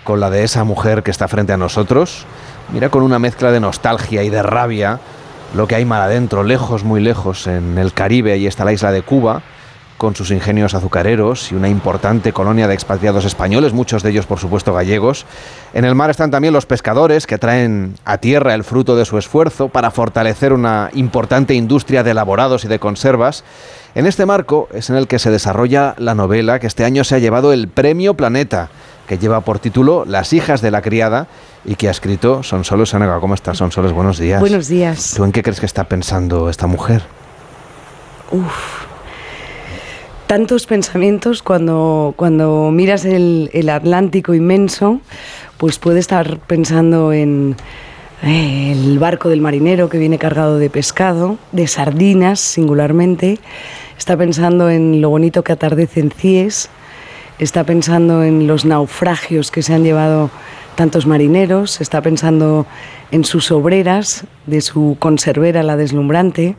con 0.04 0.20
la 0.20 0.30
de 0.30 0.42
esa 0.42 0.64
mujer 0.64 1.02
que 1.02 1.10
está 1.10 1.28
frente 1.28 1.52
a 1.52 1.58
nosotros. 1.58 2.24
Mira 2.72 2.88
con 2.88 3.02
una 3.02 3.18
mezcla 3.18 3.52
de 3.52 3.60
nostalgia 3.60 4.22
y 4.22 4.30
de 4.30 4.42
rabia 4.42 5.00
lo 5.54 5.68
que 5.68 5.74
hay 5.74 5.84
mal 5.84 6.00
adentro, 6.00 6.44
lejos, 6.44 6.82
muy 6.82 7.02
lejos, 7.02 7.46
en 7.46 7.76
el 7.76 7.92
Caribe. 7.92 8.32
Ahí 8.32 8.46
está 8.46 8.64
la 8.64 8.72
isla 8.72 8.90
de 8.90 9.02
Cuba, 9.02 9.42
con 10.02 10.16
sus 10.16 10.32
ingenios 10.32 10.74
azucareros 10.74 11.52
y 11.52 11.54
una 11.54 11.68
importante 11.68 12.32
colonia 12.32 12.66
de 12.66 12.74
expatriados 12.74 13.24
españoles, 13.24 13.72
muchos 13.72 14.02
de 14.02 14.10
ellos, 14.10 14.26
por 14.26 14.40
supuesto, 14.40 14.74
gallegos. 14.74 15.26
En 15.74 15.84
el 15.84 15.94
mar 15.94 16.10
están 16.10 16.32
también 16.32 16.52
los 16.52 16.66
pescadores 16.66 17.24
que 17.24 17.38
traen 17.38 17.94
a 18.04 18.18
tierra 18.18 18.52
el 18.54 18.64
fruto 18.64 18.96
de 18.96 19.04
su 19.04 19.16
esfuerzo 19.16 19.68
para 19.68 19.92
fortalecer 19.92 20.52
una 20.52 20.90
importante 20.94 21.54
industria 21.54 22.02
de 22.02 22.10
elaborados 22.10 22.64
y 22.64 22.68
de 22.68 22.80
conservas. 22.80 23.44
En 23.94 24.08
este 24.08 24.26
marco 24.26 24.68
es 24.74 24.90
en 24.90 24.96
el 24.96 25.06
que 25.06 25.20
se 25.20 25.30
desarrolla 25.30 25.94
la 25.98 26.16
novela 26.16 26.58
que 26.58 26.66
este 26.66 26.84
año 26.84 27.04
se 27.04 27.14
ha 27.14 27.20
llevado 27.20 27.52
el 27.52 27.68
Premio 27.68 28.14
Planeta, 28.14 28.70
que 29.06 29.18
lleva 29.18 29.42
por 29.42 29.60
título 29.60 30.04
Las 30.04 30.32
hijas 30.32 30.62
de 30.62 30.72
la 30.72 30.82
criada 30.82 31.28
y 31.64 31.76
que 31.76 31.86
ha 31.86 31.92
escrito 31.92 32.42
Sonsoles 32.42 32.88
Sanega. 32.88 33.20
¿Cómo 33.20 33.34
estás, 33.34 33.58
Sonsoles? 33.58 33.92
Buenos 33.92 34.18
días. 34.18 34.40
Buenos 34.40 34.66
días. 34.66 35.14
¿Tú 35.16 35.22
en 35.22 35.30
qué 35.30 35.44
crees 35.44 35.60
que 35.60 35.66
está 35.66 35.84
pensando 35.84 36.50
esta 36.50 36.66
mujer? 36.66 37.02
Uf. 38.32 38.90
Tantos 40.32 40.64
pensamientos 40.64 41.42
cuando, 41.42 42.14
cuando 42.16 42.70
miras 42.72 43.04
el, 43.04 43.50
el 43.52 43.68
Atlántico 43.68 44.32
inmenso, 44.32 45.02
pues 45.58 45.78
puede 45.78 46.00
estar 46.00 46.38
pensando 46.38 47.12
en 47.12 47.54
eh, 48.22 48.72
el 48.72 48.98
barco 48.98 49.28
del 49.28 49.42
marinero 49.42 49.90
que 49.90 49.98
viene 49.98 50.16
cargado 50.16 50.56
de 50.56 50.70
pescado, 50.70 51.36
de 51.52 51.66
sardinas 51.66 52.40
singularmente, 52.40 53.40
está 53.98 54.16
pensando 54.16 54.70
en 54.70 55.02
lo 55.02 55.10
bonito 55.10 55.44
que 55.44 55.52
atardece 55.52 56.00
en 56.00 56.10
Cies, 56.10 56.70
está 57.38 57.64
pensando 57.64 58.24
en 58.24 58.46
los 58.46 58.64
naufragios 58.64 59.50
que 59.50 59.60
se 59.60 59.74
han 59.74 59.84
llevado 59.84 60.30
tantos 60.76 61.06
marineros, 61.06 61.82
está 61.82 62.00
pensando 62.00 62.64
en 63.10 63.26
sus 63.26 63.52
obreras, 63.52 64.24
de 64.46 64.62
su 64.62 64.96
conservera 64.98 65.62
la 65.62 65.76
deslumbrante, 65.76 66.56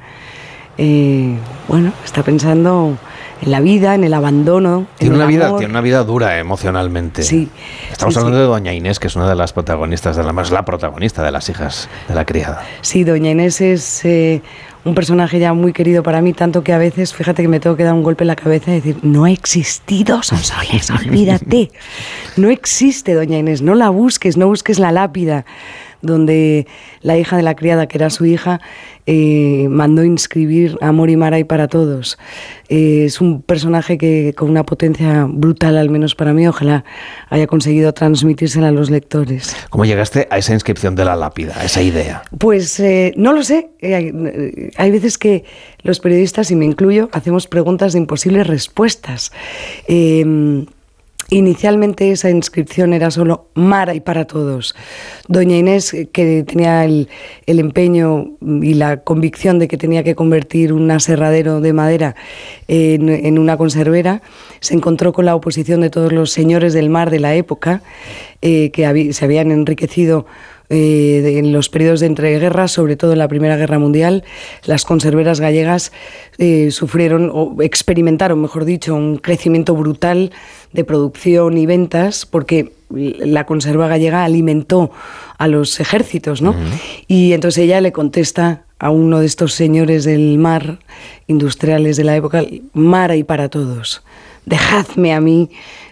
eh, 0.78 1.36
bueno, 1.68 1.92
está 2.06 2.22
pensando 2.22 3.00
en 3.44 3.52
la 3.52 3.60
vida, 3.60 3.96
en 3.96 4.04
el 4.04 4.14
abandono. 4.14 4.88
Tiene 4.98 5.16
en 5.16 5.16
una 5.16 5.26
el 5.26 5.36
vida, 5.36 5.48
amor. 5.48 5.60
tiene 5.60 5.72
una 5.72 5.82
vida 5.82 6.04
dura 6.04 6.40
emocionalmente. 6.40 7.24
Sí. 7.24 7.50
Estamos 7.92 8.14
sí, 8.14 8.20
hablando 8.20 8.40
sí. 8.40 8.42
de 8.42 8.48
Doña 8.48 8.74
Inés, 8.74 9.00
que 9.00 9.08
es 9.08 9.16
una 9.16 9.28
de 9.28 9.36
las 9.36 9.54
protagonistas 9.54 10.16
de 10.16 10.24
la 10.24 10.34
más 10.34 10.52
la 10.52 10.64
protagonista 10.64 11.24
de 11.24 11.32
las 11.32 11.50
hijas 11.50 11.90
de 12.08 12.16
la 12.16 12.26
criada. 12.26 12.64
Sí, 12.82 13.04
Doña 13.04 13.32
Inés 13.32 13.60
es 13.60 14.06
eh, 14.06 14.42
un 14.86 14.96
personaje 14.96 15.40
ya 15.40 15.54
muy 15.54 15.74
querido 15.74 16.04
para 16.04 16.22
mí, 16.22 16.34
tanto 16.34 16.64
que 16.64 16.72
a 16.72 16.78
veces, 16.78 17.14
fíjate 17.14 17.42
que 17.42 17.48
me 17.48 17.60
tengo 17.60 17.76
que 17.76 17.84
dar 17.84 17.94
un 17.94 18.04
golpe 18.04 18.24
en 18.24 18.30
la 18.30 18.36
cabeza 18.36 18.72
y 18.72 18.76
decir, 18.76 18.98
no 19.02 19.26
ha 19.26 19.32
existido, 19.32 20.24
Sonsoles, 20.24 20.90
olvídate. 20.90 21.72
No 22.36 22.50
existe 22.50 23.14
Doña 23.14 23.38
Inés, 23.38 23.62
no 23.62 23.76
la 23.76 23.90
busques, 23.90 24.38
no 24.38 24.48
busques 24.48 24.80
la 24.80 24.92
lápida 24.92 25.46
donde 26.04 26.68
la 27.02 27.18
hija 27.18 27.38
de 27.38 27.44
la 27.44 27.56
criada, 27.56 27.88
que 27.88 27.98
era 27.98 28.12
su 28.12 28.26
hija, 28.26 28.62
eh, 29.06 29.68
mandó 29.70 30.04
inscribir 30.04 30.78
Amor 30.82 31.10
y 31.10 31.18
Maray 31.18 31.44
para 31.46 31.68
todos. 31.68 32.18
Eh, 32.70 33.06
es 33.06 33.20
un 33.20 33.42
personaje 33.42 33.98
que 33.98 34.34
con 34.36 34.50
una 34.50 34.66
potencia 34.66 35.26
brutal, 35.28 35.78
al 35.78 35.90
menos 35.90 36.14
para 36.14 36.34
mí, 36.34 36.48
ojalá 36.48 36.86
haya 37.30 37.48
conseguido 37.48 37.94
transmitírsela 37.94 38.68
a 38.68 38.72
los 38.72 38.90
lectores. 38.90 39.56
¿Cómo 39.70 39.86
llegaste 39.86 40.28
a 40.30 40.38
esa 40.38 40.54
inscripción 40.54 40.96
de 40.96 41.06
la 41.06 41.16
lápida, 41.16 41.54
a 41.58 41.66
esa 41.66 41.82
idea? 41.82 42.24
Pues 42.38 42.80
eh, 42.80 43.14
no 43.18 43.34
lo 43.34 43.44
sé. 43.44 43.72
Hay, 43.82 44.14
hay 44.78 44.92
veces 44.92 45.18
que 45.18 45.44
los 45.82 46.00
periodistas, 46.00 46.52
y 46.52 46.56
me 46.56 46.66
incluyo, 46.66 47.10
hacemos 47.12 47.48
preguntas 47.48 47.94
de 47.94 48.00
imposibles 48.00 48.48
respuestas. 48.48 49.32
Inicialmente 51.30 52.12
esa 52.12 52.30
inscripción 52.30 52.94
era 52.94 53.10
solo 53.10 53.48
Mara 53.56 53.94
y 53.96 54.00
para 54.00 54.26
todos. 54.26 54.76
Doña 55.28 55.58
Inés, 55.58 55.96
que 56.12 56.44
tenía 56.44 56.86
el, 56.86 57.10
el 57.46 57.60
empeño 57.60 58.32
y 58.42 58.74
la 58.74 59.02
convicción 59.02 59.60
de 59.60 59.68
que 59.68 59.78
tenía 59.78 60.04
que 60.04 60.16
convertir 60.16 60.74
un 60.74 60.90
aserradero 60.92 61.62
de 61.62 61.74
madera 61.74 62.16
en, 62.68 63.40
una 63.40 63.58
conservera, 63.58 64.22
se 64.60 64.74
encontró 64.74 65.14
con 65.14 65.26
la 65.26 65.36
oposición 65.36 65.82
de 65.82 65.90
todos 65.90 66.12
los 66.12 66.32
señores 66.32 66.74
del 66.74 66.90
mar 66.90 67.10
de 67.10 67.20
la 67.20 67.36
época, 67.36 67.82
eh, 68.42 68.72
que 68.72 69.14
se 69.14 69.26
habían 69.26 69.52
enriquecido 69.52 70.26
eh, 70.70 71.38
en 71.38 71.52
los 71.52 71.70
periodos 71.70 72.00
de 72.00 72.08
entreguerras, 72.08 72.72
sobre 72.72 72.96
todo 72.96 73.14
en 73.14 73.20
la 73.20 73.28
Primera 73.28 73.58
Guerra 73.58 73.80
Mundial, 73.80 74.24
las 74.66 74.86
conserveras 74.86 75.40
gallegas 75.40 75.92
eh, 76.38 76.72
sufrieron 76.72 77.30
o 77.34 77.56
experimentaron, 77.62 78.42
mejor 78.42 78.66
dicho, 78.66 78.96
un 78.96 79.18
crecimiento 79.18 79.76
brutal 79.76 80.32
de 80.74 80.84
producción 80.84 81.58
y 81.58 81.66
ventas 81.66 82.26
porque 82.26 82.74
la 82.90 83.46
conserva 83.46 83.88
gallega 83.88 84.24
alimentó 84.24 84.92
a 85.38 85.48
los 85.48 85.80
ejércitos, 85.80 86.42
¿no? 86.42 86.56
Y 87.08 87.34
entonces 87.34 87.64
ella 87.64 87.82
le 87.82 87.92
contesta 87.92 88.66
a 88.80 88.90
uno 88.90 89.20
de 89.20 89.26
estos 89.26 89.54
señores 89.54 90.04
del 90.04 90.38
mar, 90.38 90.80
industriales 91.28 91.98
de 91.98 92.04
la 92.04 92.16
época, 92.16 92.44
mar 92.74 93.12
hay 93.12 93.24
para 93.24 93.50
todos. 93.50 94.04
Dejadme 94.46 95.14
a 95.14 95.22
mí 95.22 95.50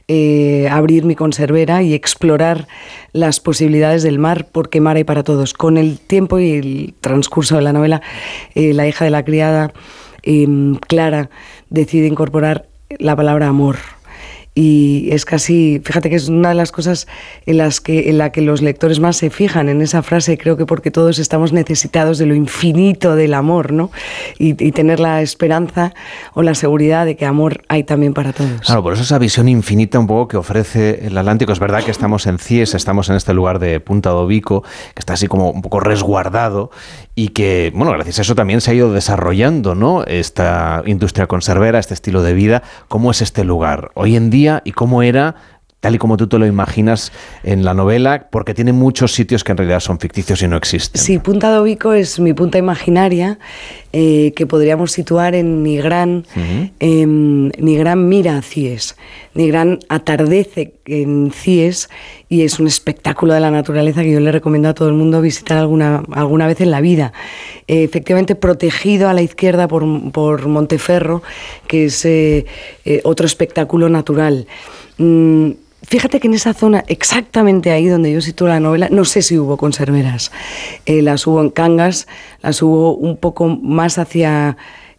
eh, 0.07 0.67
abrir 0.69 1.05
mi 1.05 1.15
conservera 1.15 1.83
y 1.83 1.93
explorar 1.93 2.67
las 3.13 3.39
posibilidades 3.39 4.03
del 4.03 4.19
mar, 4.19 4.47
porque 4.51 4.81
mar 4.81 4.97
hay 4.97 5.05
para 5.05 5.23
todos. 5.23 5.53
Con 5.53 5.77
el 5.77 5.99
tiempo 5.99 6.37
y 6.39 6.51
el 6.51 6.93
transcurso 6.99 7.55
de 7.55 7.61
la 7.61 7.71
novela, 7.71 8.01
eh, 8.53 8.73
la 8.73 8.87
hija 8.87 9.05
de 9.05 9.11
la 9.11 9.23
criada, 9.23 9.73
em, 10.23 10.75
Clara, 10.75 11.29
decide 11.69 12.07
incorporar 12.07 12.65
la 12.99 13.15
palabra 13.15 13.47
amor 13.47 13.77
y 14.53 15.09
es 15.11 15.23
casi, 15.23 15.81
fíjate 15.83 16.09
que 16.09 16.17
es 16.17 16.27
una 16.27 16.49
de 16.49 16.55
las 16.55 16.73
cosas 16.73 17.07
en 17.45 17.57
las 17.57 17.79
que 17.79 18.09
en 18.09 18.17
la 18.17 18.33
que 18.33 18.41
los 18.41 18.61
lectores 18.61 18.99
más 18.99 19.15
se 19.15 19.29
fijan 19.29 19.69
en 19.69 19.81
esa 19.81 20.03
frase, 20.03 20.37
creo 20.37 20.57
que 20.57 20.65
porque 20.65 20.91
todos 20.91 21.19
estamos 21.19 21.53
necesitados 21.53 22.17
de 22.17 22.25
lo 22.25 22.35
infinito 22.35 23.15
del 23.15 23.33
amor, 23.33 23.71
¿no? 23.71 23.91
Y, 24.37 24.53
tener 24.71 24.99
la 24.99 25.21
esperanza 25.21 25.93
o 26.33 26.43
la 26.43 26.55
seguridad 26.55 27.05
de 27.05 27.15
que 27.15 27.25
amor 27.25 27.63
hay 27.67 27.83
también 27.83 28.13
para 28.13 28.31
todos. 28.33 28.61
Claro, 28.61 28.83
por 28.83 28.93
eso 28.93 29.03
esa 29.03 29.19
visión 29.19 29.47
infinita 29.49 29.99
un 29.99 30.07
poco 30.07 30.27
que 30.29 30.37
ofrece 30.37 31.05
el 31.05 31.17
Atlántico. 31.17 31.51
Es 31.51 31.59
verdad 31.59 31.83
que 31.83 31.91
estamos 31.91 32.25
en 32.25 32.39
Cies, 32.39 32.73
estamos 32.73 33.09
en 33.09 33.15
este 33.15 33.33
lugar 33.33 33.59
de 33.59 33.79
Punta 33.79 34.09
Dobico, 34.09 34.63
que 34.93 34.99
está 34.99 35.13
así 35.13 35.27
como 35.27 35.51
un 35.51 35.61
poco 35.61 35.79
resguardado 35.79 36.71
y 37.15 37.29
que, 37.29 37.71
bueno, 37.75 37.91
gracias 37.91 38.19
a 38.19 38.21
eso 38.21 38.35
también 38.35 38.61
se 38.61 38.71
ha 38.71 38.73
ido 38.73 38.93
desarrollando, 38.93 39.75
¿no? 39.75 40.03
Esta 40.05 40.81
industria 40.85 41.27
conservera, 41.27 41.79
este 41.79 41.93
estilo 41.93 42.23
de 42.23 42.33
vida. 42.33 42.63
¿Cómo 42.87 43.11
es 43.11 43.21
este 43.21 43.43
lugar 43.43 43.91
hoy 43.95 44.15
en 44.15 44.29
día 44.29 44.61
y 44.65 44.71
cómo 44.71 45.03
era 45.03 45.35
tal 45.81 45.95
y 45.95 45.97
como 45.97 46.15
tú 46.15 46.27
te 46.27 46.37
lo 46.37 46.45
imaginas 46.45 47.11
en 47.43 47.65
la 47.65 47.73
novela, 47.73 48.27
porque 48.31 48.53
tiene 48.53 48.71
muchos 48.71 49.13
sitios 49.13 49.43
que 49.43 49.51
en 49.51 49.57
realidad 49.57 49.79
son 49.79 49.99
ficticios 49.99 50.41
y 50.43 50.47
no 50.47 50.55
existen. 50.55 51.01
Sí, 51.01 51.17
Punta 51.17 51.49
Dobico 51.49 51.91
es 51.93 52.19
mi 52.19 52.33
punta 52.33 52.59
imaginaria 52.59 53.39
eh, 53.91 54.31
que 54.35 54.45
podríamos 54.45 54.91
situar 54.91 55.33
en 55.33 55.63
mi 55.63 55.77
gran, 55.77 56.23
mi 56.79 57.77
gran 57.77 58.07
mira 58.07 58.37
a 58.37 58.41
Cies. 58.43 58.95
Mi 59.33 59.47
gran 59.47 59.79
atardece 59.89 60.75
en 60.85 61.31
Cies 61.31 61.89
y 62.31 62.43
es 62.43 62.61
un 62.61 62.67
espectáculo 62.67 63.33
de 63.33 63.41
la 63.41 63.51
naturaleza 63.51 64.03
que 64.03 64.11
yo 64.13 64.21
le 64.21 64.31
recomiendo 64.31 64.69
a 64.69 64.73
todo 64.73 64.87
el 64.87 64.93
mundo 64.93 65.19
visitar 65.19 65.57
alguna, 65.57 66.01
alguna 66.11 66.47
vez 66.47 66.61
en 66.61 66.71
la 66.71 66.79
vida. 66.79 67.11
Eh, 67.67 67.83
efectivamente, 67.83 68.35
protegido 68.35 69.09
a 69.09 69.13
la 69.13 69.21
izquierda 69.21 69.67
por, 69.67 69.83
por 70.13 70.47
Monteferro, 70.47 71.23
que 71.67 71.85
es 71.85 72.05
eh, 72.05 72.45
otro 73.03 73.25
espectáculo 73.25 73.89
natural. 73.89 74.47
Mm, 74.97 75.51
Fíjate 75.83 76.21
que 76.21 76.27
en 76.27 76.35
esa 76.35 76.53
zona, 76.53 76.85
exactamente 76.87 77.71
ahí 77.71 77.87
donde 77.87 78.13
yo 78.13 78.21
sitúo 78.21 78.47
la 78.47 78.59
novela, 78.61 78.87
no 78.89 79.03
sé 79.03 79.21
si 79.23 79.37
hubo 79.37 79.57
conserveras. 79.57 80.31
Eh, 80.85 81.01
las 81.01 81.27
hubo 81.27 81.41
en 81.41 81.49
Cangas, 81.49 82.07
las 82.41 82.61
hubo 82.61 82.95
un 82.95 83.17
poco 83.17 83.47
más 83.47 83.97
hacia 83.97 84.55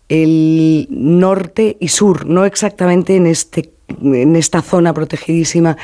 el 0.08 0.88
norte 0.90 1.78
y 1.80 1.88
sur, 1.88 2.26
no 2.26 2.44
exactamente 2.44 3.16
en 3.16 3.26
este 3.26 3.70
en 4.02 4.36
esta 4.36 4.62
zona 4.62 4.92
protegidísima 4.92 5.76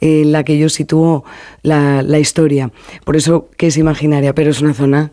en 0.00 0.32
la 0.32 0.44
que 0.44 0.58
yo 0.58 0.68
sitúo 0.68 1.24
la, 1.62 2.02
la 2.02 2.18
historia. 2.18 2.70
Por 3.04 3.16
eso 3.16 3.48
que 3.56 3.68
es 3.68 3.76
imaginaria, 3.76 4.34
pero 4.34 4.50
es 4.50 4.60
una 4.60 4.74
zona 4.74 5.12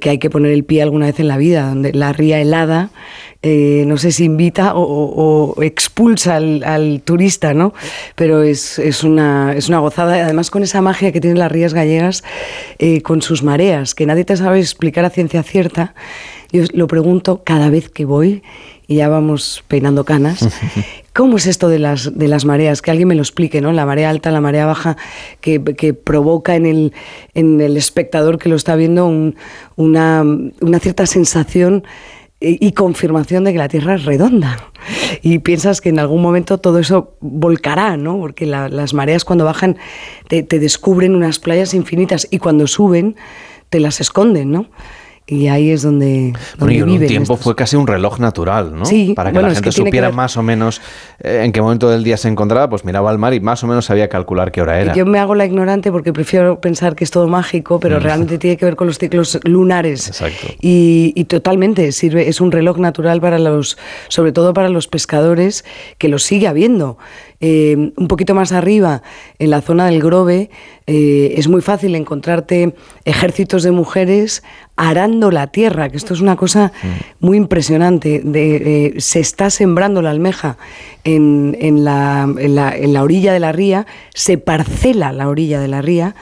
que 0.00 0.10
hay 0.10 0.18
que 0.18 0.30
poner 0.30 0.52
el 0.52 0.64
pie 0.64 0.82
alguna 0.82 1.06
vez 1.06 1.20
en 1.20 1.28
la 1.28 1.36
vida, 1.36 1.68
donde 1.68 1.92
la 1.92 2.12
ría 2.12 2.40
helada, 2.40 2.90
eh, 3.42 3.84
no 3.86 3.98
sé 3.98 4.10
si 4.10 4.24
invita 4.24 4.72
o, 4.74 5.62
expulsa 5.62 6.36
al, 6.36 7.02
turista, 7.04 7.54
¿no? 7.54 7.74
Pero 8.14 8.42
es, 8.42 8.78
es, 8.78 9.04
una, 9.04 9.52
es 9.54 9.68
una 9.68 9.78
gozada, 9.78 10.14
además 10.24 10.50
con 10.50 10.62
esa 10.62 10.80
magia 10.80 11.12
que 11.12 11.20
tienen 11.20 11.38
las 11.38 11.52
rías 11.52 11.74
gallegas, 11.74 12.24
eh, 12.78 13.02
con 13.02 13.22
sus 13.22 13.42
mareas, 13.42 13.94
que 13.94 14.06
nadie 14.06 14.24
te 14.24 14.36
sabe 14.36 14.60
explicar 14.60 15.04
a 15.04 15.10
ciencia 15.10 15.42
cierta. 15.42 15.94
Yo 16.50 16.64
lo 16.72 16.86
pregunto 16.86 17.42
cada 17.44 17.70
vez 17.70 17.90
que 17.90 18.04
voy 18.04 18.42
y 18.88 18.96
ya 18.96 19.08
vamos 19.08 19.62
peinando 19.68 20.04
canas. 20.04 20.48
¿Cómo 21.16 21.38
es 21.38 21.46
esto 21.46 21.70
de 21.70 21.78
las, 21.78 22.18
de 22.18 22.28
las 22.28 22.44
mareas? 22.44 22.82
Que 22.82 22.90
alguien 22.90 23.08
me 23.08 23.14
lo 23.14 23.22
explique, 23.22 23.62
¿no? 23.62 23.72
La 23.72 23.86
marea 23.86 24.10
alta, 24.10 24.30
la 24.30 24.42
marea 24.42 24.66
baja, 24.66 24.98
que, 25.40 25.58
provoca 25.94 26.56
en 26.56 26.66
el, 26.66 26.92
en 27.32 27.58
el 27.62 27.78
espectador 27.78 28.38
que 28.38 28.50
lo 28.50 28.56
está 28.56 28.76
viendo 28.76 29.10
una, 29.76 30.24
cierta 30.78 31.06
sensación 31.06 31.84
y 32.38 32.72
confirmación 32.72 33.44
de 33.44 33.52
que 33.52 33.58
la 33.58 33.68
Tierra 33.68 33.94
es 33.94 34.04
redonda. 34.04 34.70
Y 35.22 35.38
piensas 35.38 35.80
que 35.80 35.88
en 35.88 35.98
algún 35.98 36.20
momento 36.20 36.58
todo 36.58 36.78
eso 36.78 37.16
volcará, 37.20 37.96
¿no? 37.96 38.18
Porque 38.18 38.44
las 38.44 38.92
mareas 38.92 39.24
cuando 39.24 39.46
bajan 39.46 39.78
te, 40.28 40.42
te, 40.42 40.58
descubren 40.58 41.14
unas 41.14 41.38
playas 41.38 41.72
infinitas 41.72 42.28
y 42.30 42.38
cuando 42.38 42.66
suben 42.66 43.16
te 43.70 43.80
las 43.80 44.02
esconden, 44.02 44.50
¿no? 44.50 44.66
Y 45.28 45.48
ahí 45.48 45.72
es 45.72 45.82
donde, 45.82 46.34
bueno, 46.56 46.72
y 46.72 46.78
en 46.78 46.88
un 46.88 47.06
tiempo 47.06 47.36
fue 47.36 47.56
casi 47.56 47.74
un 47.74 47.88
reloj 47.88 48.20
natural, 48.20 48.72
¿no? 48.72 48.84
Sí, 48.84 49.12
Para 49.16 49.32
que 49.32 49.42
la 49.42 49.50
gente 49.50 49.72
supiera 49.72 50.12
más 50.12 50.36
o 50.36 50.42
menos 50.44 50.80
eh, 51.18 51.42
en 51.42 51.50
qué 51.50 51.60
momento 51.60 51.90
del 51.90 52.04
día 52.04 52.16
se 52.16 52.28
encontraba, 52.28 52.68
pues 52.68 52.84
miraba 52.84 53.10
al 53.10 53.18
mar 53.18 53.34
y 53.34 53.40
más 53.40 53.64
o 53.64 53.66
menos 53.66 53.86
sabía 53.86 54.08
calcular 54.08 54.52
qué 54.52 54.62
hora 54.62 54.80
era. 54.80 54.94
Yo 54.94 55.04
me 55.04 55.18
hago 55.18 55.34
la 55.34 55.44
ignorante 55.44 55.90
porque 55.90 56.12
prefiero 56.12 56.60
pensar 56.60 56.94
que 56.94 57.02
es 57.02 57.10
todo 57.10 57.26
mágico, 57.26 57.80
pero 57.80 57.98
mm. 57.98 58.02
realmente 58.04 58.38
tiene 58.46 58.56
que 58.56 58.66
ver 58.66 58.76
con 58.76 58.86
los 58.86 58.98
ciclos 58.98 59.40
lunares. 59.42 60.06
Exacto. 60.06 60.46
Y, 60.60 61.12
y, 61.16 61.24
totalmente 61.24 61.90
sirve, 61.90 62.28
es 62.28 62.40
un 62.40 62.52
reloj 62.52 62.78
natural 62.78 63.20
para 63.20 63.40
los, 63.40 63.78
sobre 64.06 64.30
todo 64.30 64.54
para 64.54 64.68
los 64.68 64.86
pescadores, 64.86 65.64
que 65.98 66.08
lo 66.08 66.20
sigue 66.20 66.46
habiendo. 66.46 66.98
Eh, 67.40 67.92
un 67.96 68.08
poquito 68.08 68.34
más 68.34 68.52
arriba, 68.52 69.02
en 69.38 69.50
la 69.50 69.60
zona 69.60 69.86
del 69.86 70.00
Grove, 70.00 70.50
eh, 70.86 71.34
es 71.36 71.48
muy 71.48 71.60
fácil 71.60 71.94
encontrarte 71.94 72.74
ejércitos 73.04 73.62
de 73.62 73.72
mujeres 73.72 74.42
arando 74.76 75.30
la 75.30 75.48
tierra, 75.48 75.88
que 75.88 75.96
esto 75.96 76.14
es 76.14 76.20
una 76.20 76.36
cosa 76.36 76.72
muy 77.20 77.36
impresionante. 77.36 78.20
De, 78.24 78.56
eh, 78.56 79.00
se 79.00 79.20
está 79.20 79.50
sembrando 79.50 80.00
la 80.02 80.10
almeja 80.10 80.56
en, 81.04 81.56
en, 81.60 81.84
la, 81.84 82.22
en, 82.38 82.54
la, 82.54 82.74
en 82.74 82.92
la 82.92 83.02
orilla 83.02 83.32
de 83.32 83.40
la 83.40 83.52
ría, 83.52 83.86
se 84.14 84.38
parcela 84.38 85.12
la 85.12 85.28
orilla 85.28 85.60
de 85.60 85.68
la 85.68 85.82
ría 85.82 86.14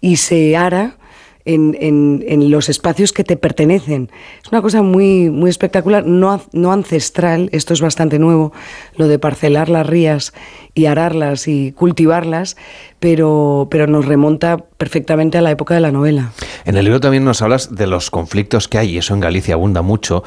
y 0.00 0.16
se 0.16 0.56
ara 0.56 0.96
en, 1.44 1.76
en, 1.80 2.50
los 2.50 2.68
espacios 2.68 3.12
que 3.12 3.24
te 3.24 3.36
pertenecen. 3.36 4.10
Es 4.44 4.52
una 4.52 4.62
cosa 4.62 4.82
muy, 4.82 5.30
muy 5.30 5.50
espectacular, 5.50 6.06
no, 6.06 6.42
no 6.52 6.72
ancestral, 6.72 7.48
esto 7.52 7.74
es 7.74 7.80
bastante 7.80 8.18
nuevo, 8.18 8.52
lo 8.96 9.08
de 9.08 9.18
parcelar 9.18 9.68
las 9.68 9.86
rías 9.86 10.32
y 10.74 10.86
ararlas 10.86 11.48
y 11.48 11.72
cultivarlas, 11.72 12.56
pero, 13.00 13.68
pero 13.70 13.86
nos 13.86 14.06
remonta 14.06 14.56
perfectamente 14.56 15.38
a 15.38 15.42
la 15.42 15.50
época 15.50 15.74
de 15.74 15.80
la 15.80 15.92
novela. 15.92 16.32
En 16.64 16.76
el 16.76 16.84
libro 16.84 17.00
también 17.00 17.24
nos 17.24 17.42
hablas 17.42 17.74
de 17.74 17.86
los 17.86 18.10
conflictos 18.10 18.68
que 18.68 18.78
hay, 18.78 18.90
y 18.90 18.98
eso 18.98 19.14
en 19.14 19.20
Galicia 19.20 19.54
abunda 19.54 19.82
mucho, 19.82 20.22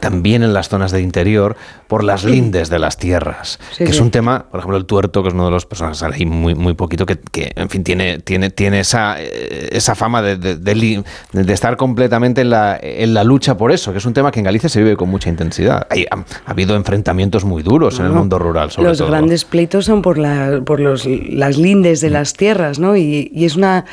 también 0.00 0.42
en 0.42 0.52
las 0.52 0.68
zonas 0.68 0.92
del 0.92 1.02
interior, 1.02 1.56
por 1.88 2.04
las 2.04 2.24
lindes 2.24 2.68
de 2.68 2.78
las 2.78 2.98
tierras, 2.98 3.58
que 3.76 3.84
es 3.84 4.00
un 4.00 4.10
tema, 4.10 4.44
por 4.50 4.60
ejemplo, 4.60 4.76
el 4.76 4.84
tuerto, 4.84 5.22
que 5.22 5.28
es 5.28 5.34
uno 5.34 5.46
de 5.46 5.50
los 5.50 5.66
personajes, 5.66 6.02
ahí 6.02 6.26
muy, 6.26 6.54
muy 6.54 6.74
poquito, 6.74 7.06
que, 7.06 7.18
que, 7.18 7.52
en 7.56 7.70
fin, 7.70 7.82
tiene, 7.82 8.18
tiene, 8.18 8.50
tiene 8.50 8.80
esa, 8.80 9.16
eh, 9.18 9.70
esa 9.72 9.94
fama 9.94 10.20
de, 10.20 10.36
de, 10.36 10.54
de, 10.56 11.52
estar 11.52 11.76
completamente 11.76 12.42
en 12.42 12.50
la, 12.50 12.78
en 12.80 13.14
la 13.14 13.24
lucha 13.24 13.56
por 13.56 13.72
eso, 13.72 13.92
que 13.92 13.98
es 13.98 14.06
un 14.06 14.12
tema 14.12 14.30
que 14.30 14.40
en 14.40 14.44
Galicia 14.44 14.68
se 14.68 14.82
vive 14.82 14.96
con 14.96 15.08
mucha 15.08 15.30
intensidad. 15.30 15.86
Hay, 15.90 16.06
ha, 16.10 16.24
habido 16.50 16.76
enfrentamientos 16.76 17.44
muy 17.44 17.62
duros 17.62 17.98
en 17.98 18.06
el 18.06 18.12
mundo 18.12 18.38
rural, 18.38 18.70
sobre 18.70 18.88
los 18.88 18.98
todo. 18.98 19.08
Los 19.08 19.16
grandes 19.16 19.44
pleitos 19.44 19.86
son 19.86 20.02
por, 20.02 20.18
la, 20.18 20.60
por 20.64 20.80
los, 20.80 21.06
las 21.06 21.56
lindes 21.56 22.00
de 22.00 22.10
mm. 22.10 22.12
las 22.12 22.34
tierras, 22.34 22.78
¿no? 22.78 22.96
Y, 22.96 23.30
y 23.34 23.44
es 23.46 23.56
una 23.56 23.86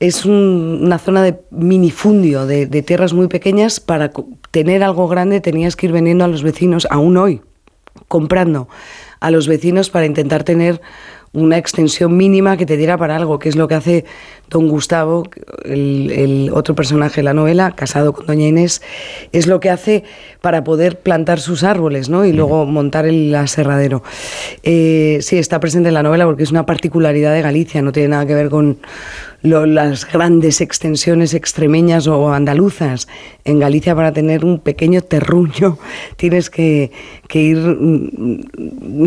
es 0.00 0.24
una 0.24 0.98
zona 0.98 1.22
de 1.22 1.40
minifundio, 1.50 2.46
de, 2.46 2.66
de 2.66 2.82
tierras 2.82 3.12
muy 3.12 3.28
pequeñas. 3.28 3.80
Para 3.80 4.10
tener 4.50 4.82
algo 4.82 5.08
grande 5.08 5.40
tenías 5.40 5.76
que 5.76 5.86
ir 5.86 5.92
vendiendo 5.92 6.24
a 6.24 6.28
los 6.28 6.42
vecinos, 6.42 6.86
aún 6.90 7.16
hoy, 7.16 7.40
comprando 8.08 8.68
a 9.20 9.30
los 9.30 9.48
vecinos 9.48 9.90
para 9.90 10.06
intentar 10.06 10.44
tener 10.44 10.80
una 11.32 11.58
extensión 11.58 12.16
mínima 12.16 12.56
que 12.56 12.66
te 12.66 12.76
diera 12.76 12.96
para 12.96 13.16
algo, 13.16 13.38
que 13.38 13.48
es 13.48 13.56
lo 13.56 13.68
que 13.68 13.74
hace 13.74 14.04
don 14.50 14.68
Gustavo, 14.68 15.24
el, 15.64 16.50
otro 16.52 16.74
personaje 16.74 17.16
de 17.16 17.22
la 17.24 17.34
novela, 17.34 17.72
casado 17.72 18.12
con 18.12 18.26
doña 18.26 18.46
Inés, 18.46 18.82
es 19.32 19.46
lo 19.46 19.60
que 19.60 19.70
hace 19.70 20.04
para 20.40 20.64
poder 20.64 21.00
plantar 21.00 21.40
sus 21.40 21.64
árboles 21.64 22.08
¿no? 22.08 22.24
y 22.24 22.32
luego 22.32 22.66
montar 22.66 23.06
el 23.06 23.34
aserradero. 23.34 24.02
Eh, 24.62 25.18
sí, 25.22 25.38
está 25.38 25.60
presente 25.60 25.88
en 25.88 25.94
la 25.94 26.02
novela 26.02 26.24
porque 26.24 26.44
es 26.44 26.50
una 26.50 26.66
particularidad 26.66 27.32
de 27.32 27.42
Galicia, 27.42 27.82
no 27.82 27.92
tiene 27.92 28.08
nada 28.08 28.26
que 28.26 28.34
ver 28.34 28.48
con 28.48 28.78
las 29.42 30.10
grandes 30.10 30.60
extensiones 30.60 31.34
extremeñas 31.34 32.06
o 32.06 32.32
andaluzas. 32.32 33.06
En 33.44 33.58
Galicia 33.58 33.94
para 33.94 34.12
tener 34.12 34.44
un 34.44 34.58
pequeño 34.58 35.02
terruño 35.02 35.78
tienes 36.16 36.50
que, 36.50 36.90
ir 37.32 37.58
mm, 37.58 38.40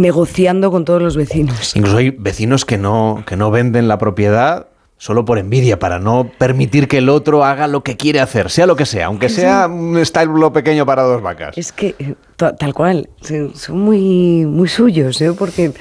negociando 0.02 0.72
con 0.72 0.86
todos 0.86 1.02
los 1.02 1.18
vecinos. 1.18 1.76
Incluso 1.76 1.98
hay 1.98 2.12
vecinos 2.12 2.66
que 2.66 2.78
no, 2.78 3.24
que 3.26 3.36
no 3.36 3.52
venden 3.52 3.88
la 3.88 3.98
propiedad 3.98 4.68
solo 5.02 5.24
por 5.24 5.40
envidia, 5.40 5.80
para 5.80 5.98
no 5.98 6.30
permitir 6.38 6.90
que 6.90 6.98
el 6.98 7.08
otro 7.08 7.46
haga 7.46 7.68
lo 7.70 7.84
que 7.84 7.96
quiere 7.96 8.20
hacer, 8.20 8.50
sea 8.50 8.68
lo 8.68 8.76
que 8.76 8.86
sea, 8.86 9.06
aunque 9.06 9.30
sea 9.30 9.66
un 9.68 9.98
establo 9.98 10.52
pequeño 10.52 10.86
para 10.86 11.04
dos 11.04 11.22
vacas. 11.22 11.58
Es 11.58 11.72
que, 11.72 11.96
eh, 12.00 12.16
tal 12.36 12.74
cual, 12.74 13.10
son 13.22 13.80
muy, 13.80 14.46
muy 14.46 14.68
suyos, 14.68 15.22
¿eh? 15.22 15.32
porque 15.40 15.72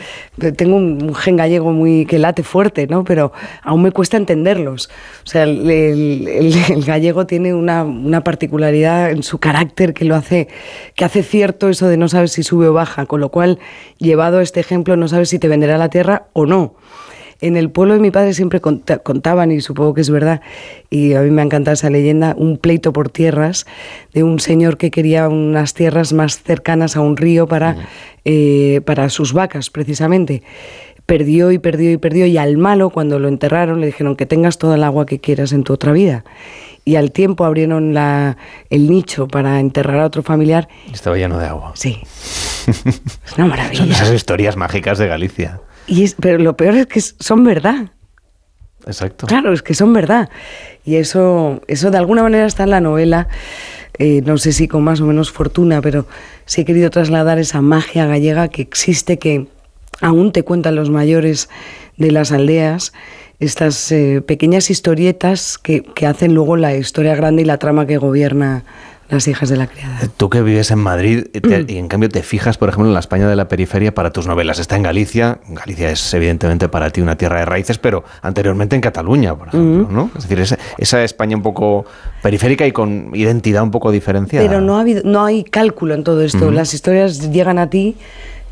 tengo 0.57 0.77
un, 0.77 1.13
gen 1.17 1.35
gallego 1.37 1.73
muy 1.73 2.07
que 2.07 2.21
late 2.21 2.45
fuerte, 2.45 2.87
¿no? 2.87 3.03
Pero 3.03 3.33
aún 3.65 3.83
me 3.83 3.91
cuesta 3.91 4.17
entenderlos. 4.17 4.89
O 5.25 5.29
sea, 5.29 5.43
el, 5.43 5.69
el- 5.69 6.29
el- 6.29 6.55
el 6.75 6.85
gallego 6.85 7.27
tiene 7.27 7.53
una, 7.55 7.83
una 7.83 8.23
particularidad 8.23 9.11
en 9.11 9.25
su 9.25 9.39
carácter 9.39 9.95
que 9.95 10.05
lo 10.05 10.15
hace, 10.15 10.47
que 10.95 11.05
hace 11.05 11.25
cierto 11.25 11.69
eso 11.69 11.89
de 11.89 11.97
no 11.97 12.09
sabes 12.09 12.31
si 12.31 12.45
sube 12.45 12.69
o 12.69 12.73
baja, 12.73 13.07
con 13.07 13.21
lo 13.21 13.31
cual, 13.31 13.59
llevado 13.99 14.39
a 14.39 14.43
este 14.45 14.61
ejemplo, 14.61 14.95
no 14.97 15.09
sabes 15.09 15.29
si 15.29 15.41
te 15.41 15.49
venderá 15.49 15.77
la 15.77 15.89
tierra 15.91 16.29
o 16.35 16.47
no. 16.47 16.75
En 17.41 17.57
el 17.57 17.71
pueblo 17.71 17.95
de 17.95 18.01
mi 18.01 18.11
padre 18.11 18.35
siempre 18.35 18.61
conta- 18.61 18.99
contaban, 18.99 19.53
y 19.53 19.61
supongo 19.61 19.95
que 19.95 20.01
es 20.01 20.11
verdad, 20.11 20.41
y 20.91 21.15
a 21.15 21.21
mí 21.23 21.31
me 21.31 21.41
ha 21.43 21.45
encantado 21.45 21.75
esa 21.75 21.89
leyenda, 21.89 22.35
un 22.37 22.59
pleito 22.59 22.93
por 22.93 23.11
tierras 23.11 23.65
de 24.13 24.25
un 24.25 24.41
señor 24.41 24.77
que 24.77 24.91
quería 24.91 25.29
unas 25.29 25.73
tierras 25.75 26.13
más 26.13 26.43
cercanas 26.43 26.97
a 26.97 27.01
un 27.01 27.17
río 27.17 27.47
para, 27.47 27.77
eh, 28.25 28.81
para 28.85 29.09
sus 29.09 29.33
vacas, 29.33 29.71
precisamente. 29.71 30.43
Perdió 31.07 31.53
y 31.53 31.59
perdió 31.59 31.91
y 31.93 31.97
perdió, 31.97 32.27
y 32.27 32.37
al 32.39 32.59
malo, 32.59 32.91
cuando 32.91 33.19
lo 33.19 33.29
enterraron, 33.29 33.81
le 33.81 33.87
dijeron 33.87 34.15
que 34.17 34.27
tengas 34.27 34.59
toda 34.59 34.75
el 34.75 34.83
agua 34.85 35.07
que 35.07 35.21
quieras 35.21 35.53
en 35.53 35.63
tu 35.65 35.73
otra 35.73 35.93
vida. 35.93 36.25
Y 36.85 36.97
al 36.97 37.13
tiempo 37.13 37.45
abrieron 37.45 37.95
la, 37.95 38.37
el 38.69 38.91
nicho 38.91 39.29
para 39.29 39.61
enterrar 39.61 40.01
a 40.01 40.07
otro 40.07 40.23
familiar. 40.23 40.69
Estaba 40.93 41.17
lleno 41.17 41.39
de 41.39 41.47
agua. 41.47 41.73
Sí. 41.77 41.99
Es 42.69 43.33
una 43.39 43.47
maravilla. 43.47 43.79
Son 43.85 43.91
esas 43.91 44.13
historias 44.13 44.57
mágicas 44.57 44.99
de 44.99 45.07
Galicia. 45.07 45.61
Y 45.89 46.05
es, 46.05 46.15
pero 46.15 46.39
lo 46.39 46.57
peor 46.57 46.77
es 46.77 46.87
que 46.87 47.01
son 47.01 47.43
verdad. 47.45 47.91
Exacto. 48.87 49.27
Claro, 49.27 49.53
es 49.53 49.63
que 49.63 49.75
son 49.75 49.93
verdad. 49.93 50.29
Y 50.85 50.97
eso, 50.97 51.61
eso 51.67 51.91
de 51.91 51.99
alguna 51.99 52.23
manera 52.23 52.47
está 52.47 52.63
en 52.65 52.71
la 52.71 52.81
novela. 52.81 53.29
eh, 53.99 54.23
no 54.25 54.39
sé 54.39 54.53
si 54.53 54.69
con 54.69 54.85
más 54.85 55.01
o 55.01 55.07
menos 55.07 55.33
fortuna, 55.33 55.81
pero 55.83 56.07
sí 56.47 56.61
he 56.61 56.65
querido 56.65 56.89
trasladar 56.91 57.39
esa 57.39 57.61
magia 57.61 58.07
gallega 58.07 58.49
que 58.49 58.63
existe, 58.63 59.19
que 59.19 59.49
aún 60.01 60.31
te 60.33 60.45
cuentan 60.45 60.77
los 60.77 60.89
mayores 60.89 61.49
de 61.97 62.13
las 62.13 62.31
aldeas, 62.31 62.93
estas 63.41 63.91
eh, 63.91 64.23
pequeñas 64.25 64.71
historietas 64.71 65.59
que, 65.59 65.83
que 65.83 66.07
hacen 66.07 66.35
luego 66.35 66.57
la 66.57 66.77
historia 66.77 67.17
grande 67.17 67.43
y 67.43 67.45
la 67.45 67.59
trama 67.59 67.87
que 67.87 67.99
gobierna 67.99 68.65
las 69.09 69.27
hijas 69.27 69.49
de 69.49 69.57
la 69.57 69.67
criada. 69.67 70.01
Tú 70.17 70.29
que 70.29 70.43
vives 70.43 70.71
en 70.71 70.79
Madrid 70.81 71.27
y 71.33 71.41
te- 71.41 71.65
y 71.67 71.79
en 71.79 71.89
cambio 71.89 72.09
te 72.11 72.23
fijas, 72.23 72.59
por 72.59 72.69
ejemplo, 72.69 72.89
en 72.89 72.95
la 72.95 73.01
España 73.01 73.27
de 73.29 73.37
la 73.37 73.49
periferia 73.49 73.95
para 73.95 74.11
tus 74.13 74.27
novelas. 74.27 74.59
Está 74.59 74.77
en 74.77 74.83
Galicia. 74.83 75.39
Galicia 75.49 75.91
es 75.91 76.13
evidentemente 76.15 76.69
para 76.69 76.91
ti 76.91 77.01
una 77.01 77.17
tierra 77.17 77.39
de 77.39 77.45
raíces, 77.47 77.79
pero 77.79 78.05
anteriormente 78.23 78.77
en 78.77 78.83
Cataluña, 78.83 79.35
por 79.35 79.49
ejemplo, 79.49 79.89
¿no? 79.91 80.11
Es 80.17 80.25
decir, 80.25 80.41
esa, 80.41 80.59
esa 80.77 81.03
España 81.05 81.37
un 81.37 81.43
poco 81.43 81.87
periférica 82.23 82.67
y 82.67 82.73
con 82.73 83.11
identidad 83.15 83.63
un 83.63 83.71
poco 83.71 83.91
diferenciada. 83.91 84.47
Pero 84.47 84.61
no, 84.61 84.77
ha 84.77 84.83
habido, 84.83 85.03
no 85.05 85.25
hay 85.25 85.43
cálculo 85.45 85.95
en 85.95 86.05
todo 86.05 86.23
esto. 86.23 86.51
Las 86.51 86.75
historias 86.75 87.31
llegan 87.33 87.59
a 87.59 87.71
ti, 87.71 87.97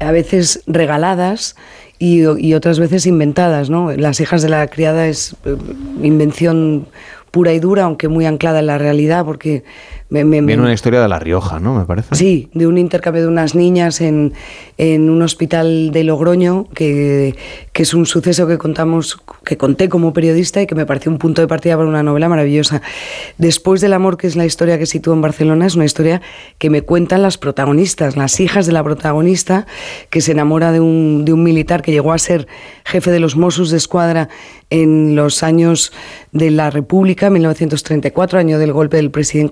a 0.00 0.10
veces 0.10 0.62
regaladas 0.66 1.54
y, 1.98 2.22
y 2.38 2.54
otras 2.54 2.78
veces 2.78 3.04
inventadas. 3.06 3.68
¿no? 3.68 3.92
Las 3.92 4.20
hijas 4.20 4.40
de 4.42 4.48
la 4.48 4.66
criada 4.68 5.06
es 5.06 5.36
eh, 5.44 5.54
invención 6.02 6.88
pura 7.30 7.52
y 7.52 7.58
dura, 7.60 7.84
aunque 7.84 8.08
muy 8.08 8.24
anclada 8.24 8.60
en 8.60 8.66
la 8.66 8.78
realidad, 8.78 9.24
porque 9.24 9.62
me, 10.08 10.24
me- 10.24 10.40
Viene 10.40 10.62
una 10.62 10.72
historia 10.72 11.00
de 11.00 11.08
La 11.08 11.18
Rioja, 11.18 11.58
¿no? 11.58 11.74
Me 11.74 11.84
parece. 11.84 12.14
Sí, 12.14 12.48
de 12.54 12.66
un 12.66 12.78
intercambio 12.78 13.22
de 13.22 13.28
unas 13.28 13.54
niñas 13.54 14.00
en, 14.00 14.34
en 14.78 15.10
un 15.10 15.20
hospital 15.22 15.90
de 15.90 16.04
Logroño, 16.04 16.66
que, 16.74 17.34
que 17.72 17.82
es 17.82 17.92
un 17.92 18.06
suceso 18.06 18.46
que 18.46 18.56
contamos, 18.56 19.18
que 19.44 19.56
conté 19.56 19.88
como 19.88 20.12
periodista 20.12 20.62
y 20.62 20.66
que 20.66 20.74
me 20.76 20.86
pareció 20.86 21.10
un 21.10 21.18
punto 21.18 21.42
de 21.42 21.48
partida 21.48 21.76
para 21.76 21.88
una 21.88 22.02
novela 22.04 22.28
maravillosa. 22.28 22.82
Después 23.38 23.80
del 23.80 23.92
amor, 23.94 24.16
que 24.16 24.26
es 24.28 24.36
la 24.36 24.44
historia 24.46 24.78
que 24.78 24.86
sitúo 24.86 25.12
en 25.12 25.20
Barcelona, 25.22 25.66
es 25.66 25.74
una 25.74 25.84
historia 25.84 26.22
que 26.58 26.70
me 26.70 26.82
cuentan 26.82 27.22
las 27.22 27.36
protagonistas, 27.38 28.16
las 28.16 28.38
hijas 28.38 28.66
de 28.66 28.72
la 28.72 28.84
protagonista, 28.84 29.66
que 30.10 30.20
se 30.20 30.32
enamora 30.32 30.70
de 30.72 30.80
un, 30.80 31.24
de 31.24 31.32
un 31.32 31.42
militar 31.42 31.82
que 31.82 31.90
llegó 31.92 32.12
a 32.12 32.18
ser 32.18 32.46
jefe 32.84 33.10
de 33.10 33.18
los 33.20 33.36
Mossos 33.36 33.70
de 33.70 33.76
Escuadra 33.76 34.28
en 34.70 35.14
los 35.14 35.42
años 35.44 35.92
de 36.32 36.50
la 36.50 36.70
República, 36.70 37.30
1934, 37.30 38.38
año 38.38 38.58
del 38.58 38.72
golpe 38.72 38.96
del 38.96 39.10
presidente 39.12 39.50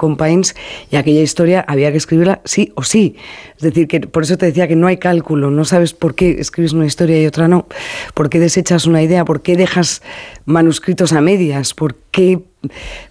Y 0.91 0.97
aquella 0.97 1.23
historia 1.23 1.65
había 1.66 1.91
que 1.91 1.99
escribirla 1.99 2.41
sí 2.45 2.73
o 2.75 2.83
sí. 2.83 3.16
Es 3.57 3.62
decir, 3.62 3.89
que 3.89 4.01
por 4.01 4.25
eso 4.25 4.37
te 4.37 4.47
decía 4.47 4.69
que 4.69 4.77
no 4.77 4.87
hay 4.87 4.99
cálculo, 4.99 5.51
no 5.51 5.65
sabes 5.65 5.93
por 5.95 6.15
qué 6.15 6.37
escribes 6.39 6.73
una 6.73 6.87
historia 6.87 7.21
y 7.23 7.27
otra 7.27 7.49
no, 7.49 7.66
por 8.15 8.29
qué 8.29 8.39
desechas 8.39 8.87
una 8.87 9.03
idea, 9.03 9.25
por 9.25 9.43
qué 9.43 9.57
dejas 9.57 10.03
manuscritos 10.45 11.12
a 11.12 11.21
medias, 11.21 11.75
por 11.75 11.97
qué 12.11 12.41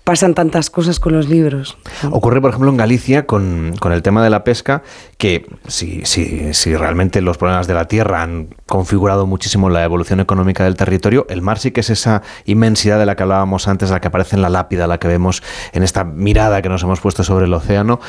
pasan 0.03 0.33
tantas 0.33 0.69
cosas 0.69 0.99
con 0.99 1.13
los 1.13 1.29
libros. 1.29 1.77
Ocurre, 2.11 2.41
por 2.41 2.49
ejemplo, 2.51 2.69
en 2.69 2.77
Galicia 2.77 3.25
con, 3.25 3.73
con 3.79 3.91
el 3.91 4.01
tema 4.01 4.23
de 4.23 4.29
la 4.29 4.43
pesca, 4.43 4.83
que 5.17 5.45
si, 5.67 6.05
si, 6.05 6.53
si 6.53 6.75
realmente 6.75 7.21
los 7.21 7.37
problemas 7.37 7.67
de 7.67 7.73
la 7.73 7.85
tierra 7.85 8.21
han 8.21 8.55
configurado 8.65 9.27
muchísimo 9.27 9.69
la 9.69 9.83
evolución 9.83 10.19
económica 10.19 10.63
del 10.63 10.75
territorio, 10.75 11.25
el 11.29 11.41
mar 11.41 11.59
sí 11.59 11.71
que 11.71 11.81
es 11.81 11.89
esa 11.89 12.21
inmensidad 12.45 12.99
de 12.99 13.05
la 13.05 13.15
que 13.15 13.23
hablábamos 13.23 13.67
antes, 13.67 13.89
la 13.89 14.01
que 14.01 14.07
aparece 14.07 14.35
en 14.35 14.41
la 14.41 14.49
lápida, 14.49 14.87
la 14.87 14.99
que 14.99 15.07
vemos 15.07 15.43
en 15.73 15.83
esta 15.83 16.03
mirada 16.03 16.61
que 16.61 16.69
nos 16.69 16.83
hemos 16.83 16.99
puesto 16.99 17.23
sobre 17.23 17.45
el 17.45 17.53
océano, 17.53 17.99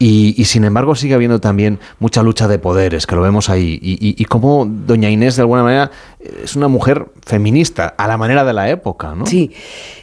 y, 0.00 0.34
y 0.36 0.44
sin 0.46 0.64
embargo 0.64 0.96
sigue 0.96 1.14
habiendo 1.14 1.40
también 1.40 1.78
mucha 2.00 2.22
lucha 2.24 2.48
de 2.48 2.58
poderes, 2.58 3.06
que 3.06 3.14
lo 3.14 3.22
vemos 3.22 3.48
ahí, 3.50 3.78
y, 3.80 3.92
y, 3.92 4.14
y 4.20 4.24
cómo 4.24 4.66
doña 4.68 5.08
Inés 5.10 5.36
de 5.36 5.42
alguna 5.42 5.62
manera 5.62 5.92
es 6.42 6.56
una 6.56 6.68
mujer 6.68 7.06
feminista, 7.24 7.94
a 7.96 8.06
la 8.08 8.16
manera 8.18 8.44
de 8.44 8.52
la 8.52 8.68
época, 8.68 9.14
¿no? 9.14 9.24
Sí. 9.26 9.52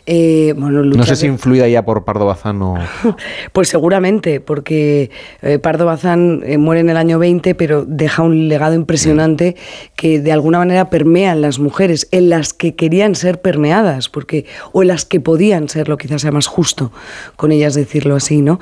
Eh, 0.08 0.54
bueno, 0.58 0.84
No 0.84 1.04
sé 1.04 1.12
de- 1.12 1.16
si 1.18 1.26
influida 1.28 1.68
ya 1.68 1.84
por 1.84 2.06
Pardo 2.06 2.26
Bazán 2.26 2.62
o... 2.62 2.76
Pues 3.54 3.68
seguramente, 3.70 4.40
porque 4.40 5.12
eh, 5.42 5.60
Pardo 5.60 5.86
Bazán 5.86 6.42
eh, 6.46 6.58
muere 6.58 6.82
en 6.82 6.90
el 6.90 6.98
año 6.98 7.20
20, 7.20 7.54
pero 7.56 7.84
deja 7.86 8.24
un 8.24 8.48
legado 8.48 8.74
impresionante 8.74 9.56
que 9.96 10.20
de 10.22 10.32
alguna 10.32 10.60
manera 10.60 10.90
permea 10.90 11.34
en 11.34 11.42
las 11.42 11.60
mujeres, 11.60 12.08
en 12.12 12.30
las 12.30 12.54
que 12.54 12.74
querían 12.76 13.14
ser 13.16 13.42
permeadas, 13.42 14.10
porque 14.10 14.46
o 14.72 14.82
en 14.84 14.88
las 14.88 15.06
que 15.06 15.20
podían 15.20 15.68
serlo, 15.70 15.98
quizás 15.98 16.22
sea 16.22 16.32
más 16.32 16.48
justo 16.48 16.92
con 17.36 17.52
ellas 17.52 17.76
decirlo 17.76 18.16
así, 18.16 18.42
¿no? 18.42 18.60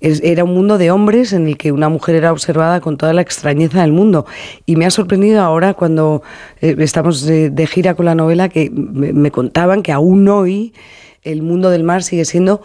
Era 0.00 0.44
un 0.44 0.54
mundo 0.54 0.78
de 0.78 0.90
hombres 0.90 1.32
en 1.32 1.46
el 1.46 1.56
que 1.56 1.72
una 1.72 1.88
mujer 1.88 2.14
era 2.16 2.32
observada 2.32 2.80
con 2.80 2.96
toda 2.96 3.12
la 3.12 3.22
extrañeza 3.22 3.82
del 3.82 3.92
mundo. 3.92 4.26
Y 4.66 4.76
me 4.76 4.86
ha 4.86 4.90
sorprendido 4.90 5.42
ahora 5.42 5.74
cuando 5.74 6.22
eh, 6.60 6.76
estamos 6.78 7.22
de, 7.22 7.66
gira 7.66 7.94
con 7.94 8.06
la 8.06 8.14
novela 8.14 8.48
que 8.48 8.70
me 8.70 9.30
contaban 9.30 9.82
que 9.82 9.92
aún 9.92 10.28
hoy 10.28 10.72
el 11.22 11.42
mundo 11.42 11.70
del 11.70 11.84
mar 11.84 12.02
sigue 12.02 12.24
siendo 12.24 12.62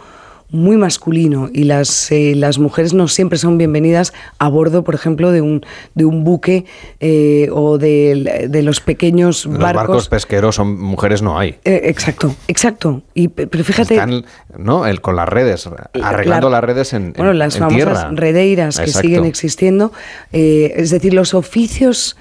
muy 0.50 0.76
masculino 0.78 1.50
y 1.52 1.64
las, 1.64 2.10
eh, 2.10 2.32
las 2.34 2.58
mujeres 2.58 2.94
no 2.94 3.06
siempre 3.08 3.38
son 3.38 3.58
bienvenidas 3.58 4.14
a 4.38 4.48
bordo, 4.48 4.82
por 4.82 4.94
ejemplo, 4.94 5.30
de 5.30 5.42
un, 5.42 5.64
de 5.94 6.06
un 6.06 6.24
buque 6.24 6.64
eh, 7.00 7.48
o 7.52 7.76
de, 7.76 8.46
de 8.48 8.62
los 8.62 8.80
pequeños 8.80 9.44
Los 9.44 9.58
barcos 9.58 10.08
pesqueros 10.08 10.54
son 10.54 10.80
mujeres 10.80 11.20
no 11.20 11.38
hay. 11.38 11.56
Eh, 11.64 11.82
exacto, 11.84 12.34
exacto. 12.48 13.02
Y, 13.12 13.28
pero 13.28 13.62
fíjate, 13.62 13.94
Están, 13.94 14.24
¿no? 14.56 14.86
El, 14.86 15.00
con 15.02 15.16
las 15.16 15.28
redes, 15.28 15.68
arreglando 16.02 16.48
la- 16.48 16.56
las 16.56 16.64
redes 16.64 16.92
en, 16.94 17.12
bueno, 17.14 17.32
en- 17.32 17.38
las 17.38 17.54
en 17.56 17.60
famosas 17.60 17.76
tierra. 17.84 18.10
redeiras 18.12 18.76
que 18.78 18.84
Exacto. 18.84 19.06
siguen 19.06 19.24
existiendo, 19.26 19.92
eh, 20.32 20.72
es 20.76 20.90
decir, 20.90 21.12
los 21.12 21.34
oficios 21.34 22.16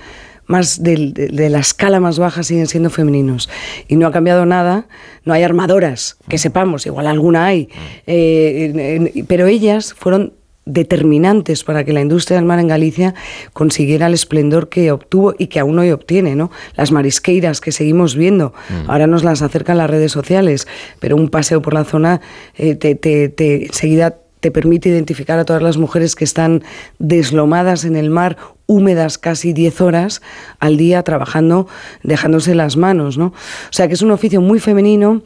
más 0.47 0.81
de, 0.81 1.11
de 1.13 1.49
la 1.49 1.59
escala 1.59 1.99
más 1.99 2.17
baja 2.19 2.41
siguen 2.43 2.67
siendo 2.67 2.89
femeninos. 2.89 3.49
Y 3.87 3.95
no 3.97 4.07
ha 4.07 4.11
cambiado 4.11 4.45
nada 4.45 4.87
no 5.25 5.33
hay 5.33 5.43
armadoras 5.43 6.17
que 6.29 6.37
sepamos 6.37 6.85
igual 6.85 7.05
alguna 7.07 7.45
hay. 7.45 7.69
Eh, 8.07 8.71
en- 8.73 8.79
en- 9.17 9.25
pero 9.25 9.45
ellas 9.47 9.93
fueron 9.93 10.33
determinantes 10.65 11.63
para 11.63 11.83
que 11.85 11.93
la 11.93 12.01
industria 12.01 12.35
del 12.37 12.45
mar 12.45 12.59
en 12.59 12.67
Galicia 12.67 13.15
consiguiera 13.53 14.07
el 14.07 14.13
esplendor 14.13 14.67
que 14.69 14.91
obtuvo 14.91 15.33
y 15.37 15.47
que 15.47 15.59
aún 15.59 15.79
hoy 15.79 15.91
obtiene, 15.91 16.35
¿no? 16.35 16.51
Las 16.75 16.91
marisqueiras 16.91 17.61
que 17.61 17.71
seguimos 17.71 18.15
viendo, 18.17 18.53
ahora 18.87 19.07
nos 19.07 19.23
las 19.23 19.41
acercan 19.41 19.77
las 19.77 19.89
redes 19.89 20.11
sociales, 20.11 20.67
pero 20.99 21.15
un 21.15 21.29
paseo 21.29 21.61
por 21.61 21.73
la 21.73 21.85
zona 21.85 22.19
eh, 22.57 22.75
te, 22.75 22.95
te- 22.95 23.29
te- 23.29 23.65
enseguida 23.67 24.17
te 24.41 24.51
permite 24.51 24.89
identificar 24.89 25.39
a 25.39 25.45
todas 25.45 25.63
las 25.63 25.77
mujeres 25.77 26.15
que 26.15 26.23
están 26.25 26.63
deslomadas 26.99 27.85
en 27.85 27.95
el 27.95 28.09
mar, 28.09 28.37
húmedas 28.67 29.17
casi 29.17 29.53
10 29.53 29.81
horas 29.81 30.21
al 30.59 30.77
día 30.77 31.01
trabajando, 31.03 31.67
dejándose 32.03 32.53
las 32.53 32.77
manos, 32.77 33.17
¿no? 33.17 33.27
O 33.27 33.71
sea 33.71 33.87
que 33.87 33.95
es 33.95 34.01
un 34.01 34.11
oficio 34.11 34.41
muy 34.41 34.59
femenino 34.59 35.23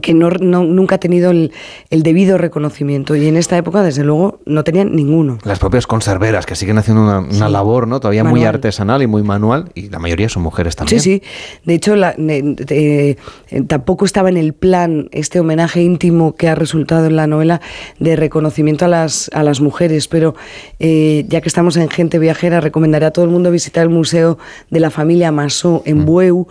que 0.00 0.14
no, 0.14 0.30
no- 0.30 0.64
nunca 0.64 0.96
ha 0.96 0.98
tenido 0.98 1.30
el, 1.30 1.52
el 1.90 2.02
debido 2.02 2.38
reconocimiento 2.38 3.14
y 3.16 3.26
en 3.28 3.36
esta 3.36 3.56
época 3.56 3.82
desde 3.82 4.02
luego 4.02 4.40
no 4.46 4.64
tenían 4.64 4.94
ninguno. 4.96 5.38
Las 5.44 5.58
propias 5.58 5.86
conserveras 5.86 6.46
que 6.46 6.54
siguen 6.56 6.78
haciendo 6.78 7.02
una, 7.02 7.20
una 7.20 7.48
labor, 7.48 7.86
¿no? 7.86 8.00
Todavía 8.00 8.24
muy 8.24 8.44
artesanal 8.44 9.02
y 9.02 9.06
muy 9.06 9.22
manual 9.22 9.70
y 9.74 9.88
la 9.90 9.98
mayoría 9.98 10.28
son 10.28 10.42
mujeres 10.42 10.74
también. 10.76 11.00
Sí, 11.00 11.20
sí. 11.20 11.22
De 11.64 11.74
hecho, 11.74 11.96
la- 11.96 12.14
eh, 12.18 12.54
eh, 12.68 13.62
tampoco 13.66 14.04
estaba 14.04 14.28
en 14.28 14.36
el 14.36 14.52
plan 14.54 15.08
este 15.12 15.38
homenaje 15.40 15.82
íntimo 15.82 16.34
que 16.34 16.48
ha 16.48 16.54
resultado 16.54 17.06
en 17.06 17.16
la 17.16 17.26
novela 17.26 17.60
de 17.98 18.16
reconocimiento 18.16 18.84
a 18.86 18.88
las, 18.88 19.30
a 19.34 19.42
las 19.42 19.60
mujeres, 19.60 20.08
pero 20.08 20.34
eh, 20.80 21.24
ya 21.28 21.40
que 21.40 21.48
estamos 21.48 21.76
en 21.76 21.88
Gente 21.88 22.18
Viajera, 22.18 22.60
recomendaré 22.60 23.06
a 23.06 23.10
todo 23.10 23.24
el 23.24 23.30
mundo 23.30 23.50
visitar 23.50 23.82
el 23.84 23.90
Museo 23.90 24.38
de 24.70 24.80
la 24.80 24.90
Familia 24.90 25.30
Massó 25.30 25.82
en 25.84 26.04
Bueu, 26.04 26.46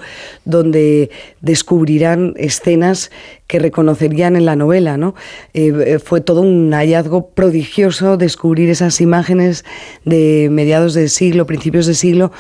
donde 0.46 1.10
descubrirán 1.42 2.34
escenas 2.38 3.12
que 3.48 3.60
reconocerían 3.60 4.36
en 4.36 4.46
la 4.46 4.56
novela, 4.56 4.98
¿no? 4.98 5.16
Eh, 5.54 5.74
eh, 5.86 6.00
fue 6.00 6.22
todo 6.22 6.42
un 6.42 6.72
hallazgo 6.72 7.30
prodigioso 7.30 8.18
descubrir 8.18 8.70
esas 8.70 9.02
imágenes 9.02 9.66
de 10.06 10.50
mediados 10.52 10.94
de 10.94 11.10
siglo, 11.10 11.46
principios 11.46 11.86
de 11.86 11.94
siglo, 11.94 12.32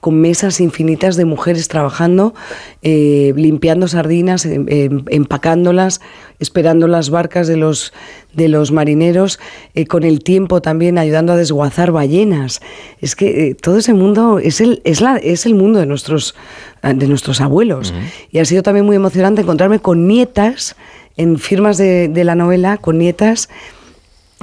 con 0.00 0.20
mesas 0.20 0.60
infinitas 0.60 1.16
de 1.16 1.24
mujeres 1.24 1.68
trabajando, 1.68 2.34
eh, 2.82 3.32
limpiando 3.36 3.88
sardinas, 3.88 4.46
em- 4.46 4.66
em- 4.68 5.04
empacándolas, 5.08 6.00
esperando 6.38 6.86
las 6.86 7.10
barcas 7.10 7.48
de 7.48 7.56
los, 7.56 7.92
de 8.32 8.48
los 8.48 8.70
marineros, 8.70 9.40
eh, 9.74 9.86
con 9.86 10.04
el 10.04 10.22
tiempo 10.22 10.62
también 10.62 10.98
ayudando 10.98 11.32
a 11.32 11.36
desguazar 11.36 11.90
ballenas. 11.90 12.60
Es 13.00 13.16
que 13.16 13.48
eh, 13.48 13.54
todo 13.54 13.78
ese 13.78 13.92
mundo 13.94 14.38
es 14.38 14.60
el, 14.60 14.80
es 14.84 15.00
la, 15.00 15.16
es 15.16 15.46
el 15.46 15.54
mundo 15.54 15.80
de 15.80 15.86
nuestros, 15.86 16.34
eh, 16.82 16.94
de 16.94 17.08
nuestros 17.08 17.40
abuelos. 17.40 17.92
Y 18.30 18.38
ha 18.38 18.44
sido 18.44 18.62
también 18.62 18.86
muy 18.86 18.96
emocionante 18.96 19.42
encontrarme 19.42 19.80
con 19.80 20.06
nietas 20.06 20.76
en 21.16 21.38
firmas 21.38 21.76
de, 21.78 22.06
de 22.08 22.24
la 22.24 22.36
novela, 22.36 22.76
con 22.76 22.98
nietas 22.98 23.48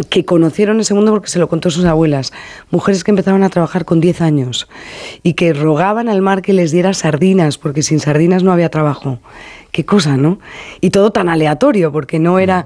que 0.10 0.26
conocieron 0.26 0.80
ese 0.82 0.94
mundo 0.94 1.12
porque 1.12 1.30
se 1.30 1.40
lo 1.40 1.48
contó 1.48 1.70
sus 1.72 1.86
abuelas, 1.86 2.34
mujeres 2.70 3.04
que 3.04 3.12
empezaban 3.12 3.44
a 3.44 3.50
trabajar 3.50 3.86
con 3.86 4.02
10 4.02 4.22
años 4.22 4.68
y 5.24 5.34
que 5.36 5.54
rogaban 5.54 6.10
al 6.10 6.22
mar 6.22 6.42
que 6.42 6.52
les 6.54 6.72
diera 6.72 6.94
sardinas, 6.94 7.58
porque 7.58 7.82
sin 7.82 8.00
sardinas 8.02 8.44
no 8.44 8.52
había 8.52 8.70
trabajo. 8.70 9.20
Qué 9.72 9.86
cosa, 9.86 10.18
¿no? 10.18 10.40
Y 10.82 10.90
todo 10.90 11.12
tan 11.12 11.30
aleatorio, 11.30 11.92
porque 11.92 12.20
no 12.20 12.40
era 12.40 12.66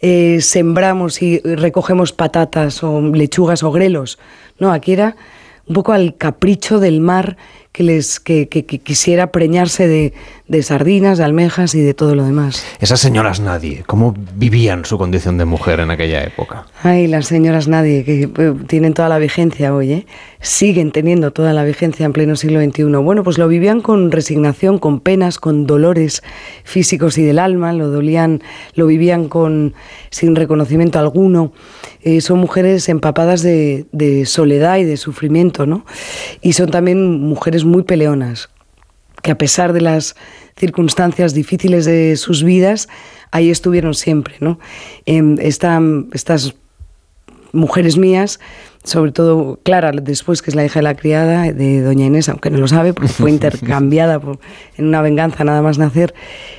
eh, 0.00 0.38
sembramos 0.40 1.22
y 1.22 1.40
recogemos 1.40 2.12
patatas 2.12 2.82
o 2.84 3.00
lechugas 3.00 3.62
o 3.62 3.72
grelos. 3.72 4.18
No, 4.58 4.72
aquí 4.72 4.92
era 4.92 5.16
un 5.66 5.74
poco 5.74 5.92
al 5.92 6.16
capricho 6.16 6.78
del 6.80 7.00
mar 7.00 7.36
que 7.72 7.84
les 7.84 8.18
que- 8.18 8.48
que 8.48 8.64
quisiera 8.64 9.30
preñarse 9.30 9.86
de, 9.86 10.12
de 10.50 10.64
sardinas, 10.64 11.16
de 11.16 11.22
almejas 11.22 11.76
y 11.76 11.80
de 11.80 11.94
todo 11.94 12.16
lo 12.16 12.24
demás. 12.24 12.66
Esas 12.80 12.98
señoras 12.98 13.38
nadie, 13.38 13.84
¿cómo 13.86 14.16
vivían 14.34 14.84
su 14.84 14.98
condición 14.98 15.38
de 15.38 15.44
mujer 15.44 15.78
en 15.78 15.92
aquella 15.92 16.24
época? 16.24 16.66
Ay, 16.82 17.06
las 17.06 17.26
señoras 17.26 17.68
nadie, 17.68 18.04
que 18.04 18.22
eh, 18.24 18.54
tienen 18.66 18.92
toda 18.92 19.08
la 19.08 19.18
vigencia 19.18 19.72
hoy, 19.72 19.92
¿eh? 19.92 20.06
Siguen 20.40 20.90
teniendo 20.90 21.30
toda 21.30 21.52
la 21.52 21.62
vigencia 21.62 22.04
en 22.04 22.12
pleno 22.12 22.34
siglo 22.34 22.60
XXI. 22.60 22.82
Bueno, 22.82 23.22
pues 23.22 23.38
lo 23.38 23.46
vivían 23.46 23.80
con 23.80 24.10
resignación, 24.10 24.80
con 24.80 24.98
penas, 24.98 25.38
con 25.38 25.68
dolores 25.68 26.20
físicos 26.64 27.16
y 27.16 27.22
del 27.22 27.38
alma, 27.38 27.72
lo 27.72 27.88
dolían, 27.88 28.42
lo 28.74 28.86
vivían 28.88 29.28
con 29.28 29.74
sin 30.10 30.34
reconocimiento 30.34 30.98
alguno. 30.98 31.52
Eh, 32.02 32.20
son 32.20 32.40
mujeres 32.40 32.88
empapadas 32.88 33.42
de, 33.42 33.86
de 33.92 34.26
soledad 34.26 34.78
y 34.78 34.84
de 34.84 34.96
sufrimiento, 34.96 35.64
¿no? 35.64 35.86
Y 36.42 36.54
son 36.54 36.72
también 36.72 37.20
mujeres 37.20 37.64
muy 37.64 37.84
peleonas, 37.84 38.48
que 39.22 39.30
a 39.30 39.38
pesar 39.38 39.72
de 39.72 39.80
las 39.80 40.16
circunstancias 40.56 41.34
difíciles 41.34 41.84
de 41.84 42.16
sus 42.16 42.42
vidas, 42.44 42.88
ahí 43.30 43.50
estuvieron 43.50 43.94
siempre, 43.94 44.34
¿no? 44.40 44.58
Em, 45.06 45.36
esta- 45.40 45.80
estas 46.12 46.54
mujeres 47.52 47.96
mías, 47.96 48.40
sobre 48.82 49.12
todo 49.12 49.58
Clara, 49.62 49.92
después 49.92 50.40
que 50.40 50.50
es 50.50 50.54
la 50.56 50.64
hija 50.64 50.78
de 50.78 50.84
la 50.84 50.94
criada 50.96 51.42
de 51.52 51.82
Doña 51.82 52.06
Inés, 52.06 52.28
aunque 52.30 52.48
no 52.50 52.58
lo 52.58 52.66
sabe 52.66 52.94
porque 52.94 53.12
fue 53.12 53.30
intercambiada 53.30 54.18
por- 54.18 54.38
en 54.78 54.86
una 54.86 55.02
venganza 55.02 55.44
nada 55.44 55.60
más 55.60 55.76
nacer, 55.78 56.14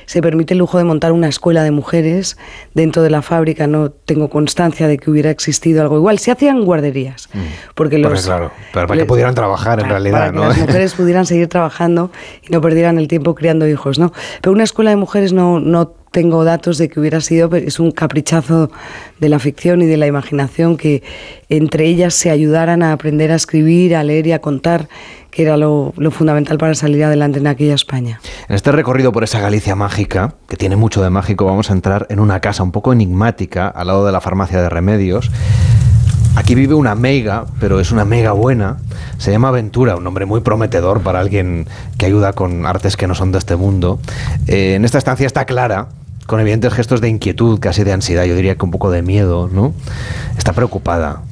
se 0.06 0.22
permite 0.22 0.54
el 0.54 0.58
lujo 0.58 0.78
de 0.78 0.84
montar 0.84 1.10
una 1.12 1.28
escuela 1.28 1.64
de 1.64 1.72
mujeres 1.72 2.36
dentro 2.74 3.02
de 3.02 3.10
la 3.10 3.22
fábrica. 3.22 3.66
No 3.66 3.90
tengo 3.90 4.30
constancia 4.30 4.86
de 4.86 4.98
que 4.98 5.10
hubiera 5.10 5.30
existido 5.30 5.82
algo 5.82 5.96
igual. 5.96 6.18
Se 6.20 6.30
hacían 6.30 6.64
guarderías, 6.64 7.28
porque 7.74 7.98
los 7.98 8.10
Porque, 8.12 8.24
claro, 8.24 8.50
pero 8.72 8.86
para 8.86 8.98
que 8.98 9.02
le- 9.02 9.06
pudieran 9.06 9.34
trabajar 9.34 9.80
en 9.80 9.86
para- 9.86 9.94
realidad, 9.98 10.18
para 10.18 10.30
que 10.30 10.36
¿no? 10.38 10.48
las 10.48 10.58
mujeres 10.66 10.94
pudieran 10.94 11.26
seguir 11.26 11.48
trabajando 11.48 12.10
y 12.48 12.52
no 12.52 12.60
perdieran 12.60 12.98
el 12.98 13.08
tiempo 13.08 13.34
criando 13.34 13.66
hijos, 13.66 13.98
¿no? 13.98 14.12
Pero 14.40 14.52
una 14.52 14.62
escuela 14.64 14.90
de 14.90 14.96
mujeres 14.96 15.32
no, 15.32 15.58
no 15.58 15.94
tengo 16.12 16.44
datos 16.44 16.78
de 16.78 16.88
que 16.88 17.00
hubiera 17.00 17.20
sido, 17.20 17.50
pero 17.50 17.66
es 17.66 17.80
un 17.80 17.90
caprichazo 17.90 18.70
de 19.18 19.28
la 19.28 19.38
ficción 19.38 19.82
y 19.82 19.86
de 19.86 19.96
la 19.96 20.06
imaginación 20.06 20.76
que 20.76 21.02
entre 21.48 21.86
ellas 21.86 22.14
se 22.14 22.30
ayudaran 22.30 22.82
a 22.82 22.92
aprender 22.92 23.32
a 23.32 23.34
escribir, 23.34 23.96
a 23.96 24.04
leer 24.04 24.26
y 24.26 24.32
a 24.32 24.40
contar, 24.40 24.88
que 25.30 25.42
era 25.42 25.56
lo, 25.56 25.92
fundamental 26.10 26.58
para 26.58 26.74
salir 26.74 27.02
adelante 27.02 27.38
en 27.38 27.46
aquella 27.46 27.74
España. 27.74 28.20
En 28.48 28.54
este 28.54 28.70
recorrido 28.70 29.10
por 29.10 29.24
esa 29.24 29.40
Galicia 29.40 29.74
mágica, 29.74 30.34
que 30.48 30.56
tiene 30.56 30.76
mucho 30.76 31.02
de 31.02 31.08
mágico, 31.08 31.46
vamos 31.46 31.70
a 31.70 31.72
entrar 31.72 32.06
en 32.10 32.20
una 32.20 32.40
casa 32.40 32.62
un 32.62 32.72
poco 32.72 32.92
enigmática 32.92 33.68
al 33.68 33.86
lado 33.86 34.04
de 34.04 34.12
la 34.12 34.20
farmacia 34.20 34.60
de 34.60 34.68
remedios. 34.68 35.30
Aquí 36.36 36.54
vive 36.54 36.74
una 36.74 36.94
meiga, 36.94 37.44
pero 37.60 37.80
es 37.80 37.90
una 37.92 38.04
mega 38.04 38.32
buena. 38.32 38.78
Se 39.18 39.30
llama 39.30 39.50
Ventura, 39.50 39.96
un 39.96 40.04
nombre 40.04 40.26
muy 40.26 40.40
prometedor 40.40 41.00
para 41.00 41.20
alguien 41.20 41.66
que 41.98 42.06
ayuda 42.06 42.32
con 42.32 42.66
artes 42.66 42.96
que 42.96 43.06
no 43.06 43.14
son 43.14 43.32
de 43.32 43.38
este 43.38 43.56
mundo. 43.56 43.98
Eh, 44.46 44.74
en 44.74 44.84
esta 44.84 44.98
estancia 44.98 45.26
está 45.26 45.44
Clara, 45.44 45.88
con 46.26 46.40
evidentes 46.40 46.72
gestos 46.72 47.00
de 47.00 47.08
inquietud, 47.08 47.58
casi 47.58 47.84
de 47.84 47.92
ansiedad, 47.92 48.24
yo 48.24 48.34
diría 48.34 48.56
que 48.56 48.64
un 48.64 48.70
poco 48.70 48.90
de 48.90 49.02
miedo, 49.02 49.48
¿no? 49.52 49.74
Está 50.38 50.52
preocupada. 50.52 51.22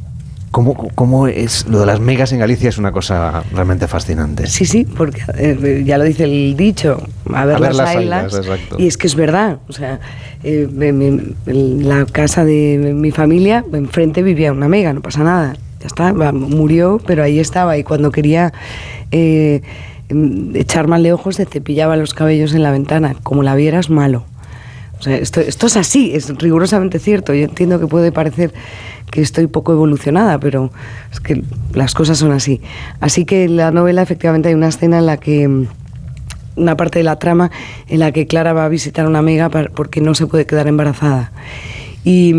¿Cómo, 0.50 0.74
cómo 0.96 1.28
es 1.28 1.68
lo 1.68 1.78
de 1.78 1.86
las 1.86 2.00
megas 2.00 2.32
en 2.32 2.40
Galicia? 2.40 2.68
Es 2.68 2.78
una 2.78 2.90
cosa 2.90 3.44
realmente 3.52 3.86
fascinante. 3.86 4.48
Sí, 4.48 4.66
sí, 4.66 4.84
porque 4.84 5.22
eh, 5.38 5.84
ya 5.86 5.96
lo 5.96 6.02
dice 6.02 6.24
el 6.24 6.56
dicho, 6.56 7.00
a 7.32 7.44
ver, 7.44 7.56
A 7.56 7.58
ver 7.60 7.68
las, 7.68 7.76
las 7.76 7.88
ailas, 7.90 8.34
ailas, 8.34 8.46
exacto. 8.46 8.76
Y 8.76 8.88
es 8.88 8.96
que 8.96 9.06
es 9.06 9.14
verdad, 9.14 9.58
o 9.68 9.72
sea, 9.72 10.00
eh, 10.42 10.68
en 10.76 11.88
la 11.88 12.04
casa 12.06 12.44
de 12.44 12.92
mi 12.96 13.12
familia, 13.12 13.64
enfrente 13.72 14.24
vivía 14.24 14.50
una 14.50 14.66
mega, 14.66 14.92
no 14.92 15.02
pasa 15.02 15.22
nada, 15.22 15.54
ya 15.80 15.86
está, 15.86 16.12
murió, 16.32 17.00
pero 17.06 17.22
ahí 17.22 17.38
estaba 17.38 17.78
y 17.78 17.84
cuando 17.84 18.10
quería 18.10 18.52
eh, 19.12 19.62
em, 20.08 20.54
echar 20.56 20.88
mal 20.88 21.02
de 21.04 21.12
ojos 21.12 21.36
se 21.36 21.46
cepillaba 21.46 21.96
los 21.96 22.12
cabellos 22.12 22.54
en 22.54 22.64
la 22.64 22.72
ventana, 22.72 23.14
como 23.22 23.44
la 23.44 23.54
vieras, 23.54 23.88
malo. 23.88 24.24
Esto, 25.06 25.40
es 25.40 25.76
así, 25.76 26.12
es 26.14 26.28
rigurosamente 26.38 26.98
cierto. 26.98 27.32
Yo 27.34 27.44
entiendo 27.44 27.80
que 27.80 27.86
puede 27.86 28.12
parecer 28.12 28.52
que 29.10 29.22
estoy 29.22 29.46
poco 29.46 29.72
evolucionada, 29.72 30.38
pero 30.38 30.70
es 31.10 31.20
que 31.20 31.42
las 31.74 31.94
cosas 31.94 32.18
son 32.18 32.32
así. 32.32 32.60
Así 33.00 33.24
que 33.24 33.44
en 33.44 33.56
la 33.56 33.70
novela 33.70 34.02
efectivamente 34.02 34.48
hay 34.48 34.54
una 34.54 34.68
escena 34.68 34.98
en 34.98 35.06
la 35.06 35.16
que 35.16 35.66
una 36.56 36.76
parte 36.76 36.98
de 36.98 37.04
la 37.04 37.18
trama 37.18 37.50
en 37.88 38.00
la 38.00 38.12
que 38.12 38.26
Clara 38.26 38.52
va 38.52 38.66
a 38.66 38.68
visitar 38.68 39.06
a 39.06 39.08
una 39.08 39.20
amiga 39.20 39.48
porque 39.48 40.00
no 40.00 40.14
se 40.14 40.26
puede 40.26 40.46
quedar 40.46 40.66
embarazada 40.66 41.32
y, 42.04 42.34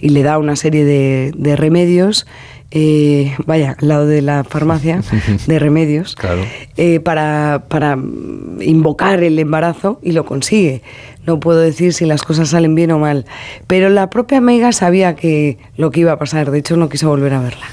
le 0.00 0.22
da 0.22 0.38
una 0.38 0.56
serie 0.56 0.84
de 0.84 1.56
remedios, 1.56 2.26
eh, 2.70 3.34
vaya, 3.46 3.76
al 3.80 3.88
lado 3.88 4.06
de 4.06 4.22
la 4.22 4.44
farmacia 4.44 5.00
de 5.46 5.58
remedios, 5.58 6.14
Claro. 6.14 6.42
eh, 6.76 7.00
para, 7.00 7.64
para 7.68 7.96
mm, 7.96 8.62
invocar 8.62 9.22
el 9.22 9.38
embarazo 9.38 9.98
y 10.02 10.12
lo 10.12 10.24
consigue. 10.24 10.82
No 11.26 11.38
puedo 11.40 11.58
decir 11.60 11.92
si 11.92 12.06
las 12.06 12.22
cosas 12.22 12.48
salen 12.50 12.74
bien 12.74 12.90
o 12.92 12.98
mal, 12.98 13.26
pero 13.66 13.88
la 13.90 14.08
propia 14.08 14.40
Mega 14.40 14.72
sabía 14.72 15.14
que 15.16 15.58
lo 15.76 15.90
que 15.90 16.00
iba 16.00 16.12
a 16.12 16.18
pasar, 16.18 16.50
de 16.50 16.58
hecho 16.58 16.76
no 16.76 16.88
quiso 16.88 17.08
volver 17.08 17.34
a 17.34 17.40
verla. 17.40 17.66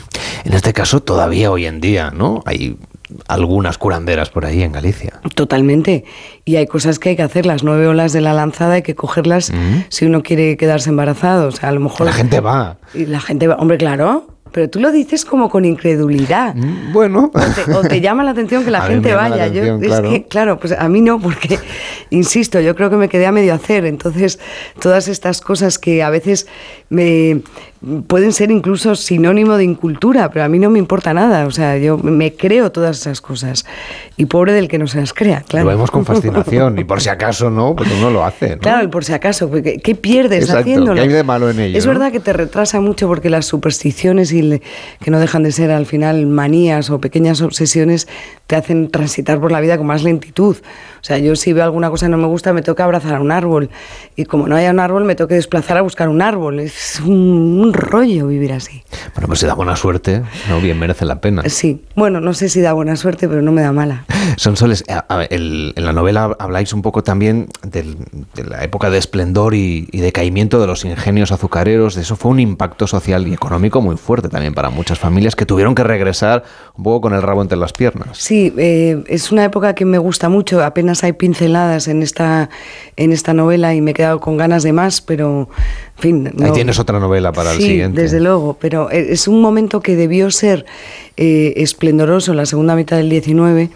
En 0.43 0.53
este 0.53 0.73
caso, 0.73 0.99
todavía 1.01 1.51
hoy 1.51 1.65
en 1.65 1.79
día, 1.79 2.11
¿no? 2.11 2.41
Hay 2.45 2.77
algunas 3.27 3.77
curanderas 3.77 4.29
por 4.29 4.45
ahí 4.45 4.63
en 4.63 4.73
Galicia. 4.73 5.13
Totalmente. 5.35 6.03
Y 6.43 6.57
hay 6.57 6.67
cosas 6.67 6.99
que 6.99 7.09
hay 7.09 7.15
que 7.15 7.23
hacer. 7.23 7.45
Las 7.45 7.63
nueve 7.63 7.87
olas 7.87 8.11
de 8.13 8.19
la 8.21 8.33
lanzada 8.33 8.75
hay 8.75 8.81
que 8.81 8.95
cogerlas 8.95 9.51
si 9.89 10.05
uno 10.05 10.23
quiere 10.23 10.57
quedarse 10.57 10.89
embarazado. 10.89 11.47
O 11.47 11.51
sea, 11.51 11.69
a 11.69 11.71
lo 11.71 11.79
mejor. 11.79 12.05
La 12.05 12.13
gente 12.13 12.39
va. 12.41 12.77
Y 12.93 13.05
la 13.05 13.21
gente 13.21 13.47
va. 13.47 13.55
Hombre, 13.55 13.77
claro. 13.77 14.27
Pero 14.51 14.69
tú 14.69 14.79
lo 14.79 14.91
dices 14.91 15.25
como 15.25 15.49
con 15.49 15.65
incredulidad. 15.65 16.55
Bueno. 16.93 17.31
O 17.33 17.39
te, 17.39 17.73
o 17.73 17.81
te 17.81 18.01
llama 18.01 18.23
la 18.23 18.31
atención 18.31 18.63
que 18.63 18.71
la 18.71 18.79
A 18.83 18.87
gente 18.87 19.09
la 19.09 19.15
vaya. 19.15 19.47
Yo- 19.47 19.75
es 19.77 19.87
claro. 19.87 20.09
que, 20.09 20.23
claro, 20.25 20.59
pues 20.59 20.73
a 20.73 20.87
mí 20.89 21.01
no, 21.01 21.19
porque, 21.19 21.59
insisto, 22.09 22.59
yo 22.59 22.75
creo 22.75 22.89
que 22.89 22.95
me 22.97 23.09
quedé 23.09 23.25
a 23.25 23.31
medio 23.31 23.53
hacer. 23.53 23.85
Entonces, 23.85 24.39
todas 24.79 25.07
estas 25.07 25.41
cosas 25.41 25.77
que 25.79 26.03
a 26.03 26.09
veces 26.09 26.47
me 26.89 27.41
pueden 28.07 28.33
ser 28.33 28.49
incluso 28.49 28.95
sinónimo 28.95 29.55
de 29.55 29.63
incultura, 29.63 30.31
pero 30.31 30.43
a 30.45 30.49
mí 30.49 30.57
no 30.57 30.69
me 30.71 30.79
importa 30.79 31.13
nada. 31.13 31.45
O 31.45 31.51
sea, 31.51 31.77
yo 31.77 31.97
me 31.99 32.33
creo 32.33 32.71
todas 32.71 32.99
esas 32.99 33.21
cosas. 33.21 33.65
Y 34.17 34.25
pobre 34.25 34.51
del 34.53 34.67
que 34.67 34.79
no 34.79 34.87
se 34.87 34.99
las 34.99 35.13
crea, 35.13 35.41
claro. 35.47 35.65
Lo 35.65 35.71
vemos 35.71 35.91
con 35.91 36.03
fascinación 36.05 36.79
y 36.79 36.83
por 36.85 37.01
si 37.01 37.09
acaso 37.09 37.49
no, 37.51 37.75
pues 37.75 37.89
uno 37.91 38.09
lo 38.09 38.25
hace. 38.25 38.55
¿no? 38.55 38.61
Claro, 38.61 38.83
y 38.85 38.87
por 38.87 39.03
si 39.05 39.13
acaso, 39.13 39.49
porque 39.49 39.77
¿qué 39.77 39.93
pierdes 39.95 40.41
Exacto, 40.45 40.61
haciéndolo? 40.61 40.95
¿qué 40.95 41.01
hay 41.01 41.07
de 41.09 41.23
malo 41.23 41.49
en 41.51 41.59
ello, 41.59 41.77
Es 41.77 41.85
no? 41.85 41.91
verdad 41.91 42.11
que 42.11 42.19
te 42.19 42.33
retrasa 42.33 42.79
mucho 42.81 43.07
porque 43.07 43.29
las 43.29 43.45
supersticiones 43.45 44.31
y 44.31 44.41
que 45.03 45.11
no 45.11 45.19
dejan 45.19 45.43
de 45.43 45.51
ser 45.51 45.71
al 45.71 45.85
final 45.85 46.25
manías 46.25 46.89
o 46.89 46.99
pequeñas 46.99 47.41
obsesiones 47.41 48.07
te 48.47 48.55
hacen 48.55 48.89
transitar 48.89 49.39
por 49.39 49.51
la 49.51 49.59
vida 49.59 49.77
con 49.77 49.85
más 49.87 50.03
lentitud. 50.03 50.55
O 50.57 51.03
sea, 51.07 51.17
yo 51.19 51.35
si 51.35 51.53
veo 51.53 51.63
alguna 51.63 51.89
cosa 51.89 52.05
que 52.07 52.09
no 52.11 52.17
me 52.17 52.27
gusta, 52.27 52.53
me 52.53 52.61
toca 52.61 52.83
abrazar 52.85 53.15
a 53.15 53.19
un 53.21 53.31
árbol. 53.31 53.69
Y 54.15 54.25
como 54.25 54.47
no 54.47 54.55
haya 54.55 54.71
un 54.71 54.79
árbol, 54.79 55.03
me 55.05 55.15
que 55.15 55.25
desplazar 55.35 55.77
a 55.77 55.81
buscar 55.81 56.07
un 56.09 56.21
árbol. 56.21 56.59
Es 56.59 56.99
un, 57.05 57.11
un 57.61 57.73
rollo 57.73 58.27
vivir 58.27 58.53
así. 58.53 58.83
Bueno, 59.13 59.27
pues 59.27 59.39
si 59.39 59.45
da 59.45 59.53
buena 59.53 59.75
suerte, 59.75 60.21
no 60.49 60.59
bien 60.61 60.79
merece 60.79 61.05
la 61.05 61.19
pena. 61.21 61.43
Sí, 61.49 61.81
bueno, 61.95 62.19
no 62.21 62.33
sé 62.33 62.47
si 62.49 62.61
da 62.61 62.71
buena 62.73 62.95
suerte, 62.95 63.27
pero 63.27 63.41
no 63.41 63.51
me 63.51 63.61
da 63.61 63.71
mala. 63.73 64.05
Son 64.37 64.55
soles. 64.55 64.83
a- 64.89 65.05
a 65.09 65.17
ver, 65.17 65.27
el- 65.31 65.73
en 65.75 65.85
la 65.85 65.91
novela 65.93 66.35
habláis 66.39 66.71
un 66.73 66.81
poco 66.81 67.03
también 67.03 67.47
del- 67.63 67.97
de 68.35 68.43
la 68.45 68.63
época 68.63 68.89
de 68.89 68.97
esplendor 68.97 69.53
y, 69.55 69.87
y 69.91 69.99
decaimiento 69.99 70.59
de 70.61 70.67
los 70.67 70.85
ingenios 70.85 71.31
azucareros. 71.31 71.95
De 71.95 72.01
eso 72.01 72.15
fue 72.15 72.31
un 72.31 72.39
impacto 72.39 72.87
social 72.87 73.27
y 73.27 73.33
económico 73.33 73.81
muy 73.81 73.97
fuerte 73.97 74.29
también 74.29 74.53
para 74.53 74.69
muchas 74.69 74.99
familias 74.99 75.35
que 75.35 75.45
tuvieron 75.45 75.75
que 75.75 75.83
regresar 75.83 76.43
un 76.77 76.83
poco 76.83 77.01
con 77.01 77.13
el 77.13 77.21
rabo 77.21 77.41
entre 77.41 77.57
las 77.57 77.73
piernas. 77.73 78.17
Sí, 78.17 78.36
eh, 78.57 79.03
es 79.07 79.31
una 79.31 79.43
época 79.43 79.75
que 79.75 79.85
me 79.85 79.97
gusta 79.97 80.29
mucho. 80.29 80.63
Apenas 80.63 81.03
hay 81.03 81.13
pinceladas 81.13 81.87
en 81.87 82.03
esta, 82.03 82.49
en 82.95 83.11
esta 83.11 83.33
novela 83.33 83.73
y 83.75 83.81
me 83.81 83.91
he 83.91 83.93
quedado 83.93 84.19
con 84.19 84.37
ganas 84.37 84.63
de 84.63 84.73
más, 84.73 85.01
pero, 85.01 85.49
en 85.97 86.01
fin. 86.01 86.33
Ahí 86.41 86.51
tienes 86.51 86.79
otra 86.79 86.99
novela 86.99 87.31
para 87.31 87.51
el 87.51 87.57
sí, 87.57 87.63
siguiente. 87.63 88.01
desde 88.01 88.19
luego, 88.19 88.57
pero 88.59 88.89
e- 88.91 89.13
es 89.13 89.27
un 89.27 89.41
momento 89.41 89.81
que 89.81 89.95
debió 89.95 90.31
ser 90.31 90.65
eh, 91.17 91.53
esplendoroso 91.57 92.31
en 92.31 92.37
la 92.37 92.45
segunda 92.45 92.75
mitad 92.75 92.97
del 92.97 93.09
19 93.09 93.69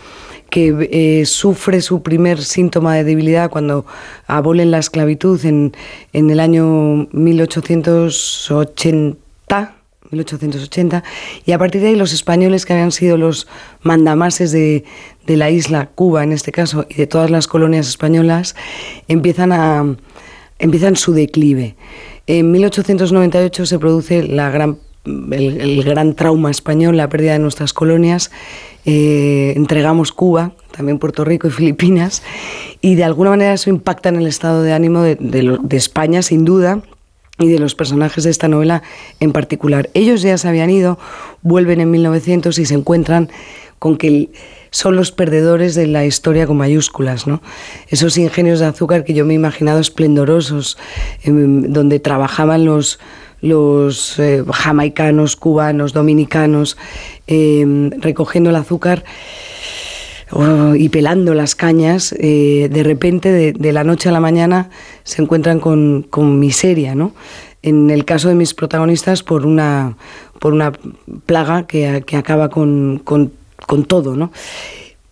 que 0.49 0.89
eh, 0.91 1.25
sufre 1.25 1.79
su 1.81 2.01
primer 2.03 2.43
síntoma 2.43 2.93
de 2.95 3.05
debilidad 3.05 3.49
cuando 3.49 3.85
abolen 4.27 4.69
la 4.69 4.79
esclavitud 4.79 5.43
en, 5.45 5.73
en 6.11 6.29
el 6.29 6.41
año 6.41 7.07
1880, 7.13 9.75
1880, 10.11 11.03
y 11.45 11.51
a 11.51 11.57
partir 11.57 11.81
de 11.81 11.87
ahí 11.87 11.95
los 11.95 12.13
españoles 12.13 12.65
que 12.65 12.73
habían 12.73 12.91
sido 12.91 13.17
los 13.17 13.47
mandamases 13.81 14.51
de, 14.51 14.83
de 15.25 15.37
la 15.37 15.49
isla, 15.49 15.89
Cuba 15.95 16.23
en 16.23 16.31
este 16.31 16.51
caso, 16.51 16.85
y 16.89 16.95
de 16.95 17.07
todas 17.07 17.31
las 17.31 17.47
colonias 17.47 17.87
españolas, 17.87 18.55
empiezan 19.07 19.51
a 19.51 19.95
empiezan 20.61 20.95
su 20.95 21.13
declive. 21.13 21.75
En 22.27 22.51
1898 22.51 23.65
se 23.65 23.79
produce 23.79 24.23
la 24.23 24.49
gran, 24.49 24.77
el, 25.05 25.59
el 25.59 25.83
gran 25.83 26.13
trauma 26.15 26.51
español, 26.51 26.95
la 26.95 27.09
pérdida 27.09 27.33
de 27.33 27.39
nuestras 27.39 27.73
colonias. 27.73 28.31
Eh, 28.85 29.53
entregamos 29.55 30.11
Cuba, 30.11 30.53
también 30.71 30.99
Puerto 30.99 31.25
Rico 31.25 31.47
y 31.47 31.51
Filipinas, 31.51 32.23
y 32.79 32.95
de 32.95 33.03
alguna 33.03 33.31
manera 33.31 33.53
eso 33.53 33.69
impacta 33.69 34.09
en 34.09 34.15
el 34.17 34.27
estado 34.27 34.63
de 34.63 34.73
ánimo 34.73 35.01
de, 35.01 35.15
de 35.15 35.57
de 35.61 35.77
España, 35.77 36.21
sin 36.21 36.45
duda, 36.45 36.81
y 37.41 37.49
de 37.49 37.59
los 37.59 37.75
personajes 37.75 38.23
de 38.23 38.29
esta 38.29 38.47
novela 38.47 38.83
en 39.19 39.31
particular. 39.31 39.89
Ellos 39.93 40.21
ya 40.21 40.37
se 40.37 40.47
habían 40.47 40.69
ido, 40.69 40.99
vuelven 41.41 41.81
en 41.81 41.91
1900 41.91 42.57
y 42.59 42.65
se 42.65 42.73
encuentran 42.73 43.29
con 43.79 43.97
que 43.97 44.29
son 44.69 44.95
los 44.95 45.11
perdedores 45.11 45.75
de 45.75 45.87
la 45.87 46.05
historia 46.05 46.47
con 46.47 46.57
mayúsculas, 46.57 47.27
¿no? 47.27 47.41
Esos 47.89 48.17
ingenios 48.17 48.59
de 48.59 48.67
azúcar 48.67 49.03
que 49.03 49.13
yo 49.13 49.25
me 49.25 49.33
he 49.33 49.35
imaginado 49.35 49.79
esplendorosos, 49.79 50.77
em, 51.23 51.73
donde 51.73 51.99
trabajaban 51.99 52.65
los 52.65 52.99
los 53.41 54.19
eh, 54.19 54.43
jamaicanos, 54.53 55.35
cubanos, 55.35 55.93
dominicanos, 55.93 56.77
em, 57.25 57.89
recogiendo 57.99 58.51
el 58.51 58.55
azúcar 58.55 59.03
oh, 60.31 60.75
y 60.75 60.89
pelando 60.89 61.33
las 61.33 61.55
cañas, 61.55 62.13
eh, 62.19 62.69
de 62.71 62.83
repente, 62.83 63.31
de, 63.31 63.53
de 63.53 63.71
la 63.73 63.83
noche 63.83 64.09
a 64.09 64.11
la 64.11 64.19
mañana, 64.19 64.69
se 65.03 65.21
encuentran 65.21 65.59
con, 65.59 66.05
con 66.09 66.39
miseria, 66.39 66.95
¿no? 66.95 67.13
En 67.63 67.89
el 67.91 68.05
caso 68.05 68.29
de 68.29 68.35
mis 68.35 68.53
protagonistas, 68.53 69.21
por 69.23 69.45
una, 69.45 69.95
por 70.39 70.53
una 70.53 70.71
plaga 71.25 71.67
que, 71.67 72.03
que 72.05 72.17
acaba 72.17 72.49
con, 72.49 72.99
con- 73.03 73.31
con 73.67 73.85
todo, 73.85 74.15
¿no? 74.15 74.31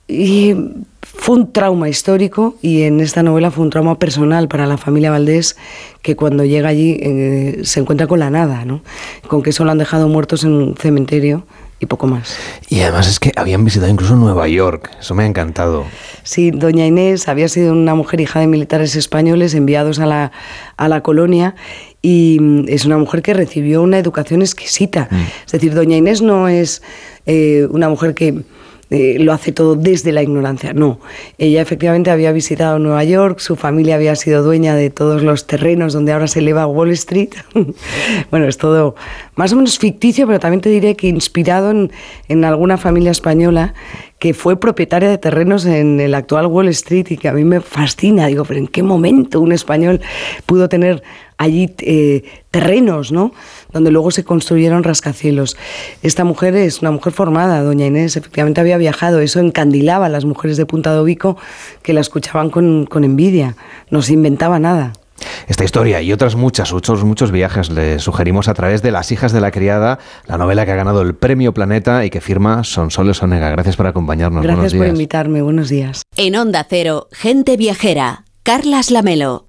Y 0.08 0.56
fue 1.02 1.36
un 1.36 1.52
trauma 1.52 1.88
histórico 1.88 2.56
y 2.64 2.82
en 2.82 3.00
esta 3.00 3.22
novela 3.22 3.52
fue 3.52 3.64
un 3.64 3.70
trauma 3.70 4.00
personal 4.00 4.48
para 4.48 4.66
la 4.66 4.78
familia 4.78 5.12
Valdés 5.12 5.56
que 6.02 6.16
cuando 6.16 6.44
llega 6.46 6.70
allí 6.70 6.98
eh, 7.00 7.60
se 7.64 7.80
encuentra 7.82 8.08
con 8.08 8.18
la 8.20 8.32
nada, 8.32 8.66
¿no? 8.66 8.82
Con 9.28 9.44
que 9.44 9.52
solo 9.52 9.70
han 9.70 9.78
dejado 9.78 10.08
muertos 10.08 10.44
en 10.44 10.54
un 10.54 10.76
cementerio 10.76 11.46
y 11.80 11.86
poco 11.86 12.08
más. 12.08 12.38
Y 12.70 12.82
además 12.82 13.08
es 13.08 13.20
que 13.20 13.32
habían 13.36 13.64
visitado 13.64 13.92
incluso 13.92 14.16
Nueva 14.16 14.48
York. 14.48 14.92
Eso 15.00 15.16
me 15.16 15.24
ha 15.24 15.26
encantado. 15.26 15.86
Sí, 16.24 16.52
doña 16.52 16.86
Inés 16.86 17.28
había 17.28 17.48
sido 17.48 17.74
una 17.74 17.96
mujer 17.96 18.22
hija 18.22 18.40
de 18.40 18.48
militares 18.48 18.96
españoles 18.96 19.54
enviados 19.54 20.00
a 20.00 20.06
la, 20.06 20.32
a 20.78 20.88
la 20.88 21.02
colonia 21.02 21.56
y 22.02 22.38
mm, 22.40 22.66
es 22.68 22.86
una 22.86 22.98
mujer 22.98 23.22
que 23.22 23.34
recibió 23.34 23.82
una 23.82 23.98
educación 23.98 24.42
exquisita. 24.42 25.10
Es 25.46 25.52
decir, 25.52 25.74
doña 25.74 25.98
Inés 25.98 26.22
no 26.22 26.48
es 26.48 26.82
eh, 27.26 27.68
una 27.72 27.90
mujer 27.90 28.14
que 28.14 28.44
eh, 28.92 29.18
lo 29.20 29.34
hace 29.34 29.52
todo 29.52 29.76
desde 29.76 30.12
la 30.12 30.24
ignorancia, 30.24 30.74
no. 30.74 31.00
Ella 31.38 31.62
efectivamente 31.62 32.10
había 32.10 32.32
visitado 32.32 32.80
Nueva 32.80 33.04
York, 33.04 33.38
su 33.38 33.56
familia 33.56 33.96
había 33.96 34.16
sido 34.16 34.42
dueña 34.42 34.76
de 34.76 34.90
todos 34.90 35.22
los 35.22 35.46
terrenos 35.46 35.94
donde 35.94 36.12
ahora 36.12 36.28
se 36.28 36.40
eleva 36.40 36.66
Wall 36.66 36.90
Street. 36.92 37.30
bueno, 38.32 38.48
es 38.48 38.58
todo 38.58 38.96
más 39.36 39.54
o 39.54 39.58
menos 39.58 39.78
ficticio, 39.78 40.26
pero 40.26 40.40
también 40.40 40.62
te 40.62 40.70
diré 40.70 40.96
que 40.96 41.08
inspirado 41.08 41.70
en, 41.70 42.44
alguna 42.44 42.78
familia 42.78 43.12
española 43.12 43.76
que 44.18 44.34
fue 44.34 44.60
propietaria 44.60 45.08
de 45.08 45.18
terrenos 45.18 45.66
en 45.66 46.00
el 46.00 46.16
actual 46.16 46.48
Wall 46.48 46.68
Street 46.70 47.06
y 47.12 47.18
que 47.18 47.30
a 47.30 47.34
mí 47.34 47.44
me 47.44 47.62
fascina. 47.62 48.26
Digo, 48.26 48.44
pero 48.44 48.60
¿en 48.60 48.68
qué 48.68 48.82
momento 48.82 49.40
un 49.40 49.52
español 49.52 50.02
pudo 50.46 50.68
tener 50.68 51.04
allí 51.38 51.74
eh, 51.80 52.24
terrenos, 52.52 53.12
¿no? 53.12 53.34
Donde 53.72 53.92
luego 53.92 54.12
se 54.12 54.24
construyeron 54.24 54.84
rascacielos. 54.84 55.58
Esta 56.02 56.24
mujer 56.24 56.56
es 56.56 56.82
una 56.82 56.92
mujer 56.92 57.14
formada, 57.14 57.62
doña 57.62 57.86
Inés, 57.86 58.18
efectivamente 58.18 58.62
había 58.62 58.78
viajado, 58.78 59.20
eso 59.20 59.40
encandilaba 59.40 60.08
a 60.08 60.10
las 60.10 60.26
mujeres 60.26 60.58
de 60.58 60.66
Punta 60.66 60.94
de 60.94 61.02
Ubico 61.02 61.38
que 61.84 61.94
la 61.94 62.02
escuchaban 62.02 62.50
con, 62.50 62.86
con 62.86 63.04
envidia, 63.04 63.56
no 63.90 64.02
se 64.02 64.14
inventaba 64.14 64.60
nada. 64.60 64.94
Esta 65.48 65.64
historia 65.64 66.02
y 66.02 66.14
otras 66.14 66.36
muchas, 66.36 66.72
muchos, 66.72 67.04
muchos 67.04 67.32
viajes 67.32 67.70
le 67.70 68.00
sugerimos 68.00 68.48
a 68.48 68.54
través 68.54 68.82
de 68.82 68.92
Las 68.92 69.12
hijas 69.12 69.32
de 69.34 69.42
la 69.42 69.52
criada, 69.52 70.00
la 70.28 70.38
novela 70.38 70.66
que 70.66 70.72
ha 70.72 70.76
ganado 70.76 71.02
el 71.02 71.16
premio 71.16 71.54
Planeta 71.54 72.06
y 72.06 72.10
que 72.10 72.22
firma 72.22 72.64
Sonsoles 72.64 73.22
Onega. 73.22 73.50
Gracias 73.50 73.76
por 73.76 73.88
acompañarnos. 73.88 74.44
Gracias 74.44 74.58
Buenos 74.58 74.74
por 74.74 74.86
días. 74.86 74.96
invitarme, 74.96 75.42
buenos 75.42 75.70
días. 75.70 76.04
En 76.16 76.36
Onda 76.36 76.66
Cero, 76.70 77.08
Gente 77.12 77.58
Viajera, 77.58 78.24
Carlas 78.44 78.92
Lamelo. 78.92 79.49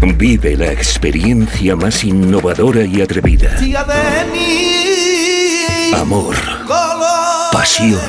Vive 0.00 0.56
la 0.56 0.72
experiencia 0.72 1.76
más 1.76 2.04
innovadora 2.04 2.84
y 2.84 3.02
atrevida. 3.02 3.56
Amor. 5.94 6.36
Pasión. 7.52 8.00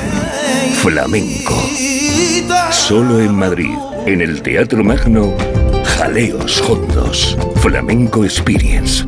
Flamenco. 0.82 1.54
Solo 2.70 3.20
en 3.20 3.34
Madrid, 3.34 3.76
en 4.06 4.20
el 4.20 4.42
Teatro 4.42 4.84
Magno, 4.84 5.34
Jaleos 5.84 6.62
Hondos. 6.62 7.36
Flamenco 7.56 8.24
Experience. 8.24 9.04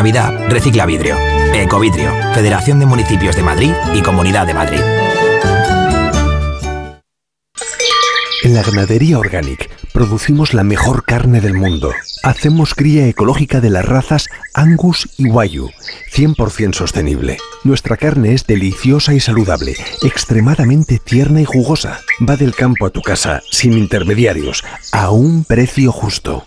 Navidad, 0.00 0.48
recicla 0.48 0.86
vidrio. 0.86 1.14
Ecovidrio, 1.52 2.10
Federación 2.32 2.80
de 2.80 2.86
Municipios 2.86 3.36
de 3.36 3.42
Madrid 3.42 3.72
y 3.92 4.00
Comunidad 4.00 4.46
de 4.46 4.54
Madrid. 4.54 4.80
En 8.42 8.54
la 8.54 8.62
ganadería 8.62 9.18
Organic 9.18 9.68
producimos 9.92 10.54
la 10.54 10.64
mejor 10.64 11.04
carne 11.04 11.42
del 11.42 11.52
mundo. 11.52 11.92
Hacemos 12.22 12.74
cría 12.74 13.08
ecológica 13.08 13.60
de 13.60 13.68
las 13.68 13.84
razas 13.84 14.30
Angus 14.54 15.06
y 15.18 15.26
Wayu, 15.26 15.68
100% 16.14 16.72
sostenible. 16.72 17.36
Nuestra 17.62 17.98
carne 17.98 18.32
es 18.32 18.46
deliciosa 18.46 19.12
y 19.12 19.20
saludable, 19.20 19.76
extremadamente 20.02 20.98
tierna 20.98 21.42
y 21.42 21.44
jugosa. 21.44 22.00
Va 22.26 22.38
del 22.38 22.54
campo 22.54 22.86
a 22.86 22.90
tu 22.90 23.02
casa, 23.02 23.42
sin 23.50 23.74
intermediarios, 23.74 24.64
a 24.92 25.10
un 25.10 25.44
precio 25.44 25.92
justo. 25.92 26.46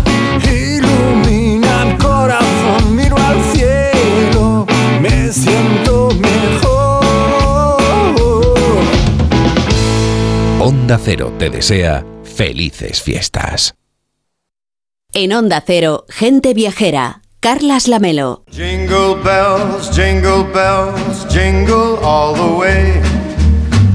Onda 10.91 11.05
Cero 11.05 11.31
te 11.39 11.49
desea 11.49 12.03
felices 12.25 13.01
fiestas. 13.01 13.75
En 15.13 15.31
Onda 15.31 15.63
Cero, 15.65 16.03
gente 16.09 16.53
viajera. 16.53 17.21
Carlas 17.39 17.87
Lamelo. 17.87 18.43
Jingle 18.51 19.15
bells, 19.23 19.89
jingle 19.95 20.43
bells, 20.53 21.25
jingle 21.29 21.97
all 22.03 22.35
the 22.35 22.57
way. 22.59 23.01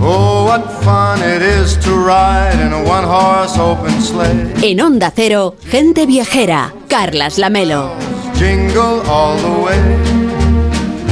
Oh, 0.00 0.46
what 0.46 0.64
fun 0.82 1.20
it 1.20 1.42
is 1.42 1.78
to 1.80 1.90
ride 1.90 2.58
in 2.64 2.72
a 2.72 2.82
one 2.82 3.06
horse 3.06 3.60
open 3.60 4.00
sleigh. 4.00 4.54
En 4.62 4.80
Onda 4.80 5.10
Cero, 5.10 5.54
gente 5.70 6.06
viajera. 6.06 6.72
Carlas 6.88 7.36
Lamelo. 7.36 7.90
Jingle 8.38 9.02
all 9.06 9.36
the 9.36 9.62
way. 9.62 10.16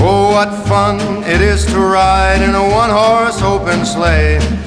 Oh, 0.01 0.33
what 0.33 0.51
fun 0.67 0.99
it 1.25 1.43
is 1.43 1.67
to 1.67 1.79
ride 1.79 2.43
in 2.43 2.55
a 2.55 2.63
one 2.63 2.91
horse 2.91 3.43
open 3.43 3.85
sleigh. 3.85 4.64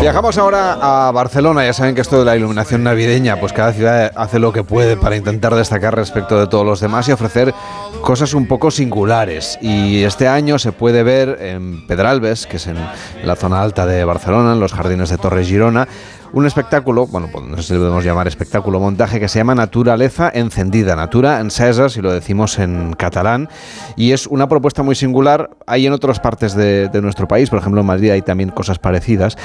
Viajamos 0.00 0.36
ahora 0.36 0.78
a 0.80 1.12
Barcelona. 1.12 1.64
Ya 1.64 1.72
saben 1.72 1.94
que 1.94 2.00
esto 2.00 2.18
de 2.18 2.24
la 2.24 2.36
iluminación 2.36 2.82
navideña, 2.82 3.38
pues 3.38 3.52
cada 3.52 3.72
ciudad 3.72 4.10
hace 4.16 4.40
lo 4.40 4.52
que 4.52 4.64
puede 4.64 4.96
para 4.96 5.14
intentar 5.14 5.54
destacar 5.54 5.94
respecto 5.94 6.40
de 6.40 6.48
todos 6.48 6.66
los 6.66 6.80
demás 6.80 7.08
y 7.08 7.12
ofrecer 7.12 7.54
cosas 8.02 8.34
un 8.34 8.48
poco 8.48 8.72
singulares. 8.72 9.58
Y 9.62 10.02
este 10.02 10.26
año 10.26 10.58
se 10.58 10.72
puede 10.72 11.04
ver 11.04 11.38
en 11.40 11.86
Pedralbes, 11.86 12.48
que 12.48 12.56
es 12.56 12.66
en 12.66 12.76
la 13.22 13.36
zona 13.36 13.62
alta 13.62 13.86
de 13.86 14.04
Barcelona, 14.04 14.54
en 14.54 14.60
los 14.60 14.72
jardines 14.72 15.10
de 15.10 15.18
Torre 15.18 15.44
Girona, 15.44 15.86
un 16.32 16.46
espectáculo, 16.46 17.06
bueno, 17.06 17.28
pues 17.32 17.44
no 17.44 17.56
sé 17.56 17.62
si 17.62 17.72
lo 17.74 17.80
podemos 17.80 18.04
llamar 18.04 18.28
espectáculo, 18.28 18.80
montaje, 18.80 19.20
que 19.20 19.28
se 19.28 19.38
llama 19.38 19.54
Naturaleza 19.54 20.30
Encendida, 20.32 20.96
Natura 20.96 21.40
Encesa, 21.40 21.88
si 21.88 22.00
lo 22.00 22.12
decimos 22.12 22.58
en 22.58 22.92
catalán, 22.94 23.48
y 23.96 24.12
es 24.12 24.26
una 24.26 24.48
propuesta 24.48 24.82
muy 24.82 24.94
singular. 24.94 25.50
Hay 25.66 25.86
en 25.86 25.92
otras 25.92 26.20
partes 26.20 26.54
de, 26.54 26.88
de 26.88 27.02
nuestro 27.02 27.28
país, 27.28 27.50
por 27.50 27.58
ejemplo 27.58 27.80
en 27.80 27.86
Madrid 27.86 28.10
hay 28.10 28.22
también 28.22 28.50
cosas 28.50 28.78
parecidas, 28.78 29.36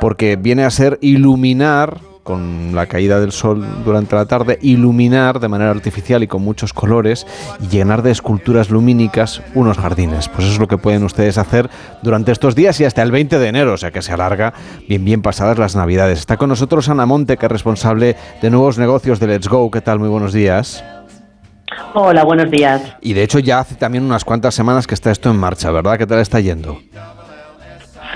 porque 0.00 0.36
viene 0.36 0.64
a 0.64 0.70
ser 0.70 0.98
iluminar 1.00 2.07
con 2.28 2.74
la 2.74 2.84
caída 2.84 3.20
del 3.20 3.32
sol 3.32 3.66
durante 3.86 4.14
la 4.14 4.26
tarde, 4.26 4.58
iluminar 4.60 5.40
de 5.40 5.48
manera 5.48 5.70
artificial 5.70 6.22
y 6.22 6.26
con 6.26 6.42
muchos 6.42 6.74
colores 6.74 7.26
y 7.58 7.68
llenar 7.68 8.02
de 8.02 8.10
esculturas 8.10 8.68
lumínicas 8.68 9.40
unos 9.54 9.78
jardines. 9.78 10.28
Pues 10.28 10.40
eso 10.44 10.52
es 10.52 10.60
lo 10.60 10.68
que 10.68 10.76
pueden 10.76 11.04
ustedes 11.04 11.38
hacer 11.38 11.70
durante 12.02 12.30
estos 12.30 12.54
días 12.54 12.78
y 12.80 12.84
hasta 12.84 13.00
el 13.00 13.12
20 13.12 13.38
de 13.38 13.48
enero, 13.48 13.72
o 13.72 13.76
sea 13.78 13.92
que 13.92 14.02
se 14.02 14.12
alarga 14.12 14.52
bien 14.86 15.06
bien 15.06 15.22
pasadas 15.22 15.56
las 15.56 15.74
navidades. 15.74 16.18
Está 16.18 16.36
con 16.36 16.50
nosotros 16.50 16.90
Ana 16.90 17.06
Monte, 17.06 17.38
que 17.38 17.46
es 17.46 17.52
responsable 17.52 18.14
de 18.42 18.50
nuevos 18.50 18.76
negocios 18.76 19.20
de 19.20 19.28
Let's 19.28 19.48
Go. 19.48 19.70
¿Qué 19.70 19.80
tal? 19.80 19.98
Muy 19.98 20.10
buenos 20.10 20.34
días. 20.34 20.84
Hola, 21.94 22.24
buenos 22.24 22.50
días. 22.50 22.82
Y 23.00 23.14
de 23.14 23.22
hecho 23.22 23.38
ya 23.38 23.60
hace 23.60 23.74
también 23.74 24.04
unas 24.04 24.26
cuantas 24.26 24.54
semanas 24.54 24.86
que 24.86 24.92
está 24.92 25.10
esto 25.10 25.30
en 25.30 25.38
marcha, 25.38 25.70
¿verdad? 25.70 25.96
¿Qué 25.96 26.06
tal 26.06 26.18
está 26.18 26.40
yendo? 26.40 26.78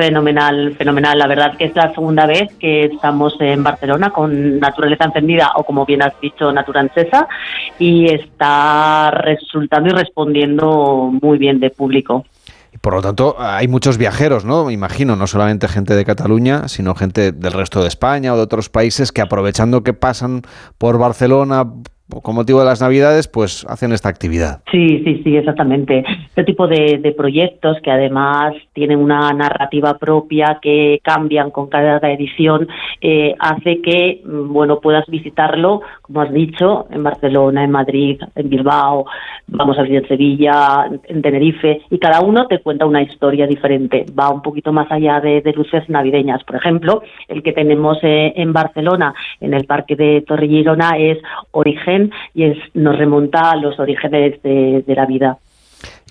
Fenomenal, 0.03 0.75
fenomenal. 0.75 1.17
La 1.17 1.29
verdad 1.29 1.57
que 1.57 1.67
es 1.67 1.77
la 1.77 1.95
segunda 1.95 2.27
vez 2.27 2.53
que 2.59 2.87
estamos 2.87 3.37
en 3.39 3.63
Barcelona 3.63 4.11
con 4.11 4.59
Naturaleza 4.59 5.05
Encendida 5.05 5.53
o 5.55 5.63
como 5.63 5.87
bien 5.87 6.03
has 6.03 6.21
dicho, 6.21 6.51
Natura 6.51 6.81
Encesa 6.81 7.29
y 7.79 8.13
está 8.13 9.13
resultando 9.13 9.91
y 9.91 9.93
respondiendo 9.93 11.13
muy 11.23 11.39
bien 11.39 11.61
de 11.61 11.71
público. 11.71 12.25
Por 12.81 12.95
lo 12.95 13.01
tanto, 13.01 13.37
hay 13.39 13.69
muchos 13.69 13.97
viajeros, 13.97 14.45
¿no? 14.45 14.65
Me 14.65 14.73
imagino, 14.73 15.15
no 15.15 15.29
solamente 15.29 15.69
gente 15.69 15.95
de 15.95 16.05
Cataluña, 16.05 16.67
sino 16.67 16.97
gente 16.97 17.31
del 17.31 17.53
resto 17.53 17.81
de 17.81 17.87
España 17.87 18.35
o 18.35 18.37
de 18.37 18.43
otros 18.43 18.71
países 18.71 19.13
que 19.13 19.21
aprovechando 19.21 19.85
que 19.85 19.95
pasan 19.95 20.43
por 20.79 20.99
Barcelona 20.99 21.65
con 22.21 22.35
motivo 22.35 22.61
de 22.61 22.67
las 22.67 22.81
Navidades, 22.81 23.29
pues 23.29 23.65
hacen 23.69 23.93
esta 23.93 24.09
actividad. 24.09 24.61
Sí, 24.71 25.03
sí, 25.05 25.23
sí, 25.25 25.37
exactamente. 25.37 26.05
Este 26.29 26.45
tipo 26.45 26.67
de, 26.67 27.15
proyectos 27.17 27.77
que 27.83 27.91
además 27.91 28.55
tienen 28.73 28.99
una 28.99 29.33
narrativa 29.33 29.99
propia, 29.99 30.59
que 30.61 31.01
cambian 31.03 31.51
con 31.51 31.69
cada 31.69 31.99
edición, 32.11 32.69
eh, 33.01 33.35
hace 33.39 33.81
que, 33.81 34.23
bueno, 34.25 34.81
puedas 34.81 35.07
visitarlo, 35.07 35.83
como 36.01 36.23
has 36.23 36.33
dicho, 36.33 36.87
en 36.91 37.03
Barcelona, 37.03 37.65
en 37.65 37.71
Madrid, 37.71 38.21
en 38.35 38.49
Bilbao, 38.49 39.07
vamos 39.47 39.79
a 39.79 39.83
ver 39.83 39.93
en 39.93 40.09
Sevilla, 40.09 40.89
en 41.05 41.23
Tenerife, 41.23 41.83
y 41.91 41.99
cada 41.99 42.21
uno 42.23 42.47
te 42.47 42.61
cuenta 42.61 42.87
una 42.87 43.03
historia 43.03 43.47
diferente. 43.47 44.07
Va 44.19 44.31
un 44.31 44.43
poquito 44.43 44.73
más 44.73 44.91
allá 44.91 45.21
de, 45.21 45.43
luces 45.55 45.87
navideñas. 45.89 46.43
Por 46.45 46.57
ejemplo, 46.57 47.03
el 47.29 47.43
que 47.43 47.53
tenemos 47.53 47.99
eh, 48.03 48.33
en 48.37 48.53
Barcelona, 48.55 49.15
en 49.41 49.53
el 49.53 49.65
Parque 49.67 49.97
de 49.97 50.23
Torre 50.27 50.49
Girona, 50.49 50.97
es 50.99 51.19
Origen 51.51 52.02
y 52.35 52.45
es, 52.45 52.59
nos 52.75 52.97
remonta 52.97 53.51
a 53.51 53.57
los 53.57 53.79
orígenes 53.79 54.43
de, 54.43 54.83
de 54.87 54.95
la 54.95 55.07
vida. 55.07 55.39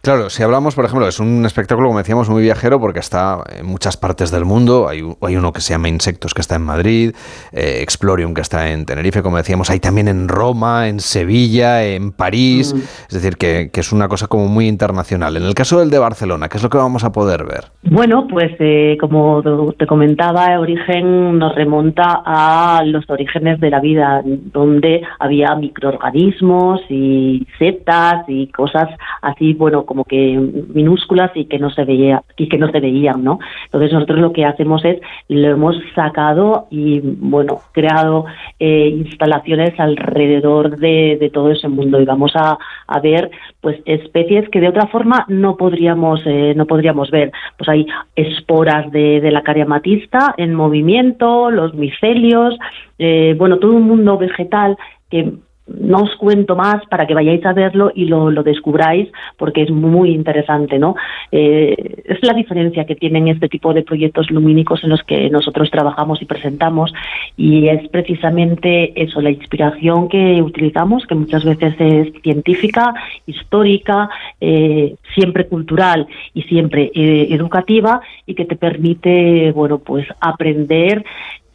Claro, 0.01 0.31
si 0.31 0.41
hablamos, 0.41 0.73
por 0.73 0.85
ejemplo, 0.85 1.07
es 1.07 1.19
un 1.19 1.45
espectáculo, 1.45 1.89
como 1.89 1.99
decíamos, 1.99 2.27
muy 2.27 2.41
viajero 2.41 2.79
porque 2.79 2.97
está 2.97 3.43
en 3.55 3.67
muchas 3.67 3.97
partes 3.97 4.31
del 4.31 4.45
mundo. 4.45 4.87
Hay, 4.89 5.03
hay 5.21 5.35
uno 5.35 5.53
que 5.53 5.61
se 5.61 5.73
llama 5.73 5.89
Insectos, 5.89 6.33
que 6.33 6.41
está 6.41 6.55
en 6.55 6.63
Madrid, 6.63 7.13
eh, 7.51 7.81
Explorium, 7.83 8.33
que 8.33 8.41
está 8.41 8.71
en 8.71 8.87
Tenerife, 8.87 9.21
como 9.21 9.37
decíamos. 9.37 9.69
Hay 9.69 9.79
también 9.79 10.07
en 10.07 10.27
Roma, 10.27 10.87
en 10.87 10.99
Sevilla, 10.99 11.85
en 11.85 12.13
París. 12.13 12.73
Mm. 12.73 12.79
Es 12.79 13.13
decir, 13.13 13.37
que, 13.37 13.69
que, 13.71 13.79
es 13.79 13.91
una 13.91 14.07
cosa 14.07 14.25
como 14.25 14.47
muy 14.47 14.67
internacional. 14.67 15.37
En 15.37 15.43
el 15.43 15.53
caso 15.53 15.79
del 15.79 15.91
de 15.91 15.99
Barcelona, 15.99 16.49
¿qué 16.49 16.57
es 16.57 16.63
lo 16.63 16.71
que 16.71 16.79
vamos 16.79 17.03
a 17.03 17.11
poder 17.11 17.45
ver? 17.45 17.65
Bueno, 17.83 18.27
pues 18.27 18.53
eh, 18.57 18.97
como 18.99 19.43
te 19.77 19.85
comentaba, 19.85 20.59
Origen 20.59 21.37
nos 21.37 21.53
remonta 21.53 22.23
a 22.25 22.81
los 22.85 23.07
orígenes 23.07 23.59
de 23.59 23.69
la 23.69 23.79
vida, 23.79 24.23
donde 24.25 25.03
había 25.19 25.53
microorganismos 25.53 26.81
y 26.89 27.45
setas 27.59 28.23
y 28.27 28.47
cosas 28.47 28.89
así, 29.21 29.53
bueno, 29.53 29.85
como 29.91 30.05
que 30.05 30.39
minúsculas 30.73 31.31
y 31.35 31.43
que 31.47 31.59
no 31.59 31.69
se 31.69 31.83
veía 31.83 32.23
y 32.37 32.47
que 32.47 32.57
no 32.57 32.71
se 32.71 32.79
veían, 32.79 33.25
¿no? 33.25 33.39
Entonces 33.65 33.91
nosotros 33.91 34.19
lo 34.19 34.31
que 34.31 34.45
hacemos 34.45 34.85
es 34.85 35.01
lo 35.27 35.49
hemos 35.49 35.75
sacado 35.93 36.67
y 36.69 37.01
bueno 37.01 37.57
creado 37.73 38.23
eh, 38.57 38.87
instalaciones 38.87 39.77
alrededor 39.77 40.77
de, 40.77 41.29
todo 41.33 41.51
ese 41.51 41.67
mundo 41.67 41.99
y 41.99 42.05
vamos 42.05 42.31
a, 42.35 42.57
a, 42.87 42.99
ver 43.01 43.31
pues 43.59 43.81
especies 43.83 44.47
que 44.47 44.61
de 44.61 44.69
otra 44.69 44.87
forma 44.87 45.25
no 45.27 45.57
podríamos 45.57 46.21
eh, 46.25 46.53
no 46.55 46.65
podríamos 46.67 47.11
ver. 47.11 47.33
Pues 47.57 47.67
hay 47.67 47.85
esporas 48.15 48.89
de, 48.93 49.19
de 49.19 49.31
la 49.31 49.43
cariamatista 49.43 50.35
en 50.37 50.55
movimiento, 50.55 51.51
los 51.51 51.73
micelios, 51.73 52.57
eh, 52.97 53.35
bueno 53.37 53.59
todo 53.59 53.73
un 53.73 53.87
mundo 53.87 54.17
vegetal 54.17 54.77
que 55.09 55.33
no 55.79 56.03
os 56.03 56.15
cuento 56.15 56.55
más 56.55 56.85
para 56.87 57.05
que 57.07 57.13
vayáis 57.13 57.45
a 57.45 57.53
verlo 57.53 57.91
y 57.93 58.05
lo, 58.05 58.31
lo 58.31 58.43
descubráis 58.43 59.09
porque 59.37 59.63
es 59.63 59.71
muy 59.71 60.11
interesante, 60.11 60.79
¿no? 60.79 60.95
Eh, 61.31 62.03
es 62.05 62.19
la 62.23 62.33
diferencia 62.33 62.85
que 62.85 62.95
tienen 62.95 63.27
este 63.27 63.49
tipo 63.49 63.73
de 63.73 63.83
proyectos 63.83 64.29
lumínicos 64.31 64.83
en 64.83 64.89
los 64.89 65.03
que 65.03 65.29
nosotros 65.29 65.69
trabajamos 65.71 66.21
y 66.21 66.25
presentamos 66.25 66.93
y 67.37 67.67
es 67.67 67.87
precisamente 67.89 69.01
eso, 69.01 69.21
la 69.21 69.31
inspiración 69.31 70.09
que 70.09 70.41
utilizamos, 70.41 71.05
que 71.05 71.15
muchas 71.15 71.43
veces 71.43 71.75
es 71.79 72.13
científica, 72.21 72.93
histórica, 73.25 74.09
eh, 74.39 74.95
siempre 75.13 75.47
cultural 75.47 76.07
y 76.33 76.43
siempre 76.43 76.91
eh, 76.93 77.27
educativa 77.31 78.01
y 78.25 78.35
que 78.35 78.45
te 78.45 78.55
permite, 78.55 79.51
bueno, 79.51 79.79
pues 79.79 80.05
aprender 80.19 81.03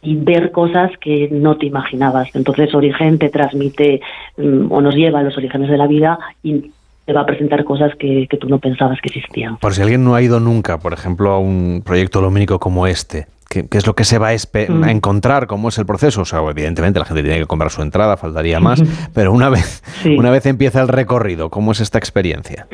y 0.01 0.15
ver 0.15 0.51
cosas 0.51 0.91
que 1.01 1.27
no 1.31 1.57
te 1.57 1.65
imaginabas. 1.65 2.29
Entonces, 2.35 2.73
Origen 2.75 3.17
te 3.17 3.29
transmite 3.29 4.01
mm, 4.37 4.71
o 4.71 4.81
nos 4.81 4.95
lleva 4.95 5.19
a 5.19 5.23
los 5.23 5.37
orígenes 5.37 5.69
de 5.69 5.77
la 5.77 5.87
vida 5.87 6.19
y 6.43 6.71
te 7.05 7.13
va 7.13 7.21
a 7.21 7.25
presentar 7.25 7.63
cosas 7.63 7.93
que, 7.97 8.27
que 8.29 8.37
tú 8.37 8.47
no 8.49 8.59
pensabas 8.59 8.99
que 9.01 9.07
existían. 9.09 9.57
Por 9.57 9.73
si 9.73 9.81
alguien 9.81 10.03
no 10.03 10.13
ha 10.13 10.21
ido 10.21 10.39
nunca, 10.39 10.77
por 10.77 10.93
ejemplo, 10.93 11.31
a 11.31 11.39
un 11.39 11.81
proyecto 11.85 12.21
lumínico 12.21 12.59
como 12.59 12.85
este, 12.85 13.27
¿qué, 13.49 13.65
qué 13.67 13.77
es 13.77 13.87
lo 13.87 13.93
que 13.95 14.03
se 14.03 14.17
va 14.19 14.29
a, 14.29 14.33
Mm. 14.33 14.83
a 14.83 14.91
encontrar? 14.91 15.47
¿Cómo 15.47 15.69
es 15.69 15.77
el 15.77 15.85
proceso? 15.85 16.21
O 16.21 16.25
sea, 16.25 16.41
evidentemente 16.49 16.99
la 16.99 17.05
gente 17.05 17.23
tiene 17.23 17.39
que 17.39 17.45
comprar 17.45 17.71
su 17.71 17.81
entrada, 17.81 18.17
faltaría 18.17 18.59
más, 18.59 18.83
pero 19.13 19.31
una 19.31 19.49
vez, 19.49 19.83
una 20.05 20.29
vez 20.31 20.45
empieza 20.45 20.81
el 20.81 20.89
recorrido, 20.89 21.49
¿cómo 21.49 21.71
es 21.71 21.79
esta 21.79 21.97
experiencia? 21.97 22.67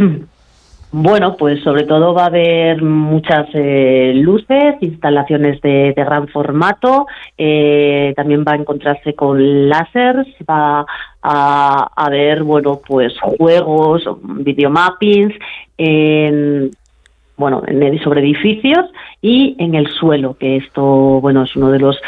Bueno, 0.95 1.35
pues 1.37 1.59
sobre 1.63 1.85
todo 1.85 2.13
va 2.13 2.25
a 2.25 2.27
haber 2.27 2.83
muchas 2.83 3.47
eh, 3.55 4.13
luces, 4.13 4.75
instalaciones 4.79 5.59
de, 5.61 5.91
de 5.95 6.03
gran 6.03 6.27
formato, 6.27 7.07
eh, 7.35 8.13
también 8.15 8.45
va 8.47 8.51
a 8.51 8.57
encontrarse 8.57 9.15
con 9.15 9.69
láseres, 9.69 10.27
va 10.47 10.85
a, 11.23 12.09
ver, 12.11 12.43
bueno, 12.43 12.79
pues 12.87 13.11
juegos, 13.19 14.07
videomappings, 14.21 15.33
en, 15.79 16.69
bueno, 17.37 17.63
en, 17.65 17.99
sobre 18.03 18.21
edificios 18.21 18.85
y 19.19 19.55
en 19.57 19.73
el 19.73 19.87
suelo, 19.87 20.37
que 20.37 20.57
esto, 20.57 20.83
bueno, 21.21 21.41
es 21.41 21.55
uno 21.55 21.71
de 21.71 21.79
los 21.79 21.99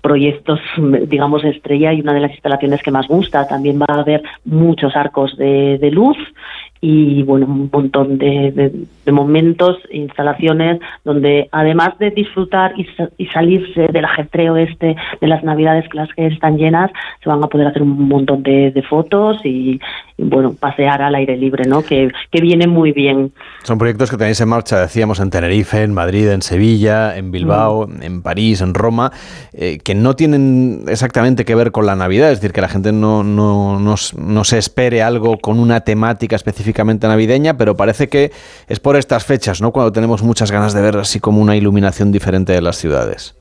proyectos, 0.00 0.58
digamos, 1.06 1.44
estrella 1.44 1.92
y 1.92 2.00
una 2.00 2.12
de 2.12 2.20
las 2.20 2.32
instalaciones 2.32 2.82
que 2.82 2.90
más 2.90 3.06
gusta. 3.06 3.46
También 3.46 3.80
va 3.80 3.86
a 3.86 4.00
haber 4.00 4.24
muchos 4.44 4.96
arcos 4.96 5.36
de, 5.36 5.78
de 5.78 5.90
luz 5.92 6.16
y, 6.84 7.22
bueno, 7.22 7.46
un 7.46 7.70
montón 7.72 8.18
de, 8.18 8.50
de- 8.50 8.72
de 9.04 9.10
momentos, 9.12 9.78
instalaciones 9.90 10.78
donde, 11.04 11.48
además 11.50 11.90
de 11.98 12.10
disfrutar 12.10 12.72
y, 12.76 12.86
y 13.18 13.26
salirse 13.26 13.88
del 13.92 14.04
ajetreo 14.04 14.56
este 14.56 14.94
de 15.20 15.26
las 15.28 15.42
navidades 15.42 15.88
que 15.88 15.96
las 15.96 16.08
que 16.14 16.26
están 16.26 16.56
llenas, 16.56 16.90
se 17.22 17.28
van 17.28 17.42
a 17.42 17.46
poder 17.48 17.66
hacer 17.68 17.82
un 17.82 18.08
montón 18.08 18.42
de, 18.44 18.70
de 18.70 18.82
fotos 18.82 19.38
y, 19.44 19.80
y, 20.16 20.24
bueno, 20.24 20.54
pasear 20.58 21.02
al 21.02 21.14
aire 21.16 21.36
libre, 21.36 21.64
¿no? 21.68 21.82
Que, 21.82 22.10
que 22.30 22.40
viene 22.40 22.66
muy 22.68 22.92
bien. 22.92 23.32
Son 23.64 23.78
proyectos 23.78 24.10
que 24.10 24.16
tenéis 24.16 24.40
en 24.40 24.48
marcha, 24.48 24.80
decíamos, 24.80 25.18
en 25.20 25.30
Tenerife, 25.30 25.82
en 25.82 25.94
Madrid, 25.94 26.28
en 26.30 26.42
Sevilla, 26.42 27.16
en 27.16 27.30
Bilbao, 27.32 27.88
en 28.00 28.22
París, 28.22 28.60
en 28.60 28.74
Roma, 28.74 29.10
eh, 29.52 29.78
que 29.84 29.94
no 29.96 30.14
tienen 30.14 30.82
exactamente 30.88 31.44
que 31.44 31.54
ver 31.56 31.72
con 31.72 31.86
la 31.86 31.96
Navidad, 31.96 32.30
es 32.30 32.40
decir, 32.40 32.52
que 32.52 32.60
la 32.60 32.68
gente 32.68 32.92
no, 32.92 33.22
no, 33.24 33.78
no 33.80 33.94
no 34.16 34.44
se 34.44 34.58
espere 34.58 35.02
algo 35.02 35.38
con 35.38 35.58
una 35.58 35.80
temática 35.80 36.36
navideña, 37.08 37.56
pero 37.56 37.76
parece 37.76 38.08
que 38.08 38.30
es 38.68 38.80
por 38.80 38.96
estas 38.96 39.24
fechas, 39.24 39.60
¿no? 39.60 39.72
Cuando 39.72 39.92
tenemos 39.92 40.22
muchas 40.22 40.50
ganas 40.50 40.74
de 40.74 40.82
ver 40.82 40.96
así 40.96 41.20
como 41.20 41.40
una 41.40 41.56
iluminación 41.56 42.12
diferente 42.12 42.52
de 42.52 42.62
las 42.62 42.76
ciudades. 42.76 43.36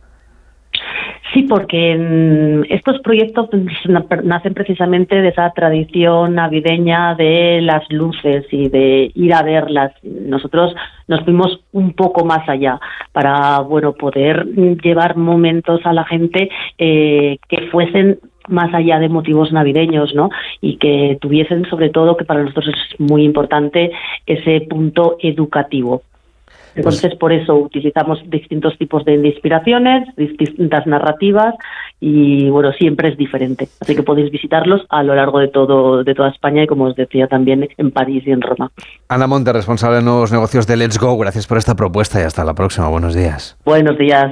Sí, 1.33 1.43
porque 1.43 1.95
mm, 1.95 2.73
estos 2.73 2.99
proyectos 2.99 3.47
pues, 3.49 3.63
na- 3.87 4.05
nacen 4.23 4.53
precisamente 4.53 5.21
de 5.21 5.29
esa 5.29 5.49
tradición 5.51 6.35
navideña 6.35 7.15
de 7.15 7.61
las 7.61 7.89
luces 7.89 8.45
y 8.51 8.67
de 8.67 9.11
ir 9.15 9.33
a 9.33 9.41
verlas. 9.41 9.93
Nosotros 10.03 10.75
nos 11.07 11.23
fuimos 11.23 11.61
un 11.71 11.93
poco 11.93 12.25
más 12.25 12.47
allá 12.49 12.79
para 13.13 13.59
bueno 13.59 13.93
poder 13.93 14.45
llevar 14.83 15.15
momentos 15.15 15.79
a 15.85 15.93
la 15.93 16.03
gente 16.03 16.49
eh, 16.77 17.37
que 17.47 17.67
fuesen 17.71 18.19
más 18.51 18.73
allá 18.73 18.99
de 18.99 19.09
motivos 19.09 19.51
navideños, 19.51 20.13
¿no? 20.13 20.29
Y 20.61 20.77
que 20.77 21.17
tuviesen 21.19 21.65
sobre 21.69 21.89
todo, 21.89 22.17
que 22.17 22.25
para 22.25 22.43
nosotros 22.43 22.67
es 22.67 22.99
muy 22.99 23.23
importante, 23.23 23.91
ese 24.25 24.61
punto 24.69 25.17
educativo. 25.19 26.03
Entonces, 26.75 27.15
por 27.15 27.33
eso 27.33 27.55
utilizamos 27.55 28.19
distintos 28.29 28.77
tipos 28.77 29.03
de 29.05 29.15
inspiraciones, 29.15 30.07
distintas 30.15 30.87
narrativas 30.87 31.55
y, 31.99 32.49
bueno, 32.49 32.71
siempre 32.73 33.09
es 33.09 33.17
diferente. 33.17 33.67
Así 33.79 33.95
que 33.95 34.03
podéis 34.03 34.31
visitarlos 34.31 34.85
a 34.89 35.03
lo 35.03 35.15
largo 35.15 35.39
de 35.39 35.49
todo 35.49 36.03
de 36.03 36.15
toda 36.15 36.29
España 36.29 36.63
y, 36.63 36.67
como 36.67 36.85
os 36.85 36.95
decía, 36.95 37.27
también 37.27 37.67
en 37.77 37.91
París 37.91 38.23
y 38.25 38.31
en 38.31 38.41
Roma. 38.41 38.71
Ana 39.09 39.27
Monte, 39.27 39.51
responsable 39.51 39.97
de 39.97 40.03
nuevos 40.03 40.31
negocios 40.31 40.65
de 40.65 40.77
Let's 40.77 40.97
Go, 40.97 41.17
gracias 41.17 41.45
por 41.45 41.57
esta 41.57 41.75
propuesta 41.75 42.19
y 42.19 42.23
hasta 42.23 42.43
la 42.43 42.53
próxima. 42.53 42.87
Buenos 42.87 43.15
días. 43.15 43.57
Buenos 43.65 43.97
días. 43.97 44.31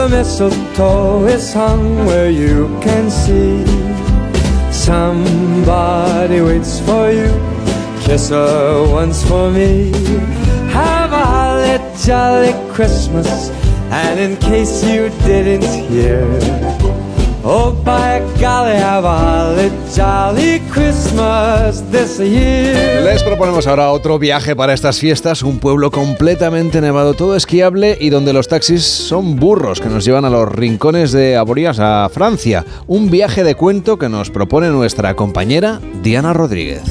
The 0.00 0.08
mistletoe 0.08 1.26
is 1.26 1.52
hung 1.52 2.06
where 2.06 2.30
you 2.30 2.68
can 2.80 3.10
see. 3.10 3.66
Somebody 4.72 6.40
waits 6.40 6.80
for 6.80 7.10
you. 7.10 7.28
Kiss 8.00 8.30
her 8.30 8.88
once 8.90 9.22
for 9.28 9.50
me. 9.50 9.92
Have 10.72 11.12
a 11.12 11.26
holly 11.34 11.78
jolly 12.02 12.54
Christmas. 12.72 13.50
And 13.90 14.18
in 14.18 14.38
case 14.38 14.82
you 14.82 15.10
didn't 15.28 15.68
hear, 15.90 16.24
oh 17.44 17.72
by 17.84 18.20
golly, 18.40 18.76
have 18.76 19.04
a 19.04 19.70
jolly 19.94 20.60
Christmas 20.70 21.82
this 21.90 22.18
year. 22.18 23.02
Les 23.04 23.22
proponemos 23.22 23.66
ahora 23.66 23.90
otro 23.90 24.18
viaje 24.18 24.54
para 24.54 24.72
estas 24.72 24.98
fiestas, 24.98 25.42
un 25.42 25.58
pueblo 25.58 25.90
completamente 25.90 26.80
nevado, 26.80 27.14
todo 27.14 27.36
esquiable 27.36 27.96
y 28.00 28.10
donde 28.10 28.32
los 28.32 28.48
taxis 28.48 28.84
son 28.84 29.36
burros 29.36 29.80
que 29.80 29.88
nos 29.88 30.04
llevan 30.04 30.24
a 30.24 30.30
los 30.30 30.48
rincones 30.48 31.12
de 31.12 31.36
Aborías, 31.36 31.78
a 31.78 32.08
Francia. 32.12 32.64
Un 32.86 33.10
viaje 33.10 33.44
de 33.44 33.54
cuento 33.54 33.98
que 33.98 34.08
nos 34.08 34.30
propone 34.30 34.68
nuestra 34.68 35.14
compañera 35.14 35.80
Diana 36.02 36.32
Rodríguez. 36.32 36.82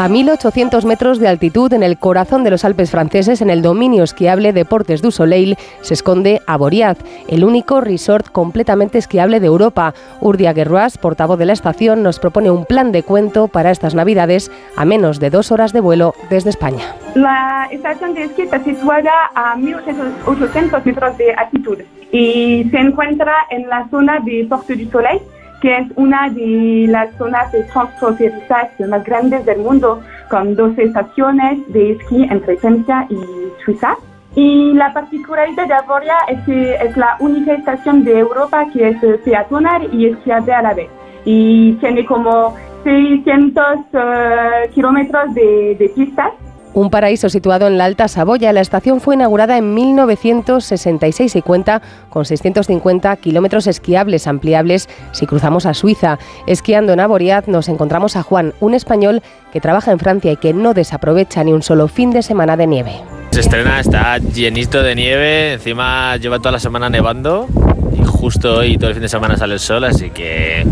A 0.00 0.08
1800 0.08 0.86
metros 0.86 1.18
de 1.18 1.28
altitud 1.28 1.70
en 1.74 1.82
el 1.82 1.98
corazón 1.98 2.42
de 2.42 2.48
los 2.48 2.64
Alpes 2.64 2.90
franceses, 2.90 3.42
en 3.42 3.50
el 3.50 3.60
dominio 3.60 4.02
esquiable 4.02 4.54
Deportes 4.54 5.02
du 5.02 5.10
Soleil, 5.10 5.58
se 5.82 5.92
esconde 5.92 6.40
Aboriaz, 6.46 6.96
el 7.28 7.44
único 7.44 7.82
resort 7.82 8.30
completamente 8.30 8.96
esquiable 8.96 9.40
de 9.40 9.48
Europa. 9.48 9.92
Urdia 10.22 10.54
Guerroas, 10.54 10.96
portavoz 10.96 11.38
de 11.38 11.44
la 11.44 11.52
estación, 11.52 12.02
nos 12.02 12.18
propone 12.18 12.50
un 12.50 12.64
plan 12.64 12.92
de 12.92 13.02
cuento 13.02 13.48
para 13.48 13.70
estas 13.70 13.94
Navidades 13.94 14.50
a 14.74 14.86
menos 14.86 15.20
de 15.20 15.28
dos 15.28 15.52
horas 15.52 15.74
de 15.74 15.80
vuelo 15.80 16.14
desde 16.30 16.48
España. 16.48 16.94
La 17.14 17.68
estación 17.70 18.14
de 18.14 18.22
esquí 18.22 18.40
está 18.40 18.64
situada 18.64 19.12
a 19.34 19.54
1800 19.56 20.86
metros 20.86 21.18
de 21.18 21.34
altitud 21.34 21.76
y 22.10 22.66
se 22.70 22.78
encuentra 22.78 23.34
en 23.50 23.68
la 23.68 23.86
zona 23.90 24.18
de 24.20 24.46
Porte 24.48 24.76
du 24.76 24.90
Soleil, 24.90 25.20
que 25.60 25.76
es 25.76 25.86
una 25.96 26.30
de 26.30 26.86
las 26.88 27.14
zonas 27.16 27.52
de 27.52 27.62
transfronterizas 27.64 28.68
más 28.88 29.04
grandes 29.04 29.44
del 29.44 29.58
mundo, 29.58 30.00
con 30.30 30.54
12 30.54 30.82
estaciones 30.82 31.58
de 31.72 31.92
esquí 31.92 32.24
entre 32.24 32.56
Francia 32.56 33.06
y 33.10 33.18
Suiza. 33.64 33.96
Y 34.36 34.72
la 34.74 34.92
particularidad 34.92 35.66
de 35.66 35.74
Avoria 35.74 36.16
es 36.28 36.40
que 36.44 36.74
es 36.74 36.96
la 36.96 37.16
única 37.18 37.54
estación 37.54 38.04
de 38.04 38.18
Europa 38.20 38.66
que 38.72 38.90
es 38.90 39.20
peatonal 39.24 39.92
y 39.92 40.06
esquiable 40.06 40.52
a 40.52 40.62
la 40.62 40.74
vez. 40.74 40.88
Y 41.24 41.72
tiene 41.74 42.06
como 42.06 42.54
600 42.84 43.64
eh, 43.92 44.70
kilómetros 44.72 45.34
de, 45.34 45.76
de 45.78 45.88
pistas 45.94 46.32
Un 46.72 46.90
paraíso 46.90 47.28
situado 47.28 47.66
en 47.66 47.78
la 47.78 47.84
Alta 47.86 48.06
Saboya, 48.06 48.52
la 48.52 48.60
estación 48.60 49.00
fue 49.00 49.16
inaugurada 49.16 49.58
en 49.58 49.74
1966 49.74 51.34
y 51.34 51.42
cuenta 51.42 51.82
con 52.08 52.24
650 52.24 53.16
kilómetros 53.16 53.66
esquiables 53.66 54.28
ampliables 54.28 54.88
si 55.10 55.26
cruzamos 55.26 55.66
a 55.66 55.74
Suiza. 55.74 56.18
Esquiando 56.46 56.92
en 56.92 57.00
Aboriaz 57.00 57.48
nos 57.48 57.68
encontramos 57.68 58.14
a 58.14 58.22
Juan, 58.22 58.54
un 58.60 58.74
español 58.74 59.22
que 59.52 59.60
trabaja 59.60 59.90
en 59.90 59.98
Francia 59.98 60.30
y 60.30 60.36
que 60.36 60.52
no 60.52 60.72
desaprovecha 60.72 61.42
ni 61.42 61.52
un 61.52 61.62
solo 61.62 61.88
fin 61.88 62.12
de 62.12 62.22
semana 62.22 62.56
de 62.56 62.68
nieve. 62.68 62.92
Se 63.30 63.40
estrena, 63.40 63.80
está 63.80 64.18
llenito 64.18 64.82
de 64.82 64.94
nieve, 64.94 65.52
encima 65.54 66.16
lleva 66.18 66.38
toda 66.38 66.52
la 66.52 66.60
semana 66.60 66.88
nevando 66.88 67.48
y 67.92 68.04
justo 68.04 68.58
hoy 68.58 68.76
todo 68.78 68.88
el 68.88 68.94
fin 68.94 69.02
de 69.02 69.08
semana 69.08 69.36
sale 69.36 69.54
el 69.54 69.60
sol, 69.60 69.84
así 69.84 70.10
que 70.10 70.64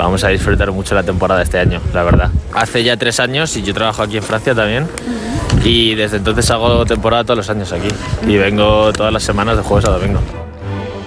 vamos 0.00 0.24
a 0.24 0.28
disfrutar 0.28 0.72
mucho 0.72 0.94
la 0.94 1.02
temporada 1.02 1.42
este 1.42 1.58
año, 1.58 1.80
la 1.92 2.02
verdad. 2.02 2.30
Hace 2.54 2.82
ya 2.82 2.96
tres 2.96 3.20
años 3.20 3.56
y 3.56 3.62
yo 3.62 3.74
trabajo 3.74 4.02
aquí 4.02 4.16
en 4.16 4.22
Francia 4.22 4.54
también. 4.54 4.88
Y 5.64 5.94
desde 5.94 6.16
entonces 6.16 6.50
hago 6.50 6.86
temporada 6.86 7.24
todos 7.24 7.36
los 7.36 7.50
años 7.50 7.72
aquí. 7.72 7.88
Y 8.26 8.36
vengo 8.36 8.92
todas 8.92 9.12
las 9.12 9.22
semanas 9.22 9.56
de 9.56 9.62
jueves 9.62 9.86
a 9.86 9.92
domingo. 9.92 10.20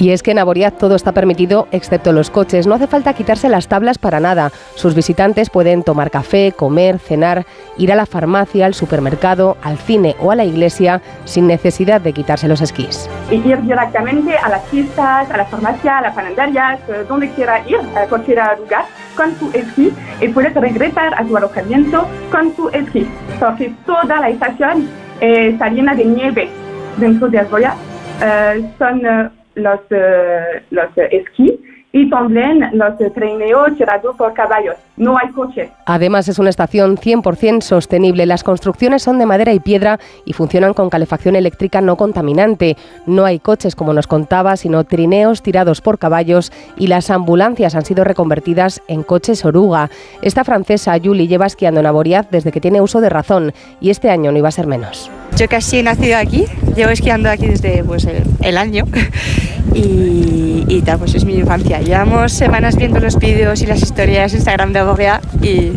Y 0.03 0.11
es 0.11 0.21
que 0.21 0.31
en 0.31 0.39
Aboriaz 0.39 0.77
todo 0.77 0.95
está 0.95 1.13
permitido 1.13 1.69
excepto 1.71 2.11
los 2.11 2.29
coches. 2.29 2.67
No 2.67 2.75
hace 2.75 2.87
falta 2.87 3.13
quitarse 3.13 3.47
las 3.47 3.69
tablas 3.69 3.97
para 3.97 4.19
nada. 4.19 4.51
Sus 4.75 4.95
visitantes 4.95 5.49
pueden 5.49 5.81
tomar 5.81 6.11
café, 6.11 6.51
comer, 6.51 6.99
cenar, 6.99 7.45
ir 7.77 7.89
a 7.89 7.95
la 7.95 8.05
farmacia, 8.05 8.65
al 8.65 8.73
supermercado, 8.73 9.55
al 9.61 9.77
cine 9.77 10.17
o 10.19 10.31
a 10.31 10.35
la 10.35 10.43
iglesia 10.43 11.01
sin 11.23 11.47
necesidad 11.47 12.01
de 12.01 12.11
quitarse 12.11 12.49
los 12.49 12.59
esquís. 12.59 13.09
ir 13.31 13.61
directamente 13.61 14.35
a 14.35 14.49
las 14.49 14.65
fiestas, 14.65 15.31
a 15.31 15.37
la 15.37 15.45
farmacia, 15.45 15.99
a 15.99 16.01
las 16.01 16.13
panaderias, 16.13 16.81
eh, 16.89 17.05
donde 17.07 17.29
quiera 17.29 17.61
ir, 17.65 17.79
a 17.95 18.05
cualquier 18.07 18.39
lugar, 18.59 18.83
con 19.15 19.33
su 19.39 19.51
esquí 19.51 19.93
y 20.19 20.27
puedes 20.27 20.53
regresar 20.53 21.13
a 21.13 21.23
tu 21.23 21.37
alojamiento 21.37 22.05
con 22.29 22.53
su 22.57 22.67
esquí, 22.71 23.07
porque 23.39 23.73
toda 23.85 24.19
la 24.19 24.27
estación 24.27 24.89
eh, 25.21 25.51
está 25.53 25.69
llena 25.69 25.95
de 25.95 26.03
nieve 26.03 26.49
dentro 26.97 27.29
de 27.29 27.39
Asboya. 27.39 27.75
Eh, 28.21 28.69
son 28.77 29.05
eh, 29.05 29.29
los, 29.55 29.79
eh, 29.89 30.63
los 30.71 30.97
eh, 30.97 31.09
esquí 31.11 31.59
y 31.95 32.09
también 32.09 32.71
los 32.73 32.97
trineos 33.13 33.77
tirados 33.77 34.15
por 34.15 34.33
caballos. 34.33 34.75
No 34.97 35.15
hay 35.15 35.29
coches. 35.29 35.69
Además 35.85 36.27
es 36.27 36.39
una 36.39 36.49
estación 36.49 36.97
100% 36.97 37.61
sostenible. 37.61 38.25
Las 38.25 38.43
construcciones 38.43 39.03
son 39.03 39.19
de 39.19 39.27
madera 39.27 39.53
y 39.53 39.59
piedra 39.59 39.99
y 40.25 40.33
funcionan 40.33 40.73
con 40.73 40.89
calefacción 40.89 41.35
eléctrica 41.35 41.81
no 41.81 41.95
contaminante. 41.95 42.77
No 43.05 43.25
hay 43.25 43.37
coches 43.37 43.75
como 43.75 43.93
nos 43.93 44.07
contaba, 44.07 44.57
sino 44.57 44.83
trineos 44.85 45.43
tirados 45.43 45.81
por 45.81 45.99
caballos 45.99 46.51
y 46.77 46.87
las 46.87 47.11
ambulancias 47.11 47.75
han 47.75 47.85
sido 47.85 48.03
reconvertidas 48.03 48.81
en 48.87 49.03
coches 49.03 49.45
oruga. 49.45 49.91
Esta 50.23 50.43
francesa, 50.43 50.97
Julie, 51.03 51.27
lleva 51.27 51.45
esquiando 51.45 51.79
en 51.79 51.85
Aboriaz 51.85 52.27
desde 52.31 52.51
que 52.51 52.59
tiene 52.59 52.81
uso 52.81 53.01
de 53.01 53.09
razón 53.09 53.53
y 53.79 53.91
este 53.91 54.09
año 54.09 54.31
no 54.31 54.39
iba 54.39 54.47
a 54.47 54.51
ser 54.51 54.65
menos. 54.65 55.11
Yo 55.35 55.47
casi 55.47 55.77
he 55.79 55.83
nacido 55.83 56.17
aquí, 56.17 56.45
llevo 56.75 56.89
esquiando 56.89 57.29
aquí 57.29 57.47
desde 57.47 57.83
pues, 57.83 58.05
el, 58.05 58.23
el 58.41 58.57
año 58.57 58.85
y, 59.75 60.65
y 60.67 60.81
tal, 60.81 60.97
pues 60.99 61.13
es 61.13 61.25
mi 61.25 61.35
infancia. 61.35 61.82
Llevamos 61.85 62.31
semanas 62.31 62.77
viendo 62.77 62.99
los 62.99 63.17
vídeos 63.19 63.61
y 63.61 63.65
las 63.65 63.81
historias 63.81 64.31
de 64.31 64.37
Instagram 64.37 64.71
de 64.73 64.79
Aborea 64.79 65.21
y 65.41 65.73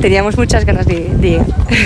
teníamos 0.00 0.36
muchas 0.38 0.64
ganas 0.64 0.86
de, 0.86 1.08
de- 1.18 1.42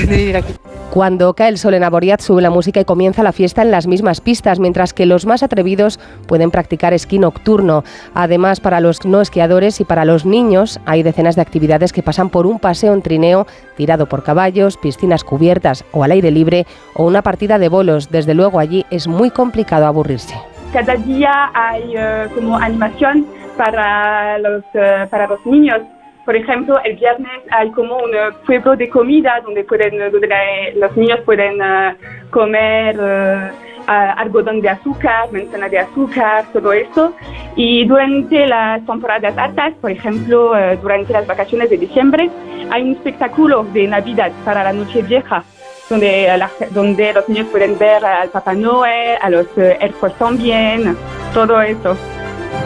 de 0.06 0.16
vivir 0.16 0.36
aquí. 0.36 0.54
Cuando 0.90 1.34
cae 1.34 1.50
el 1.50 1.58
sol 1.58 1.74
en 1.74 1.84
Aboriaz 1.84 2.22
sube 2.22 2.40
la 2.40 2.48
música 2.48 2.80
y 2.80 2.84
comienza 2.86 3.22
la 3.22 3.32
fiesta 3.32 3.60
en 3.60 3.70
las 3.70 3.86
mismas 3.86 4.22
pistas, 4.22 4.58
mientras 4.60 4.94
que 4.94 5.04
los 5.04 5.26
más 5.26 5.42
atrevidos 5.42 6.00
pueden 6.26 6.50
practicar 6.50 6.94
esquí 6.94 7.18
nocturno. 7.18 7.84
Además, 8.14 8.60
para 8.60 8.80
los 8.80 9.04
no 9.04 9.20
esquiadores 9.20 9.78
y 9.80 9.84
para 9.84 10.06
los 10.06 10.24
niños 10.24 10.80
hay 10.86 11.02
decenas 11.02 11.36
de 11.36 11.42
actividades 11.42 11.92
que 11.92 12.02
pasan 12.02 12.30
por 12.30 12.46
un 12.46 12.58
paseo 12.60 12.94
en 12.94 13.02
trineo 13.02 13.46
tirado 13.76 14.06
por 14.06 14.22
caballos, 14.22 14.78
piscinas 14.78 15.22
cubiertas 15.22 15.84
o 15.92 16.02
al 16.02 16.12
aire 16.12 16.30
libre 16.30 16.66
o 16.94 17.04
una 17.04 17.20
partida 17.20 17.58
de 17.58 17.68
bolos. 17.68 18.10
Desde 18.10 18.32
luego 18.32 18.58
allí 18.58 18.86
es 18.90 19.06
muy 19.06 19.30
complicado 19.30 19.84
aburrirse. 19.86 20.34
Cada 20.72 20.94
día 20.94 21.50
hay 21.52 21.92
eh, 21.94 22.28
como 22.34 22.56
animación 22.56 23.26
para 23.56 24.38
los, 24.38 24.62
eh, 24.74 25.06
para 25.10 25.26
los 25.26 25.44
niños. 25.46 25.80
Por 26.24 26.34
ejemplo, 26.34 26.78
el 26.84 26.96
viernes 26.96 27.30
hay 27.50 27.70
como 27.70 27.96
un 27.98 28.12
eh, 28.14 28.30
pueblo 28.46 28.74
de 28.76 28.88
comida 28.88 29.40
donde, 29.44 29.62
pueden, 29.64 29.98
donde 30.10 30.26
la- 30.26 30.70
los 30.74 30.96
niños 30.96 31.20
pueden 31.24 31.60
eh, 31.62 31.94
comer 32.30 32.96
eh, 33.00 33.50
a- 33.86 34.12
algodón 34.14 34.60
de 34.60 34.68
azúcar, 34.70 35.30
manzana 35.32 35.68
de 35.68 35.78
azúcar, 35.78 36.44
todo 36.52 36.72
eso. 36.72 37.12
Y 37.54 37.86
durante 37.86 38.44
las 38.46 38.84
temporadas 38.84 39.38
altas, 39.38 39.72
por 39.80 39.90
ejemplo, 39.90 40.56
eh, 40.58 40.76
durante 40.82 41.12
las 41.12 41.26
vacaciones 41.26 41.70
de 41.70 41.78
diciembre, 41.78 42.28
hay 42.70 42.82
un 42.82 42.92
espectáculo 42.92 43.62
de 43.72 43.86
Navidad 43.86 44.32
para 44.44 44.64
la 44.64 44.72
Noche 44.72 45.02
Vieja 45.02 45.44
donde, 45.88 46.26
eh, 46.26 46.36
la- 46.36 46.50
donde 46.72 47.12
los 47.12 47.28
niños 47.28 47.46
pueden 47.52 47.78
ver 47.78 48.04
al 48.04 48.28
Papá 48.30 48.54
Noel, 48.54 49.16
a 49.22 49.30
los 49.30 49.46
eh, 49.56 49.78
elfos 49.80 50.12
también, 50.18 50.96
todo 51.32 51.60
eso. 51.62 51.96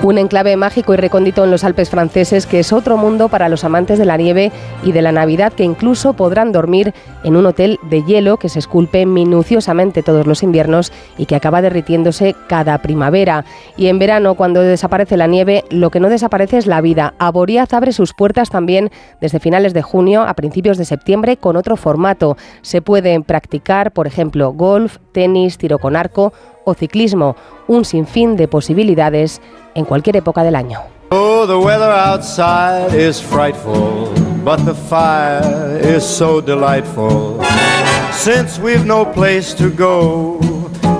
Un 0.03 0.17
enclave 0.17 0.57
mágico 0.57 0.95
y 0.95 0.97
recóndito 0.97 1.45
en 1.45 1.51
los 1.51 1.63
Alpes 1.63 1.91
franceses 1.91 2.47
que 2.47 2.61
es 2.61 2.73
otro 2.73 2.97
mundo 2.97 3.29
para 3.29 3.51
los 3.51 3.65
amantes 3.65 3.99
de 3.99 4.07
la 4.07 4.17
nieve 4.17 4.51
y 4.83 4.93
de 4.93 5.03
la 5.03 5.13
Navidad 5.13 5.53
que 5.53 5.63
incluso 5.63 6.15
podrán 6.15 6.53
dormir 6.53 6.95
en 7.23 7.37
un 7.37 7.45
hotel 7.45 7.79
de 7.83 8.03
hielo 8.05 8.39
que 8.39 8.49
se 8.49 8.59
esculpe 8.59 9.05
minuciosamente 9.05 10.03
todos 10.03 10.27
los 10.27 10.43
inviernos 10.43 10.91
y 11.19 11.27
que 11.27 11.37
acaba 11.37 11.61
derritiéndose 11.61 12.35
cada 12.49 12.79
primavera. 12.79 13.45
Y 13.77 13.89
en 13.89 13.99
verano, 13.99 14.37
cuando 14.37 14.63
desaparece 14.63 15.19
la 15.19 15.27
nieve, 15.27 15.65
lo 15.69 15.91
que 15.91 16.01
no 16.01 16.09
desaparece 16.09 16.57
es 16.57 16.67
la 16.67 16.81
vida. 16.81 17.13
Aboriaz 17.19 17.75
abre 17.75 17.93
sus 17.93 18.15
puertas 18.15 18.49
también 18.49 18.91
desde 19.21 19.39
finales 19.39 19.75
de 19.75 19.83
junio 19.83 20.23
a 20.23 20.33
principios 20.33 20.79
de 20.79 20.87
septiembre 20.87 21.37
con 21.37 21.57
otro 21.57 21.77
formato. 21.77 22.39
Se 22.63 22.81
pueden 22.81 23.23
practicar, 23.23 23.93
por 23.93 24.07
ejemplo, 24.07 24.53
golf, 24.55 24.97
tenis, 25.13 25.59
tiro 25.59 25.79
con 25.79 25.95
arco 25.95 26.33
o 26.65 26.75
ciclismo, 26.75 27.37
un 27.69 27.85
sinfín 27.85 28.37
de 28.37 28.49
posibilidades 28.49 29.41
en 29.75 29.85
cualquier 29.85 30.17
época 30.17 30.43
del 30.43 30.57
año. 30.57 30.81
Oh, 31.11 31.47
the 31.47 31.59
weather 31.59 31.91
outside 31.91 32.95
is 32.95 33.21
frightful, 33.21 34.13
but 34.45 34.65
the 34.65 34.75
fire 34.75 35.81
is 35.83 36.05
so 36.05 36.41
delightful. 36.41 37.41
Since 38.13 38.61
we've 38.61 38.87
no 38.87 39.05
place 39.05 39.53
to 39.55 39.71
go, 39.71 40.39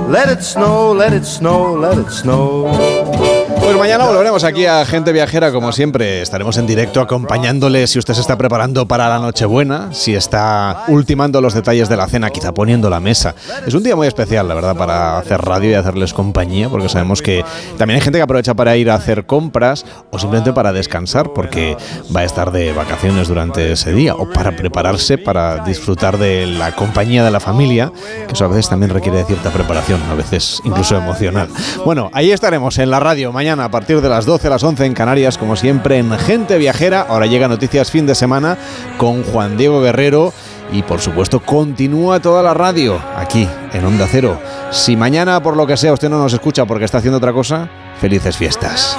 let 0.09 0.29
it 0.29 0.43
snow, 0.43 0.93
let 0.93 1.13
it 1.13 1.25
snow, 1.25 1.77
let 1.77 1.97
it 1.97 2.11
snow. 2.11 3.40
Pues 3.71 3.79
mañana 3.79 4.05
volveremos 4.05 4.43
aquí 4.43 4.67
a 4.67 4.85
Gente 4.85 5.13
Viajera, 5.13 5.53
como 5.53 5.71
siempre. 5.71 6.23
Estaremos 6.23 6.59
en 6.59 6.67
directo 6.67 7.01
acompañándole 7.01 7.87
si 7.87 8.01
usted 8.01 8.15
se 8.15 8.21
está 8.21 8.37
preparando 8.37 8.89
para 8.89 9.09
la 9.09 9.21
Nochebuena, 9.21 9.91
si 9.93 10.17
está 10.17 10.87
ultimando 10.89 11.41
los 11.41 11.55
detalles 11.55 11.89
de 11.89 11.97
la 11.97 12.09
cena, 12.09 12.31
quizá 12.31 12.53
poniendo 12.53 12.91
la 12.91 12.99
mesa. 12.99 13.37
Es 13.65 13.75
un 13.75 13.85
día 13.85 13.95
muy 13.95 14.09
especial, 14.09 14.49
la 14.49 14.55
verdad, 14.55 14.75
para 14.75 15.19
hacer 15.19 15.41
radio 15.41 15.71
y 15.71 15.75
hacerles 15.75 16.13
compañía, 16.13 16.69
porque 16.69 16.89
sabemos 16.89 17.23
que 17.23 17.45
también 17.79 17.99
hay 17.99 18.01
gente 18.01 18.19
que 18.19 18.25
aprovecha 18.25 18.55
para 18.55 18.77
ir 18.77 18.91
a 18.91 18.97
hacer 18.97 19.25
compras 19.25 19.87
o 20.11 20.19
simplemente 20.19 20.53
para 20.53 20.73
descansar, 20.73 21.33
porque 21.33 21.77
va 22.15 22.23
a 22.23 22.25
estar 22.25 22.51
de 22.51 22.73
vacaciones 22.73 23.29
durante 23.29 23.71
ese 23.71 23.93
día, 23.93 24.17
o 24.17 24.29
para 24.29 24.51
prepararse 24.57 25.17
para 25.17 25.65
disfrutar 25.65 26.19
de 26.19 26.45
la 26.45 26.75
compañía 26.75 27.23
de 27.23 27.31
la 27.31 27.39
familia, 27.39 27.93
que 28.27 28.35
eso 28.35 28.47
a 28.47 28.49
veces 28.49 28.69
también 28.69 28.91
requiere 28.91 29.19
de 29.19 29.27
cierta 29.27 29.51
preparación, 29.51 30.03
a 30.11 30.15
veces 30.15 30.61
incluso 30.65 30.97
emocional. 30.97 31.49
Bueno, 31.85 32.11
ahí 32.13 32.33
estaremos 32.33 32.77
en 32.79 32.91
la 32.91 32.99
radio 32.99 33.31
mañana 33.31 33.60
a 33.61 33.71
partir 33.71 34.01
de 34.01 34.09
las 34.09 34.27
12 34.27 34.47
a 34.47 34.51
las 34.51 34.63
11 34.63 34.87
en 34.87 34.95
Canarias, 34.95 35.39
como 35.39 35.57
siempre 35.57 35.99
en 35.99 36.11
Gente 36.19 36.59
Viajera. 36.59 37.07
Ahora 37.09 37.27
llega 37.27 37.49
Noticias 37.49 37.91
Fin 37.91 38.07
de 38.07 38.15
Semana 38.15 38.57
con 38.99 39.23
Juan 39.23 39.57
Diego 39.57 39.81
Guerrero. 39.81 40.33
Y 40.73 40.83
por 40.83 41.01
supuesto, 41.01 41.41
continúa 41.41 42.21
toda 42.21 42.43
la 42.43 42.55
radio 42.55 43.01
aquí 43.17 43.49
en 43.73 43.85
Onda 43.85 44.07
Cero. 44.11 44.39
Si 44.71 44.97
mañana, 44.97 45.43
por 45.43 45.57
lo 45.57 45.67
que 45.67 45.77
sea, 45.77 45.93
usted 45.93 46.09
no 46.09 46.19
nos 46.19 46.33
escucha 46.33 46.65
porque 46.65 46.85
está 46.85 46.99
haciendo 46.99 47.19
otra 47.19 47.33
cosa, 47.33 47.69
felices 48.01 48.37
fiestas. 48.37 48.97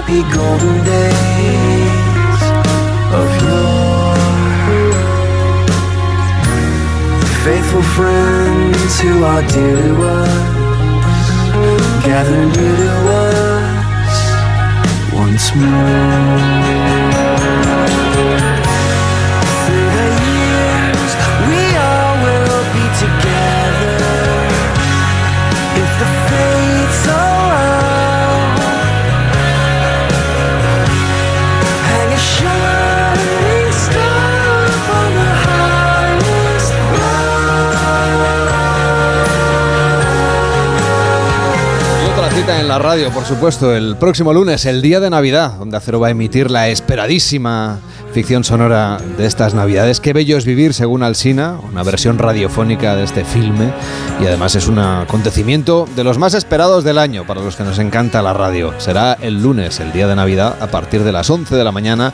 Happy 0.00 0.22
golden 0.34 0.76
days 0.84 2.42
of 3.18 3.28
yore. 3.42 4.16
Faithful 7.44 7.82
friends 7.82 9.00
who 9.00 9.24
are 9.24 9.42
dear 9.42 9.76
to 9.76 9.92
us, 10.02 10.32
gather 12.06 12.46
near 12.46 12.76
to 12.76 12.92
us 13.20 14.14
once 15.12 15.54
more. 15.54 16.99
Radio, 42.80 43.10
por 43.10 43.24
supuesto, 43.24 43.74
el 43.74 43.96
próximo 43.96 44.32
lunes, 44.32 44.64
el 44.64 44.82
día 44.82 45.00
de 45.00 45.10
Navidad, 45.10 45.52
donde 45.58 45.76
Acero 45.76 46.00
va 46.00 46.08
a 46.08 46.10
emitir 46.10 46.50
la 46.50 46.68
esperadísima 46.68 47.78
ficción 48.12 48.42
sonora 48.42 48.98
de 49.18 49.26
estas 49.26 49.54
Navidades. 49.54 50.00
Qué 50.00 50.12
bello 50.12 50.36
es 50.36 50.44
vivir, 50.44 50.74
según 50.74 51.02
Alsina, 51.02 51.58
una 51.70 51.82
versión 51.82 52.18
radiofónica 52.18 52.96
de 52.96 53.04
este 53.04 53.24
filme. 53.24 53.72
Y 54.20 54.26
además 54.26 54.54
es 54.56 54.66
un 54.66 54.78
acontecimiento 54.78 55.86
de 55.94 56.04
los 56.04 56.18
más 56.18 56.34
esperados 56.34 56.82
del 56.82 56.98
año 56.98 57.26
para 57.26 57.42
los 57.42 57.54
que 57.54 57.64
nos 57.64 57.78
encanta 57.78 58.22
la 58.22 58.32
radio. 58.32 58.72
Será 58.78 59.16
el 59.20 59.42
lunes, 59.42 59.78
el 59.78 59.92
día 59.92 60.06
de 60.06 60.16
Navidad, 60.16 60.56
a 60.60 60.68
partir 60.68 61.04
de 61.04 61.12
las 61.12 61.28
11 61.28 61.54
de 61.54 61.64
la 61.64 61.72
mañana, 61.72 62.12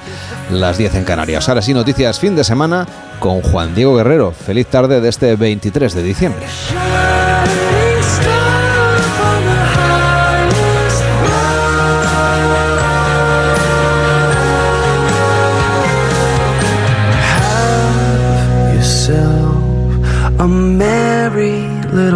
las 0.51 0.79
10 0.79 0.97
en 0.97 1.05
Canarias. 1.05 1.49
Ahora 1.49 1.63
sí, 1.63 1.73
noticias 1.73 2.19
fin 2.19 2.37
de 2.37 2.45
semana 2.45 2.87
con 3.21 3.41
Juan 3.43 3.75
Diego 3.75 3.97
Guerrero. 3.97 4.33
Feliz 4.33 4.67
tarde 4.67 5.01
de 5.01 5.09
este 5.09 5.37
23 5.37 5.95
de 5.95 6.03
diciembre. 6.03 6.47